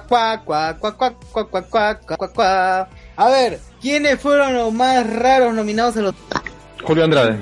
Cuac, 0.08 0.44
cuac, 0.44 0.44
cuac, 0.44 0.80
cuac, 0.80 0.98
cuac, 0.98 1.16
cuac, 1.32 1.50
cuac, 1.50 1.50
cuac, 1.50 1.70
cuac, 1.70 1.70
cuac, 1.70 2.06
cuac, 2.06 2.18
cuac, 2.18 2.34
cuac. 2.34 2.90
A 3.16 3.30
ver, 3.30 3.60
¿quiénes 3.82 4.20
fueron 4.20 4.54
los 4.56 4.74
más 4.74 5.08
raros 5.08 5.54
nominados 5.54 5.96
a 5.98 6.02
los 6.02 6.16
Julio 6.84 7.04
Andrade. 7.04 7.38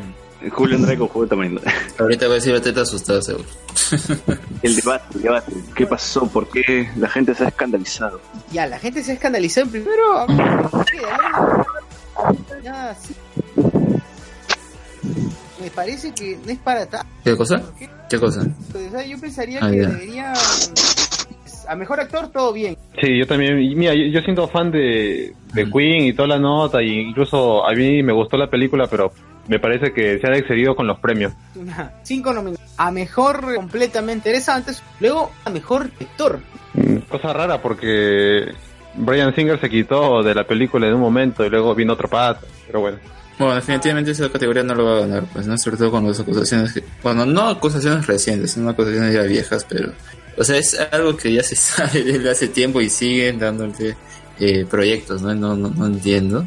Julio 0.52 0.76
Andrade 0.76 0.98
con 0.98 1.08
juego 1.08 1.28
tamaño. 1.28 1.60
Ahorita 2.00 2.26
va 2.28 2.34
a 2.34 2.36
decir 2.36 2.60
Teta 2.62 2.82
asustado, 2.82 3.22
seguro. 3.22 3.46
El 4.62 4.76
debate, 4.76 5.06
el 5.16 5.22
debate. 5.22 5.52
¿Qué 5.76 5.86
pasó? 5.88 6.28
¿Por 6.28 6.50
qué 6.50 6.90
la 6.98 7.08
gente 7.10 7.34
se 7.36 7.46
ha 7.46 7.48
escandalizado? 7.48 8.20
Ya, 8.52 8.66
la 8.68 8.78
gente 8.80 9.04
se 9.04 9.12
ha 9.12 9.14
escandalizado 9.16 9.66
en 9.68 9.72
primero. 9.72 10.28
Ya, 12.64 12.96
sí. 13.02 13.16
Me 15.62 15.70
parece 15.72 16.12
que 16.14 16.38
no 16.44 16.52
es 16.52 16.58
para 16.60 16.86
tanto. 16.88 17.08
¿Qué 17.24 17.38
cosa? 17.38 17.62
¿Qué 18.10 18.20
cosa? 18.20 18.42
Yo 19.08 19.20
pensaría 19.20 19.60
Ah, 19.62 19.70
que 19.72 19.78
ya. 19.82 19.88
debería. 19.90 20.34
A 21.72 21.76
mejor 21.76 22.02
actor, 22.02 22.28
todo 22.28 22.52
bien. 22.52 22.76
Sí, 23.02 23.18
yo 23.18 23.26
también. 23.26 23.56
Mira, 23.78 23.94
yo, 23.94 24.04
yo 24.08 24.22
siento 24.22 24.46
fan 24.50 24.72
de, 24.72 25.34
de 25.54 25.72
Queen 25.72 26.04
y 26.08 26.14
toda 26.14 26.28
la 26.28 26.38
nota, 26.40 26.82
y 26.84 27.00
incluso 27.00 27.66
a 27.66 27.72
mí 27.74 28.04
me 28.04 28.12
gustó 28.12 28.36
la 28.36 28.50
película, 28.50 28.88
pero 28.88 29.14
me 29.48 29.58
parece 29.58 29.94
que 29.94 30.20
se 30.20 30.28
ha 30.28 30.36
excedido 30.36 30.76
con 30.76 30.86
los 30.86 31.00
premios. 31.00 31.32
Una- 31.56 31.94
Cinco 32.04 32.34
nominaciones. 32.34 32.74
A 32.78 32.92
mejor 32.92 33.56
completamente 33.56 34.30
interesantes. 34.30 34.84
Luego, 35.00 35.32
a 35.46 35.50
mejor 35.50 35.90
director. 35.98 36.40
Mm, 36.74 36.98
Cosa 37.10 37.32
rara 37.32 37.62
porque 37.62 38.52
Brian 38.96 39.34
Singer 39.34 39.58
se 39.62 39.70
quitó 39.70 40.22
de 40.24 40.36
la 40.36 40.44
película 40.44 40.88
en 40.88 40.96
un 40.96 41.00
momento 41.02 41.46
y 41.46 41.50
luego 41.50 41.74
vino 41.74 41.94
otro 41.94 42.10
pato, 42.10 42.46
pero 42.68 42.82
bueno. 42.82 42.98
Bueno, 43.40 43.56
definitivamente 43.56 44.12
esa 44.12 44.30
categoría 44.30 44.62
no 44.62 44.76
lo 44.76 44.86
va 44.86 44.98
a 44.98 45.00
ganar, 45.00 45.24
pues, 45.34 45.48
¿no? 45.48 45.58
Sobre 45.58 45.78
todo 45.78 45.90
con 45.90 46.06
las 46.06 46.20
acusaciones 46.20 46.74
que... 46.74 46.84
Bueno, 47.02 47.26
no 47.26 47.48
acusaciones 47.48 48.06
recientes, 48.06 48.52
son 48.52 48.68
acusaciones 48.70 49.14
ya 49.16 49.24
viejas, 49.24 49.66
pero... 49.68 49.94
O 50.38 50.44
sea, 50.44 50.58
es 50.58 50.80
algo 50.92 51.16
que 51.18 51.34
ya 51.34 51.44
se 51.44 51.56
sabe 51.58 52.04
desde 52.04 52.30
hace 52.30 52.48
tiempo 52.48 52.82
y 52.82 52.90
siguen 52.90 53.40
dándole 53.40 53.96
eh, 54.40 54.66
proyectos, 54.70 55.22
¿no? 55.22 55.34
No, 55.36 55.56
no, 55.56 55.70
no 55.70 55.86
entiendo. 55.86 56.46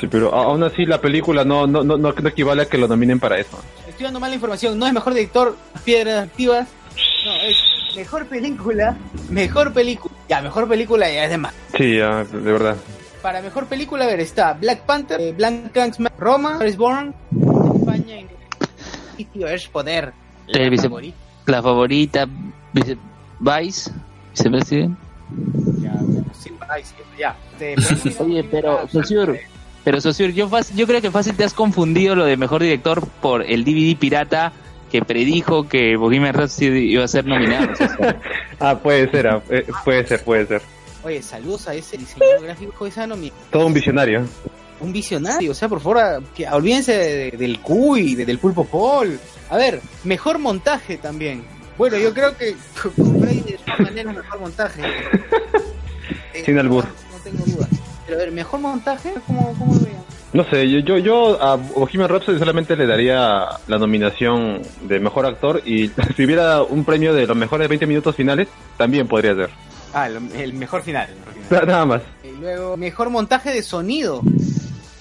Sí, 0.00 0.06
pero 0.06 0.32
aún 0.34 0.62
así 0.62 0.84
la 0.86 1.00
película 1.00 1.44
no, 1.44 1.66
no, 1.66 1.82
no, 1.82 1.96
no 1.96 2.28
equivale 2.28 2.62
a 2.62 2.66
que 2.66 2.78
lo 2.78 2.86
nominen 2.86 3.18
para 3.18 3.38
eso. 3.38 3.58
Estoy 3.88 4.04
dando 4.04 4.20
mala 4.20 4.34
información. 4.34 4.78
No 4.78 4.86
es 4.86 4.92
mejor 4.92 5.14
director, 5.14 5.56
piedras 5.84 6.24
activas. 6.28 6.68
No, 7.24 7.32
es 7.34 7.56
mejor 7.96 8.26
película. 8.26 8.96
Mejor 9.30 9.72
película. 9.72 10.14
Ya, 10.28 10.40
mejor 10.40 10.68
película 10.68 11.10
ya 11.10 11.24
es 11.24 11.30
de 11.30 11.38
más. 11.38 11.52
Sí, 11.76 11.96
ya, 11.98 12.22
de 12.24 12.52
verdad. 12.52 12.76
Para 13.22 13.40
mejor 13.40 13.66
película, 13.66 14.04
a 14.04 14.08
ver, 14.08 14.20
está 14.20 14.52
Black 14.54 14.82
Panther, 14.84 15.20
eh, 15.20 15.32
Black 15.32 15.72
Clansman, 15.72 16.12
Roma, 16.18 16.52
Star 16.54 16.68
is 16.68 16.76
Born, 16.76 17.14
España, 17.76 18.18
Inglaterra. 18.20 18.68
y 19.16 19.24
tío, 19.26 19.46
es 19.48 19.66
poder. 19.68 20.12
La 20.48 20.70
favorita. 20.80 21.16
La 21.46 21.62
favorita, 21.62 22.28
vice- 22.72 22.98
Vice, 23.42 23.90
vicepresidente. 24.30 24.96
Ya, 25.80 25.92
bueno, 25.98 26.24
ay, 26.68 26.82
sí, 26.84 26.94
ya. 27.18 27.36
Te- 27.58 27.74
Oye, 28.22 28.44
pero, 28.44 28.86
Sosur, 28.88 29.36
pero 29.84 30.00
Sosur, 30.00 30.30
yo, 30.30 30.48
fácil- 30.48 30.76
yo 30.76 30.86
creo 30.86 31.00
que 31.00 31.10
fácil 31.10 31.34
te 31.34 31.44
has 31.44 31.54
confundido 31.54 32.14
lo 32.14 32.24
de 32.24 32.36
mejor 32.36 32.62
director 32.62 33.06
por 33.20 33.42
el 33.42 33.64
DVD 33.64 33.96
pirata 33.98 34.52
que 34.90 35.02
predijo 35.02 35.68
que 35.68 35.96
Bohemian 35.96 36.34
Rhapsody 36.34 36.92
iba 36.92 37.04
a 37.04 37.08
ser 37.08 37.26
nominado. 37.26 37.68
Ah, 38.60 38.78
puede 38.78 39.10
ser, 39.10 39.26
ah, 39.26 39.42
eh, 39.50 39.66
puede 39.84 40.06
ser, 40.06 40.22
puede 40.22 40.46
ser. 40.46 40.62
Oye, 41.02 41.20
saludos 41.20 41.66
a 41.66 41.74
ese 41.74 41.96
diseñador 41.98 42.44
gráfico 42.44 42.84
de 42.84 42.90
esa 42.90 43.06
nomi- 43.08 43.32
Todo 43.50 43.66
un 43.66 43.74
visionario. 43.74 44.24
Un 44.78 44.92
visionario, 44.92 45.50
o 45.50 45.54
sea, 45.54 45.68
por 45.68 45.80
favor, 45.80 46.22
que, 46.32 46.46
olvídense 46.48 46.92
de- 46.96 47.30
del 47.32 47.58
Cuy, 47.60 48.14
de- 48.14 48.24
del 48.24 48.38
Pulpo 48.38 48.64
Paul. 48.64 49.18
A 49.50 49.56
ver, 49.56 49.80
mejor 50.04 50.38
montaje 50.38 50.96
también. 50.98 51.42
Bueno, 51.82 51.98
yo 51.98 52.14
creo 52.14 52.36
que 52.36 52.54
con 52.80 53.20
Freddy 53.20 53.40
de 53.40 53.58
todas 53.64 53.80
maneras 53.80 54.14
mejor 54.14 54.38
montaje. 54.40 54.82
Eh, 56.34 56.42
Sin 56.46 56.58
albur. 56.58 56.84
No 56.84 57.18
tengo 57.24 57.44
dudas. 57.44 57.68
Pero 58.06 58.18
a 58.18 58.22
ver, 58.24 58.32
mejor 58.32 58.60
montaje, 58.60 59.12
¿cómo, 59.26 59.52
cómo 59.58 59.74
lo 59.74 59.80
vean? 59.80 59.96
No 60.32 60.44
sé, 60.48 60.70
yo, 60.70 60.78
yo, 60.78 60.96
yo 60.98 61.42
a 61.42 61.56
Bohemian 61.56 62.08
Rhapsody 62.08 62.38
solamente 62.38 62.74
le 62.76 62.86
daría 62.86 63.48
la 63.66 63.78
nominación 63.78 64.62
de 64.82 64.98
mejor 65.00 65.26
actor 65.26 65.60
y 65.66 65.88
si 66.16 66.24
hubiera 66.24 66.62
un 66.62 66.84
premio 66.84 67.12
de 67.12 67.26
los 67.26 67.36
mejores 67.36 67.68
20 67.68 67.86
minutos 67.86 68.14
finales, 68.16 68.48
también 68.78 69.06
podría 69.08 69.34
ser. 69.34 69.50
Ah, 69.92 70.06
el, 70.06 70.16
el 70.34 70.54
mejor 70.54 70.82
final. 70.82 71.08
el 71.10 71.16
mejor 71.18 71.34
final. 71.34 71.66
Na- 71.66 71.72
Nada 71.72 71.84
más. 71.86 72.02
Y 72.24 72.40
luego, 72.40 72.76
mejor 72.78 73.10
montaje 73.10 73.50
de 73.52 73.62
sonido. 73.62 74.22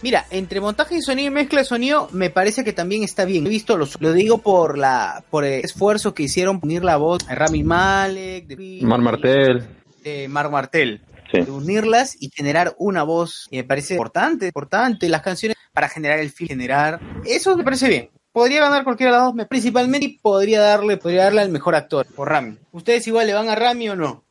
Mira, 0.02 0.26
entre 0.32 0.60
montaje 0.62 0.96
de 0.96 1.02
sonido 1.02 1.28
y 1.28 1.32
mezcla 1.32 1.60
de 1.60 1.66
sonido, 1.66 2.10
me 2.12 2.30
parece 2.30 2.64
que 2.64 2.74
también 2.74 3.04
está 3.04 3.24
bien. 3.26 3.46
He 3.46 3.50
visto 3.50 3.78
los, 3.78 4.00
lo 4.02 4.14
digo 4.14 4.40
por 4.40 4.78
la, 4.78 5.24
por 5.30 5.46
el 5.46 5.64
esfuerzo 5.64 6.14
que 6.14 6.24
hicieron 6.24 6.60
unir 6.64 6.84
la 6.84 6.98
voz 6.98 7.26
de 7.28 7.36
Rami 7.36 7.64
Malek, 7.64 8.48
de, 8.48 8.80
Mar 8.82 9.00
Martel. 9.02 9.64
de 10.04 10.28
Mar 10.28 10.50
Martel, 10.50 11.02
Sí. 11.32 11.42
de 11.42 11.52
unirlas 11.52 12.18
y 12.20 12.30
generar 12.36 12.76
una 12.78 13.04
voz 13.04 13.48
que 13.50 13.58
me 13.58 13.64
parece 13.64 13.94
importante, 13.94 14.48
importante 14.48 15.08
las 15.08 15.22
canciones 15.22 15.56
para 15.72 15.88
generar 15.88 16.20
el 16.20 16.30
film, 16.32 16.50
generar, 16.50 17.00
eso 17.26 17.56
me 17.56 17.64
parece 17.64 17.88
bien. 17.88 18.10
Podría 18.34 18.60
ganar 18.62 18.84
cualquiera 18.84 19.12
de 19.12 19.18
las 19.18 19.26
dos, 19.28 19.36
me- 19.36 19.46
principalmente 19.46 20.06
y 20.08 20.18
podría 20.18 20.60
darle, 20.62 20.98
podría 20.98 21.26
darle 21.26 21.42
al 21.42 21.50
mejor 21.50 21.76
actor, 21.76 22.06
por 22.16 22.28
Rami. 22.28 22.58
¿Ustedes 22.74 23.08
igual 23.08 23.28
le 23.28 23.34
van 23.34 23.48
a 23.50 23.56
Rami 23.56 23.88
o 23.90 23.96
no? 23.96 24.26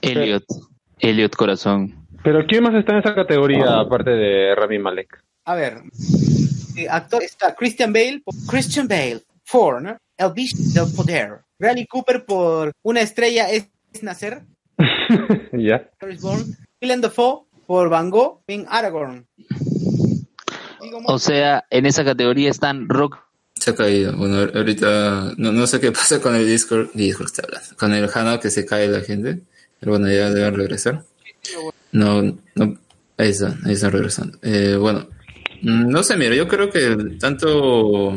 Elliot, 0.00 0.44
Elliot 1.00 1.34
Corazón. 1.34 2.01
Pero 2.22 2.46
¿quién 2.46 2.62
más 2.62 2.74
está 2.74 2.92
en 2.92 2.98
esa 2.98 3.14
categoría 3.14 3.80
aparte 3.80 4.10
de 4.10 4.54
Rami 4.54 4.78
Malek? 4.78 5.22
A 5.44 5.54
ver, 5.54 5.82
eh, 6.76 6.88
actor 6.88 7.22
está 7.22 7.54
Christian 7.54 7.92
Bale, 7.92 8.22
por 8.24 8.34
Christian 8.48 8.86
Bale, 8.86 9.22
for 9.44 9.82
¿no? 9.82 9.96
El 10.16 10.32
bicho 10.32 10.56
del 10.56 10.92
poder. 10.94 11.40
Bradley 11.58 11.86
Cooper 11.86 12.24
por 12.24 12.72
Una 12.82 13.00
estrella 13.00 13.50
es 13.50 13.68
nacer, 14.02 14.42
ya. 15.52 15.90
Willem 16.80 17.00
Dafoe 17.00 17.44
por 17.66 17.88
Van 17.88 18.10
Gogh 18.10 18.40
Aragorn. 18.68 19.26
O 21.06 21.18
sea, 21.18 21.64
en 21.70 21.86
esa 21.86 22.04
categoría 22.04 22.50
están 22.50 22.88
Rock. 22.88 23.18
Se 23.54 23.70
ha 23.70 23.74
caído. 23.74 24.16
Bueno, 24.16 24.38
ahorita 24.54 25.34
no, 25.36 25.52
no 25.52 25.66
sé 25.66 25.80
qué 25.80 25.92
pasa 25.92 26.20
con 26.20 26.34
el 26.34 26.46
Discord. 26.46 26.90
Discord 26.94 27.26
está 27.26 27.42
hablando. 27.44 27.76
Con 27.76 27.94
el 27.94 28.10
HANA 28.12 28.40
que 28.40 28.50
se 28.50 28.66
cae 28.66 28.88
la 28.88 29.00
gente. 29.00 29.42
Pero 29.78 29.92
bueno, 29.92 30.08
ya 30.08 30.30
deben 30.30 30.54
regresar. 30.54 31.04
No, 31.92 32.22
no. 32.54 32.78
Ahí 33.18 33.28
están, 33.28 33.60
ahí 33.64 33.74
están 33.74 33.92
regresando. 33.92 34.38
Eh, 34.42 34.76
bueno, 34.78 35.06
no 35.62 36.02
sé, 36.02 36.16
mira, 36.16 36.34
yo 36.34 36.48
creo 36.48 36.70
que 36.70 36.96
tanto 37.20 38.12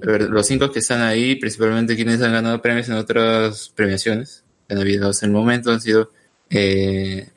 los 0.00 0.46
cinco 0.46 0.70
que 0.70 0.80
están 0.80 1.00
ahí, 1.00 1.36
principalmente 1.36 1.96
quienes 1.96 2.20
han 2.20 2.32
ganado 2.32 2.60
premios 2.60 2.88
en 2.88 2.96
otras 2.96 3.72
premiaciones 3.74 4.44
que 4.66 4.74
han 4.74 4.80
habido 4.80 5.08
hasta 5.08 5.26
el 5.26 5.32
momento, 5.32 5.70
han 5.70 5.80
sido 5.80 6.10
eh, 6.50 7.28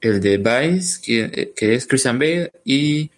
el 0.00 0.20
de 0.20 0.36
Vice, 0.36 1.00
que, 1.02 1.52
que 1.56 1.74
es 1.74 1.86
Christian 1.86 2.18
Bale, 2.18 2.52
y, 2.64 3.10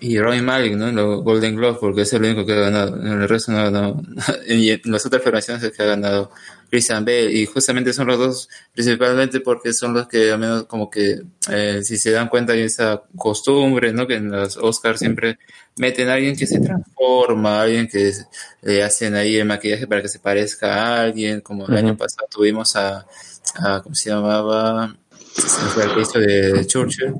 y 0.00 0.18
Rami 0.18 0.40
Malek, 0.40 0.74
¿no? 0.74 0.90
Los 0.90 1.22
Golden 1.22 1.54
Globes, 1.54 1.78
porque 1.78 2.02
es 2.02 2.12
el 2.14 2.24
único 2.24 2.46
que 2.46 2.54
ha 2.54 2.60
ganado. 2.60 2.96
En 2.96 3.20
el 3.22 3.28
resto 3.28 3.52
no 3.52 3.58
ha 3.58 3.64
ganado. 3.64 4.02
en 4.46 4.80
las 4.84 5.06
otras 5.06 5.22
premiaciones 5.22 5.62
es 5.62 5.72
que 5.72 5.82
ha 5.82 5.86
ganado 5.86 6.32
Christian 6.70 7.04
Bale, 7.04 7.32
y 7.32 7.46
justamente 7.46 7.92
son 7.92 8.06
los 8.06 8.18
dos, 8.18 8.48
principalmente 8.72 9.40
porque 9.40 9.72
son 9.72 9.92
los 9.92 10.06
que, 10.06 10.30
al 10.30 10.38
menos, 10.38 10.64
como 10.64 10.88
que, 10.88 11.20
eh, 11.50 11.80
si 11.82 11.96
se 11.96 12.12
dan 12.12 12.28
cuenta, 12.28 12.52
hay 12.52 12.62
esa 12.62 13.02
costumbre, 13.16 13.92
¿no? 13.92 14.06
Que 14.06 14.14
en 14.14 14.30
los 14.30 14.56
Oscars 14.56 15.00
siempre 15.00 15.38
meten 15.76 16.08
a 16.08 16.14
alguien 16.14 16.36
que 16.36 16.46
se 16.46 16.60
transforma, 16.60 17.62
alguien 17.62 17.88
que 17.88 18.12
le 18.62 18.82
hacen 18.82 19.16
ahí 19.16 19.36
el 19.36 19.46
maquillaje 19.46 19.86
para 19.86 20.00
que 20.00 20.08
se 20.08 20.20
parezca 20.20 20.72
a 20.72 21.02
alguien, 21.02 21.40
como 21.40 21.66
el 21.66 21.76
año 21.76 21.96
pasado 21.96 22.28
tuvimos 22.30 22.76
a, 22.76 23.06
a 23.56 23.80
¿cómo 23.82 23.94
se 23.94 24.10
llamaba? 24.10 24.94
Se 25.34 25.42
fue 25.42 25.84
el 25.84 25.90
que 25.90 26.18
de 26.20 26.66
Churchill, 26.66 27.14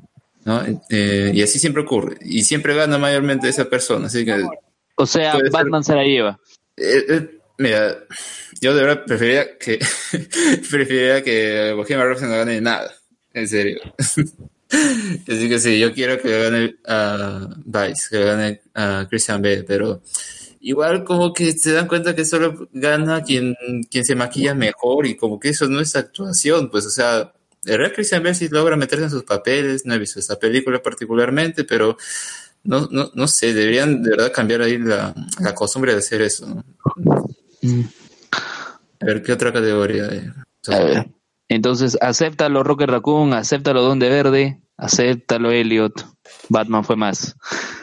¿no? 0.45 0.63
Eh, 0.91 1.33
y 1.35 1.43
así 1.43 1.59
siempre 1.59 1.83
ocurre, 1.83 2.19
y 2.21 2.45
siempre 2.45 2.75
gana 2.75 2.99
mayormente 2.99 3.49
esa 3.49 3.65
persona, 3.65 4.07
así 4.07 4.25
que 4.25 4.45
O 4.95 5.07
sea, 5.07 5.33
ser. 5.33 5.51
Batman 5.51 5.83
se 5.83 5.95
la 5.95 6.05
lleva. 6.05 6.39
eh, 6.77 7.05
eh, 7.09 7.39
mira, 7.59 7.99
yo 8.61 8.75
de 8.75 8.83
verdad 8.83 9.05
preferiría 9.07 9.59
que 9.59 9.79
preferiría 10.71 11.23
que 11.23 11.73
Bohemian 11.75 12.09
Rhapsody 12.09 12.31
no 12.31 12.37
gane 12.37 12.61
nada, 12.61 12.93
en 13.33 13.49
serio. 13.49 13.81
Así 14.71 15.49
que 15.49 15.59
sí, 15.59 15.81
yo 15.81 15.93
quiero 15.93 16.21
que 16.21 16.43
gane 16.43 16.77
a 16.87 17.49
Vice, 17.65 18.09
que 18.11 18.25
gane 18.25 18.61
a 18.75 19.07
Christian 19.09 19.43
Bale, 19.43 19.65
pero 19.65 20.03
igual 20.61 21.03
como 21.05 21.33
que 21.33 21.53
se 21.53 21.73
dan 21.73 21.89
cuenta 21.89 22.15
que 22.15 22.25
solo 22.25 22.69
gana 22.73 23.25
quien, 23.25 23.57
quien 23.91 24.05
se 24.05 24.15
maquilla 24.15 24.55
mejor 24.55 25.07
y 25.07 25.17
como 25.17 25.41
que 25.41 25.49
eso 25.49 25.67
no 25.67 25.81
es 25.81 25.97
actuación, 25.97 26.71
pues 26.71 26.87
o 26.87 26.91
sea, 26.91 27.33
el 27.65 27.79
real 27.79 27.93
Christian 27.93 28.23
Bale 28.23 28.35
sí 28.35 28.49
logra 28.49 28.77
meterse 28.77 29.05
en 29.05 29.11
sus 29.11 29.25
papeles, 29.25 29.87
no 29.87 29.95
he 29.95 29.99
visto 29.99 30.21
esta 30.21 30.39
película 30.39 30.81
particularmente, 30.81 31.65
pero 31.65 31.97
no, 32.63 32.89
no, 32.91 33.11
no 33.15 33.27
sé, 33.27 33.53
deberían 33.55 34.03
de 34.03 34.11
verdad 34.11 34.33
cambiar 34.33 34.63
ahí 34.63 34.79
la, 34.79 35.15
la 35.41 35.55
costumbre 35.55 35.93
de 35.93 35.99
hacer 35.99 36.23
eso, 36.23 36.47
¿no? 36.47 36.65
A 39.01 39.07
ver, 39.07 39.23
¿qué 39.23 39.33
otra 39.33 39.53
categoría 39.53 40.05
hay? 40.11 40.31
A 40.69 40.79
ver. 40.79 41.11
Entonces, 41.49 41.99
acéptalo 42.01 42.63
Rocket 42.63 42.89
Raccoon, 42.89 43.33
acéptalo 43.33 43.83
Don 43.83 43.99
de 43.99 44.09
Verde, 44.09 44.61
acéptalo 44.77 45.51
Elliot. 45.51 46.07
Batman 46.49 46.85
fue 46.85 46.97
más. 46.97 47.35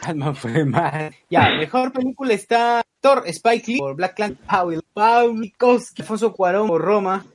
Batman 0.06 0.34
fue 0.34 0.64
mal. 0.64 1.14
Ya, 1.28 1.50
mejor 1.58 1.92
película 1.92 2.32
está 2.32 2.82
Thor, 3.00 3.24
Spike 3.26 3.72
Lee 3.72 3.78
por 3.78 3.94
Black 3.94 4.14
Clan, 4.14 4.38
Paul, 4.46 4.82
Paul 4.94 5.34
Mikowski, 5.34 6.02
Alfonso 6.02 6.32
Cuarón 6.32 6.68
por 6.68 6.80
Roma, 6.80 7.26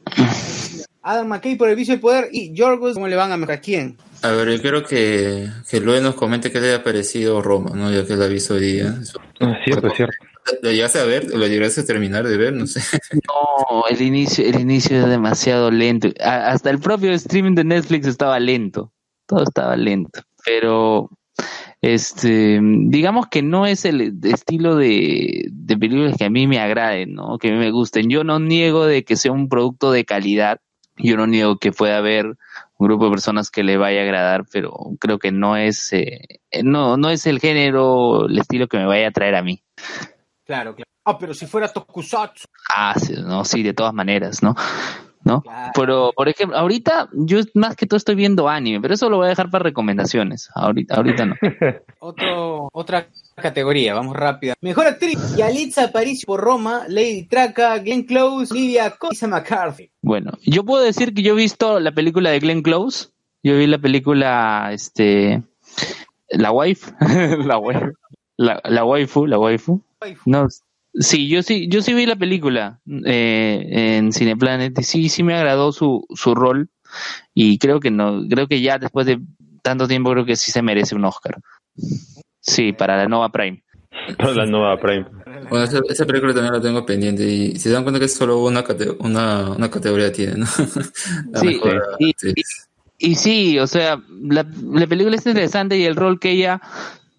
Adam 1.03 1.27
McKay 1.27 1.55
por 1.55 1.69
el 1.69 1.76
vicio 1.76 1.93
del 1.93 2.01
poder 2.01 2.30
y 2.31 2.53
Yorgos, 2.53 2.95
¿cómo 2.95 3.07
le 3.07 3.15
van 3.15 3.31
a 3.31 3.38
mejorar? 3.38 3.60
¿A 3.60 3.61
quién? 3.61 3.97
A 4.23 4.31
ver, 4.31 4.49
yo 4.49 4.61
creo 4.61 4.84
que, 4.84 5.49
que 5.69 5.81
Lue 5.81 6.01
nos 6.01 6.15
comente 6.15 6.51
qué 6.51 6.61
le 6.61 6.73
ha 6.73 6.84
parecido 6.84 7.41
Roma, 7.41 7.72
¿no? 7.76 7.91
Ya 7.91 8.07
que 8.07 8.15
la 8.15 8.26
ha 8.26 8.30
visto 8.30 8.55
hoy 8.55 8.61
día. 8.61 8.95
Ah, 9.41 9.53
cierto, 9.65 9.89
cierto. 9.89 10.15
¿Lo 10.61 10.71
llegaste 10.71 10.99
a 10.99 11.05
ver? 11.05 11.33
¿Lo 11.33 11.47
llegaste 11.47 11.81
a 11.81 11.85
terminar 11.85 12.27
de 12.27 12.37
ver? 12.37 12.53
No 12.53 12.67
sé. 12.67 12.81
No, 13.13 13.83
el 13.89 14.01
inicio, 14.01 14.45
el 14.45 14.59
inicio 14.59 14.99
es 14.99 15.07
demasiado 15.07 15.71
lento. 15.71 16.09
Hasta 16.19 16.69
el 16.69 16.79
propio 16.79 17.11
streaming 17.11 17.55
de 17.55 17.63
Netflix 17.63 18.07
estaba 18.07 18.39
lento. 18.39 18.91
Todo 19.25 19.43
estaba 19.43 19.75
lento. 19.75 20.21
Pero, 20.45 21.09
este, 21.81 22.59
digamos 22.61 23.27
que 23.27 23.41
no 23.41 23.65
es 23.65 23.85
el 23.85 24.19
estilo 24.23 24.75
de, 24.75 25.47
de 25.51 25.77
películas 25.77 26.17
que 26.17 26.25
a 26.25 26.29
mí 26.29 26.47
me 26.47 26.59
agraden, 26.59 27.13
¿no? 27.13 27.37
Que 27.37 27.49
a 27.49 27.51
mí 27.51 27.57
me 27.57 27.71
gusten. 27.71 28.09
Yo 28.09 28.23
no 28.23 28.39
niego 28.39 28.85
de 28.85 29.03
que 29.03 29.15
sea 29.15 29.31
un 29.31 29.49
producto 29.49 29.91
de 29.91 30.05
calidad. 30.05 30.59
Yo 30.97 31.17
no 31.17 31.25
niego 31.25 31.57
que 31.57 31.71
pueda 31.71 31.97
haber 31.97 32.25
un 32.77 32.87
grupo 32.87 33.05
de 33.05 33.11
personas 33.11 33.49
que 33.49 33.63
le 33.63 33.77
vaya 33.77 34.01
a 34.01 34.03
agradar, 34.03 34.45
pero 34.51 34.73
creo 34.99 35.17
que 35.17 35.31
no 35.31 35.57
es, 35.57 35.91
eh, 35.93 36.41
no, 36.63 36.97
no 36.97 37.09
es 37.09 37.25
el 37.25 37.39
género, 37.39 38.27
el 38.27 38.37
estilo 38.37 38.67
que 38.67 38.77
me 38.77 38.85
vaya 38.85 39.07
a 39.07 39.11
traer 39.11 39.35
a 39.35 39.41
mí. 39.41 39.63
Claro, 40.53 40.75
claro. 40.75 40.91
Ah, 41.03 41.17
pero 41.17 41.34
si 41.34 41.47
fuera 41.47 41.67
Tokusatsu. 41.67 42.45
Ah, 42.73 42.93
sí, 42.95 43.15
no, 43.17 43.43
sí, 43.43 43.63
de 43.63 43.73
todas 43.73 43.91
maneras, 43.91 44.43
¿no? 44.43 44.55
¿No? 45.23 45.41
Claro. 45.41 45.71
Pero, 45.73 46.11
por 46.15 46.30
ejemplo, 46.30 46.55
ahorita 46.55 47.09
yo 47.13 47.39
más 47.55 47.75
que 47.75 47.88
todo 47.88 47.97
estoy 47.97 48.13
viendo 48.13 48.47
anime, 48.47 48.80
pero 48.80 48.93
eso 48.93 49.09
lo 49.09 49.17
voy 49.17 49.25
a 49.25 49.30
dejar 49.30 49.49
para 49.49 49.63
recomendaciones. 49.63 50.51
Ahorita, 50.53 50.95
ahorita 50.95 51.25
no. 51.25 51.35
Otro, 51.99 52.69
otra 52.71 53.07
categoría, 53.35 53.95
vamos 53.95 54.15
rápida. 54.15 54.53
Mejor 54.61 54.85
actriz, 54.85 55.35
Yalitza 55.35 55.85
Aparicio 55.85 56.27
por 56.27 56.41
Roma, 56.41 56.84
Lady 56.88 57.23
Traca, 57.23 57.80
Glenn 57.80 58.03
Close, 58.03 58.53
Livia 58.53 58.91
Cosa 58.91 59.27
McCarthy. 59.27 59.89
Bueno, 60.03 60.34
yo 60.45 60.63
puedo 60.63 60.84
decir 60.84 61.15
que 61.15 61.23
yo 61.23 61.34
he 61.34 61.38
visto 61.38 61.80
la 61.80 61.93
película 61.93 62.30
de 62.30 62.39
Glenn 62.39 62.61
Close. 62.61 63.09
Yo 63.41 63.57
vi 63.57 63.65
la 63.65 63.80
película, 63.80 64.69
este, 64.71 65.41
la 66.30 66.51
wife, 66.51 66.93
la 67.45 67.57
wife, 67.57 67.93
la, 68.38 68.61
la 68.65 68.84
waifu, 68.85 69.26
la 69.27 69.38
waifu. 69.39 69.81
No, 70.26 70.47
sí, 70.95 71.27
yo 71.30 71.41
sí, 71.43 71.68
yo 71.69 71.81
sí 71.81 71.93
vi 71.93 72.05
la 72.05 72.15
película 72.15 72.80
eh, 73.05 73.68
en 73.97 74.11
Cineplanet 74.11 74.77
y 74.80 74.84
sí, 74.84 75.10
sí 75.10 75.23
me 75.23 75.35
agradó 75.35 75.72
su, 75.72 76.05
su 76.14 76.35
rol 76.35 76.69
y 77.34 77.57
creo 77.57 77.80
que 77.80 77.89
no, 77.91 78.23
creo 78.30 78.47
que 78.47 78.61
ya 78.61 78.77
después 78.77 79.05
de 79.07 79.19
tanto 79.61 79.88
tiempo 79.88 80.11
creo 80.11 80.26
que 80.26 80.35
sí 80.35 80.51
se 80.51 80.61
merece 80.61 80.95
un 80.95 81.05
Oscar. 81.05 81.38
Sí, 82.41 82.73
para 82.73 82.97
la 82.97 83.07
Nova 83.07 83.30
Prime. 83.31 83.64
Para 84.18 84.34
la 84.34 84.45
nueva 84.45 84.77
Prime. 84.77 85.05
Bueno, 85.49 85.64
esa, 85.64 85.80
esa 85.89 86.05
película 86.05 86.34
también 86.34 86.53
la 86.53 86.61
tengo 86.61 86.85
pendiente 86.85 87.23
y 87.26 87.51
si 87.53 87.60
se 87.60 87.69
dan 87.69 87.84
cuenta 87.84 87.99
que 87.99 88.07
solo 88.10 88.43
una, 88.43 88.64
cate- 88.64 88.95
una, 88.99 89.51
una 89.51 89.69
categoría 89.72 90.11
tiene, 90.11 90.35
¿no? 90.38 90.45
Sí, 91.35 91.47
mejor 91.47 91.81
y- 91.99 92.10
actriz. 92.11 92.69
Y 92.97 93.15
sí, 93.15 93.60
o 93.60 93.68
sea, 93.68 94.01
la, 94.10 94.45
la 94.61 94.88
película 94.88 95.15
es 95.15 95.26
interesante 95.26 95.77
y 95.77 95.84
el 95.85 95.95
rol 95.95 96.19
que 96.19 96.31
ella 96.31 96.61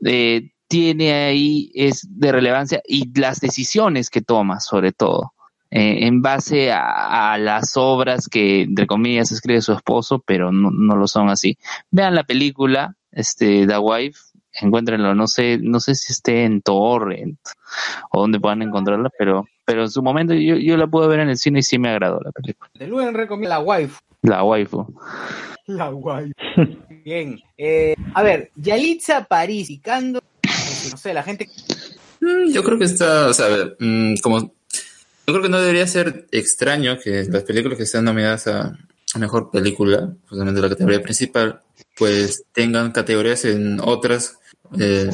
eh, 0.05 0.51
tiene 0.74 1.12
ahí 1.12 1.70
es 1.72 2.05
de 2.18 2.32
relevancia 2.32 2.82
y 2.84 3.16
las 3.16 3.38
decisiones 3.38 4.10
que 4.10 4.22
toma, 4.22 4.59
sobre 4.59 4.90
todo, 4.90 5.32
eh, 5.70 6.05
en 6.05 6.20
base 6.20 6.72
a, 6.72 7.32
a 7.32 7.38
las 7.38 7.76
obras 7.76 8.26
que, 8.28 8.62
entre 8.62 8.88
comillas, 8.88 9.30
escribe 9.30 9.60
su 9.60 9.72
esposo, 9.72 10.18
pero 10.26 10.51
no, 10.51 10.72
no 10.72 10.96
lo 10.96 11.06
son 11.06 11.28
así. 11.28 11.56
Vean 11.92 12.16
la 12.16 12.24
película, 12.24 12.96
este, 13.12 13.68
The 13.68 13.78
Wife, 13.78 14.18
encuéntrenlo, 14.60 15.14
no 15.14 15.28
sé, 15.28 15.60
no 15.62 15.78
sé 15.78 15.94
si 15.94 16.12
esté 16.12 16.44
en 16.44 16.60
Torrent 16.60 17.38
o 18.10 18.22
donde 18.22 18.40
puedan 18.40 18.62
encontrarla, 18.62 19.10
pero, 19.16 19.44
pero 19.64 19.82
en 19.82 19.90
su 19.90 20.02
momento 20.02 20.34
yo, 20.34 20.56
yo 20.56 20.76
la 20.76 20.88
pude 20.88 21.06
ver 21.06 21.20
en 21.20 21.28
el 21.28 21.38
cine 21.38 21.60
y 21.60 21.62
sí 21.62 21.78
me 21.78 21.90
agradó 21.90 22.18
la 22.20 22.32
película. 22.32 22.68
De 22.74 22.88
Luen 22.88 23.14
recomienda 23.14 23.59
la 23.59 23.60
waifu. 23.60 24.01
La 24.22 24.42
waifu. 24.42 24.92
La 25.66 25.90
waifu. 25.90 26.34
Bien. 27.05 27.40
Eh, 27.56 27.94
a 28.12 28.24
ver, 28.24 28.51
Yalitza 28.56 29.22
París, 29.24 29.70
Cando, 29.80 30.20
no 30.90 30.97
sé, 30.97 31.15
la 31.15 31.23
gente 31.23 31.48
Mm, 32.20 32.52
Yo 32.52 32.62
creo 32.62 32.78
que 32.78 32.85
está, 32.85 33.27
o 33.28 33.35
sea, 33.35 33.48
mm, 33.78 34.16
como, 34.23 34.39
yo 34.40 35.32
creo 35.32 35.43
que 35.43 35.48
no 35.48 35.61
debería 35.61 35.86
ser 35.86 36.27
extraño 36.31 36.98
que 36.98 37.24
las 37.24 37.43
películas 37.43 37.77
que 37.77 37.85
están 37.85 38.05
nominadas 38.05 38.47
a 38.47 38.78
mejor 39.19 39.51
película, 39.51 40.12
justamente 40.28 40.61
la 40.61 40.69
categoría 40.70 41.02
principal, 41.02 41.61
pues 41.97 42.44
tengan 42.52 42.93
categorías 42.93 43.44
en 43.44 43.78
otras, 43.81 44.39
eh, 44.78 45.11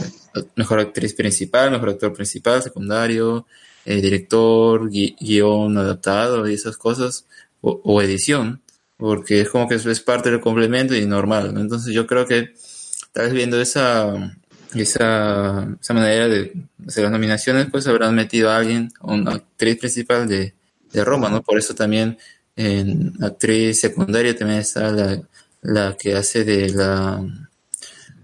mejor 0.56 0.78
actriz 0.80 1.14
principal, 1.14 1.70
mejor 1.70 1.90
actor 1.90 2.12
principal, 2.12 2.62
secundario, 2.62 3.46
eh, 3.84 4.00
director, 4.00 4.88
gui- 4.90 5.16
guion 5.20 5.76
adaptado 5.78 6.48
y 6.48 6.54
esas 6.54 6.76
cosas, 6.76 7.26
o, 7.60 8.00
edición, 8.00 8.62
porque 8.96 9.40
es 9.42 9.48
como 9.50 9.68
que 9.68 9.74
es 9.74 10.00
parte 10.00 10.30
del 10.30 10.40
complemento 10.40 10.94
y 10.94 11.04
normal, 11.06 11.52
¿no? 11.54 11.60
Entonces 11.60 11.92
yo 11.92 12.06
creo 12.06 12.26
que 12.26 12.54
tal 13.12 13.24
vez 13.26 13.34
viendo 13.34 13.60
esa, 13.60 14.38
esa, 14.74 15.68
esa 15.80 15.94
manera 15.94 16.28
de 16.28 16.52
hacer 16.86 17.04
las 17.04 17.12
nominaciones, 17.12 17.66
pues 17.70 17.86
habrán 17.86 18.14
metido 18.14 18.50
a 18.50 18.56
alguien, 18.56 18.92
a 19.00 19.12
una 19.12 19.32
actriz 19.32 19.78
principal 19.78 20.28
de, 20.28 20.54
de 20.92 21.04
Roma, 21.04 21.28
¿no? 21.28 21.42
Por 21.42 21.58
eso 21.58 21.74
también 21.74 22.18
en 22.56 23.14
actriz 23.22 23.80
secundaria 23.80 24.36
también 24.36 24.60
está 24.60 24.90
la, 24.92 25.20
la 25.62 25.96
que 25.96 26.14
hace 26.14 26.44
de 26.44 26.70
la 26.70 27.24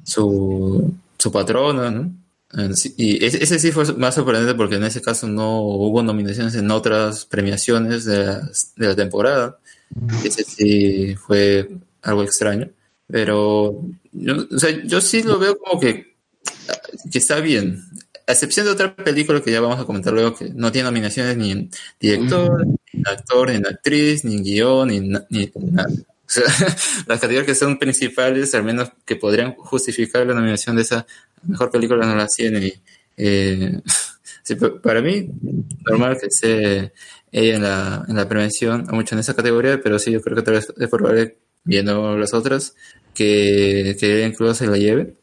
su, 0.04 0.94
su 1.18 1.32
patrona, 1.32 1.90
¿no? 1.90 2.12
Y 2.96 3.22
ese, 3.24 3.42
ese 3.42 3.58
sí 3.58 3.72
fue 3.72 3.92
más 3.94 4.14
sorprendente 4.14 4.54
porque 4.54 4.76
en 4.76 4.84
ese 4.84 5.02
caso 5.02 5.26
no 5.26 5.60
hubo 5.60 6.02
nominaciones 6.02 6.54
en 6.54 6.70
otras 6.70 7.26
premiaciones 7.26 8.04
de 8.04 8.24
la, 8.24 8.50
de 8.76 8.86
la 8.86 8.96
temporada. 8.96 9.58
Ese 10.24 10.44
sí 10.44 11.14
fue 11.16 11.68
algo 12.02 12.22
extraño. 12.22 12.70
Pero 13.08 13.82
yo, 14.12 14.34
o 14.50 14.58
sea, 14.58 14.70
yo 14.84 15.00
sí 15.00 15.22
lo 15.22 15.38
veo 15.38 15.58
como 15.58 15.80
que, 15.80 16.15
que 17.10 17.18
está 17.18 17.40
bien. 17.40 17.84
A 18.26 18.32
excepción 18.32 18.66
de 18.66 18.72
otra 18.72 18.94
película 18.96 19.40
que 19.40 19.52
ya 19.52 19.60
vamos 19.60 19.80
a 19.80 19.84
comentar 19.84 20.12
luego 20.12 20.34
que 20.34 20.50
no 20.52 20.72
tiene 20.72 20.86
nominaciones 20.86 21.36
ni 21.36 21.52
en 21.52 21.70
director, 22.00 22.66
ni 22.66 22.76
en 23.00 23.06
actor, 23.06 23.50
ni 23.50 23.56
en 23.56 23.66
actriz, 23.66 24.24
ni 24.24 24.34
en 24.34 24.42
guion, 24.42 24.88
ni, 24.88 25.00
ni 25.00 25.52
nada. 25.70 25.88
O 26.26 26.28
sea, 26.28 26.44
las 27.06 27.20
categorías 27.20 27.44
que 27.44 27.54
son 27.54 27.78
principales, 27.78 28.54
al 28.54 28.64
menos 28.64 28.90
que 29.04 29.16
podrían 29.16 29.54
justificar 29.54 30.26
la 30.26 30.34
nominación 30.34 30.74
de 30.74 30.82
esa 30.82 31.06
mejor 31.44 31.70
película, 31.70 32.04
no 32.04 32.16
las 32.16 32.34
tiene. 32.34 32.80
Eh, 33.16 33.80
sí, 34.42 34.56
para 34.82 35.00
mí, 35.00 35.30
normal 35.88 36.18
que 36.20 36.26
esté 36.26 36.92
ella 37.30 37.56
en 37.56 37.62
la, 37.62 38.04
en 38.08 38.16
la 38.16 38.28
prevención, 38.28 38.86
mucho 38.90 39.14
en 39.14 39.20
esa 39.20 39.34
categoría, 39.34 39.80
pero 39.80 39.98
sí, 39.98 40.10
yo 40.10 40.20
creo 40.20 40.36
que 40.36 40.42
tal 40.42 40.54
vez 40.54 40.72
es 40.76 40.88
probable, 40.88 41.36
viendo 41.64 42.16
las 42.16 42.34
otras, 42.34 42.74
que, 43.14 43.96
que 43.98 44.26
incluso 44.26 44.54
se 44.54 44.66
la 44.66 44.76
lleve. 44.76 45.14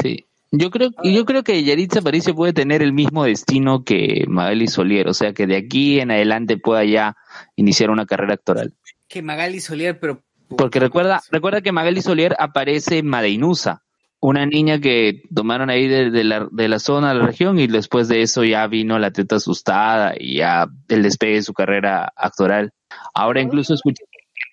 Sí. 0.00 0.24
Yo 0.50 0.70
creo, 0.70 0.90
yo 1.02 1.24
creo 1.26 1.42
que 1.42 1.62
Yaritza 1.62 2.00
Aparicio 2.00 2.34
puede 2.34 2.54
tener 2.54 2.80
el 2.82 2.94
mismo 2.94 3.24
destino 3.24 3.84
que 3.84 4.24
Magali 4.28 4.66
Solier, 4.66 5.06
o 5.08 5.12
sea 5.12 5.34
que 5.34 5.46
de 5.46 5.56
aquí 5.56 6.00
en 6.00 6.10
adelante 6.10 6.56
pueda 6.56 6.84
ya 6.84 7.16
iniciar 7.56 7.90
una 7.90 8.06
carrera 8.06 8.34
actoral. 8.34 8.72
que 9.08 9.20
Magali 9.20 9.60
Solier, 9.60 10.00
pero 10.00 10.22
Porque 10.56 10.80
recuerda, 10.80 11.20
recuerda 11.30 11.60
que 11.60 11.72
Magali 11.72 12.00
Solier 12.00 12.34
aparece 12.38 12.98
en 12.98 13.08
Madeinusa, 13.08 13.82
una 14.20 14.46
niña 14.46 14.80
que 14.80 15.22
tomaron 15.34 15.68
ahí 15.68 15.86
de, 15.86 16.10
de 16.10 16.24
la, 16.24 16.48
de 16.50 16.68
la 16.68 16.78
zona, 16.78 17.10
de 17.12 17.18
la 17.20 17.26
región, 17.26 17.58
y 17.58 17.66
después 17.66 18.08
de 18.08 18.22
eso 18.22 18.42
ya 18.42 18.66
vino 18.66 18.98
la 18.98 19.10
teta 19.10 19.36
asustada 19.36 20.14
y 20.18 20.38
ya 20.38 20.66
el 20.88 21.02
despegue 21.02 21.34
de 21.34 21.42
su 21.42 21.52
carrera 21.52 22.10
actoral. 22.16 22.72
Ahora 23.14 23.42
incluso 23.42 23.74
escuché 23.74 24.02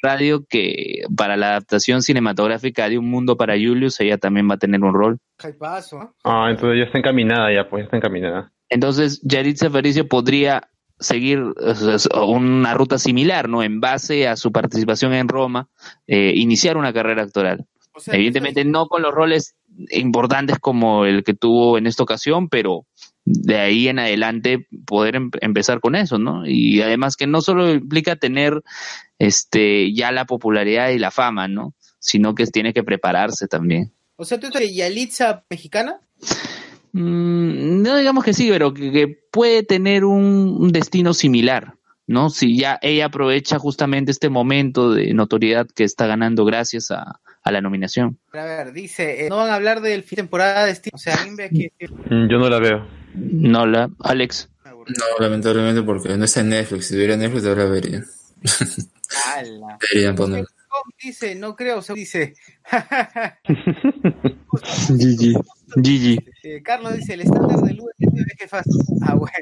radio 0.05 0.45
que 0.47 1.01
para 1.17 1.35
la 1.35 1.49
adaptación 1.49 2.01
cinematográfica 2.01 2.87
de 2.87 2.97
Un 2.97 3.09
Mundo 3.09 3.35
para 3.35 3.55
Julius, 3.55 3.99
ella 3.99 4.17
también 4.17 4.49
va 4.49 4.55
a 4.55 4.59
tener 4.59 4.81
un 4.81 4.93
rol. 4.93 5.19
¿qué 5.37 5.53
paso? 5.53 5.99
¿no? 5.99 6.15
Ah, 6.23 6.47
entonces 6.49 6.79
ya 6.79 6.85
está 6.85 6.99
encaminada, 6.99 7.53
ya, 7.53 7.67
pues 7.69 7.81
ya 7.81 7.85
está 7.85 7.97
encaminada. 7.97 8.51
Entonces, 8.69 9.21
Yaritza 9.23 9.67
Aparicio 9.67 10.07
podría 10.07 10.69
seguir 10.99 11.43
una 12.15 12.73
ruta 12.73 12.97
similar, 12.97 13.49
¿no? 13.49 13.63
En 13.63 13.79
base 13.79 14.27
a 14.27 14.35
su 14.35 14.51
participación 14.51 15.13
en 15.13 15.27
Roma, 15.27 15.67
eh, 16.07 16.33
iniciar 16.35 16.77
una 16.77 16.93
carrera 16.93 17.23
actoral. 17.23 17.65
O 17.93 17.99
sea, 17.99 18.15
Evidentemente 18.15 18.63
no 18.65 18.87
con 18.87 19.01
los 19.01 19.13
roles 19.13 19.55
importantes 19.91 20.59
como 20.59 21.05
el 21.05 21.23
que 21.23 21.33
tuvo 21.33 21.77
en 21.77 21.87
esta 21.87 22.03
ocasión, 22.03 22.49
pero 22.49 22.85
de 23.25 23.57
ahí 23.57 23.87
en 23.87 23.99
adelante 23.99 24.67
poder 24.85 25.15
em- 25.15 25.31
empezar 25.41 25.79
con 25.79 25.95
eso, 25.95 26.17
¿no? 26.19 26.45
Y 26.45 26.81
además 26.81 27.15
que 27.17 27.27
no 27.27 27.41
solo 27.41 27.71
implica 27.73 28.15
tener 28.15 28.61
este 29.19 29.93
ya 29.93 30.11
la 30.11 30.25
popularidad 30.25 30.89
y 30.89 30.99
la 30.99 31.11
fama, 31.11 31.47
¿no? 31.47 31.73
Sino 31.99 32.35
que 32.35 32.45
tiene 32.45 32.73
que 32.73 32.83
prepararse 32.83 33.47
también. 33.47 33.91
O 34.17 34.25
sea, 34.25 34.39
¿tú 34.39 34.47
eres 34.53 34.73
Yalitza 34.75 35.43
mexicana? 35.49 35.99
Mm, 36.93 37.81
no 37.81 37.97
digamos 37.97 38.23
que 38.23 38.33
sí, 38.33 38.47
pero 38.49 38.73
que, 38.73 38.91
que 38.91 39.07
puede 39.31 39.63
tener 39.63 40.05
un, 40.05 40.55
un 40.59 40.71
destino 40.71 41.13
similar, 41.13 41.73
¿no? 42.07 42.29
Si 42.29 42.57
ya 42.57 42.79
ella 42.81 43.07
aprovecha 43.07 43.59
justamente 43.59 44.11
este 44.11 44.29
momento 44.29 44.93
de 44.93 45.13
notoriedad 45.13 45.67
que 45.67 45.83
está 45.83 46.07
ganando 46.07 46.45
gracias 46.45 46.91
a, 46.91 47.19
a 47.43 47.51
la 47.51 47.61
nominación. 47.61 48.17
A 48.33 48.45
ver, 48.45 48.71
dice, 48.71 49.25
eh, 49.25 49.29
no 49.29 49.37
van 49.37 49.49
a 49.49 49.55
hablar 49.55 49.81
del 49.81 50.03
fin 50.03 50.17
de 50.17 50.21
temporada 50.23 50.65
de 50.65 50.75
Steam. 50.75 50.91
O 50.93 50.97
sea, 50.97 51.15
aquí. 51.43 51.69
Mm, 52.09 52.29
Yo 52.29 52.37
no 52.37 52.49
la 52.49 52.59
veo. 52.59 52.87
No 53.15 53.65
la, 53.65 53.89
Alex. 53.99 54.49
No, 54.63 55.05
lamentablemente 55.19 55.81
porque 55.81 56.15
no 56.15 56.25
está 56.25 56.41
en 56.41 56.49
Netflix. 56.49 56.87
Si 56.87 56.93
tuviera 56.93 57.17
Netflix, 57.17 57.45
ahora 57.45 57.65
vería. 57.65 58.03
Deberían 59.81 60.15
poner. 60.15 60.45
Com 60.67 60.91
dice, 61.01 61.35
no 61.35 61.55
creo, 61.55 61.81
se 61.81 61.93
dice. 61.93 62.35
GG. 64.89 65.41
GG. 65.75 66.19
Eh, 66.43 66.61
Carlos 66.63 66.95
dice, 66.95 67.13
el 67.13 67.21
estándar 67.21 67.59
del 67.61 67.79
USB 67.79 68.13
es 68.39 68.49
fácil. 68.49 68.73
Ah, 69.01 69.15
bueno. 69.15 69.33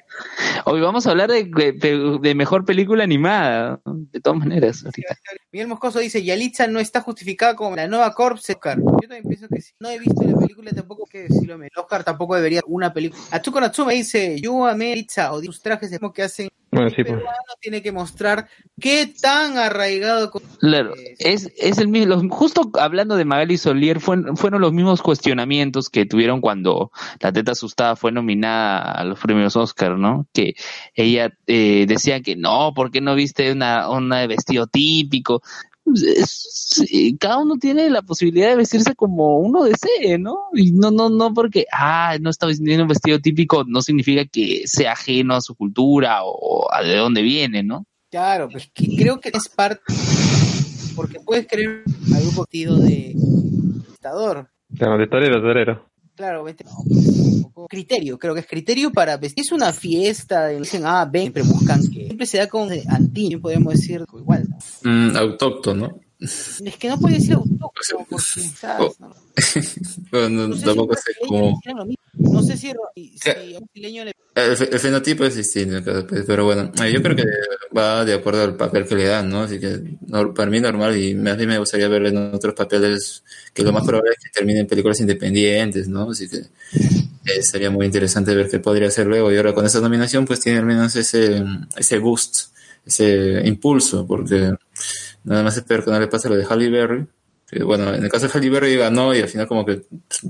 Hoy 0.65 0.81
vamos 0.81 1.05
a 1.07 1.11
hablar 1.11 1.29
de, 1.31 1.43
de- 1.45 2.19
de 2.21 2.35
mejor 2.35 2.65
película 2.65 3.03
animada. 3.03 3.81
De 3.85 4.19
todas 4.21 4.39
maneras, 4.39 4.83
ahorita. 4.85 5.17
Miguel 5.51 5.67
Moscoso 5.67 5.99
dice, 5.99 6.23
Yalitza 6.23 6.67
no 6.67 6.79
está 6.79 7.01
justificada 7.01 7.55
como 7.55 7.75
la 7.75 7.87
nueva 7.87 8.13
Corpse 8.13 8.53
Oscar. 8.53 8.77
Yo 8.79 9.07
también 9.07 9.23
pienso 9.23 9.47
que 9.47 9.61
sí. 9.61 9.73
No 9.79 9.89
he 9.89 9.99
visto 9.99 10.23
la 10.23 10.37
película 10.37 10.71
tampoco 10.71 11.05
que 11.05 11.27
si 11.27 11.45
lo 11.45 11.57
me. 11.57 11.69
Oscar 11.75 12.03
tampoco 12.03 12.35
debería 12.35 12.61
una 12.67 12.93
película. 12.93 13.21
Atsuko 13.31 13.59
Natsume 13.59 13.93
dice, 13.95 14.39
yo 14.39 14.65
amé 14.65 14.89
Yalitza 14.89 15.33
o 15.33 15.41
sus 15.41 15.61
trajes 15.61 15.91
de 15.91 15.99
que 16.13 16.23
hacen 16.23 16.49
Bueno, 16.73 16.89
sí, 16.89 17.03
pues. 17.03 17.07
peruano 17.15 17.37
tiene 17.61 17.81
que 17.81 17.91
mostrar 17.91 18.47
qué 18.79 19.13
tan 19.21 19.57
arraigado 19.57 20.31
Claro, 20.59 20.93
es, 21.19 21.51
es 21.57 21.77
el 21.77 21.87
mismo, 21.87 22.15
los- 22.15 22.23
justo 22.29 22.71
hablando 22.79 23.15
de 23.15 23.25
Magali 23.25 23.57
Solier, 23.57 23.99
fue- 23.99 24.35
fueron 24.35 24.61
los 24.61 24.73
mismos 24.73 25.01
cuestionamientos 25.01 25.89
que 25.89 26.05
tuvieron 26.05 26.41
cuando 26.41 26.91
La 27.19 27.31
Teta 27.31 27.51
Asustada 27.51 27.95
fue 27.95 28.11
nominada 28.11 28.79
a 28.91 29.03
los 29.03 29.19
premios 29.19 29.55
Oscar, 29.55 29.97
¿no? 29.97 30.25
Que 30.33 30.55
ella 30.95 31.33
eh, 31.47 31.85
decía 31.87 32.21
que 32.21 32.35
no, 32.35 32.73
¿por 32.73 32.91
qué 32.91 33.01
no 33.01 33.15
viste 33.15 33.51
una, 33.51 33.89
una 33.89 34.19
de 34.19 34.27
vestido 34.27 34.67
típico? 34.67 35.41
Es- 35.93 36.83
cada 37.19 37.37
uno 37.39 37.57
tiene 37.57 37.89
la 37.89 38.01
posibilidad 38.01 38.49
de 38.49 38.55
vestirse 38.55 38.95
como 38.95 39.37
uno 39.39 39.63
desee, 39.63 40.17
¿no? 40.17 40.45
Y 40.53 40.71
no, 40.71 40.91
no, 40.91 41.09
no 41.09 41.33
porque, 41.33 41.65
ah, 41.71 42.17
no 42.19 42.29
está 42.29 42.47
vistiendo 42.47 42.83
un 42.83 42.89
vestido 42.89 43.19
típico, 43.19 43.63
no 43.67 43.81
significa 43.81 44.25
que 44.25 44.63
sea 44.65 44.93
ajeno 44.93 45.35
a 45.35 45.41
su 45.41 45.55
cultura 45.55 46.19
o 46.23 46.71
a 46.73 46.81
de 46.81 46.95
dónde 46.95 47.21
viene, 47.21 47.63
¿no? 47.63 47.85
Claro, 48.09 48.47
pues 48.49 48.69
que 48.73 48.95
creo 48.95 49.19
que 49.19 49.29
es 49.33 49.49
parte 49.49 49.81
porque 50.95 51.19
puedes 51.19 51.47
creer 51.47 51.83
algún 52.13 52.35
partido 52.35 52.77
de 52.77 53.13
dictador. 53.15 54.49
Claro, 54.77 54.97
de 54.97 55.07
torero, 55.07 55.41
torero. 55.41 55.89
Claro, 56.15 56.43
vete, 56.43 56.63
no, 56.63 56.71
pues, 56.87 57.43
poco 57.53 57.67
criterio, 57.67 58.19
creo 58.19 58.35
que 58.35 58.41
es 58.41 58.47
criterio 58.47 58.91
para 58.91 59.17
vestir. 59.17 59.43
Es 59.43 59.51
una 59.51 59.73
fiesta, 59.73 60.49
dicen, 60.49 60.83
ah, 60.85 61.05
ven, 61.05 61.23
siempre 61.23 61.43
buscan 61.43 61.81
que 61.87 62.05
siempre 62.05 62.25
se 62.27 62.37
da 62.37 62.47
con 62.47 62.69
de 62.69 62.83
antiguo, 62.87 63.41
podemos 63.41 63.73
decir 63.73 64.03
igual. 64.13 64.47
¿no? 64.47 64.57
Mm, 64.91 65.15
autóctono. 65.17 65.99
Es 66.19 66.77
que 66.79 66.87
no 66.87 66.99
puedes 66.99 67.19
decir 67.19 67.33
autóctono 67.33 68.05
porque, 68.09 68.41
¿sabes? 68.41 68.99
No, 68.99 69.13
Bueno, 70.11 70.47
No 70.47 70.53
sé 70.53 70.59
si 70.59 70.65
tampoco 70.65 70.95
sé 70.95 71.11
cómo. 71.27 71.61
No 72.17 72.41
sé 72.43 72.57
si, 72.57 72.71
si 72.95 73.29
a 73.29 73.57
un 73.59 73.65
brasileño 73.73 74.05
le 74.05 74.11
El, 74.35 74.57
fe- 74.57 74.69
el 74.71 74.79
fenotipo 74.79 75.25
es 75.25 75.35
distinto, 75.35 75.83
país, 76.07 76.23
pero 76.27 76.45
bueno, 76.45 76.71
eh, 76.81 76.91
yo 76.91 77.01
creo 77.01 77.15
que 77.15 77.23
va 77.75 78.03
de 78.05 78.13
acuerdo 78.13 78.43
al 78.43 78.55
papel 78.55 78.85
que 78.87 78.95
le 78.95 79.05
dan, 79.05 79.29
¿no? 79.29 79.41
Así 79.41 79.59
que 79.59 79.79
no- 80.07 80.33
para 80.33 80.49
mí 80.49 80.59
normal 80.59 80.95
y 80.97 81.15
más 81.15 81.37
bien 81.37 81.49
me 81.49 81.57
gustaría 81.57 81.87
verle 81.87 82.09
en 82.09 82.17
otros 82.33 82.53
papeles 82.53 83.23
que 83.53 83.63
lo 83.63 83.71
más 83.71 83.85
probable 83.85 84.11
es 84.11 84.23
que 84.23 84.29
termine 84.31 84.59
en 84.61 84.67
películas 84.67 84.99
independientes, 84.99 85.87
¿no? 85.87 86.11
Así 86.11 86.29
que 86.29 86.37
eh, 86.37 87.41
sería 87.43 87.71
muy 87.71 87.85
interesante 87.85 88.35
ver 88.35 88.49
qué 88.49 88.59
podría 88.59 88.87
hacer 88.89 89.07
luego. 89.07 89.31
Y 89.31 89.37
ahora 89.37 89.53
con 89.53 89.65
esta 89.65 89.79
nominación 89.81 90.25
pues 90.25 90.39
tiene 90.39 90.59
al 90.59 90.65
menos 90.65 90.95
ese, 90.95 91.43
ese 91.77 91.97
boost, 91.99 92.51
ese 92.85 93.41
impulso, 93.45 94.05
porque 94.05 94.51
nada 95.23 95.43
más 95.43 95.57
espero 95.57 95.83
que 95.85 95.91
no 95.91 95.99
le 95.99 96.07
pase 96.07 96.29
lo 96.29 96.35
de 96.35 96.45
Halle 96.45 96.69
Berry. 96.69 97.05
Que, 97.53 97.63
bueno, 97.63 97.93
en 97.93 98.03
el 98.03 98.09
caso 98.09 98.27
de 98.27 98.33
Halle 98.33 98.49
Berry 98.49 98.75
ganó 98.75 99.13
y 99.13 99.21
al 99.21 99.29
final 99.29 99.47
como 99.47 99.65
que 99.65 99.83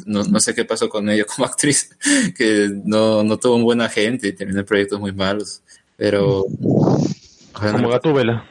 no, 0.06 0.24
no 0.24 0.40
sé 0.40 0.54
qué 0.54 0.66
pasó 0.66 0.90
con 0.90 1.10
ella 1.10 1.26
como 1.36 1.46
actriz, 1.46 1.90
que 2.36 2.70
no, 2.84 3.24
no 3.24 3.38
tuvo 3.38 3.56
un 3.56 3.64
buen 3.64 3.82
agente 3.82 4.28
y 4.28 4.34
terminó 4.34 4.60
en 4.60 4.66
proyectos 4.66 5.00
muy 5.00 5.14
malos. 5.14 5.62
Pero... 5.96 6.46
Como. 7.54 8.44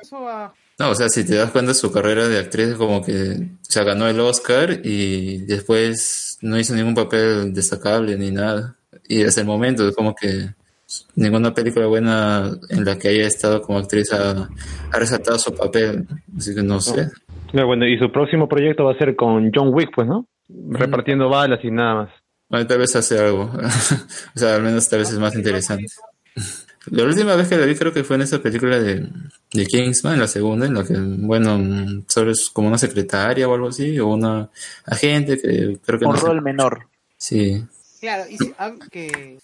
Eso 0.00 0.22
va. 0.22 0.54
No, 0.78 0.90
o 0.90 0.94
sea, 0.94 1.08
si 1.08 1.24
te 1.24 1.36
das 1.36 1.50
cuenta, 1.50 1.74
su 1.74 1.92
carrera 1.92 2.26
de 2.26 2.38
actriz 2.38 2.68
es 2.68 2.76
como 2.76 3.04
que, 3.04 3.12
o 3.12 3.70
sea, 3.70 3.84
ganó 3.84 4.08
el 4.08 4.18
Oscar 4.18 4.80
y 4.82 5.38
después 5.42 6.38
no 6.40 6.58
hizo 6.58 6.74
ningún 6.74 6.94
papel 6.94 7.52
destacable 7.52 8.16
ni 8.16 8.30
nada. 8.30 8.76
Y 9.06 9.18
desde 9.18 9.42
el 9.42 9.46
momento 9.46 9.86
es 9.88 9.94
como 9.94 10.14
que 10.14 10.54
ninguna 11.16 11.54
película 11.54 11.86
buena 11.86 12.50
en 12.68 12.84
la 12.84 12.98
que 12.98 13.08
haya 13.08 13.26
estado 13.26 13.62
como 13.62 13.78
actriz 13.78 14.12
ha, 14.12 14.48
ha 14.90 14.98
resaltado 14.98 15.38
su 15.38 15.54
papel. 15.54 16.06
Así 16.36 16.54
que 16.54 16.62
no 16.62 16.80
sé. 16.80 17.08
No, 17.52 17.66
bueno, 17.66 17.86
y 17.86 17.98
su 17.98 18.10
próximo 18.10 18.48
proyecto 18.48 18.84
va 18.84 18.92
a 18.92 18.98
ser 18.98 19.14
con 19.16 19.50
John 19.54 19.68
Wick, 19.74 19.90
pues, 19.94 20.06
¿no? 20.08 20.26
Repartiendo 20.48 21.28
balas 21.28 21.60
y 21.64 21.70
nada 21.70 21.94
más. 21.94 22.10
Bueno, 22.48 22.66
tal 22.66 22.78
vez 22.78 22.94
hace 22.96 23.18
algo. 23.18 23.50
o 24.34 24.38
sea, 24.38 24.54
al 24.56 24.62
menos 24.62 24.88
tal 24.88 25.00
vez 25.00 25.10
es 25.10 25.18
más 25.18 25.34
interesante. 25.34 25.86
La 26.86 27.04
última 27.04 27.36
vez 27.36 27.48
que 27.48 27.56
la 27.56 27.64
vi 27.66 27.74
creo 27.76 27.92
que 27.92 28.02
fue 28.04 28.16
en 28.16 28.22
esa 28.22 28.40
película 28.42 28.78
de, 28.80 29.06
de 29.52 29.66
Kingsman, 29.66 30.18
la 30.18 30.26
segunda, 30.26 30.66
en 30.66 30.74
la 30.74 30.82
que, 30.84 30.94
bueno, 30.98 32.02
solo 32.08 32.32
es 32.32 32.50
como 32.50 32.68
una 32.68 32.78
secretaria 32.78 33.48
o 33.48 33.54
algo 33.54 33.68
así, 33.68 33.98
o 34.00 34.08
una 34.08 34.50
agente 34.86 35.38
que 35.40 35.78
creo 35.84 35.98
que 35.98 36.04
Un 36.06 36.12
no 36.12 36.16
sé- 36.18 36.26
rol 36.26 36.42
menor. 36.42 36.88
Sí. 37.16 37.62
Claro, 38.00 38.24
y 38.28 38.36
si- 38.36 38.52
ah, 38.58 38.72
que, 38.90 39.38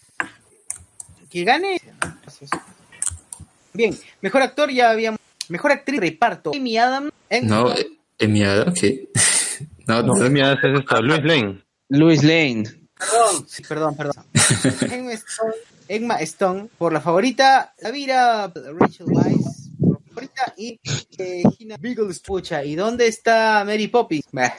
que 1.30 1.44
gane. 1.44 1.80
Bien, 3.72 3.96
mejor 4.22 4.42
actor 4.42 4.70
ya 4.70 4.90
habíamos. 4.90 5.20
Mejor 5.48 5.72
actriz 5.72 6.00
reparto. 6.00 6.52
Amy 6.54 6.76
Adams. 6.78 7.12
en- 7.30 7.46
No, 7.46 7.72
eh, 7.72 7.86
Amy 8.20 8.44
Adams, 8.44 8.80
¿qué? 8.80 9.08
no, 9.86 10.02
No, 10.02 10.14
no, 10.14 10.30
mira, 10.30 10.52
es 10.54 10.58
esto, 10.80 11.02
Luis 11.02 11.22
Lane. 11.24 11.62
Luis 11.88 12.22
Lane. 12.22 12.64
Perdón, 12.98 13.46
sí, 13.48 13.62
perdón, 13.62 13.96
perdón. 13.96 14.24
Emma 14.92 15.12
Stone, 15.12 15.54
Emma 15.86 16.16
Stone, 16.16 16.68
por 16.76 16.92
la 16.92 17.00
favorita, 17.00 17.72
Lavira, 17.80 18.52
Rachel 18.78 19.06
Weisz, 19.08 19.70
por 19.80 19.92
la 19.92 20.00
favorita, 20.08 20.54
y 20.56 20.80
eh, 21.16 21.42
Gina 21.56 21.76
Beagle 21.78 22.12
Pucha. 22.26 22.64
¿Y 22.64 22.74
dónde 22.74 23.06
está 23.06 23.62
Mary 23.64 23.86
Poppins? 23.88 24.24
Bah. 24.32 24.52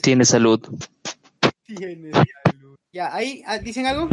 Tiene 0.00 0.24
salud. 0.24 0.60
Tiene 1.66 2.10
salud. 2.12 2.26
Ya, 2.96 3.14
ahí, 3.14 3.42
ah, 3.46 3.58
¿dicen 3.58 3.84
algo? 3.86 4.08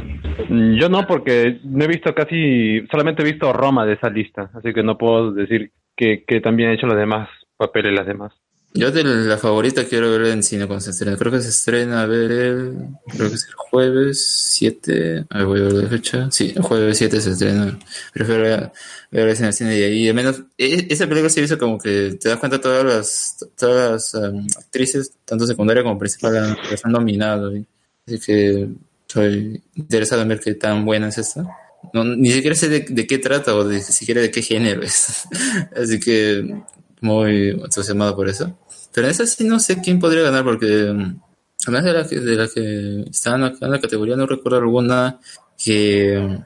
Yo 0.50 0.90
no, 0.90 1.08
porque 1.08 1.58
no 1.64 1.86
he 1.86 1.88
visto 1.88 2.14
casi, 2.14 2.86
solamente 2.92 3.22
he 3.22 3.26
visto 3.32 3.54
Roma 3.54 3.86
de 3.86 3.94
esa 3.94 4.10
lista, 4.10 4.52
así 4.54 4.74
que 4.74 4.84
no 4.84 4.98
puedo 4.98 5.32
decir 5.32 5.72
que, 5.96 6.26
que 6.28 6.42
también 6.42 6.70
he 6.70 6.74
hecho 6.74 6.86
los 6.88 6.98
demás 6.98 7.30
papeles 7.56 7.94
las 7.94 8.06
demás. 8.06 8.34
Yo 8.74 8.92
de 8.92 9.06
la 9.06 9.38
favorita 9.38 9.86
quiero 9.86 10.12
verla 10.12 10.34
en 10.34 10.44
cine 10.44 10.66
cuando 10.66 10.82
se 10.82 10.90
estrena. 10.90 11.16
Creo 11.16 11.32
que 11.32 11.40
se 11.40 11.48
estrena 11.48 12.02
a 12.02 12.08
ver 12.08 12.30
el, 12.32 12.74
creo 13.08 13.30
que 13.30 13.36
es 13.36 13.48
el 13.48 13.54
jueves 13.54 14.50
7. 14.52 15.26
A 15.30 15.38
ver, 15.38 15.48
voy 15.48 15.60
a 15.62 15.64
ver 15.66 15.74
la 15.74 15.90
fecha. 15.90 16.30
Sí, 16.32 16.52
el 16.54 16.62
jueves 16.64 16.98
7 16.98 17.22
se 17.22 17.30
estrena. 17.30 17.78
Prefiero 18.14 18.42
ver- 18.44 18.72
en 19.12 19.46
el 19.46 19.54
cine 19.54 19.78
y 19.80 19.84
ahí, 19.84 20.10
al 20.10 20.16
menos, 20.16 20.42
e- 20.58 20.88
esa 20.90 21.06
película 21.08 21.30
se 21.30 21.42
hizo 21.42 21.58
como 21.58 21.78
que 21.78 22.18
te 22.20 22.28
das 22.28 22.40
cuenta 22.40 22.60
todas 22.60 22.84
las, 22.84 23.48
todas 23.58 23.92
las 23.92 24.14
um, 24.16 24.46
actrices, 24.58 25.14
tanto 25.24 25.46
secundaria 25.46 25.84
como 25.84 25.98
principal, 26.00 26.36
han- 26.36 26.58
que 26.68 26.74
están 26.74 26.92
nominadas. 26.92 27.54
¿sí? 27.54 27.66
Así 28.06 28.20
que 28.20 28.70
estoy 29.08 29.62
interesado 29.76 30.22
en 30.22 30.28
ver 30.28 30.40
qué 30.40 30.56
tan 30.56 30.86
buena 30.86 31.10
es 31.10 31.18
esta. 31.18 31.46
No, 31.94 32.04
ni 32.04 32.32
siquiera 32.32 32.56
sé 32.56 32.70
de, 32.70 33.08
qué 33.08 33.18
trata 33.18 33.56
o 33.56 33.64
de 33.64 33.82
siquiera 33.82 34.22
de 34.22 34.32
qué 34.32 34.42
género 34.42 34.82
es. 34.84 35.28
Así 35.76 36.00
que 36.00 36.64
muy 37.02 37.50
entusiasmado 37.50 38.16
por 38.16 38.30
eso. 38.30 38.58
Pero 38.94 39.08
en 39.08 39.12
esa 39.12 39.26
sí 39.26 39.44
no 39.44 39.60
sé 39.60 39.82
quién 39.82 40.00
podría 40.00 40.24
ganar 40.24 40.44
porque 40.44 40.92
mm, 40.94 41.22
además 41.68 41.84
de 41.84 41.94
la 41.94 42.08
que, 42.08 42.20
de 42.20 42.36
la 42.36 42.48
que 42.48 43.02
estaban 43.10 43.44
acá 43.44 43.66
en 43.66 43.72
la 43.72 43.82
categoría 43.82 44.16
no 44.16 44.26
recuerdo 44.26 44.60
alguna 44.60 45.20
que, 45.64 46.40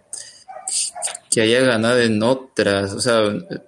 que 1.29 1.41
haya 1.41 1.61
ganado 1.61 1.99
en 1.99 2.21
otras. 2.23 2.93
O 2.93 2.99
sea, 2.99 3.21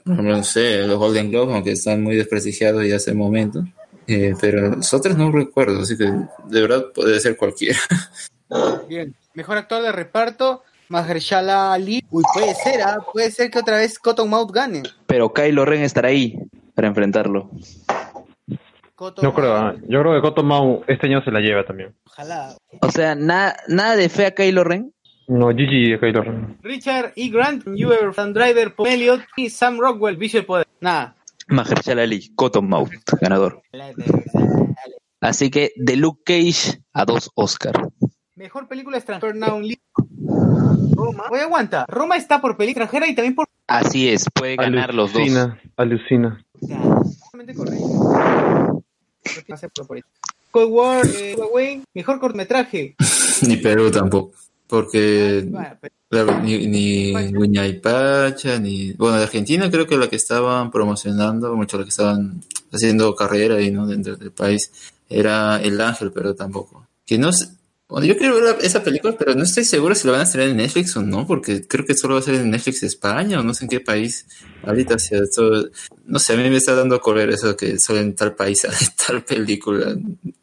no 0.06 0.44
sé, 0.44 0.88
los 0.88 0.98
Golden 0.98 1.30
Globes, 1.30 1.56
aunque 1.56 1.72
están 1.72 2.02
muy 2.02 2.16
desprestigiados 2.16 2.86
ya 2.88 2.98
hace 2.98 3.14
momento. 3.14 3.64
Eh, 4.10 4.34
pero 4.42 4.76
los 4.76 4.92
otros 4.92 5.16
no 5.16 5.32
recuerdo, 5.32 5.82
así 5.82 5.96
que 5.96 6.06
de 6.06 6.62
verdad 6.62 6.86
puede 6.96 7.20
ser 7.20 7.38
cualquiera. 7.38 7.78
Bien, 8.90 9.14
mejor 9.36 9.58
actor 9.60 9.84
de 9.84 9.92
reparto, 9.92 10.64
Mahershala 10.88 11.74
Ali. 11.74 12.04
Uy, 12.10 12.24
puede 12.34 12.56
ser, 12.56 12.82
¿ah? 12.82 12.98
Puede 13.14 13.30
ser 13.30 13.52
que 13.52 13.60
otra 13.60 13.78
vez 13.78 14.00
Cottonmouth 14.00 14.52
gane. 14.52 14.82
Pero 15.06 15.32
Kylo 15.32 15.64
Ren 15.64 15.84
estará 15.84 16.10
ahí 16.10 16.40
para 16.74 16.88
enfrentarlo. 16.88 17.52
No 19.22 19.34
creo, 19.34 19.56
ah, 19.56 19.76
yo 19.88 20.02
creo 20.02 20.16
que 20.16 20.22
Cottonmouth 20.22 20.84
este 20.88 21.06
año 21.06 21.24
se 21.24 21.30
la 21.30 21.40
lleva 21.40 21.64
también. 21.64 21.94
Ojalá. 22.08 22.56
O 22.82 22.90
sea, 22.90 23.14
nada 23.14 23.58
nada 23.68 23.96
de 23.96 24.10
fe 24.10 24.26
a 24.26 24.32
Kylo 24.32 24.64
Ren. 24.64 24.92
No, 25.28 25.50
Gigi 25.52 25.92
de 25.92 26.00
Kylo 26.00 26.24
Ren. 26.24 26.58
Richard 26.64 27.14
E. 27.16 27.30
Grant, 27.30 27.64
Fan 28.14 28.34
Driver, 28.34 28.74
Paul 28.74 28.88
Elliot 28.88 29.22
y 29.38 29.52
Sam 29.52 29.78
Rockwell, 29.80 30.18
Visual 30.18 30.46
Poder. 30.46 30.68
Nada. 30.82 31.16
Mahershala 31.50 32.04
Ali, 32.04 32.34
Cottonmouth, 32.36 32.92
ganador. 33.20 33.62
Así 35.22 35.50
que 35.50 35.74
de 35.76 35.96
Luke 35.98 36.22
Cage 36.26 36.82
a 36.94 37.06
dos 37.06 37.32
Oscar. 37.36 37.90
Mejor 38.36 38.68
película 38.68 38.98
extranjera. 38.98 39.34
Roma. 40.96 41.24
Oye, 41.30 41.42
aguanta. 41.42 41.86
Roma 41.88 42.16
está 42.16 42.40
por 42.40 42.56
película 42.56 42.86
extranjera 42.86 43.12
y 43.12 43.16
también 43.16 43.36
por. 43.36 43.48
Así 43.68 44.10
es, 44.10 44.26
puede 44.34 44.56
ganar 44.56 44.94
los 44.94 45.12
dos. 45.12 45.22
Alucina, 45.22 45.60
alucina. 45.76 46.46
Cold 50.52 50.72
War, 50.72 51.06
eh, 51.06 51.36
Huawei, 51.38 51.84
mejor 51.94 52.20
cortometraje. 52.20 52.96
Ni 53.48 53.58
Perú 53.58 53.92
tampoco. 53.92 54.32
Porque 54.70 55.46
Bueno, 55.50 55.78
pero- 55.82 55.94
claro, 56.08 56.42
ni, 56.42 56.68
ni 56.68 57.14
Huñaypacha, 57.36 58.60
ni... 58.60 58.94
Bueno, 58.94 59.18
de 59.18 59.24
Argentina 59.24 59.70
creo 59.72 59.88
que 59.88 59.98
la 59.98 60.08
que 60.08 60.16
estaban 60.16 60.70
promocionando, 60.72 61.56
mucho 61.56 61.78
la 61.80 61.84
que 61.84 61.90
estaban 61.90 62.42
haciendo 62.72 63.16
carrera 63.16 63.56
ahí, 63.56 63.72
¿no? 63.72 63.88
Dentro 63.88 64.16
del 64.16 64.32
país, 64.32 64.72
era 65.10 65.60
El 65.62 65.82
Ángel, 65.82 66.12
pero 66.14 66.36
tampoco. 66.36 66.86
Que 67.06 67.18
no. 67.18 67.32
Bueno, 67.90 68.06
yo 68.06 68.16
quiero 68.20 68.36
ver 68.40 68.58
esa 68.62 68.84
película, 68.84 69.16
pero 69.18 69.34
no 69.34 69.42
estoy 69.42 69.64
seguro 69.66 69.96
si 69.96 70.06
la 70.06 70.12
van 70.12 70.22
a 70.22 70.24
estrenar 70.24 70.52
en 70.52 70.58
Netflix 70.58 70.96
o 70.96 71.02
no, 71.02 71.26
porque 71.26 71.68
creo 71.68 71.84
que 71.86 71.96
solo 71.96 72.14
va 72.14 72.20
a 72.20 72.24
ser 72.24 72.36
en 72.36 72.52
Netflix 72.52 72.84
España 72.84 73.40
o 73.40 73.44
no 73.44 73.56
sé 73.56 73.66
en 73.66 73.70
qué 73.70 73.80
país. 73.80 74.28
Ahorita, 74.62 75.00
si 75.00 75.16
esto- 75.16 75.70
no 76.06 76.20
sé, 76.20 76.34
a 76.34 76.38
mí 76.38 76.48
me 76.52 76.58
está 76.58 76.76
dando 76.76 77.02
color 77.02 77.32
eso 77.32 77.58
que 77.58 77.80
solo 77.80 78.00
en 78.00 78.14
tal 78.14 78.36
país 78.36 78.62
tal 79.08 79.24
película. 79.24 79.96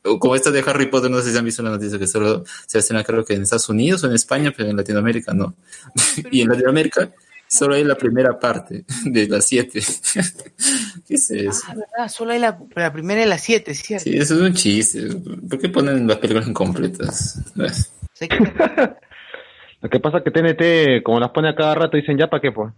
O 0.03 0.19
como 0.19 0.35
esta 0.35 0.51
de 0.51 0.65
Harry 0.67 0.87
Potter, 0.87 1.09
no 1.09 1.23
sé 1.23 1.31
si 1.31 1.39
han 1.39 1.45
visto 1.45 1.63
la 1.63 1.71
noticia 1.71 2.01
que 2.01 2.09
solo 2.09 2.43
se 2.67 2.81
estrena 2.81 3.05
creo 3.05 3.25
que 3.25 3.35
en 3.35 3.43
Estados 3.43 3.69
Unidos 3.69 4.03
o 4.03 4.09
en 4.09 4.15
España, 4.15 4.53
pero 4.57 4.69
en 4.69 4.77
Latinoamérica 4.77 5.33
no. 5.33 5.55
y 6.33 6.41
en 6.41 6.49
Latinoamérica 6.49 7.13
solo 7.49 7.75
hay 7.75 7.85
la 7.85 7.97
primera 7.97 8.39
parte 8.39 8.85
de 9.05 9.29
las 9.29 9.47
siete. 9.47 9.81
¿Qué 11.07 11.15
es 11.15 11.31
eso? 11.31 11.63
Ah, 11.69 11.75
verdad, 11.75 12.09
solo 12.13 12.33
hay 12.33 12.39
la, 12.39 12.59
la 12.75 12.93
primera 12.93 13.21
de 13.21 13.27
las 13.27 13.43
siete, 13.43 13.75
¿cierto? 13.75 14.05
Sí, 14.05 14.17
eso 14.17 14.35
es 14.35 14.41
un 14.41 14.55
chiste. 14.55 15.09
¿Por 15.49 15.59
qué 15.59 15.69
ponen 15.69 16.07
las 16.07 16.19
películas 16.19 16.49
incompletas? 16.49 17.41
Lo 19.83 19.91
que 19.91 20.01
pasa 20.01 20.19
es 20.19 20.25
que 20.25 20.31
TNT, 20.31 21.03
como 21.03 21.21
las 21.21 21.31
pone 21.31 21.51
a 21.51 21.55
cada 21.55 21.75
rato, 21.75 21.97
dicen 21.97 22.19
ya 22.19 22.29
para 22.29 22.41
qué, 22.41 22.51
pues. 22.51 22.73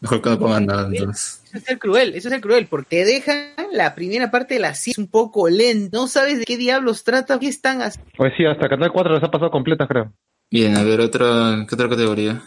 Mejor 0.00 0.20
que 0.20 0.30
no 0.30 0.38
pongan 0.38 0.66
nada 0.66 0.88
entonces. 0.88 1.40
Eso 1.46 1.58
es 1.58 1.68
el 1.68 1.78
cruel, 1.78 2.14
eso 2.14 2.28
es 2.28 2.34
el 2.34 2.40
cruel, 2.40 2.66
porque 2.66 2.96
te 2.96 3.04
dejan 3.04 3.52
la 3.72 3.94
primera 3.94 4.30
parte 4.30 4.54
de 4.54 4.60
la 4.60 4.74
serie 4.74 5.02
un 5.02 5.08
poco 5.08 5.48
lenta, 5.48 5.96
no 5.96 6.08
sabes 6.08 6.40
de 6.40 6.44
qué 6.44 6.56
diablos 6.56 7.04
trata, 7.04 7.38
qué 7.38 7.48
están 7.48 7.80
haciendo. 7.80 8.10
Pues 8.16 8.32
sí, 8.36 8.44
hasta 8.44 8.68
Canal 8.68 8.92
4 8.92 9.14
les 9.14 9.22
ha 9.22 9.30
pasado 9.30 9.50
completas, 9.50 9.88
creo. 9.88 10.12
Bien, 10.50 10.76
a 10.76 10.82
ver, 10.82 11.00
otra, 11.00 11.64
¿qué 11.68 11.74
otra 11.74 11.88
categoría? 11.88 12.42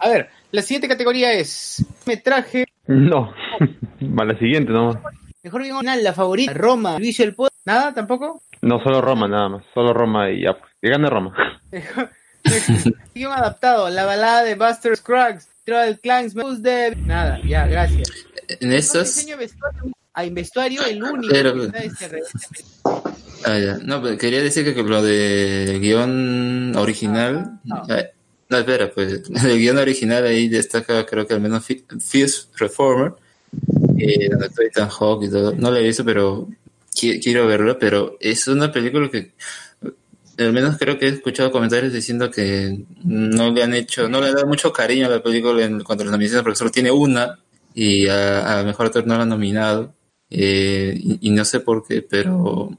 A 0.00 0.08
ver, 0.08 0.30
la 0.52 0.62
siguiente 0.62 0.88
categoría 0.88 1.32
es 1.32 1.84
metraje, 2.06 2.66
No. 2.86 3.32
Va 4.18 4.24
la 4.24 4.38
siguiente, 4.38 4.72
¿no? 4.72 5.00
mejor 5.42 5.62
original, 5.62 6.02
la 6.04 6.12
favorita, 6.12 6.52
Roma, 6.52 6.98
Luis 6.98 7.18
el 7.20 7.34
Poder, 7.34 7.52
nada 7.64 7.94
tampoco. 7.94 8.42
No, 8.62 8.82
solo 8.82 9.00
Roma, 9.00 9.26
nada 9.26 9.48
más. 9.48 9.64
Solo 9.72 9.92
Roma 9.94 10.30
y 10.30 10.42
ya. 10.42 10.52
pues. 10.58 10.70
Que 10.82 10.90
gane 10.90 11.08
Roma. 11.08 11.34
Mejor, 11.72 12.10
guion 13.14 13.32
adaptado, 13.32 13.88
la 13.90 14.04
balada 14.04 14.42
de 14.44 14.54
Buster 14.54 14.96
Scruggs, 14.96 15.48
Troll 15.64 15.98
Clans, 16.02 16.34
Who's 16.36 16.62
the... 16.62 16.94
Nada, 16.96 17.38
ya, 17.44 17.66
gracias. 17.66 18.08
En 18.60 18.70
de 18.70 19.36
vestuario, 19.36 19.92
a 20.14 20.22
vestuario 20.24 20.84
el 20.84 21.02
único 21.02 21.32
Pero- 21.32 21.54
que 21.54 21.64
está 21.66 21.78
este 21.78 22.22
Ah, 23.46 23.58
ya. 23.58 23.78
No, 23.82 24.02
pero 24.02 24.18
quería 24.18 24.42
decir 24.42 24.74
que, 24.74 24.82
lo 24.82 25.02
de 25.02 25.78
guion 25.80 26.76
original. 26.76 27.58
Ah, 27.70 27.82
ah, 27.88 28.02
no, 28.50 28.58
espera, 28.58 28.90
pues. 28.92 29.22
El 29.44 29.58
guion 29.58 29.78
original 29.78 30.24
ahí 30.24 30.48
destaca, 30.48 31.06
creo 31.06 31.26
que 31.26 31.34
al 31.34 31.40
menos 31.40 31.64
Fi- 31.64 31.84
Fierce 32.00 32.48
Reformer. 32.56 33.12
Eh, 33.98 34.28
donde 34.30 34.48
Ethan 34.66 34.88
Hawke 34.88 35.24
y 35.26 35.30
todo. 35.30 35.52
No 35.54 35.70
lo 35.70 35.76
he 35.76 35.82
visto, 35.82 36.04
pero 36.04 36.48
qui- 36.94 37.20
quiero 37.22 37.46
verlo. 37.46 37.78
Pero 37.78 38.16
es 38.20 38.46
una 38.48 38.70
película 38.72 39.10
que. 39.10 39.32
Al 40.38 40.52
menos 40.54 40.78
creo 40.78 40.98
que 40.98 41.04
he 41.06 41.08
escuchado 41.10 41.50
comentarios 41.52 41.92
diciendo 41.92 42.30
que 42.30 42.78
no 43.04 43.50
le 43.52 43.62
han 43.62 43.74
hecho, 43.74 44.08
no 44.08 44.20
le 44.22 44.28
han 44.28 44.34
dado 44.36 44.46
mucho 44.46 44.72
cariño 44.72 45.04
a 45.06 45.10
la 45.10 45.22
película 45.22 45.62
en 45.64 45.80
cuanto 45.82 46.02
a 46.02 46.06
las 46.06 46.12
nominaciones, 46.12 46.42
porque 46.42 46.56
solo 46.56 46.70
tiene 46.70 46.90
una 46.90 47.38
y 47.74 48.08
a, 48.08 48.60
a 48.60 48.64
mejor 48.64 48.86
actor 48.86 49.06
no 49.06 49.16
lo 49.16 49.22
han 49.22 49.28
nominado. 49.28 49.92
Eh, 50.30 50.94
y, 50.98 51.18
y 51.28 51.30
no 51.30 51.44
sé 51.44 51.60
por 51.60 51.86
qué, 51.86 52.00
pero 52.00 52.70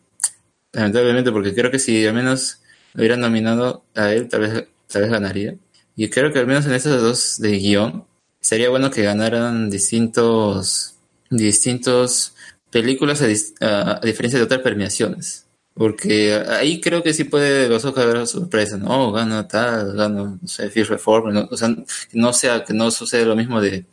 lamentablemente, 0.73 1.31
porque 1.31 1.53
creo 1.53 1.69
que 1.69 1.77
si 1.79 2.05
al 2.07 2.15
menos 2.15 2.61
lo 2.93 3.01
hubieran 3.01 3.19
nominado 3.19 3.83
a 3.93 4.11
él, 4.11 4.27
tal 4.27 4.41
vez, 4.41 4.63
tal 4.91 5.03
vez 5.03 5.11
ganaría. 5.11 5.55
Y 5.95 6.09
creo 6.09 6.31
que 6.31 6.39
al 6.39 6.47
menos 6.47 6.65
en 6.65 6.73
esas 6.73 7.01
dos 7.01 7.39
de 7.39 7.57
guion, 7.57 8.05
sería 8.39 8.69
bueno 8.69 8.91
que 8.91 9.03
ganaran 9.03 9.69
distintos, 9.69 10.95
distintos 11.29 12.35
películas 12.71 13.21
a, 13.21 13.99
diferencia 14.01 14.39
de 14.39 14.45
otras 14.45 14.61
premiaciones. 14.61 15.47
Porque 15.73 16.33
ahí 16.33 16.81
creo 16.81 17.01
que 17.01 17.13
sí 17.13 17.23
puede 17.23 17.69
los 17.69 17.85
Oscar 17.85 18.03
haber 18.09 18.27
sorpresa, 18.27 18.77
¿no? 18.77 19.07
Oh, 19.07 19.11
gana 19.11 19.47
tal, 19.47 19.93
gana, 19.95 20.37
no 20.41 20.47
sé, 20.47 20.69
Fierce 20.69 20.93
Reformer, 20.93 21.33
¿no? 21.33 21.47
o 21.49 21.57
sea, 21.57 21.69
que 22.09 22.19
no 22.19 22.33
sea, 22.33 22.63
que 22.65 22.73
no 22.73 22.91
suceda 22.91 23.25
lo 23.25 23.35
mismo 23.37 23.61
de 23.61 23.85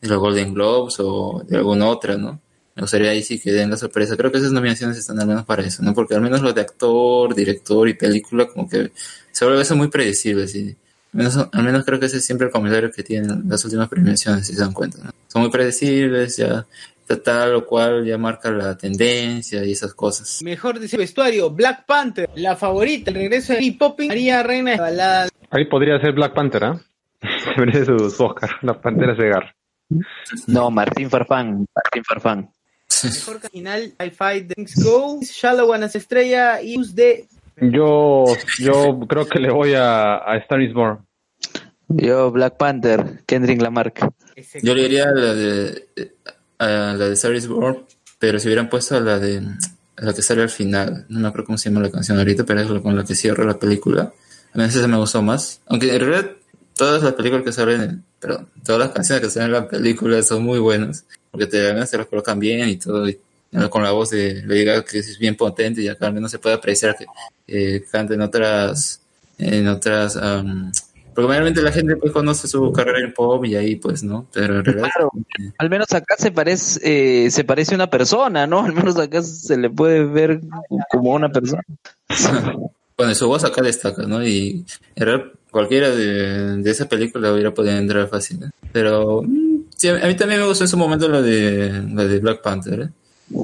los 0.00 0.18
Golden 0.18 0.54
Globes 0.54 0.96
o 1.00 1.42
de 1.46 1.58
alguna 1.58 1.88
otra, 1.88 2.16
¿no? 2.16 2.40
Me 2.80 2.84
gustaría 2.84 3.10
ahí 3.10 3.22
sí 3.22 3.38
que 3.38 3.52
den 3.52 3.68
la 3.68 3.76
sorpresa. 3.76 4.16
Creo 4.16 4.32
que 4.32 4.38
esas 4.38 4.52
nominaciones 4.52 4.96
están 4.96 5.20
al 5.20 5.26
menos 5.26 5.44
para 5.44 5.62
eso, 5.62 5.82
¿no? 5.82 5.92
Porque 5.92 6.14
al 6.14 6.22
menos 6.22 6.40
los 6.40 6.54
de 6.54 6.62
actor, 6.62 7.34
director 7.34 7.86
y 7.86 7.92
película 7.92 8.46
como 8.46 8.66
que 8.66 8.90
se 9.30 9.44
vuelven 9.44 9.60
eso 9.60 9.76
muy 9.76 9.88
predecibles 9.88 10.54
y 10.54 10.68
al 11.12 11.18
menos, 11.18 11.36
al 11.52 11.62
menos 11.62 11.84
creo 11.84 12.00
que 12.00 12.06
ese 12.06 12.16
es 12.16 12.24
siempre 12.24 12.46
el 12.46 12.52
comentario 12.52 12.90
que 12.90 13.02
tienen 13.02 13.42
las 13.46 13.62
últimas 13.66 13.86
premiaciones, 13.86 14.46
si 14.46 14.54
se 14.54 14.62
dan 14.62 14.72
cuenta, 14.72 14.96
¿no? 15.04 15.10
Son 15.28 15.42
muy 15.42 15.50
predecibles, 15.50 16.38
ya 16.38 16.66
tal 17.16 17.54
o 17.56 17.66
cual 17.66 18.06
ya 18.06 18.16
marca 18.16 18.50
la 18.50 18.78
tendencia 18.78 19.62
y 19.62 19.72
esas 19.72 19.92
cosas. 19.92 20.40
Mejor 20.42 20.80
diseño 20.80 21.00
de 21.00 21.04
vestuario, 21.04 21.50
Black 21.50 21.84
Panther, 21.84 22.30
la 22.36 22.56
favorita, 22.56 23.10
el 23.10 23.16
regreso 23.16 23.52
de 23.52 23.58
Mary 23.58 23.70
Poppins, 23.72 24.08
María 24.08 24.42
Reina, 24.42 24.76
la 24.76 24.80
balada 24.80 25.28
Ahí 25.50 25.66
podría 25.66 26.00
ser 26.00 26.12
Black 26.14 26.32
Panther, 26.32 26.64
¿ah? 26.64 26.80
Se 27.44 27.60
merece 27.60 27.84
su, 27.84 28.08
su 28.08 28.24
Oscar. 28.24 28.50
La 28.62 28.80
Pantera 28.80 29.14
Segar. 29.16 29.54
No, 30.46 30.70
Martín 30.70 31.10
Farfán. 31.10 31.66
Martín 31.74 32.04
Farfán. 32.04 32.50
Mejor 33.28 33.40
final, 33.50 33.94
I 34.04 34.10
Fight 34.10 34.52
Things 34.54 34.74
Go, 34.82 35.18
Shallow 35.22 35.70
One 35.70 35.86
Estrella 35.86 36.60
y 36.62 36.78
Use 36.78 36.92
de 36.94 37.26
Yo, 37.60 38.24
yo 38.58 38.98
creo 39.08 39.26
que 39.28 39.38
le 39.38 39.50
voy 39.52 39.74
a, 39.74 40.16
a 40.16 40.36
Star 40.38 40.60
is 40.62 40.72
Born. 40.72 40.98
Yo, 41.88 42.30
Black 42.30 42.56
Panther, 42.56 43.22
Kendrick 43.26 43.60
Lamarck. 43.60 44.00
Yo 44.62 44.74
le 44.74 44.82
diría 44.82 45.04
a 45.04 45.12
la 45.12 45.34
de, 45.34 45.88
a 46.58 46.66
la 46.96 47.08
de 47.08 47.12
Star 47.14 47.34
is 47.34 47.48
Born, 47.48 47.84
pero 48.18 48.38
si 48.38 48.46
hubieran 48.48 48.68
puesto 48.70 48.96
a 48.96 49.00
la 49.00 49.18
de 49.18 49.38
a 49.96 50.04
la 50.04 50.14
que 50.14 50.22
sale 50.22 50.40
al 50.42 50.48
final, 50.48 51.04
no 51.10 51.20
me 51.20 51.28
acuerdo 51.28 51.46
cómo 51.46 51.58
se 51.58 51.68
llama 51.68 51.82
la 51.82 51.90
canción 51.90 52.16
ahorita, 52.16 52.44
pero 52.44 52.60
es 52.60 52.70
la 52.70 52.80
con 52.80 52.96
la 52.96 53.04
que 53.04 53.14
cierra 53.14 53.44
la 53.44 53.58
película. 53.58 54.12
A 54.54 54.58
mí 54.58 54.64
esa 54.64 54.86
me 54.88 54.96
gustó 54.96 55.20
más. 55.20 55.60
Aunque 55.66 55.94
en 55.94 56.00
realidad 56.00 56.30
todas 56.74 57.02
las 57.02 57.12
películas 57.12 57.44
que 57.44 57.52
salen, 57.52 57.80
en- 57.82 58.04
perdón, 58.18 58.48
todas 58.64 58.78
las 58.80 58.90
canciones 58.92 59.22
que 59.22 59.30
salen 59.30 59.48
en 59.48 59.52
la 59.60 59.68
película 59.68 60.22
son 60.22 60.42
muy 60.44 60.58
buenas, 60.58 61.04
porque 61.30 61.46
te, 61.46 61.68
al 61.68 61.74
menos 61.74 61.90
te 61.90 61.98
las 61.98 62.06
colocan 62.06 62.38
bien 62.38 62.68
y 62.68 62.76
todo, 62.76 63.08
y, 63.08 63.18
eh, 63.52 63.68
con 63.68 63.82
la 63.82 63.90
voz 63.90 64.10
de 64.10 64.42
Gaga 64.42 64.84
que 64.84 64.98
es 64.98 65.18
bien 65.18 65.36
potente 65.36 65.82
y 65.82 65.88
acá 65.88 66.06
al 66.06 66.14
menos 66.14 66.30
se 66.30 66.38
puede 66.38 66.54
apreciar 66.54 66.96
que 66.96 67.06
eh, 67.48 67.84
canta 67.90 68.14
en 68.14 68.22
otras, 68.22 69.00
en 69.38 69.66
otras, 69.66 70.16
am, 70.16 70.70
porque 71.14 71.28
mayormente 71.28 71.60
la 71.60 71.72
gente 71.72 71.96
pues 71.96 72.12
conoce 72.12 72.46
su 72.46 72.72
carrera 72.72 73.00
en 73.00 73.12
pop 73.12 73.44
y 73.44 73.56
ahí 73.56 73.76
pues 73.76 74.02
no, 74.02 74.26
pero 74.32 74.58
en 74.58 74.64
realidad 74.64 74.88
Claro, 74.94 75.10
al 75.58 75.68
menos 75.68 75.92
acá 75.92 76.14
se 76.16 76.30
parece, 76.30 76.80
eh, 77.24 77.30
se 77.30 77.44
parece 77.44 77.74
a 77.74 77.76
una 77.76 77.90
persona, 77.90 78.46
¿no? 78.46 78.60
Al 78.64 78.72
menos 78.72 78.96
acá 78.98 79.22
se 79.22 79.56
le 79.56 79.68
puede 79.68 80.04
ver 80.04 80.40
como 80.90 81.12
una 81.14 81.28
persona. 81.30 81.62
Bueno, 82.96 83.14
su 83.14 83.26
voz 83.28 83.44
acá 83.44 83.62
destaca, 83.62 84.02
¿no? 84.02 84.22
Y 84.22 84.66
en 84.94 85.06
realidad 85.06 85.30
cualquiera 85.50 85.88
de, 85.88 86.58
de 86.58 86.70
esa 86.70 86.86
película 86.86 87.32
hubiera 87.32 87.54
podido 87.54 87.74
entrar 87.78 88.06
fácil, 88.08 88.42
¿eh? 88.44 88.50
Pero 88.72 89.22
mm, 89.22 89.39
sí, 89.80 89.88
a 89.88 90.06
mí 90.06 90.14
también 90.14 90.40
me 90.40 90.46
gustó 90.46 90.64
en 90.64 90.68
su 90.68 90.76
momento 90.76 91.08
la 91.08 91.22
de, 91.22 91.82
la 91.94 92.04
de 92.04 92.18
Black 92.18 92.42
Panther, 92.42 92.80
¿eh? 92.82 92.88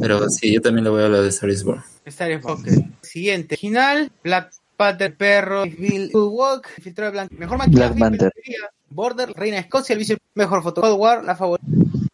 Pero 0.00 0.28
sí, 0.28 0.52
yo 0.52 0.60
también 0.60 0.84
le 0.84 0.90
voy 0.90 1.02
a 1.02 1.08
la 1.08 1.22
de 1.22 1.28
Star 1.30 1.48
is 1.48 1.62
Born. 1.62 1.82
Star 2.04 2.30
is 2.30 2.42
Born. 2.42 2.96
Siguiente, 3.00 3.54
original, 3.54 4.12
Black 4.22 4.52
Panther, 4.76 5.16
Perro, 5.16 5.62
Bill 5.62 6.10
Walk, 6.12 6.68
Filtrado 6.82 7.12
Blanco, 7.12 7.34
mejor 7.38 7.56
maquillaje, 7.56 7.94
Black 7.94 7.98
Panther. 7.98 8.32
Border, 8.90 9.32
Reina 9.32 9.56
de 9.56 9.62
Escocia, 9.62 9.94
el 9.94 10.00
vice 10.00 10.18
mejor 10.34 10.62
foto, 10.62 10.82
Cold 10.82 10.98
War, 10.98 11.24
la 11.24 11.36
favorita. 11.36 11.66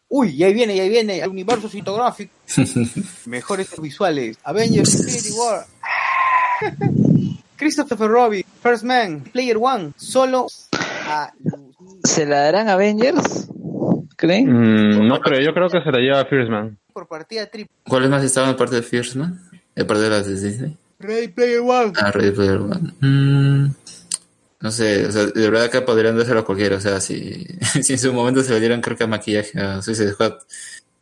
Uy, 0.08 0.30
y 0.30 0.44
ahí 0.44 0.54
viene, 0.54 0.76
y 0.76 0.80
ahí 0.80 0.88
viene, 0.88 1.18
el 1.18 1.30
universo 1.30 1.68
cinematográfico. 1.68 2.32
Mejores 3.26 3.68
visuales, 3.80 4.38
Avengers, 4.44 4.94
Infinity 4.94 5.30
War. 5.32 5.66
Christopher 7.56 8.08
Robbie, 8.08 8.44
First 8.62 8.84
Man, 8.84 9.20
Player 9.32 9.56
One, 9.60 9.92
solo 9.96 10.46
a 11.08 11.32
¿Se 12.04 12.26
la 12.26 12.40
darán 12.40 12.68
a 12.68 12.74
Avengers? 12.74 13.48
¿Creen? 14.22 14.52
Mm, 14.52 15.08
no 15.08 15.20
creo, 15.20 15.40
yo 15.40 15.52
creo 15.52 15.68
que 15.68 15.82
se 15.82 15.90
la 15.90 15.98
lleva 15.98 16.24
Fierce 16.26 16.48
Man. 16.48 16.78
por 16.92 17.08
partida 17.08 17.44
triple. 17.46 17.74
¿Cuáles 17.88 18.08
más 18.08 18.22
estaban 18.22 18.50
aparte 18.50 18.76
de 18.76 18.82
Fierce 18.82 19.18
Man? 19.18 19.36
Aparte 19.76 20.04
de 20.04 20.10
las 20.10 20.26
de 20.28 20.40
Disney. 20.40 20.76
Ready 21.00 21.26
Player 21.26 21.58
One. 21.58 21.92
Ah, 21.96 22.12
Ready 22.12 22.30
Player 22.30 22.58
One. 22.58 22.92
Mm, 23.00 23.74
no 24.60 24.70
sé, 24.70 25.06
o 25.06 25.10
sea, 25.10 25.26
de 25.26 25.50
verdad 25.50 25.68
que 25.68 25.80
podrían 25.80 26.16
dárselo 26.16 26.38
a 26.38 26.44
cualquiera. 26.44 26.76
O 26.76 26.80
sea, 26.80 27.00
si, 27.00 27.44
si 27.82 27.94
en 27.94 27.98
su 27.98 28.12
momento 28.12 28.44
se 28.44 28.52
le 28.52 28.60
dieran, 28.60 28.80
creo 28.80 28.96
que 28.96 29.02
a 29.02 29.08
maquillaje 29.08 29.58
a 29.58 29.82
Suicide 29.82 30.12
Squad. 30.12 30.34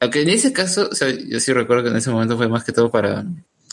Aunque 0.01 0.23
en 0.23 0.31
ese 0.31 0.55
caso, 0.55 0.89
o 0.91 0.95
sea, 0.95 1.11
yo 1.11 1.39
sí 1.41 1.53
recuerdo 1.53 1.83
que 1.83 1.91
en 1.91 1.97
ese 1.97 2.09
momento 2.09 2.39
fue 2.39 2.49
más 2.49 2.65
que 2.65 2.73
todo 2.73 2.91
para, 2.91 3.23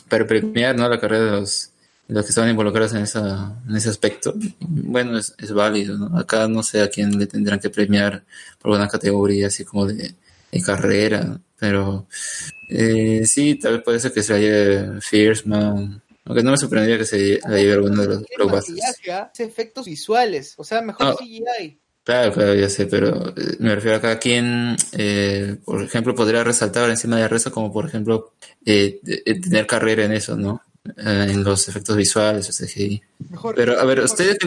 para 0.09 0.27
premiar, 0.27 0.75
¿no? 0.75 0.89
La 0.89 0.99
carrera 0.99 1.23
de 1.23 1.31
los, 1.31 1.71
los 2.07 2.23
que 2.25 2.29
estaban 2.29 2.49
involucrados 2.49 2.93
en, 2.93 3.03
esa, 3.03 3.53
en 3.67 3.75
ese 3.75 3.89
aspecto. 3.89 4.33
Bueno, 4.59 5.17
es, 5.17 5.33
es 5.37 5.51
válido, 5.51 5.97
¿no? 5.97 6.17
Acá 6.17 6.47
no 6.47 6.63
sé 6.63 6.81
a 6.81 6.89
quién 6.89 7.17
le 7.17 7.27
tendrán 7.27 7.59
que 7.59 7.69
premiar 7.69 8.23
por 8.59 8.71
una 8.71 8.87
categoría 8.87 9.47
así 9.47 9.65
como 9.65 9.85
de, 9.85 10.13
de 10.51 10.61
carrera, 10.61 11.39
pero 11.59 12.07
eh, 12.69 13.23
sí, 13.25 13.55
tal 13.55 13.73
vez 13.73 13.83
puede 13.83 13.99
ser 13.99 14.11
que 14.13 14.23
se 14.23 14.33
la 14.33 14.39
lleve 14.39 15.01
Fierce 15.01 15.47
Man 15.47 16.01
Aunque 16.25 16.43
no 16.43 16.51
me 16.51 16.57
sorprendería 16.57 16.97
que 16.97 17.05
se 17.05 17.39
la 17.47 17.57
lleve 17.57 17.73
alguno 17.73 18.01
de 18.01 18.07
los 18.07 18.23
blockbusters. 18.37 18.81
¿ah? 19.11 19.31
Efectos 19.37 19.85
visuales, 19.85 20.53
o 20.57 20.63
sea, 20.63 20.81
mejor 20.81 21.07
Ah. 21.07 21.15
CGI. 21.17 21.79
Claro, 22.03 22.31
claro, 22.31 22.55
ya 22.55 22.69
sé, 22.69 22.85
pero 22.85 23.33
eh, 23.35 23.57
me 23.59 23.75
refiero 23.75 23.97
acá 23.97 24.11
a 24.11 24.17
quien, 24.19 24.77
eh, 24.93 25.57
por 25.65 25.83
ejemplo, 25.83 26.15
podría 26.15 26.41
resaltar 26.41 26.89
encima 26.89 27.17
de 27.17 27.27
Reza 27.27 27.51
como, 27.51 27.73
por 27.73 27.85
ejemplo, 27.85 28.31
eh, 28.65 29.01
tener 29.43 29.67
carrera 29.67 30.05
en 30.05 30.13
eso, 30.13 30.37
¿no? 30.37 30.61
Eh, 30.97 31.27
en 31.31 31.43
los 31.43 31.67
efectos 31.67 31.95
visuales, 31.97 32.49
o 32.49 32.53
CGI. 32.65 33.01
Mejor, 33.31 33.55
Pero, 33.55 33.73
a 33.79 33.85
ver, 33.85 33.97
mejor- 33.97 34.05
¿ustedes 34.05 34.37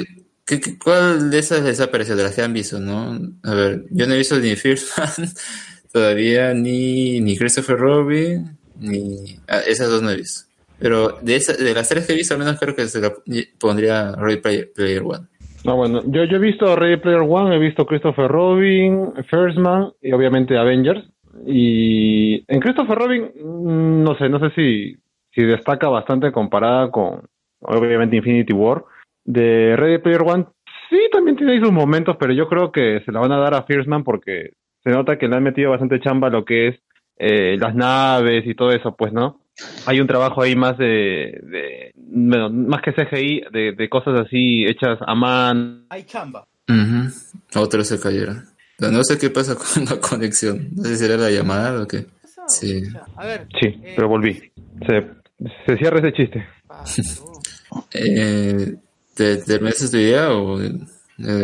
qué, 0.47 0.61
qué- 0.61 0.79
cuál 0.79 1.31
de 1.31 1.39
esas 1.39 1.62
les 1.62 1.81
ha 1.81 1.91
parecido, 1.91 2.17
de 2.17 2.23
las 2.25 2.35
que 2.35 2.43
han 2.43 2.53
visto, 2.53 2.79
no? 2.81 3.19
A 3.43 3.55
ver, 3.55 3.85
yo 3.91 4.07
no 4.07 4.15
he 4.15 4.19
visto 4.19 4.39
ni 4.39 4.57
First 4.57 4.97
Man 4.99 5.09
todavía, 5.93 6.55
ni, 6.55 7.21
ni 7.21 7.37
Christopher 7.37 7.77
Robin, 7.79 8.57
ni... 8.79 9.39
ah, 9.49 9.61
esas 9.67 9.89
dos 9.91 10.03
no 10.03 10.11
he 10.11 10.17
visto. 10.17 10.49
Pero 10.79 11.19
de, 11.21 11.37
esas, 11.37 11.59
de 11.59 11.75
las 11.75 11.89
tres 11.89 12.07
que 12.07 12.15
he 12.15 12.17
visto, 12.17 12.35
al 12.35 12.41
menos 12.41 12.59
creo 12.59 12.75
que 12.75 12.87
se 12.89 13.01
la 13.01 13.12
pondría 13.59 14.12
Ready 14.12 14.41
Player, 14.41 14.73
Player 14.75 15.03
One. 15.05 15.27
No, 15.65 15.77
bueno, 15.77 16.03
yo, 16.07 16.25
yo 16.25 16.37
he 16.37 16.41
visto 16.41 16.75
Ready 16.75 16.97
Player 16.97 17.21
One, 17.21 17.55
he 17.55 17.59
visto 17.59 17.85
Christopher 17.85 18.29
Robin, 18.29 19.12
First 19.29 19.59
Man 19.59 19.93
y 20.01 20.12
obviamente 20.12 20.57
Avengers. 20.57 21.05
Y 21.47 22.43
en 22.49 22.61
Christopher 22.61 22.97
Robin, 22.99 23.23
mm, 23.45 24.03
no 24.05 24.17
sé, 24.17 24.29
no 24.31 24.39
sé 24.41 24.51
si, 24.55 24.97
si 25.32 25.43
destaca 25.43 25.89
bastante 25.89 26.32
comparada 26.32 26.90
con, 26.90 27.23
obviamente, 27.61 28.16
Infinity 28.16 28.52
War. 28.52 28.85
De 29.24 29.77
Ready 29.77 29.98
Player 29.98 30.23
One, 30.23 30.47
sí, 30.89 30.98
también 31.12 31.36
tiene 31.36 31.52
ahí 31.52 31.61
sus 31.61 31.73
momentos, 31.73 32.16
pero 32.19 32.32
yo 32.32 32.48
creo 32.48 32.73
que 32.73 33.01
se 33.05 33.12
la 33.12 33.20
van 33.20 33.32
a 33.32 33.39
dar 33.39 33.55
a 33.55 33.62
First 33.65 33.89
Man 33.89 34.02
porque 34.02 34.51
se 34.82 34.90
nota 34.90 35.19
que 35.19 35.28
le 35.28 35.36
han 35.36 35.43
metido 35.43 35.70
bastante 35.70 36.01
chamba 36.01 36.28
a 36.28 36.31
lo 36.31 36.44
que 36.44 36.69
es 36.69 36.81
eh, 37.19 37.57
las 37.59 37.74
naves 37.74 38.47
y 38.47 38.55
todo 38.55 38.73
eso, 38.73 38.97
pues, 38.97 39.12
¿no? 39.12 39.43
Hay 39.86 40.01
un 40.01 40.07
trabajo 40.07 40.40
ahí 40.43 40.57
más 40.57 40.78
de, 40.78 41.39
de 41.43 41.93
bueno, 41.94 42.48
más 42.48 42.81
que 42.81 42.93
CGI, 42.94 43.43
de, 43.52 43.73
de 43.73 43.89
cosas 43.90 44.19
así 44.27 44.65
hechas 44.65 44.98
a 45.07 45.15
mano. 45.15 45.82
Hay 45.90 46.05
chamba. 46.05 46.47
Ujú. 46.69 47.61
Otros 47.61 47.89
se 47.89 48.01
cayeron. 48.01 48.44
No 48.78 49.05
sé 49.05 49.19
qué 49.19 49.28
pasa 49.28 49.55
con 49.57 49.85
la 49.85 50.01
conexión. 50.01 50.69
No 50.74 50.85
sé 50.85 50.97
si 50.97 51.05
será 51.05 51.16
la 51.16 51.31
llamada 51.31 51.82
o 51.82 51.86
qué. 51.86 52.07
Sí. 52.47 52.82
A 53.16 53.27
ver, 53.27 53.47
Sí, 53.61 53.81
pero 53.94 54.09
volví. 54.09 54.51
Se, 54.86 55.07
se 55.67 55.77
cierra 55.77 55.99
ese 55.99 56.12
chiste. 56.12 56.47
Eh, 57.95 58.75
¿te, 59.15 59.37
¿Terminaste 59.39 59.89
tu 59.91 59.97
idea 59.97 60.33
o...? 60.33 60.61
eh, 60.61 60.71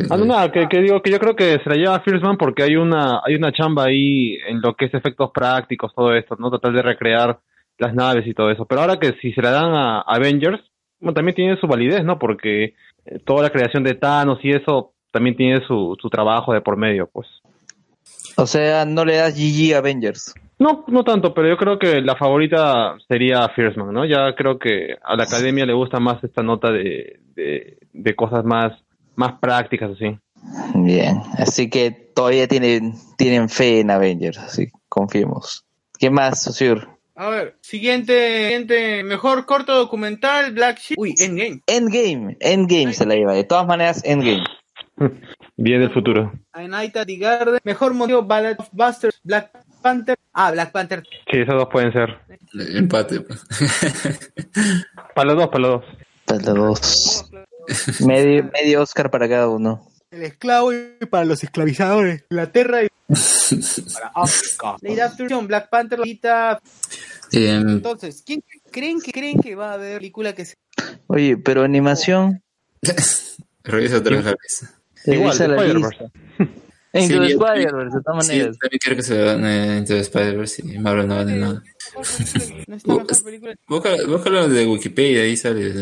Ah, 0.09 0.17
no, 0.17 0.25
nada, 0.25 0.51
que, 0.51 0.67
que 0.69 0.81
digo 0.81 1.03
que 1.03 1.11
yo 1.11 1.19
creo 1.19 1.37
que 1.37 1.59
se 1.63 1.69
la 1.69 1.77
lleva 1.77 2.01
First 2.01 2.25
Man 2.25 2.39
porque 2.39 2.63
hay 2.63 2.77
una, 2.77 3.21
hay 3.23 3.35
una 3.35 3.53
chamba 3.53 3.85
ahí 3.85 4.39
en 4.49 4.63
lo 4.63 4.75
que 4.75 4.87
es 4.87 4.95
efectos 4.95 5.31
prácticos, 5.35 5.93
todo 5.95 6.15
esto, 6.15 6.35
¿no? 6.39 6.49
Tratar 6.49 6.73
de 6.73 6.81
recrear 6.83 7.39
las 7.79 7.95
naves 7.95 8.27
y 8.27 8.33
todo 8.33 8.51
eso. 8.51 8.65
Pero 8.65 8.81
ahora 8.81 8.99
que 8.99 9.13
si 9.21 9.33
se 9.33 9.43
la 9.43 9.51
dan 9.51 9.75
a 9.75 10.01
Avengers, 10.01 10.63
bueno, 10.99 11.13
también 11.13 11.35
tiene 11.35 11.61
su 11.61 11.67
validez, 11.67 12.03
¿no? 12.05 12.19
Porque 12.19 12.65
eh, 13.05 13.19
toda 13.27 13.43
la 13.43 13.51
creación 13.51 13.85
de 13.85 13.95
Thanos 13.95 14.39
y 14.43 14.53
eso 14.53 14.95
también 15.13 15.37
tiene 15.37 15.61
su, 15.67 15.95
su 16.01 16.09
trabajo 16.09 16.55
de 16.55 16.63
por 16.63 16.79
medio, 16.79 17.11
pues. 17.13 17.27
O 18.37 18.47
sea, 18.47 18.85
no 18.85 19.05
le 19.05 19.17
das 19.17 19.35
GG 19.35 19.75
a 19.75 19.79
Avengers. 19.79 20.35
No, 20.59 20.85
no 20.89 21.05
tanto, 21.05 21.35
pero 21.35 21.49
yo 21.49 21.57
creo 21.57 21.79
que 21.79 22.01
la 22.01 22.17
favorita 22.17 22.97
sería 23.09 23.49
First 23.51 23.77
Man, 23.77 23.93
¿no? 23.93 24.05
Ya 24.07 24.35
creo 24.35 24.59
que 24.59 24.97
a 25.03 25.17
la 25.17 25.25
academia 25.25 25.67
le 25.67 25.75
gusta 25.75 26.01
más 26.01 26.23
esta 26.25 26.43
nota 26.43 26.71
de, 26.71 27.21
de, 27.35 27.79
de 27.93 28.17
cosas 28.17 28.45
más, 28.45 28.73
más 29.17 29.39
prácticas, 29.39 29.91
así. 29.93 30.19
Bien, 30.75 31.21
así 31.39 31.69
que 31.69 31.91
todavía 31.91 32.49
tienen, 32.49 32.95
tienen 33.19 33.49
fe 33.49 33.81
en 33.81 33.91
Avengers, 33.91 34.39
así 34.39 34.69
confiemos. 34.89 35.65
¿Qué 35.99 36.11
más, 36.11 36.43
Sosur? 36.43 36.97
a 37.19 37.31
ver, 37.31 37.57
siguiente, 37.63 38.43
siguiente, 38.45 39.03
mejor 39.03 39.47
corto 39.47 39.75
documental, 39.75 40.53
Black 40.53 40.79
Sheep. 40.79 40.99
Uy, 40.99 41.15
Endgame. 41.19 41.63
Endgame, 41.67 42.37
Endgame 42.41 42.93
se 42.93 43.07
la 43.07 43.15
lleva. 43.15 43.33
De 43.33 43.45
todas 43.45 43.67
maneras, 43.67 44.03
Endgame. 44.05 44.45
Bien 45.59 45.81
del 45.81 45.91
futuro. 45.91 46.33
A 46.53 46.69
Night 46.69 46.97
at 46.97 47.07
the 47.07 47.17
Garden. 47.17 47.59
Mejor 47.65 47.95
motivo, 47.95 48.23
Ballad 48.23 48.57
of 48.59 48.69
Busters, 48.73 49.19
Black 49.25 49.51
Panther. 49.83 50.17
Ah, 50.33 50.51
Black 50.53 50.71
Panther. 50.71 51.03
Sí, 51.31 51.39
esas 51.39 51.55
dos 51.55 51.69
pueden 51.71 51.93
ser. 51.93 52.19
Empate. 52.75 53.21
pues. 53.23 53.41
Para 55.15 55.29
los 55.29 55.37
dos, 55.37 55.49
para 55.49 55.59
los 55.61 55.71
dos. 55.81 55.85
Para 56.27 56.53
los 56.53 56.57
dos. 56.57 57.31
Medio, 58.07 58.51
medio 58.53 58.83
Oscar 58.83 59.11
para 59.11 59.29
cada 59.29 59.49
uno. 59.49 59.89
El 60.11 60.23
esclavo 60.23 60.73
y 60.73 61.07
para 61.11 61.25
los 61.25 61.43
esclavizadores. 61.43 62.25
Inglaterra 62.31 62.85
y 62.85 62.89
para 63.95 64.13
África. 64.15 64.77
Black 65.47 65.69
Panther, 65.71 65.99
Lolita. 65.99 66.61
Em, 67.33 67.69
Entonces, 67.69 68.23
¿quién 68.25 68.43
creen 68.71 69.01
que 69.01 69.11
creen 69.11 69.41
que 69.41 69.55
va 69.55 69.71
a 69.71 69.75
haber 69.75 69.99
película 69.99 70.35
que 70.35 70.45
se 70.45 70.55
Oye, 71.09 71.37
pero 71.37 71.63
animación. 71.63 72.43
revisa 73.65 73.99
otra 73.99 74.17
vez 74.17 74.25
la. 74.25 74.37
Igual, 75.15 75.39
de 75.39 75.49
la 75.49 75.55
Spider-Verse. 75.57 75.99
lista. 76.01 76.11
Into 76.93 77.21
the 77.21 77.27
Spider-Verse, 77.27 77.97
de 77.97 78.03
todas 78.03 78.27
Sí, 78.27 78.33
maneras. 78.33 78.59
también 78.59 78.79
quiero 78.83 78.97
que 78.97 79.03
se 79.03 79.19
vean 79.23 79.45
eh, 79.45 79.79
Into 79.79 79.93
the 79.95 80.01
Spider-Verse 80.01 80.63
y 80.67 80.79
Marvel 80.79 81.07
no 81.09 81.17
gane 81.17 81.37
nada. 81.37 81.63
Búscalo, 83.69 84.07
búscalo 84.09 84.49
de 84.49 84.67
Wikipedia, 84.67 85.23
ahí 85.23 85.37
sale 85.37 85.73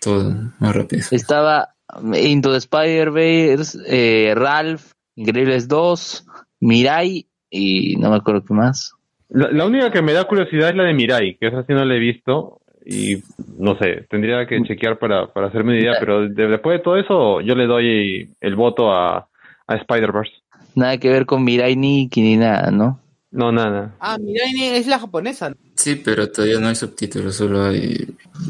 todo 0.00 0.32
más 0.58 0.74
rápido. 0.76 1.02
Estaba 1.10 1.74
Into 2.14 2.52
the 2.52 2.58
Spider-Verse, 2.58 3.78
eh, 3.86 4.34
Ralph, 4.34 4.92
Increíbles 5.16 5.66
2, 5.68 6.26
Mirai 6.60 7.26
y 7.50 7.96
no 7.96 8.10
me 8.10 8.16
acuerdo 8.16 8.44
qué 8.44 8.54
más. 8.54 8.92
La, 9.28 9.50
la 9.50 9.64
única 9.66 9.90
que 9.90 10.02
me 10.02 10.12
da 10.12 10.24
curiosidad 10.24 10.70
es 10.70 10.76
la 10.76 10.84
de 10.84 10.94
Mirai, 10.94 11.36
que 11.38 11.48
esa 11.48 11.62
sí 11.64 11.72
no 11.72 11.84
la 11.84 11.94
he 11.94 11.98
visto 12.00 12.59
y 12.84 13.22
no 13.58 13.76
sé, 13.78 14.06
tendría 14.08 14.46
que 14.46 14.62
chequear 14.62 14.98
para, 14.98 15.32
para 15.32 15.48
hacerme 15.48 15.72
una 15.72 15.80
idea, 15.80 15.96
pero 16.00 16.28
de- 16.28 16.48
después 16.48 16.78
de 16.78 16.82
todo 16.84 16.96
eso 16.96 17.40
yo 17.40 17.54
le 17.54 17.66
doy 17.66 18.30
el 18.40 18.54
voto 18.56 18.92
a, 18.92 19.28
a 19.66 19.74
Spider-Verse. 19.76 20.32
Nada 20.74 20.98
que 20.98 21.08
ver 21.10 21.26
con 21.26 21.44
Mirai 21.44 21.76
Nikki 21.76 22.20
ni 22.22 22.36
nada, 22.36 22.70
¿no? 22.70 23.00
No, 23.30 23.52
nada. 23.52 23.94
Ah, 24.00 24.18
Mirai 24.18 24.76
es 24.76 24.86
la 24.86 24.98
japonesa. 24.98 25.52
Sí, 25.76 25.96
pero 25.96 26.30
todavía 26.30 26.58
no 26.60 26.68
hay 26.68 26.74
subtítulos, 26.74 27.36
solo 27.36 27.64
hay 27.64 27.96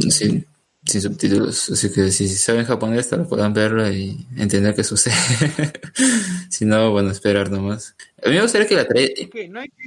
sin, 0.08 0.44
sin 0.90 1.00
subtítulos. 1.02 1.70
Así 1.70 1.90
que 1.92 2.10
si 2.10 2.28
saben 2.28 2.64
japonés, 2.66 3.08
tal 3.08 3.26
puedan 3.26 3.52
verlo 3.54 3.90
y 3.90 4.26
entender 4.36 4.74
qué 4.74 4.84
sucede. 4.84 5.14
si 6.50 6.64
no, 6.64 6.90
bueno, 6.90 7.10
esperar 7.10 7.50
nomás. 7.50 7.94
A 8.24 8.28
mí 8.28 8.34
me 8.36 8.42
gustaría 8.42 8.66
que 8.68 8.76
la 8.76 8.86
traigan. 8.86 9.14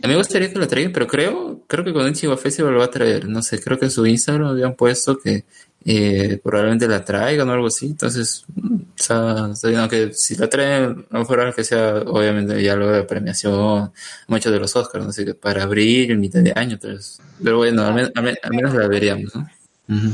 A 0.04 0.08
mí 0.08 0.14
me 0.14 0.16
gustaría 0.16 0.52
que 0.52 0.60
la 0.60 0.68
traigan, 0.68 0.92
pero 0.92 1.08
creo, 1.08 1.64
creo 1.68 1.84
que 1.84 1.94
con 1.94 2.06
el 2.06 2.14
Chihuahua 2.14 2.42
Festival 2.42 2.74
lo 2.74 2.80
va 2.80 2.86
a 2.86 2.92
traer. 2.92 3.28
No 3.28 3.42
sé, 3.42 3.60
creo 3.62 3.78
que 3.78 3.86
en 3.86 3.92
su 3.92 4.06
Instagram 4.06 4.48
habían 4.50 4.76
puesto 4.76 5.18
que 5.18 5.46
eh, 5.86 6.40
probablemente 6.42 6.88
la 6.88 7.04
traigan 7.04 7.50
o 7.50 7.54
algo 7.54 7.68
así. 7.68 7.88
Entonces, 7.88 8.46
mm, 8.56 8.80
está, 8.98 9.52
está 9.52 9.68
bien, 9.68 9.82
aunque 9.82 10.14
si 10.14 10.36
la 10.36 10.50
traen, 10.50 11.06
a 11.10 11.14
lo 11.14 11.20
mejor 11.20 11.54
que 11.54 11.64
sea, 11.64 11.96
obviamente, 12.08 12.62
ya 12.64 12.76
luego 12.76 12.94
de 12.94 13.04
premiación, 13.04 13.92
muchos 14.28 14.52
de 14.52 14.60
los 14.60 14.76
Oscars, 14.76 15.06
¿no? 15.06 15.12
que 15.26 15.36
para 15.36 15.64
abril, 15.64 16.18
mitad 16.18 16.40
de 16.42 16.54
año, 16.56 16.74
entonces. 16.74 17.20
Pero 17.44 17.58
bueno, 17.58 17.84
al, 17.86 17.94
men- 17.94 18.12
al 18.16 18.24
men- 18.24 18.38
al 18.42 18.52
menos 18.54 18.74
la 18.74 18.88
veríamos, 18.88 19.36
¿no? 19.36 19.48
Ujú. 19.90 20.14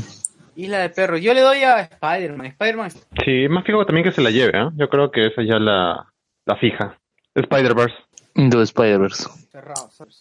Isla 0.56 0.78
de 0.78 0.90
Perros. 0.90 1.20
Yo 1.20 1.34
le 1.34 1.40
doy 1.40 1.62
a 1.62 1.80
Spider-Man. 1.80 2.46
Spider-Man 2.46 2.90
Sí, 3.24 3.48
más 3.48 3.64
fijo 3.64 3.84
también 3.86 4.04
que 4.04 4.12
se 4.12 4.20
la 4.20 4.30
lleve, 4.30 4.58
¿eh? 4.58 4.68
Yo 4.76 4.88
creo 4.88 5.10
que 5.10 5.26
esa 5.26 5.42
ya 5.42 5.58
la, 5.58 6.06
la 6.46 6.56
fija. 6.56 6.98
Spider-Verse. 7.34 7.94
Into 8.34 8.58
the 8.58 8.64
Spider-Verse. 8.64 9.28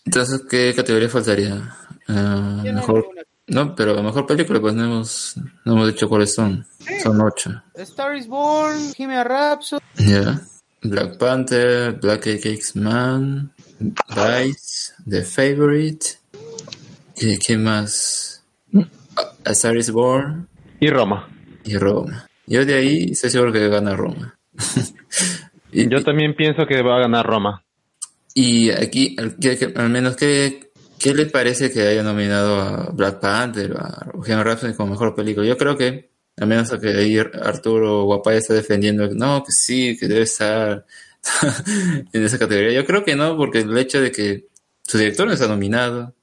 Entonces, 0.05 0.41
¿qué 0.49 0.73
categoría 0.75 1.09
faltaría? 1.09 1.75
Ah, 2.07 2.61
no 2.65 2.73
mejor, 2.73 3.01
ninguna. 3.01 3.21
no, 3.47 3.75
pero 3.75 4.01
mejor 4.01 4.25
película, 4.25 4.59
pues 4.59 4.73
no 4.73 4.83
hemos, 4.85 5.35
no 5.65 5.73
hemos 5.73 5.87
dicho 5.93 6.09
cuáles 6.09 6.33
son. 6.33 6.65
Son 7.03 7.21
ocho. 7.21 7.51
Star 7.75 8.15
is 8.15 8.27
Born, 8.27 8.77
Bohemian 8.97 9.25
Rhapsody. 9.25 9.81
Ya. 9.97 10.39
Black 10.81 11.17
Panther, 11.17 11.93
Black 11.99 12.25
X-Man, 12.27 13.51
Vice, 13.79 14.93
The 15.07 15.23
Favorite. 15.23 16.05
¿Y 17.17 17.37
qué 17.37 17.57
más? 17.57 18.28
A- 19.45 19.51
Star 19.51 19.77
is 19.77 19.91
Born 19.91 20.47
Y 20.79 20.89
Roma. 20.89 21.27
y 21.63 21.77
Roma. 21.77 22.27
Yo 22.47 22.65
de 22.65 22.75
ahí 22.75 23.09
estoy 23.11 23.29
seguro 23.29 23.51
que 23.51 23.67
gana 23.67 23.95
Roma. 23.95 24.37
y, 25.71 25.87
Yo 25.89 26.03
también 26.03 26.35
pienso 26.35 26.65
que 26.65 26.81
va 26.81 26.97
a 26.97 27.01
ganar 27.01 27.25
Roma. 27.25 27.63
y 28.33 28.69
aquí, 28.71 29.15
al, 29.19 29.35
que- 29.37 29.57
que- 29.57 29.67
menos, 29.67 30.15
¿qué, 30.15 30.71
¿qué 30.97 31.13
le 31.13 31.25
parece 31.27 31.71
que 31.71 31.81
haya 31.87 32.03
nominado 32.03 32.59
a 32.59 32.89
Black 32.91 33.19
Panther 33.19 33.73
o 33.73 33.77
a 33.79 34.11
Bohemian 34.13 34.43
Rhapsody 34.45 34.73
como 34.73 34.91
mejor 34.91 35.13
película? 35.15 35.45
Yo 35.47 35.57
creo 35.57 35.77
que, 35.77 36.09
al 36.37 36.47
menos 36.47 36.69
que 36.71 36.87
ahí 36.89 37.17
Arturo 37.17 38.03
Guapay 38.05 38.37
está 38.37 38.53
defendiendo, 38.53 39.07
no, 39.13 39.43
que 39.43 39.51
sí, 39.51 39.97
que 39.99 40.07
debe 40.07 40.21
estar 40.23 40.85
en 42.13 42.23
esa 42.23 42.39
categoría. 42.39 42.71
Yo 42.71 42.85
creo 42.85 43.03
que 43.03 43.15
no, 43.15 43.35
porque 43.37 43.59
el 43.59 43.77
hecho 43.77 44.01
de 44.01 44.11
que 44.11 44.45
su 44.83 44.97
director 44.97 45.27
no 45.27 45.33
está 45.33 45.47
nominado, 45.47 46.13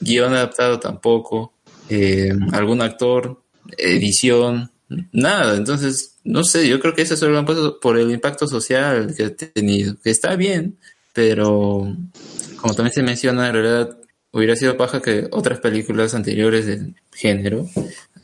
guion 0.00 0.32
adaptado 0.34 0.80
tampoco, 0.80 1.52
eh, 1.88 2.32
algún 2.52 2.82
actor, 2.82 3.42
edición, 3.76 4.70
nada. 5.12 5.56
Entonces, 5.56 6.16
no 6.24 6.44
sé, 6.44 6.68
yo 6.68 6.80
creo 6.80 6.94
que 6.94 7.02
eso 7.02 7.16
solo 7.16 7.32
lo 7.32 7.38
han 7.38 7.46
puesto 7.46 7.80
por 7.80 7.98
el 7.98 8.10
impacto 8.10 8.46
social 8.46 9.14
que 9.16 9.24
ha 9.24 9.36
tenido, 9.36 9.96
que 10.02 10.10
está 10.10 10.36
bien, 10.36 10.78
pero 11.12 11.94
como 12.56 12.74
también 12.74 12.94
se 12.94 13.02
menciona, 13.02 13.48
en 13.48 13.54
realidad 13.54 13.98
hubiera 14.32 14.56
sido 14.56 14.76
paja 14.76 15.00
que 15.00 15.28
otras 15.30 15.60
películas 15.60 16.14
anteriores 16.14 16.66
del 16.66 16.94
género 17.12 17.66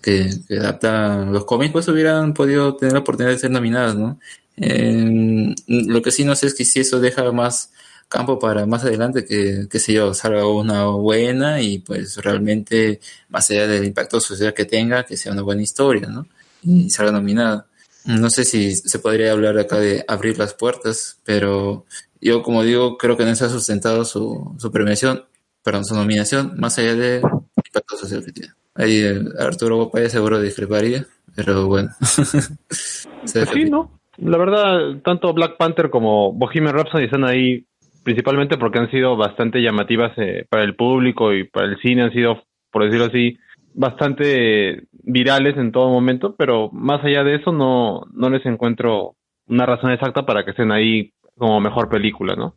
que, 0.05 0.31
que 0.47 0.57
los 0.57 1.45
cómics, 1.47 1.73
pues 1.73 1.89
hubieran 1.89 2.35
podido 2.35 2.77
tener 2.77 2.93
la 2.93 3.01
oportunidad 3.01 3.33
de 3.33 3.39
ser 3.39 3.51
nominadas, 3.51 3.97
¿no? 3.97 4.21
Eh, 4.57 5.55
lo 5.67 6.03
que 6.03 6.11
sí 6.11 6.25
no 6.25 6.37
sé 6.37 6.47
es 6.47 6.55
que 6.55 6.65
si 6.65 6.81
eso 6.81 7.01
deja 7.01 7.33
más 7.33 7.73
campo 8.15 8.39
para 8.39 8.65
más 8.65 8.85
adelante 8.85 9.25
que, 9.25 9.67
qué 9.69 9.79
sé 9.81 9.93
yo, 9.93 10.15
salga 10.15 10.47
una 10.47 10.87
buena 10.87 11.61
y 11.61 11.81
pues 11.81 12.17
realmente, 12.19 13.01
más 13.29 13.51
allá 13.51 13.67
del 13.67 13.85
impacto 13.85 14.21
social 14.21 14.55
que 14.55 14.65
tenga, 14.65 15.03
que 15.05 15.17
sea 15.17 15.33
una 15.33 15.43
buena 15.43 15.63
historia, 15.63 16.09
¿no? 16.09 16.25
Y 16.63 16.91
salga 16.91 17.11
nominada. 17.11 17.67
No 18.05 18.31
sé 18.31 18.45
si 18.45 18.77
se 18.77 19.01
podría 19.01 19.33
hablar 19.33 19.59
acá 19.59 19.81
de 19.81 20.05
abrir 20.07 20.39
las 20.39 20.55
puertas, 20.55 21.19
pero 21.25 21.87
yo 22.21 22.43
como 22.45 22.63
digo, 22.63 22.97
creo 22.99 23.17
que 23.17 23.25
no 23.25 23.35
se 23.35 23.47
ha 23.47 23.49
sustentado 23.49 24.05
su, 24.05 24.55
su 24.59 24.71
premiación, 24.71 25.25
perdón, 25.65 25.85
su 25.85 25.97
nominación, 25.97 26.55
más 26.57 26.79
allá 26.79 26.95
del 26.95 27.23
impacto 27.67 27.97
social 27.97 28.25
que 28.25 28.33
tiene. 28.33 28.53
Ahí 28.77 28.99
eh, 29.01 29.25
Arturo 29.41 29.77
Bopaya 29.77 30.09
seguro 30.09 30.41
discreparía, 30.41 31.05
pero 31.35 31.67
bueno. 31.67 31.91
Se 32.01 33.45
Pues 33.45 33.51
sí, 33.53 33.65
¿no? 33.65 34.01
La 34.19 34.39
verdad, 34.39 35.01
tanto 35.05 35.33
Black 35.35 35.57
Panther 35.57 35.91
como 35.91 36.33
Bohemian 36.33 36.75
Rhapsody 36.75 37.07
están 37.07 37.25
ahí 37.25 37.67
principalmente 38.05 38.57
porque 38.59 38.79
han 38.79 38.91
sido 38.91 39.17
bastante 39.17 39.61
llamativas 39.61 40.13
eh, 40.19 40.47
para 40.49 40.63
el 40.63 40.77
público 40.77 41.33
y 41.33 41.45
para 41.45 41.67
el 41.67 41.79
cine, 41.81 42.03
han 42.03 42.13
sido, 42.13 42.43
por 42.71 42.85
decirlo 42.85 43.07
así, 43.07 43.39
bastante 43.75 44.85
virales 44.93 45.57
en 45.57 45.73
todo 45.73 45.91
momento, 45.91 46.37
pero 46.37 46.71
más 46.71 47.05
allá 47.05 47.25
de 47.25 47.37
eso 47.37 47.51
no, 47.51 48.03
no 48.13 48.31
les 48.31 48.45
encuentro 48.47 49.17
una 49.47 49.67
razón 49.67 49.91
exacta 49.91 50.25
para 50.25 50.45
que 50.45 50.53
estén 50.53 50.71
ahí 50.71 51.13
como 51.37 51.61
mejor 51.61 51.89
película, 51.89 52.37
¿no? 52.37 52.55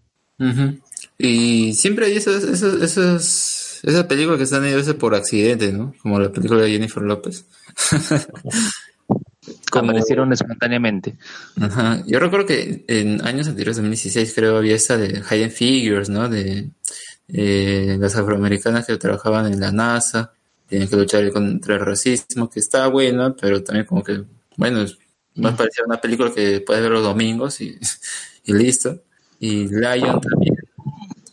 Y 1.17 1.73
siempre 1.73 2.05
hay 2.05 2.17
esas, 2.17 2.43
esas, 2.43 2.75
esas, 2.75 3.81
esas 3.83 4.03
películas 4.03 4.37
que 4.37 4.43
están 4.43 4.63
ahí 4.63 4.73
a 4.73 4.77
veces 4.77 4.93
por 4.93 5.15
accidente, 5.15 5.73
¿no? 5.73 5.93
Como 6.01 6.19
la 6.19 6.29
película 6.29 6.61
de 6.61 6.71
Jennifer 6.71 7.01
López. 7.01 7.47
Como- 9.71 9.91
Aparecieron 9.91 10.31
espontáneamente. 10.31 11.15
Ajá. 11.59 12.01
Yo 12.07 12.19
recuerdo 12.19 12.45
que 12.45 12.85
en 12.87 13.25
años 13.25 13.47
anteriores, 13.47 13.77
2016, 13.77 14.33
creo, 14.33 14.57
había 14.57 14.75
esa 14.75 14.97
de 14.97 15.21
Hidden 15.29 15.51
Figures, 15.51 16.09
¿no? 16.09 16.29
De 16.29 16.69
eh, 17.27 17.97
las 17.99 18.15
afroamericanas 18.15 18.85
que 18.85 18.97
trabajaban 18.97 19.51
en 19.51 19.59
la 19.59 19.71
NASA, 19.71 20.31
tienen 20.67 20.87
que 20.87 20.95
luchar 20.95 21.29
contra 21.31 21.75
el 21.75 21.81
racismo, 21.85 22.49
que 22.49 22.59
estaba 22.59 22.87
buena, 22.87 23.35
pero 23.35 23.63
también 23.63 23.85
como 23.85 24.03
que, 24.03 24.23
bueno, 24.55 24.81
es 24.81 24.97
más 25.35 25.55
parecía 25.55 25.83
una 25.85 25.99
película 26.01 26.31
que 26.33 26.61
puedes 26.61 26.81
ver 26.81 26.91
los 26.91 27.03
domingos 27.03 27.59
y, 27.61 27.77
y 28.45 28.53
listo. 28.53 29.01
Y 29.39 29.67
Lion 29.67 30.19
también, 30.21 30.55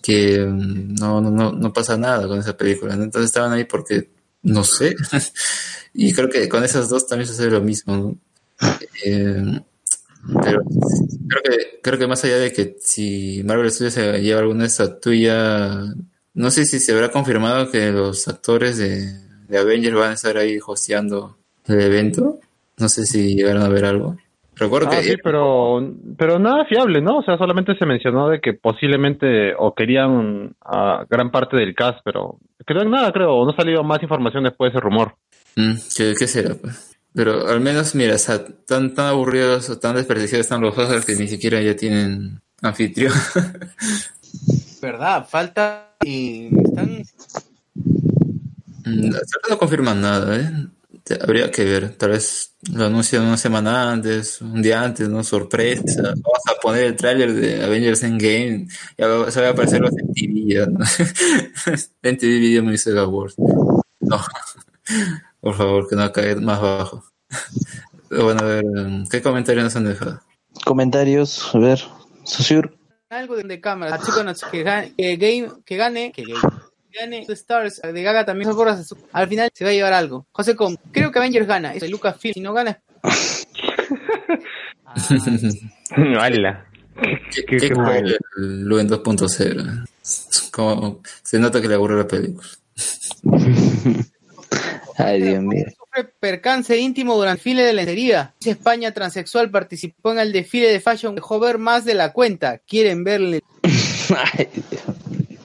que 0.02 0.38
mm, 0.44 0.94
no, 0.96 1.20
no, 1.20 1.30
no, 1.30 1.52
no 1.52 1.72
pasa 1.72 1.96
nada 1.96 2.26
con 2.28 2.38
esa 2.38 2.56
película, 2.56 2.96
¿no? 2.96 3.04
Entonces 3.04 3.26
estaban 3.30 3.52
ahí 3.52 3.64
porque, 3.64 4.10
no 4.44 4.62
sé. 4.64 4.94
y 5.94 6.12
creo 6.12 6.28
que 6.28 6.48
con 6.48 6.62
esas 6.62 6.88
dos 6.88 7.06
también 7.06 7.28
sucede 7.28 7.50
lo 7.50 7.60
mismo. 7.60 8.16
Eh, 9.04 9.60
pero 10.42 10.62
creo 11.28 11.42
que, 11.42 11.80
creo 11.82 11.98
que 11.98 12.06
más 12.06 12.24
allá 12.24 12.38
de 12.38 12.52
que 12.52 12.76
si 12.80 13.42
Marvel 13.44 13.70
Studios 13.70 13.94
se 13.94 14.22
lleva 14.22 14.40
alguna 14.40 14.66
estatuilla, 14.66 15.94
no 16.34 16.50
sé 16.50 16.64
si 16.64 16.78
se 16.78 16.92
habrá 16.92 17.10
confirmado 17.10 17.70
que 17.70 17.90
los 17.90 18.26
actores 18.28 18.78
de, 18.78 19.18
de 19.48 19.58
Avengers 19.58 19.96
van 19.96 20.10
a 20.12 20.14
estar 20.14 20.36
ahí 20.38 20.58
hosteando 20.64 21.36
el 21.66 21.80
evento. 21.80 22.40
No 22.76 22.88
sé 22.88 23.06
si 23.06 23.34
llegaron 23.34 23.62
a 23.62 23.68
ver 23.68 23.84
algo. 23.84 24.16
Recuerdo 24.56 24.88
Ah, 24.90 24.96
que 24.96 25.02
sí, 25.02 25.16
pero, 25.22 25.94
pero 26.16 26.38
nada 26.38 26.64
fiable, 26.66 27.00
¿no? 27.00 27.18
O 27.18 27.22
sea, 27.24 27.36
solamente 27.36 27.76
se 27.76 27.86
mencionó 27.86 28.28
de 28.28 28.40
que 28.40 28.54
posiblemente 28.54 29.54
o 29.58 29.74
querían 29.74 30.54
a 30.64 31.04
gran 31.10 31.30
parte 31.30 31.56
del 31.56 31.74
cast, 31.74 31.98
pero 32.04 32.38
creo 32.64 32.84
nada, 32.84 33.12
creo, 33.12 33.44
no 33.44 33.50
ha 33.50 33.56
salido 33.56 33.82
más 33.82 34.02
información 34.02 34.44
después 34.44 34.72
de 34.72 34.78
ese 34.78 34.84
rumor. 34.84 35.16
Mm, 35.56 35.74
¿qué, 35.96 36.14
qué 36.18 36.26
será? 36.26 36.54
pues? 36.54 36.96
Pero 37.14 37.46
al 37.48 37.60
menos, 37.60 37.94
mira, 37.94 38.14
o 38.14 38.18
sea, 38.18 38.44
tan, 38.66 38.94
tan 38.94 39.06
aburridos 39.06 39.70
o 39.70 39.78
tan 39.78 39.96
desperdiciados 39.96 40.46
están 40.46 40.60
los 40.60 40.76
Oscars 40.76 41.04
que 41.04 41.14
ni 41.14 41.28
siquiera 41.28 41.60
ya 41.60 41.76
tienen 41.76 42.40
anfitrión. 42.62 43.12
¿Verdad? 44.82 45.26
Falta 45.28 45.94
y 46.04 46.46
están 46.62 47.02
Mm, 48.86 49.06
hasta 49.14 49.38
ahora 49.38 49.48
no 49.50 49.58
confirman 49.58 50.00
nada, 50.00 50.36
¿eh? 50.38 50.50
Te- 51.04 51.18
Habría 51.22 51.50
que 51.50 51.64
ver, 51.64 51.94
tal 51.96 52.10
vez 52.10 52.54
lo 52.72 52.86
anuncian 52.86 53.24
una 53.24 53.36
semana 53.36 53.92
antes, 53.92 54.40
un 54.40 54.62
día 54.62 54.82
antes, 54.82 55.06
¿no? 55.08 55.22
Sorpresa. 55.22 55.82
Vamos 56.02 56.42
a 56.50 56.54
poner 56.62 56.84
el 56.84 56.96
tráiler 56.96 57.32
de 57.34 57.62
Avengers 57.62 58.02
Endgame, 58.04 58.66
ya 58.96 59.30
se 59.30 59.40
va 59.42 59.48
a 59.48 59.50
aparecer 59.50 59.80
los 59.82 59.92
MTV 59.92 60.54
ya, 60.54 60.66
¿no? 60.66 60.78
MTV 62.02 62.40
Video 62.40 62.62
Music 62.62 62.96
Awards. 62.96 63.34
No, 64.00 64.18
por 65.40 65.54
favor, 65.54 65.88
que 65.88 65.96
no 65.96 66.10
caiga 66.12 66.40
más 66.40 66.60
bajo. 66.60 67.04
Bueno, 68.10 68.40
a 68.42 68.44
ver, 68.44 68.64
¿qué 69.10 69.20
comentarios 69.22 69.64
nos 69.64 69.74
han 69.74 69.86
dejado? 69.86 70.20
Comentarios, 70.64 71.52
a 71.52 71.58
ver, 71.58 71.80
Susur. 72.22 72.76
algo 73.10 73.34
de, 73.34 73.60
cámara. 73.60 73.98
No- 73.98 74.34
que, 74.52 74.62
que, 74.96 75.16
game, 75.16 75.50
que 75.64 75.76
gane, 75.76 76.12
que 76.12 76.22
game, 76.22 76.40
que 76.40 76.46
gane 76.48 76.63
The 77.26 77.32
Stars 77.32 77.80
de 77.82 78.02
Gaga 78.02 78.24
también 78.24 78.48
son 78.48 78.56
gorras. 78.56 78.94
Al 79.12 79.28
final 79.28 79.50
se 79.52 79.64
va 79.64 79.70
a 79.70 79.74
llevar 79.74 79.92
algo. 79.92 80.26
José 80.32 80.54
Com, 80.56 80.76
creo 80.92 81.10
que 81.10 81.18
Avengers 81.18 81.46
gana. 81.46 81.74
Es 81.74 81.80
de 81.82 81.88
Lucasfilm. 81.88 82.34
Si 82.34 82.40
no 82.40 82.52
gana, 82.52 82.80
¡Hala! 86.18 86.66
¿Qué, 87.34 87.44
qué- 87.44 87.56
qué 87.56 87.68
qué 87.68 87.74
fue 87.74 87.82
mal. 87.84 88.18
el 88.38 88.62
Luen 88.64 88.88
2.0? 88.88 89.84
Como 90.52 91.00
se 91.22 91.38
nota 91.38 91.60
que 91.60 91.68
le 91.68 91.74
aburre 91.74 91.96
la 91.98 92.06
película. 92.06 92.46
Ay, 94.96 95.22
Dios 95.22 95.42
mío. 95.42 95.64
sufre 95.76 96.04
percance 96.20 96.76
íntimo 96.78 97.16
durante 97.16 97.32
el 97.32 97.36
desfile 97.38 97.62
de 97.64 97.72
lencería. 97.72 98.32
España 98.44 98.92
transexual 98.92 99.50
participó 99.50 100.12
en 100.12 100.20
el 100.20 100.32
desfile 100.32 100.68
de 100.68 100.78
fashion. 100.80 101.16
Dejó 101.16 101.40
ver 101.40 101.58
más 101.58 101.84
de 101.84 101.94
la 101.94 102.12
cuenta. 102.12 102.58
Quieren 102.58 103.02
verle. 103.02 103.42
Ay, 104.32 104.48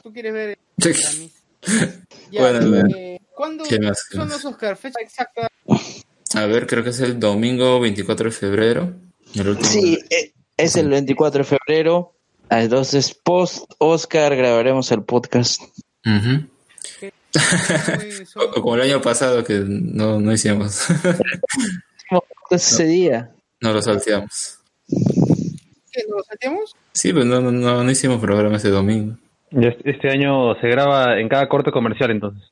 ¿Tú 0.04 0.14
quieres 0.14 0.34
ver? 0.34 0.60
Sí. 0.78 1.32
Ya, 2.32 2.42
Bueno, 2.42 2.60
a 2.60 2.84
ver. 2.84 2.86
eh, 2.96 3.20
¿Cuándo 3.34 3.64
¿Qué 3.64 3.80
más? 3.80 4.04
¿Qué 4.10 4.18
son 4.18 4.28
más? 4.28 4.44
los 4.44 4.54
Oscar? 4.54 4.78
Fecha 4.78 5.00
exacta. 5.02 5.48
A 6.36 6.46
ver, 6.46 6.68
creo 6.68 6.84
que 6.84 6.92
es 6.92 7.00
el 7.00 7.20
domingo 7.20 7.80
24 7.80 8.26
de 8.26 8.32
febrero. 8.32 8.94
El. 9.34 9.64
Sí, 9.66 9.98
eh, 10.12 10.34
es 10.58 10.76
el 10.76 10.90
24 10.90 11.40
de 11.40 11.44
febrero. 11.46 12.14
Entonces, 12.52 13.14
post 13.16 13.64
Oscar 13.80 14.36
grabaremos 14.36 14.92
el 14.92 15.04
podcast. 15.04 15.62
Ujú. 16.06 16.48
Muy- 17.02 17.14
O- 18.36 18.52
como 18.62 18.76
el 18.76 18.82
año 18.82 19.02
pasado 19.02 19.44
que 19.44 19.64
no, 19.66 20.20
no 20.20 20.32
hicimos. 20.32 20.86
Ese 22.52 22.86
día. 22.86 23.32
no 23.62 23.74
lo 23.74 23.82
salteamos. 23.82 24.58
¿Qué, 24.88 26.04
¿Nos 26.08 26.18
lo 26.18 26.24
salteamos? 26.24 26.76
Sí, 26.94 27.14
pues 27.14 27.26
no, 27.26 27.40
no, 27.42 27.52
no, 27.52 27.84
no 27.84 27.92
hicimos 27.92 28.20
programa 28.20 28.58
ese 28.58 28.70
domingo. 28.70 29.18
Este- 29.52 30.10
año 30.10 30.56
se 30.62 30.68
graba 30.68 31.20
en 31.20 31.28
cada 31.30 31.48
corte 31.50 31.72
comercial, 31.72 32.12
entonces. 32.12 32.44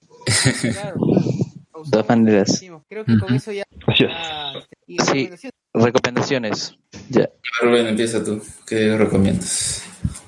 Claro, 0.74 0.96
claro. 1.00 1.84
De 1.86 1.92
todas 1.92 2.10
maneras. 2.10 2.60
Creo 2.90 3.06
que 3.06 3.18
con 3.20 3.24
Ujú. 3.30 3.36
eso 3.36 3.52
ya. 3.52 3.64
Así 3.86 4.04
es. 4.04 4.10
ya, 4.10 4.54
este, 4.88 5.06
Sí. 5.06 5.30
recomendaciones. 5.30 5.60
Recomendaciones. 5.74 6.78
Ya. 7.10 7.30
Rubén, 7.62 7.88
empieza 7.88 8.24
tú. 8.24 8.42
¿Qué 8.68 8.98
recomiendas? 8.98 9.84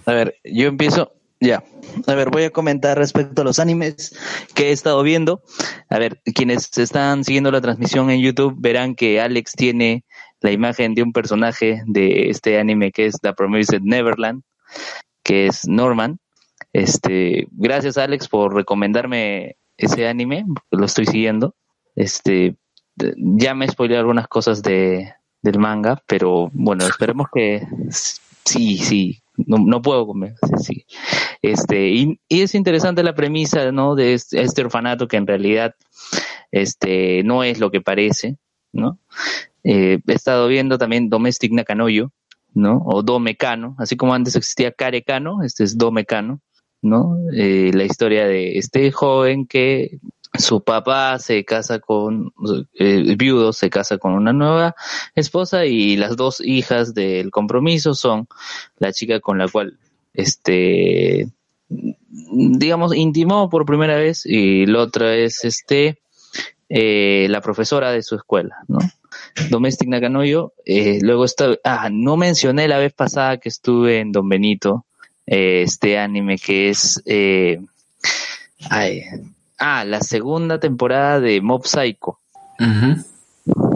A 0.06 0.14
ver, 0.14 0.36
yo 0.44 0.68
empiezo. 0.68 1.14
Ya. 1.42 1.64
A 2.06 2.14
ver, 2.16 2.30
voy 2.30 2.44
a 2.44 2.50
comentar 2.52 2.98
respecto 2.98 3.42
a 3.42 3.46
los 3.46 3.60
animes 3.60 4.16
que 4.54 4.70
he 4.70 4.72
estado 4.72 5.02
viendo. 5.04 5.42
A 5.90 5.98
ver, 5.98 6.22
quienes 6.36 6.78
están 6.78 7.24
siguiendo 7.24 7.52
la 7.52 7.62
transmisión 7.62 8.10
en 8.12 8.22
YouTube 8.22 8.56
verán 8.60 8.94
que 8.94 9.20
Alex 9.22 9.54
tiene 9.54 10.04
la 10.42 10.52
imagen 10.52 10.94
de 10.94 11.02
un 11.04 11.14
personaje 11.14 11.82
de 11.88 12.30
este 12.30 12.60
anime 12.60 12.92
que 12.92 13.08
es 13.08 13.16
The 13.22 13.34
Promised 13.34 13.82
Neverland, 13.82 14.44
que 15.24 15.48
es 15.48 15.68
Norman. 15.68 16.20
Este, 16.74 17.48
gracias 17.52 17.98
Alex 17.98 18.28
por 18.28 18.54
recomendarme 18.54 19.58
ese 19.78 20.08
anime, 20.08 20.46
lo 20.72 20.86
estoy 20.86 21.06
siguiendo. 21.06 21.56
Este, 21.96 22.56
ya 23.16 23.54
me 23.56 23.68
spoilé 23.68 23.98
algunas 23.98 24.28
cosas 24.28 24.62
de, 24.62 25.14
del 25.42 25.60
manga, 25.60 26.02
pero 26.08 26.50
bueno, 26.54 26.86
esperemos 26.86 27.28
que 27.34 27.66
sí, 28.46 28.78
sí, 28.78 29.22
no, 29.38 29.58
no 29.58 29.82
puedo 29.82 30.06
comer, 30.06 30.36
sí. 30.62 30.86
Este, 31.42 31.90
y, 31.90 32.20
es 32.30 32.56
interesante 32.56 33.04
la 33.04 33.16
premisa, 33.16 33.72
¿no? 33.72 33.96
De 33.96 34.14
este, 34.14 34.42
este 34.42 34.64
orfanato 34.64 35.08
que 35.08 35.18
en 35.18 35.28
realidad, 35.28 35.76
este, 36.52 37.24
no 37.24 37.44
es 37.44 37.60
lo 37.60 37.72
que 37.72 37.82
parece, 37.82 38.38
¿no? 38.74 39.00
Eh, 39.64 40.00
he 40.06 40.14
estado 40.14 40.48
viendo 40.48 40.78
también 40.78 41.10
Domestic 41.10 41.52
Nakanoyo, 41.54 42.12
¿no? 42.54 42.82
O 42.86 43.04
Domecano, 43.04 43.76
así 43.80 43.96
como 43.96 44.14
antes 44.14 44.36
existía 44.36 44.72
Carecano, 44.72 45.44
este 45.44 45.64
es 45.64 45.78
Domecano, 45.78 46.42
¿no? 46.82 47.18
Eh, 47.34 47.72
la 47.74 47.84
historia 47.84 48.28
de 48.28 48.58
este 48.58 48.92
joven 48.92 49.46
que 49.46 50.00
su 50.38 50.62
papá 50.62 51.18
se 51.20 51.44
casa 51.44 51.80
con, 51.80 52.34
eh, 52.76 53.16
viudo 53.18 53.52
se 53.52 53.70
casa 53.70 53.98
con 53.98 54.14
una 54.14 54.32
nueva 54.32 54.76
esposa 55.16 55.66
y 55.66 55.98
las 55.98 56.16
dos 56.16 56.40
hijas 56.42 56.94
del 56.94 57.32
compromiso 57.32 57.94
son 57.94 58.28
la 58.78 58.94
chica 58.94 59.20
con 59.20 59.38
la 59.38 59.48
cual, 59.48 59.78
este, 60.14 61.28
digamos, 61.70 62.96
intimó 62.96 63.50
por 63.50 63.66
primera 63.66 63.96
vez 63.96 64.26
y 64.26 64.66
la 64.66 64.80
otra 64.80 65.16
es, 65.16 65.44
este, 65.46 66.00
eh, 66.72 67.26
la 67.30 67.42
profesora 67.42 67.92
de 67.92 68.04
su 68.04 68.16
escuela, 68.16 68.58
¿no? 68.68 68.78
Domestic. 69.50 69.90
Eh, 70.66 71.00
luego 71.02 71.26
está, 71.26 71.58
ah, 71.64 71.90
no 71.92 72.16
mencioné 72.16 72.68
la 72.68 72.78
vez 72.78 72.94
pasada 72.94 73.38
que 73.38 73.50
estuve 73.50 74.00
en 74.00 74.12
Don 74.12 74.30
Benito, 74.30 74.86
eh, 75.32 75.64
este 75.66 75.98
anime 76.00 76.38
que 76.38 76.70
es, 76.70 77.02
eh, 77.06 77.62
ay, 78.70 79.04
ah, 79.60 79.86
la 79.86 80.02
segunda 80.02 80.60
temporada 80.60 81.20
de 81.20 81.40
Mob 81.42 81.66
Psycho. 81.68 82.18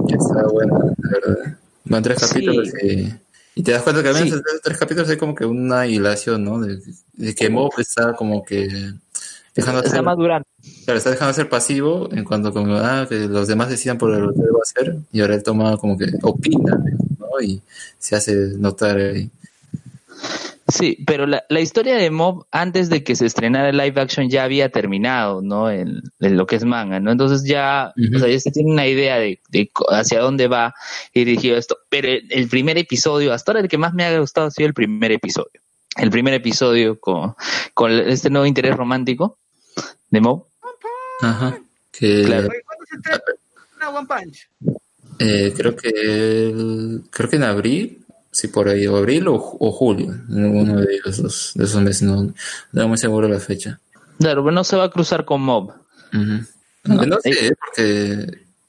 Está 0.07 0.47
bueno, 0.51 0.77
la 0.97 1.09
verdad. 1.09 1.57
Van 1.85 2.03
tres 2.03 2.19
Sí. 2.19 2.27
capítulos 2.27 2.69
y, 2.83 3.13
y 3.55 3.63
te 3.63 3.71
das 3.71 3.81
cuenta 3.83 4.01
que 4.01 4.09
al 4.09 4.13
menos 4.15 4.29
Sí. 4.29 4.35
esos 4.35 4.61
tres 4.63 4.77
capítulos 4.77 5.09
hay 5.09 5.17
como 5.17 5.35
que 5.35 5.45
una 5.45 5.85
hilación, 5.87 6.43
¿no? 6.43 6.59
De, 6.59 6.79
de 7.13 7.35
que 7.35 7.49
Mob 7.49 7.71
está 7.77 8.13
como 8.13 8.43
que 8.43 8.67
dejando 9.55 9.79
Está 9.81 9.89
hacer, 9.91 10.01
madurando. 10.03 10.47
claro, 10.85 10.97
está 10.97 11.11
dejando 11.11 11.29
de 11.29 11.33
ser 11.35 11.49
pasivo 11.49 12.09
en 12.11 12.23
cuanto 12.23 12.51
como, 12.53 12.75
ah, 12.77 13.05
que 13.07 13.27
los 13.27 13.47
demás 13.47 13.69
decidan 13.69 13.97
por 13.97 14.09
lo 14.09 14.33
que 14.33 14.39
va 14.41 14.59
a 14.59 14.63
hacer 14.63 14.97
y 15.11 15.21
ahora 15.21 15.35
él 15.35 15.43
toma 15.43 15.77
como 15.77 15.97
que 15.97 16.07
opina, 16.23 16.81
¿no? 17.19 17.41
Y 17.41 17.61
se 17.99 18.15
hace 18.15 18.33
notar 18.57 18.97
ahí. 18.97 19.29
Sí, 20.67 20.97
pero 21.05 21.25
la, 21.27 21.43
la 21.49 21.59
historia 21.59 21.95
de 21.97 22.09
Mob 22.09 22.45
antes 22.51 22.89
de 22.89 23.03
que 23.03 23.15
se 23.15 23.25
estrenara 23.25 23.69
el 23.69 23.77
live 23.77 23.99
action 23.99 24.29
ya 24.29 24.43
había 24.45 24.69
terminado, 24.69 25.41
¿no? 25.41 25.69
En, 25.69 26.01
en 26.21 26.37
lo 26.37 26.45
que 26.47 26.55
es 26.55 26.63
manga, 26.63 26.99
¿no? 27.01 27.11
Entonces 27.11 27.43
ya, 27.45 27.93
o 28.15 28.19
sea, 28.19 28.29
ya 28.29 28.39
se 28.39 28.49
tiene 28.51 28.71
una 28.71 28.87
idea 28.87 29.17
de, 29.17 29.41
hacia 29.89 30.19
dónde 30.21 30.47
va 30.47 30.73
dirigido 31.13 31.57
esto. 31.57 31.77
Pero 31.89 32.07
el, 32.07 32.25
el 32.29 32.47
primer 32.47 32.77
episodio, 32.77 33.33
hasta 33.33 33.51
ahora 33.51 33.61
el 33.61 33.67
que 33.67 33.77
más 33.77 33.93
me 33.93 34.05
ha 34.05 34.17
gustado 34.19 34.47
ha 34.47 34.51
sido 34.51 34.67
el 34.67 34.73
primer 34.73 35.11
episodio. 35.11 35.59
El 35.97 36.09
primer 36.09 36.33
episodio 36.33 36.97
con, 36.99 37.35
con 37.73 37.91
este 37.91 38.29
nuevo 38.29 38.45
interés 38.47 38.75
romántico 38.75 39.37
de 40.09 40.21
Mob. 40.21 40.45
Ajá. 41.21 41.59
Que 41.91 42.23
Claro. 42.23 42.47
¿Cuándo 42.47 42.85
se 42.89 42.95
estrena 42.95 43.89
One 43.89 44.07
Punch? 44.07 44.47
eh, 45.19 45.53
creo 45.55 45.75
que 45.75 45.89
el- 45.89 47.01
creo 47.11 47.29
que 47.29 47.35
en 47.35 47.43
abril, 47.43 48.02
sí 48.33 48.49
por 48.49 48.67
ahí, 48.67 48.85
o 48.87 48.97
abril 48.97 49.27
o, 49.29 49.35
o 49.35 49.71
julio, 49.71 50.13
uno 50.27 50.81
de 50.81 50.99
dos- 51.05 51.53
de 51.55 51.63
esos 51.63 51.81
meses, 51.81 52.01
no, 52.01 52.33
no 52.73 52.87
muy 52.89 52.97
seguro 52.97 53.29
la 53.29 53.39
fecha. 53.39 53.79
Claro, 54.19 54.43
pero 54.43 54.51
no 54.53 54.63
se 54.65 54.75
va 54.75 54.83
a 54.85 54.91
cruzar 54.91 55.23
con 55.23 55.41
Mob. 55.41 55.71
No, 56.83 57.17
sé, 57.21 57.55
porque 57.59 58.27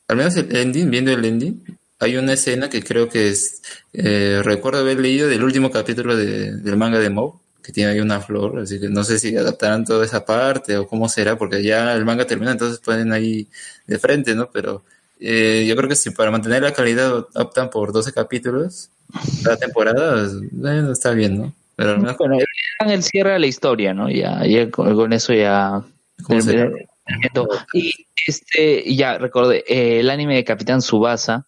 al 0.09 0.17
menos 0.17 0.37
el 0.37 0.55
ending, 0.55 0.91
viendo 0.91 1.11
el 1.11 1.25
ending, 1.25 1.63
hay 1.99 2.17
una 2.17 2.35
escena 2.35 2.69
que 2.71 2.83
creo 2.83 3.09
que 3.09 3.29
es, 3.31 3.63
eh, 3.93 4.41
recuerdo 4.45 4.81
haber 4.81 5.01
leído 5.01 5.29
del 5.29 5.43
último 5.43 5.71
capítulo 5.71 6.17
de- 6.17 6.53
del 6.57 6.77
manga 6.77 6.99
de 6.99 7.11
Mob, 7.11 7.41
que 7.63 7.73
tiene 7.73 7.93
ahí 7.93 8.01
una 8.01 8.21
flor, 8.21 8.59
así 8.61 8.79
que 8.79 8.89
no 8.89 9.03
sé 9.05 9.19
si 9.19 9.35
adaptarán 9.37 9.85
toda 9.85 10.05
esa 10.05 10.25
parte 10.25 10.77
o 10.77 10.87
cómo 10.87 11.09
será, 11.09 11.37
porque 11.39 11.63
ya 11.63 11.95
el 11.95 12.05
manga 12.05 12.27
termina, 12.27 12.53
entonces 12.53 12.79
ponen 12.79 13.11
ahí 13.13 13.49
de 13.87 13.99
frente, 13.99 14.35
¿no? 14.35 14.51
Pero 14.53 14.85
eh, 15.27 15.65
yo 15.67 15.75
creo 15.75 15.89
que 15.89 15.97
si 15.97 16.11
para 16.11 16.31
mantener 16.31 16.63
la 16.63 16.75
calidad 16.75 17.27
optan 17.35 17.71
por 17.71 17.93
12 17.93 18.13
capítulos 18.13 18.91
cada 19.43 19.57
temporada, 19.57 20.29
bueno, 20.53 20.93
está 20.93 21.13
bien, 21.13 21.39
¿no? 21.39 21.53
Pero 21.77 21.93
al 21.93 22.01
menos 22.01 22.19
Bueno, 22.19 22.37
el 22.87 23.03
cierre 23.03 23.33
a 23.33 23.39
la 23.39 23.47
historia, 23.47 23.95
¿no? 23.95 24.11
Ya, 24.11 24.45
ya 24.45 24.71
con, 24.71 24.95
con 24.95 25.15
eso 25.15 25.33
ya. 25.33 25.83
Terminó. 26.29 26.77
Y 27.73 27.93
este, 28.27 28.95
ya 28.95 29.17
recordé, 29.17 29.65
eh, 29.67 30.01
el 30.01 30.11
anime 30.11 30.37
de 30.37 30.45
Capitán 30.45 30.83
Subasa, 30.83 31.47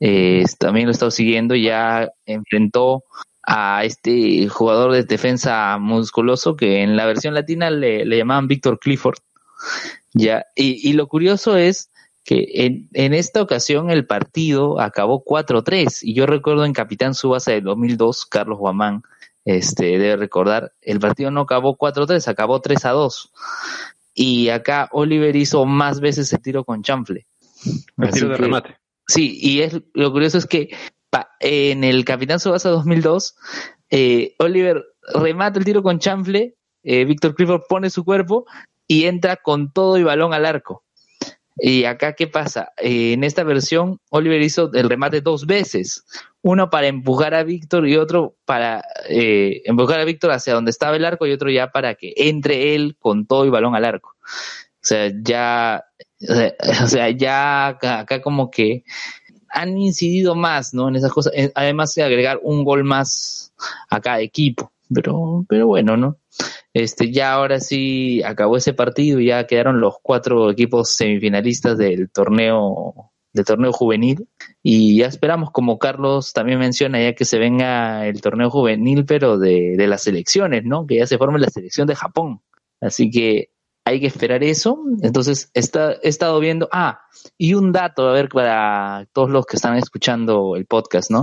eh, 0.00 0.44
también 0.58 0.86
lo 0.86 0.90
he 0.90 0.94
estado 0.94 1.12
siguiendo, 1.12 1.54
ya 1.54 2.10
enfrentó 2.24 3.04
a 3.44 3.84
este 3.84 4.48
jugador 4.48 4.92
de 4.92 5.04
defensa 5.04 5.78
musculoso 5.78 6.56
que 6.56 6.82
en 6.82 6.96
la 6.96 7.06
versión 7.06 7.34
latina 7.34 7.70
le, 7.70 8.04
le 8.04 8.16
llamaban 8.16 8.48
Víctor 8.48 8.80
Clifford. 8.80 9.18
Ya, 10.12 10.44
y, 10.56 10.90
y 10.90 10.94
lo 10.94 11.06
curioso 11.06 11.56
es 11.56 11.90
que 12.26 12.46
en, 12.54 12.88
en 12.92 13.14
esta 13.14 13.40
ocasión 13.40 13.88
el 13.90 14.04
partido 14.06 14.80
acabó 14.80 15.24
4-3 15.24 16.00
y 16.02 16.12
yo 16.14 16.26
recuerdo 16.26 16.64
en 16.64 16.72
Capitán 16.72 17.14
Subasa 17.14 17.52
del 17.52 17.62
2002, 17.64 18.26
Carlos 18.26 18.58
Guamán, 18.58 19.02
este, 19.44 19.84
debe 19.98 20.16
recordar, 20.16 20.72
el 20.82 20.98
partido 20.98 21.30
no 21.30 21.42
acabó 21.42 21.78
4-3, 21.78 22.26
acabó 22.28 22.60
3-2. 22.60 23.30
Y 24.12 24.48
acá 24.48 24.88
Oliver 24.92 25.36
hizo 25.36 25.64
más 25.66 26.00
veces 26.00 26.32
el 26.32 26.40
tiro 26.40 26.64
con 26.64 26.82
chanfle. 26.82 27.26
El 27.98 28.08
Así 28.08 28.12
tiro 28.20 28.28
de 28.30 28.36
que- 28.36 28.42
remate. 28.42 28.76
Sí, 29.06 29.38
y 29.40 29.60
es 29.60 29.80
lo 29.94 30.10
curioso 30.10 30.36
es 30.36 30.46
que 30.46 30.70
pa- 31.10 31.30
en 31.38 31.84
el 31.84 32.04
Capitán 32.04 32.40
Subasa 32.40 32.70
2002, 32.70 33.36
eh, 33.90 34.34
Oliver 34.40 34.84
remata 35.14 35.60
el 35.60 35.64
tiro 35.64 35.80
con 35.84 36.00
chanfle, 36.00 36.56
eh, 36.82 37.04
Víctor 37.04 37.36
Clifford 37.36 37.62
pone 37.68 37.88
su 37.88 38.04
cuerpo 38.04 38.46
y 38.88 39.04
entra 39.04 39.36
con 39.36 39.72
todo 39.72 39.96
y 39.96 40.02
balón 40.02 40.34
al 40.34 40.44
arco. 40.44 40.82
Y 41.58 41.84
acá, 41.84 42.12
¿qué 42.12 42.26
pasa? 42.26 42.72
Eh, 42.76 43.14
en 43.14 43.24
esta 43.24 43.42
versión, 43.42 43.98
Oliver 44.10 44.40
hizo 44.42 44.70
el 44.74 44.88
remate 44.88 45.22
dos 45.22 45.46
veces. 45.46 46.04
Uno 46.42 46.68
para 46.68 46.86
empujar 46.86 47.34
a 47.34 47.44
Víctor 47.44 47.88
y 47.88 47.96
otro 47.96 48.36
para 48.44 48.84
eh, 49.08 49.62
empujar 49.64 50.00
a 50.00 50.04
Víctor 50.04 50.32
hacia 50.32 50.52
donde 50.52 50.70
estaba 50.70 50.96
el 50.96 51.04
arco 51.04 51.26
y 51.26 51.32
otro 51.32 51.50
ya 51.50 51.72
para 51.72 51.94
que 51.94 52.12
entre 52.16 52.74
él 52.74 52.96
con 52.98 53.26
todo 53.26 53.46
y 53.46 53.50
balón 53.50 53.74
al 53.74 53.86
arco. 53.86 54.16
O 54.20 54.88
sea, 54.88 55.10
ya, 55.22 55.84
o 56.20 56.86
sea, 56.86 57.10
ya 57.16 57.68
acá, 57.68 58.00
acá 58.00 58.20
como 58.20 58.50
que 58.50 58.84
han 59.48 59.78
incidido 59.78 60.34
más, 60.34 60.74
¿no? 60.74 60.88
En 60.88 60.96
esas 60.96 61.12
cosas. 61.12 61.32
Eh, 61.34 61.50
Además 61.54 61.94
de 61.94 62.02
agregar 62.02 62.38
un 62.42 62.64
gol 62.64 62.84
más 62.84 63.54
a 63.88 64.00
cada 64.00 64.20
equipo. 64.20 64.72
Pero, 64.94 65.44
pero 65.48 65.66
bueno, 65.66 65.96
¿no? 65.96 66.18
Este, 66.74 67.10
ya 67.10 67.32
ahora 67.32 67.60
sí 67.60 68.22
acabó 68.22 68.56
ese 68.56 68.74
partido 68.74 69.20
y 69.20 69.26
ya 69.28 69.46
quedaron 69.46 69.80
los 69.80 69.94
cuatro 70.02 70.50
equipos 70.50 70.90
semifinalistas 70.94 71.78
del 71.78 72.10
torneo, 72.10 73.12
del 73.32 73.44
torneo 73.44 73.72
juvenil. 73.72 74.28
Y 74.62 74.98
ya 74.98 75.06
esperamos, 75.06 75.50
como 75.52 75.78
Carlos 75.78 76.32
también 76.32 76.58
menciona, 76.58 77.00
ya 77.02 77.14
que 77.14 77.24
se 77.24 77.38
venga 77.38 78.06
el 78.06 78.20
torneo 78.20 78.50
juvenil, 78.50 79.04
pero 79.06 79.38
de, 79.38 79.74
de 79.76 79.86
las 79.86 80.02
selecciones, 80.02 80.64
¿no? 80.64 80.86
Que 80.86 80.96
ya 80.96 81.06
se 81.06 81.18
forme 81.18 81.38
la 81.38 81.48
selección 81.50 81.86
de 81.86 81.94
Japón. 81.96 82.42
Así 82.80 83.10
que 83.10 83.50
hay 83.86 84.00
que 84.00 84.08
esperar 84.08 84.42
eso. 84.42 84.78
Entonces, 85.00 85.50
está, 85.54 85.92
he 86.02 86.08
estado 86.08 86.40
viendo, 86.40 86.68
ah, 86.72 87.02
y 87.38 87.54
un 87.54 87.70
dato, 87.72 88.08
a 88.08 88.12
ver, 88.12 88.28
para 88.28 89.06
todos 89.12 89.30
los 89.30 89.46
que 89.46 89.56
están 89.56 89.76
escuchando 89.76 90.56
el 90.56 90.66
podcast, 90.66 91.10
¿no? 91.10 91.22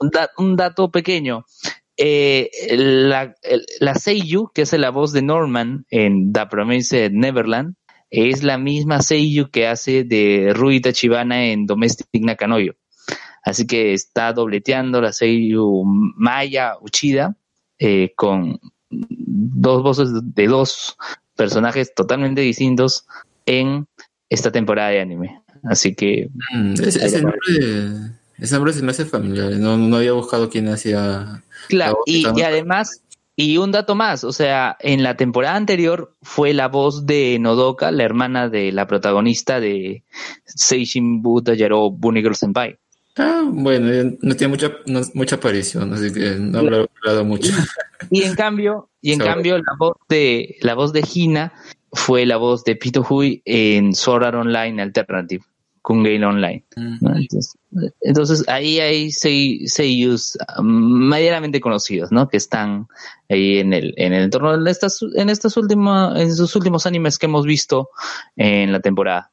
Un, 0.00 0.10
da- 0.10 0.30
un 0.38 0.56
dato 0.56 0.90
pequeño. 0.90 1.44
Eh, 1.96 2.50
la, 2.76 3.34
el- 3.42 3.64
la 3.80 3.94
Seiyu, 3.94 4.50
que 4.54 4.62
hace 4.62 4.78
la 4.78 4.90
voz 4.90 5.12
de 5.12 5.22
Norman 5.22 5.86
en 5.90 6.32
The 6.32 6.46
Promised 6.46 7.12
Neverland, 7.12 7.74
es 8.10 8.42
la 8.42 8.58
misma 8.58 9.02
Seiyu 9.02 9.50
que 9.50 9.66
hace 9.66 10.04
de 10.04 10.52
Rui 10.54 10.80
Tachibana 10.80 11.46
en 11.46 11.66
Domestic 11.66 12.06
Nakanoyo. 12.12 12.74
Así 13.44 13.66
que 13.66 13.92
está 13.94 14.32
dobleteando 14.32 15.00
la 15.00 15.12
Seiyu 15.12 15.82
Maya 16.16 16.74
Uchida 16.80 17.36
eh, 17.78 18.12
con 18.16 18.58
dos 18.90 19.82
voces 19.82 20.08
de 20.34 20.46
dos 20.46 20.96
personajes 21.36 21.94
totalmente 21.94 22.40
distintos 22.40 23.06
en 23.46 23.86
esta 24.28 24.50
temporada 24.50 24.90
de 24.90 25.00
anime. 25.00 25.40
Así 25.64 25.94
que 25.94 26.28
Mm, 26.52 26.74
ese, 26.74 27.04
ese 27.06 27.22
nombre, 27.22 27.38
ese 28.38 28.54
nombre 28.54 28.72
se 28.72 28.82
me 28.82 28.90
hace 28.90 29.04
familiar. 29.04 29.50
No, 29.52 29.76
no 29.76 29.96
había 29.96 30.12
buscado 30.12 30.50
quién 30.50 30.68
hacía. 30.68 31.42
Claro, 31.68 31.98
y, 32.06 32.24
de 32.24 32.32
y 32.36 32.42
además, 32.42 33.02
y 33.34 33.58
un 33.58 33.72
dato 33.72 33.94
más, 33.94 34.24
o 34.24 34.32
sea, 34.32 34.76
en 34.80 35.02
la 35.02 35.16
temporada 35.16 35.56
anterior 35.56 36.14
fue 36.22 36.54
la 36.54 36.68
voz 36.68 37.06
de 37.06 37.38
Nodoka, 37.38 37.90
la 37.90 38.04
hermana 38.04 38.48
de 38.48 38.72
la 38.72 38.86
protagonista 38.86 39.60
de 39.60 40.02
Seishin 40.44 41.22
Buta 41.22 41.54
Yaro 41.54 41.90
Bunny 41.90 42.22
Girl 42.22 42.36
Senpai. 42.36 42.78
Ah, 43.18 43.44
bueno, 43.46 43.90
eh, 43.90 44.18
no 44.20 44.36
tiene 44.36 44.50
mucha, 44.50 44.72
no- 44.86 45.00
mucha 45.14 45.36
aparición, 45.36 45.92
así 45.94 46.12
que 46.12 46.36
no 46.38 46.60
he 46.60 46.88
hablado 47.04 47.24
mucho. 47.24 47.50
Y 48.10 48.24
en 48.24 48.34
cambio, 48.34 48.90
y 49.00 49.12
en 49.12 49.20
cambio 49.20 49.56
la 49.56 49.72
voz 49.78 49.96
de 50.10 50.56
la 50.60 50.74
voz 50.74 50.92
de 50.92 51.02
Hina 51.14 51.54
fue 51.92 52.26
la 52.26 52.36
voz 52.36 52.62
de 52.62 52.76
Pito 52.76 53.04
Hui 53.08 53.40
en 53.46 53.94
Sword 53.94 54.22
Art 54.24 54.36
Online 54.36 54.82
Alternative, 54.82 55.42
Kungale 55.86 56.26
Online. 56.26 56.64
¿no? 57.00 57.16
Entonces, 57.16 57.56
entonces, 58.00 58.48
ahí 58.48 58.80
hay 58.80 59.12
seiyus 59.12 60.36
um, 60.58 61.08
medianamente 61.08 61.60
conocidos, 61.60 62.10
¿no? 62.10 62.28
Que 62.28 62.38
están 62.38 62.88
ahí 63.28 63.58
en 63.58 63.72
el, 63.72 63.94
en 63.96 64.12
el 64.12 64.24
entorno 64.24 64.58
de 64.58 64.68
estas, 64.68 64.98
en 65.14 65.30
estas 65.30 65.56
últimas, 65.56 66.20
en 66.20 66.34
sus 66.34 66.56
últimos 66.56 66.86
animes 66.86 67.20
que 67.20 67.26
hemos 67.26 67.46
visto 67.46 67.90
en 68.34 68.72
la 68.72 68.80
temporada. 68.80 69.30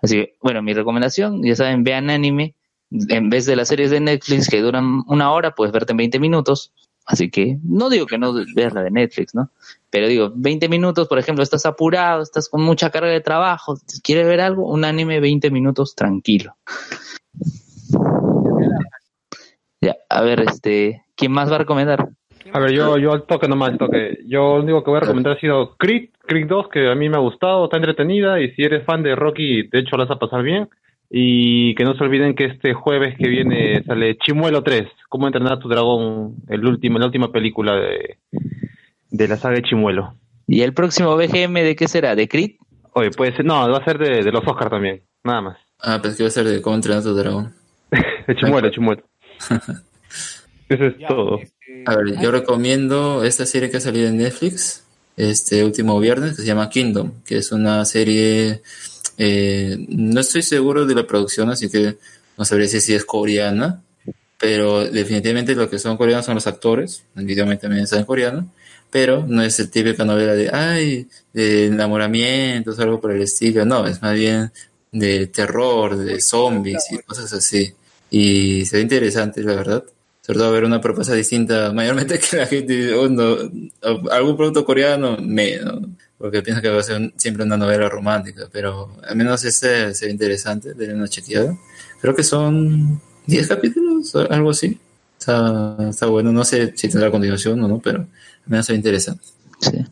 Así 0.00 0.16
que, 0.16 0.36
bueno, 0.40 0.62
mi 0.62 0.72
recomendación, 0.72 1.42
ya 1.42 1.54
saben, 1.54 1.84
vean 1.84 2.08
anime, 2.08 2.54
en 2.90 3.28
vez 3.28 3.44
de 3.44 3.54
las 3.54 3.68
series 3.68 3.90
de 3.90 4.00
Netflix 4.00 4.48
que 4.48 4.62
duran 4.62 5.02
una 5.06 5.32
hora, 5.32 5.54
puedes 5.54 5.72
verte 5.74 5.92
en 5.92 5.98
20 5.98 6.18
minutos. 6.18 6.72
Así 7.06 7.30
que 7.30 7.58
no 7.62 7.90
digo 7.90 8.06
que 8.06 8.18
no 8.18 8.32
veas 8.54 8.72
la 8.72 8.82
de 8.82 8.90
Netflix, 8.90 9.34
¿no? 9.34 9.50
Pero 9.90 10.08
digo, 10.08 10.32
20 10.34 10.68
minutos, 10.68 11.06
por 11.06 11.18
ejemplo, 11.18 11.42
estás 11.42 11.66
apurado, 11.66 12.22
estás 12.22 12.48
con 12.48 12.62
mucha 12.62 12.90
carga 12.90 13.10
de 13.10 13.20
trabajo, 13.20 13.78
quieres 14.02 14.26
ver 14.26 14.40
algo, 14.40 14.68
un 14.68 14.84
anime 14.84 15.20
20 15.20 15.50
minutos 15.50 15.94
tranquilo. 15.94 16.56
Ya, 19.80 19.96
a 20.08 20.22
ver, 20.22 20.40
este, 20.40 21.04
¿quién 21.14 21.32
más 21.32 21.50
va 21.50 21.56
a 21.56 21.58
recomendar? 21.58 22.08
¿Quién 22.38 22.56
A 22.56 22.58
ver, 22.58 22.72
yo, 22.72 22.96
yo 22.96 23.12
al 23.12 23.24
toque 23.24 23.48
nomás, 23.48 23.72
al 23.72 23.78
toque. 23.78 24.20
Yo 24.26 24.56
lo 24.56 24.62
único 24.62 24.82
que 24.82 24.90
voy 24.90 24.96
a 24.96 25.00
recomendar 25.00 25.36
ha 25.36 25.40
sido 25.40 25.76
Creed, 25.76 26.08
Creed 26.26 26.46
2, 26.46 26.68
que 26.68 26.90
a 26.90 26.94
mí 26.94 27.10
me 27.10 27.16
ha 27.16 27.20
gustado, 27.20 27.64
está 27.64 27.76
entretenida, 27.76 28.40
y 28.40 28.50
si 28.52 28.62
eres 28.62 28.84
fan 28.86 29.02
de 29.02 29.14
Rocky, 29.14 29.64
de 29.68 29.80
hecho 29.80 29.98
la 29.98 30.06
vas 30.06 30.16
a 30.16 30.18
pasar 30.18 30.42
bien. 30.42 30.70
Y 31.10 31.74
que 31.76 31.84
no 31.84 31.94
se 31.96 32.02
olviden 32.04 32.34
que 32.34 32.46
este 32.46 32.74
jueves 32.74 33.14
que 33.18 33.28
viene 33.28 33.82
sale 33.84 34.16
Chimuelo 34.18 34.62
3, 34.62 34.88
Cómo 35.08 35.26
entrenar 35.28 35.52
a 35.54 35.58
tu 35.60 35.68
dragón, 35.68 36.36
el 36.48 36.64
último, 36.66 36.98
la 36.98 37.06
última 37.06 37.30
película 37.30 37.74
de, 37.76 38.18
de 39.10 39.28
la 39.28 39.36
saga 39.36 39.56
de 39.56 39.62
Chimuelo. 39.62 40.14
¿Y 40.48 40.62
el 40.62 40.74
próximo 40.74 41.16
BGM 41.16 41.54
de 41.54 41.76
qué 41.76 41.86
será? 41.88 42.16
¿De 42.16 42.26
Creed? 42.28 42.52
Oye, 42.94 43.10
puede 43.10 43.34
ser, 43.36 43.44
no, 43.44 43.68
va 43.70 43.78
a 43.78 43.84
ser 43.84 43.98
de, 43.98 44.22
de 44.24 44.32
los 44.32 44.42
Oscars 44.46 44.70
también, 44.70 45.02
nada 45.22 45.40
más. 45.40 45.58
Ah, 45.80 45.98
pues 46.02 46.16
que 46.16 46.22
va 46.24 46.28
a 46.28 46.32
ser 46.32 46.44
de 46.44 46.60
cómo 46.62 46.76
entrenar 46.76 47.00
a 47.00 47.04
tu 47.04 47.14
dragón. 47.14 47.52
De 48.26 48.34
Chimuelo, 48.36 48.70
Chimuelo. 48.72 49.02
Eso 50.68 50.84
es 50.86 50.98
Ya, 50.98 51.08
todo. 51.08 51.38
este, 51.40 51.84
A 51.86 51.96
ver, 51.96 52.20
yo 52.20 52.30
recomiendo 52.30 53.24
esta 53.24 53.46
serie 53.46 53.70
que 53.70 53.76
ha 53.76 53.80
salido 53.80 54.08
en 54.08 54.16
Netflix 54.18 54.86
este 55.16 55.64
último 55.64 55.98
viernes, 56.00 56.30
que 56.36 56.42
se 56.42 56.46
llama 56.48 56.68
Kingdom, 56.70 57.12
que 57.24 57.36
es 57.36 57.52
una 57.52 57.84
serie, 57.84 58.62
eh, 59.18 59.76
no 59.88 60.20
estoy 60.20 60.42
seguro 60.42 60.86
de 60.86 60.94
la 60.94 61.06
producción, 61.06 61.50
así 61.50 61.68
que 61.70 61.96
no 62.36 62.44
sabría 62.44 62.68
si 62.68 62.94
es 62.94 63.04
coreana, 63.04 63.82
pero 64.38 64.84
definitivamente 64.84 65.54
lo 65.54 65.70
que 65.70 65.78
son 65.78 65.96
coreanos 65.96 66.26
son 66.26 66.34
los 66.34 66.46
actores, 66.46 67.04
el 67.16 67.24
video 67.24 67.46
también 67.58 67.84
está 67.84 67.98
en 67.98 68.04
coreano, 68.04 68.50
pero 68.90 69.24
no 69.26 69.42
es 69.42 69.58
el 69.60 69.70
típica 69.70 70.04
novela 70.04 70.34
de, 70.34 70.50
ay, 70.52 71.08
de 71.32 71.66
enamoramientos, 71.66 72.78
algo 72.80 73.00
por 73.00 73.12
el 73.12 73.22
estilo, 73.22 73.64
no, 73.64 73.86
es 73.86 74.02
más 74.02 74.14
bien 74.14 74.52
de 74.92 75.26
terror, 75.28 75.96
de 75.96 76.20
zombies 76.20 76.84
y 76.90 76.98
cosas 76.98 77.32
así. 77.32 77.72
Y 78.10 78.64
se 78.66 78.76
ve 78.76 78.82
interesante, 78.82 79.42
la 79.42 79.54
verdad 79.54 79.84
sobre 80.24 80.38
todo 80.38 80.52
ver 80.52 80.64
una 80.64 80.80
propuesta 80.80 81.12
distinta, 81.12 81.70
mayormente 81.72 82.18
que 82.30 82.36
la 82.38 82.46
gente 82.46 82.94
oh, 82.94 83.08
no, 83.08 83.36
algún 84.10 84.36
producto 84.36 84.64
coreano, 84.64 85.18
me, 85.20 85.58
¿no? 85.58 85.82
Porque 86.18 86.42
piensa 86.42 86.62
que 86.62 86.68
va 86.68 86.80
a 86.80 86.82
ser 86.82 86.96
un- 87.00 87.12
siempre 87.16 87.44
una 87.44 87.56
novela 87.56 87.88
romántica, 87.88 88.48
pero 88.52 88.96
al 89.06 89.16
menos 89.16 89.44
este 89.44 89.94
se 89.94 90.06
ve 90.06 90.12
interesante, 90.12 90.74
de 90.74 90.94
una 90.94 91.08
chequeada. 91.08 91.56
Creo 92.00 92.14
que 92.14 92.22
son 92.22 93.00
10 93.26 93.48
capítulos, 93.48 94.14
algo 94.30 94.50
así. 94.50 94.78
Está, 95.18 95.76
está 95.88 96.06
bueno, 96.06 96.32
no 96.32 96.44
sé 96.44 96.72
si 96.76 96.88
tendrá 96.88 97.10
continuación 97.10 97.62
o 97.62 97.68
no, 97.68 97.78
pero 97.78 98.00
al 98.00 98.08
menos 98.46 98.66
se 98.66 98.72
ve 98.72 98.76
interesante. 98.76 99.24
Sí. 99.60 99.84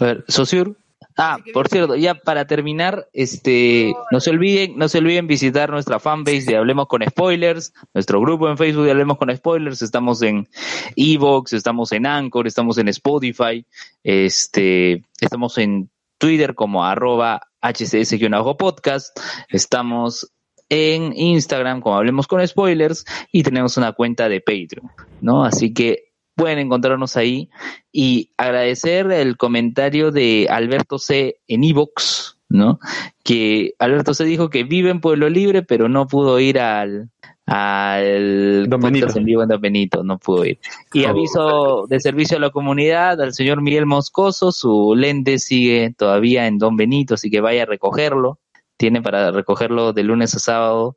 A 0.00 0.04
ver, 0.04 0.24
Sociur. 0.28 0.76
Ah, 1.22 1.36
por 1.52 1.68
cierto, 1.68 1.96
ya 1.96 2.14
para 2.14 2.46
terminar, 2.46 3.06
este, 3.12 3.92
no 4.10 4.20
se 4.20 4.30
olviden, 4.30 4.78
no 4.78 4.88
se 4.88 4.96
olviden 4.96 5.26
visitar 5.26 5.68
nuestra 5.68 6.00
fanbase 6.00 6.46
de 6.46 6.56
Hablemos 6.56 6.86
con 6.86 7.02
Spoilers, 7.06 7.74
nuestro 7.92 8.22
grupo 8.22 8.48
en 8.48 8.56
Facebook 8.56 8.86
de 8.86 8.92
Hablemos 8.92 9.18
con 9.18 9.36
Spoilers, 9.36 9.82
estamos 9.82 10.22
en 10.22 10.48
Evox, 10.96 11.52
estamos 11.52 11.92
en 11.92 12.06
Anchor, 12.06 12.46
estamos 12.46 12.78
en 12.78 12.88
Spotify, 12.88 13.66
este, 14.02 15.04
estamos 15.20 15.58
en 15.58 15.90
Twitter 16.16 16.54
como 16.54 16.86
arroba 16.86 17.42
hcs-podcast, 17.60 19.08
estamos 19.50 20.32
en 20.70 21.12
Instagram 21.14 21.82
como 21.82 21.96
Hablemos 21.96 22.28
con 22.28 22.48
Spoilers 22.48 23.04
y 23.30 23.42
tenemos 23.42 23.76
una 23.76 23.92
cuenta 23.92 24.30
de 24.30 24.40
Patreon, 24.40 24.90
¿no? 25.20 25.44
Así 25.44 25.74
que 25.74 26.09
pueden 26.40 26.58
encontrarnos 26.58 27.16
ahí 27.16 27.50
y 27.92 28.30
agradecer 28.36 29.10
el 29.12 29.36
comentario 29.36 30.10
de 30.10 30.46
Alberto 30.50 30.98
C 30.98 31.36
en 31.48 31.64
Evox, 31.64 32.38
¿no? 32.48 32.78
Que 33.22 33.74
Alberto 33.78 34.14
C 34.14 34.24
dijo 34.24 34.48
que 34.50 34.64
vive 34.64 34.90
en 34.90 35.00
Pueblo 35.00 35.28
Libre, 35.28 35.62
pero 35.62 35.88
no 35.88 36.06
pudo 36.06 36.40
ir 36.40 36.58
al 36.58 37.10
al 37.46 38.68
Don 38.68 38.80
Benito. 38.80 39.08
en 39.18 39.24
vivo 39.24 39.42
en 39.42 39.48
Don 39.48 39.60
Benito, 39.60 40.04
no 40.04 40.18
pudo 40.18 40.44
ir. 40.44 40.60
Y 40.92 41.04
Oh. 41.04 41.08
aviso 41.08 41.86
de 41.88 41.98
servicio 41.98 42.36
a 42.36 42.40
la 42.40 42.50
comunidad 42.50 43.20
al 43.20 43.34
señor 43.34 43.60
Miguel 43.60 43.86
Moscoso, 43.86 44.52
su 44.52 44.94
lente 44.96 45.38
sigue 45.40 45.92
todavía 45.98 46.46
en 46.46 46.58
Don 46.58 46.76
Benito, 46.76 47.14
así 47.14 47.28
que 47.28 47.40
vaya 47.40 47.64
a 47.64 47.66
recogerlo. 47.66 48.38
Tiene 48.76 49.02
para 49.02 49.30
recogerlo 49.32 49.92
de 49.92 50.04
lunes 50.04 50.34
a 50.36 50.38
sábado 50.38 50.96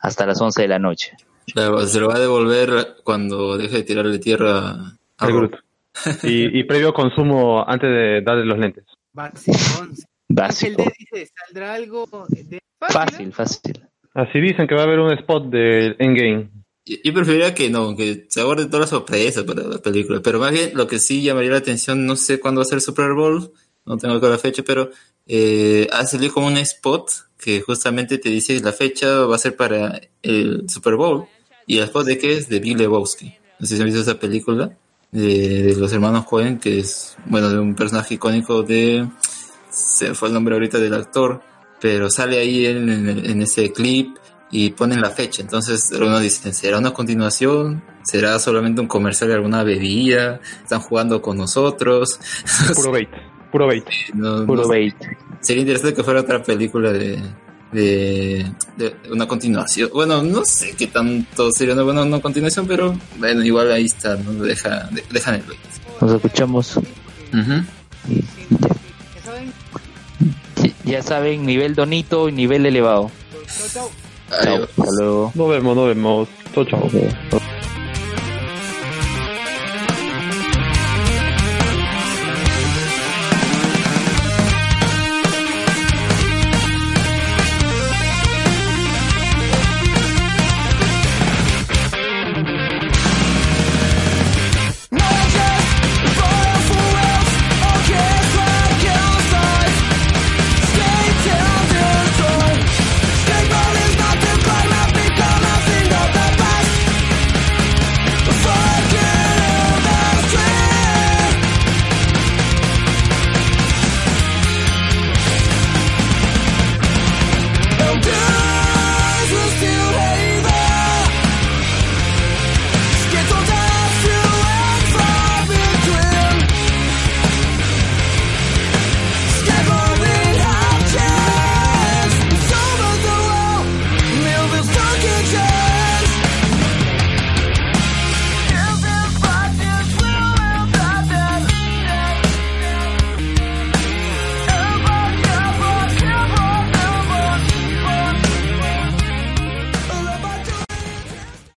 hasta 0.00 0.26
las 0.26 0.40
11 0.40 0.62
de 0.62 0.68
la 0.68 0.78
noche. 0.78 1.16
Se 1.54 2.00
lo 2.00 2.08
va 2.08 2.16
a 2.16 2.20
devolver 2.20 2.96
cuando 3.04 3.56
deje 3.56 3.78
de 3.78 3.82
tirarle 3.82 4.18
tierra 4.18 4.96
a. 5.18 5.26
Groot. 5.26 5.56
Y, 6.22 6.58
y 6.58 6.64
previo 6.64 6.92
consumo 6.94 7.64
antes 7.66 7.90
de 7.90 8.22
darle 8.22 8.44
los 8.44 8.58
lentes. 8.58 8.84
Básico. 9.12 9.86
D 10.28 10.92
dice, 10.98 11.32
¿saldrá 11.34 11.74
algo 11.74 12.06
de 12.28 12.60
Fácil, 12.78 13.32
fácil. 13.32 13.80
Así 14.14 14.40
dicen 14.40 14.66
que 14.66 14.74
va 14.74 14.82
a 14.82 14.84
haber 14.84 15.00
un 15.00 15.12
spot 15.12 15.50
del 15.50 15.96
Endgame. 15.98 16.48
Yo 16.84 16.96
yo 17.04 17.14
preferiría 17.14 17.54
que 17.54 17.68
no, 17.68 17.94
que 17.94 18.26
se 18.28 18.40
aguarde 18.40 18.66
todas 18.66 18.80
las 18.80 18.90
sorpresas 18.90 19.44
para 19.44 19.62
la 19.62 19.78
película. 19.78 20.20
Pero 20.22 20.38
más 20.38 20.52
bien, 20.52 20.70
lo 20.74 20.86
que 20.86 20.98
sí 20.98 21.22
llamaría 21.22 21.50
la 21.50 21.58
atención, 21.58 22.06
no 22.06 22.16
sé 22.16 22.40
cuándo 22.40 22.60
va 22.60 22.62
a 22.62 22.66
ser 22.66 22.76
el 22.76 22.82
Super 22.82 23.12
Bowl, 23.12 23.52
no 23.84 23.96
tengo 23.98 24.14
acá 24.14 24.28
la 24.28 24.38
fecha, 24.38 24.62
pero 24.64 24.90
eh, 25.26 25.86
ha 25.92 26.06
salido 26.06 26.32
como 26.32 26.46
un 26.46 26.56
spot 26.56 27.10
que 27.38 27.60
justamente 27.60 28.18
te 28.18 28.28
dice 28.28 28.60
la 28.60 28.72
fecha 28.72 29.24
va 29.26 29.36
a 29.36 29.38
ser 29.38 29.56
para 29.56 30.00
el 30.22 30.68
Super 30.68 30.96
Bowl. 30.96 31.26
¿Y 31.66 31.78
spot 31.78 32.06
de 32.06 32.18
qué 32.18 32.36
es? 32.38 32.48
De 32.48 32.58
Big 32.60 32.76
Lebowski. 32.78 33.34
No 33.58 33.66
sé 33.66 33.76
si 33.76 33.82
han 33.82 33.86
visto 33.86 34.00
esa 34.00 34.18
película 34.18 34.70
de, 35.12 35.62
de 35.64 35.76
los 35.76 35.92
hermanos 35.92 36.24
Cohen, 36.24 36.58
que 36.58 36.80
es, 36.80 37.16
bueno, 37.26 37.48
de 37.50 37.58
un 37.58 37.74
personaje 37.74 38.14
icónico 38.14 38.62
de... 38.62 39.06
Se 39.70 40.14
fue 40.14 40.28
el 40.28 40.34
nombre 40.34 40.54
ahorita 40.54 40.78
del 40.78 40.94
actor, 40.94 41.42
pero 41.80 42.10
sale 42.10 42.38
ahí 42.38 42.66
en, 42.66 42.88
en- 42.88 43.08
en 43.30 43.42
ese 43.42 43.72
clip 43.72 44.16
y 44.50 44.70
ponen 44.70 45.00
la 45.00 45.10
fecha. 45.10 45.42
Entonces 45.42 45.92
algunos 45.92 46.22
dicen, 46.22 46.52
¿será 46.52 46.78
una 46.78 46.92
continuación? 46.92 47.82
¿Será 48.02 48.38
solamente 48.40 48.80
un 48.80 48.88
comercial 48.88 49.28
de 49.28 49.36
alguna 49.36 49.62
bebida? 49.62 50.40
¿Están 50.62 50.80
jugando 50.80 51.22
con 51.22 51.36
nosotros? 51.36 52.18
Puro 52.74 52.90
bait. 52.90 53.08
Puro 53.52 53.66
bait. 53.68 53.84
No- 54.14 54.44
Puro 54.46 54.62
no 54.62 54.68
bait. 54.68 54.96
Sería 55.40 55.60
interesante 55.62 55.94
que 55.94 56.02
fuera 56.02 56.20
otra 56.22 56.42
película 56.42 56.92
de, 56.92 57.20
de, 57.72 58.46
de 58.76 58.96
una 59.10 59.26
continuación. 59.28 59.90
Bueno, 59.92 60.22
no 60.22 60.44
sé 60.44 60.74
qué 60.76 60.86
tanto 60.88 61.50
sería 61.52 61.74
una 61.74 61.82
buena 61.82 62.02
una 62.02 62.20
continuación, 62.20 62.66
pero 62.66 62.96
bueno, 63.18 63.44
igual 63.44 63.70
ahí 63.72 63.84
está, 63.86 64.16
¿no? 64.16 64.32
Deja, 64.32 64.88
de- 64.90 65.04
dejan 65.10 65.36
el 65.36 65.42
bait. 65.42 65.58
Nos 66.00 66.12
escuchamos. 66.12 66.74
Ya 67.32 69.22
saben, 69.24 69.52
Ya 70.84 71.02
saben, 71.02 71.46
nivel 71.46 71.74
donito 71.74 72.28
y 72.28 72.32
nivel 72.32 72.66
elevado. 72.66 73.10
Chao. 73.72 73.90
Adiós. 74.30 74.68
Hasta 74.76 74.90
luego. 74.98 75.32
Nos 75.34 75.48
vemos, 75.50 75.76
nos 75.76 75.86
vemos. 75.88 76.28
Chau, 76.54 76.64
chau. 76.64 76.90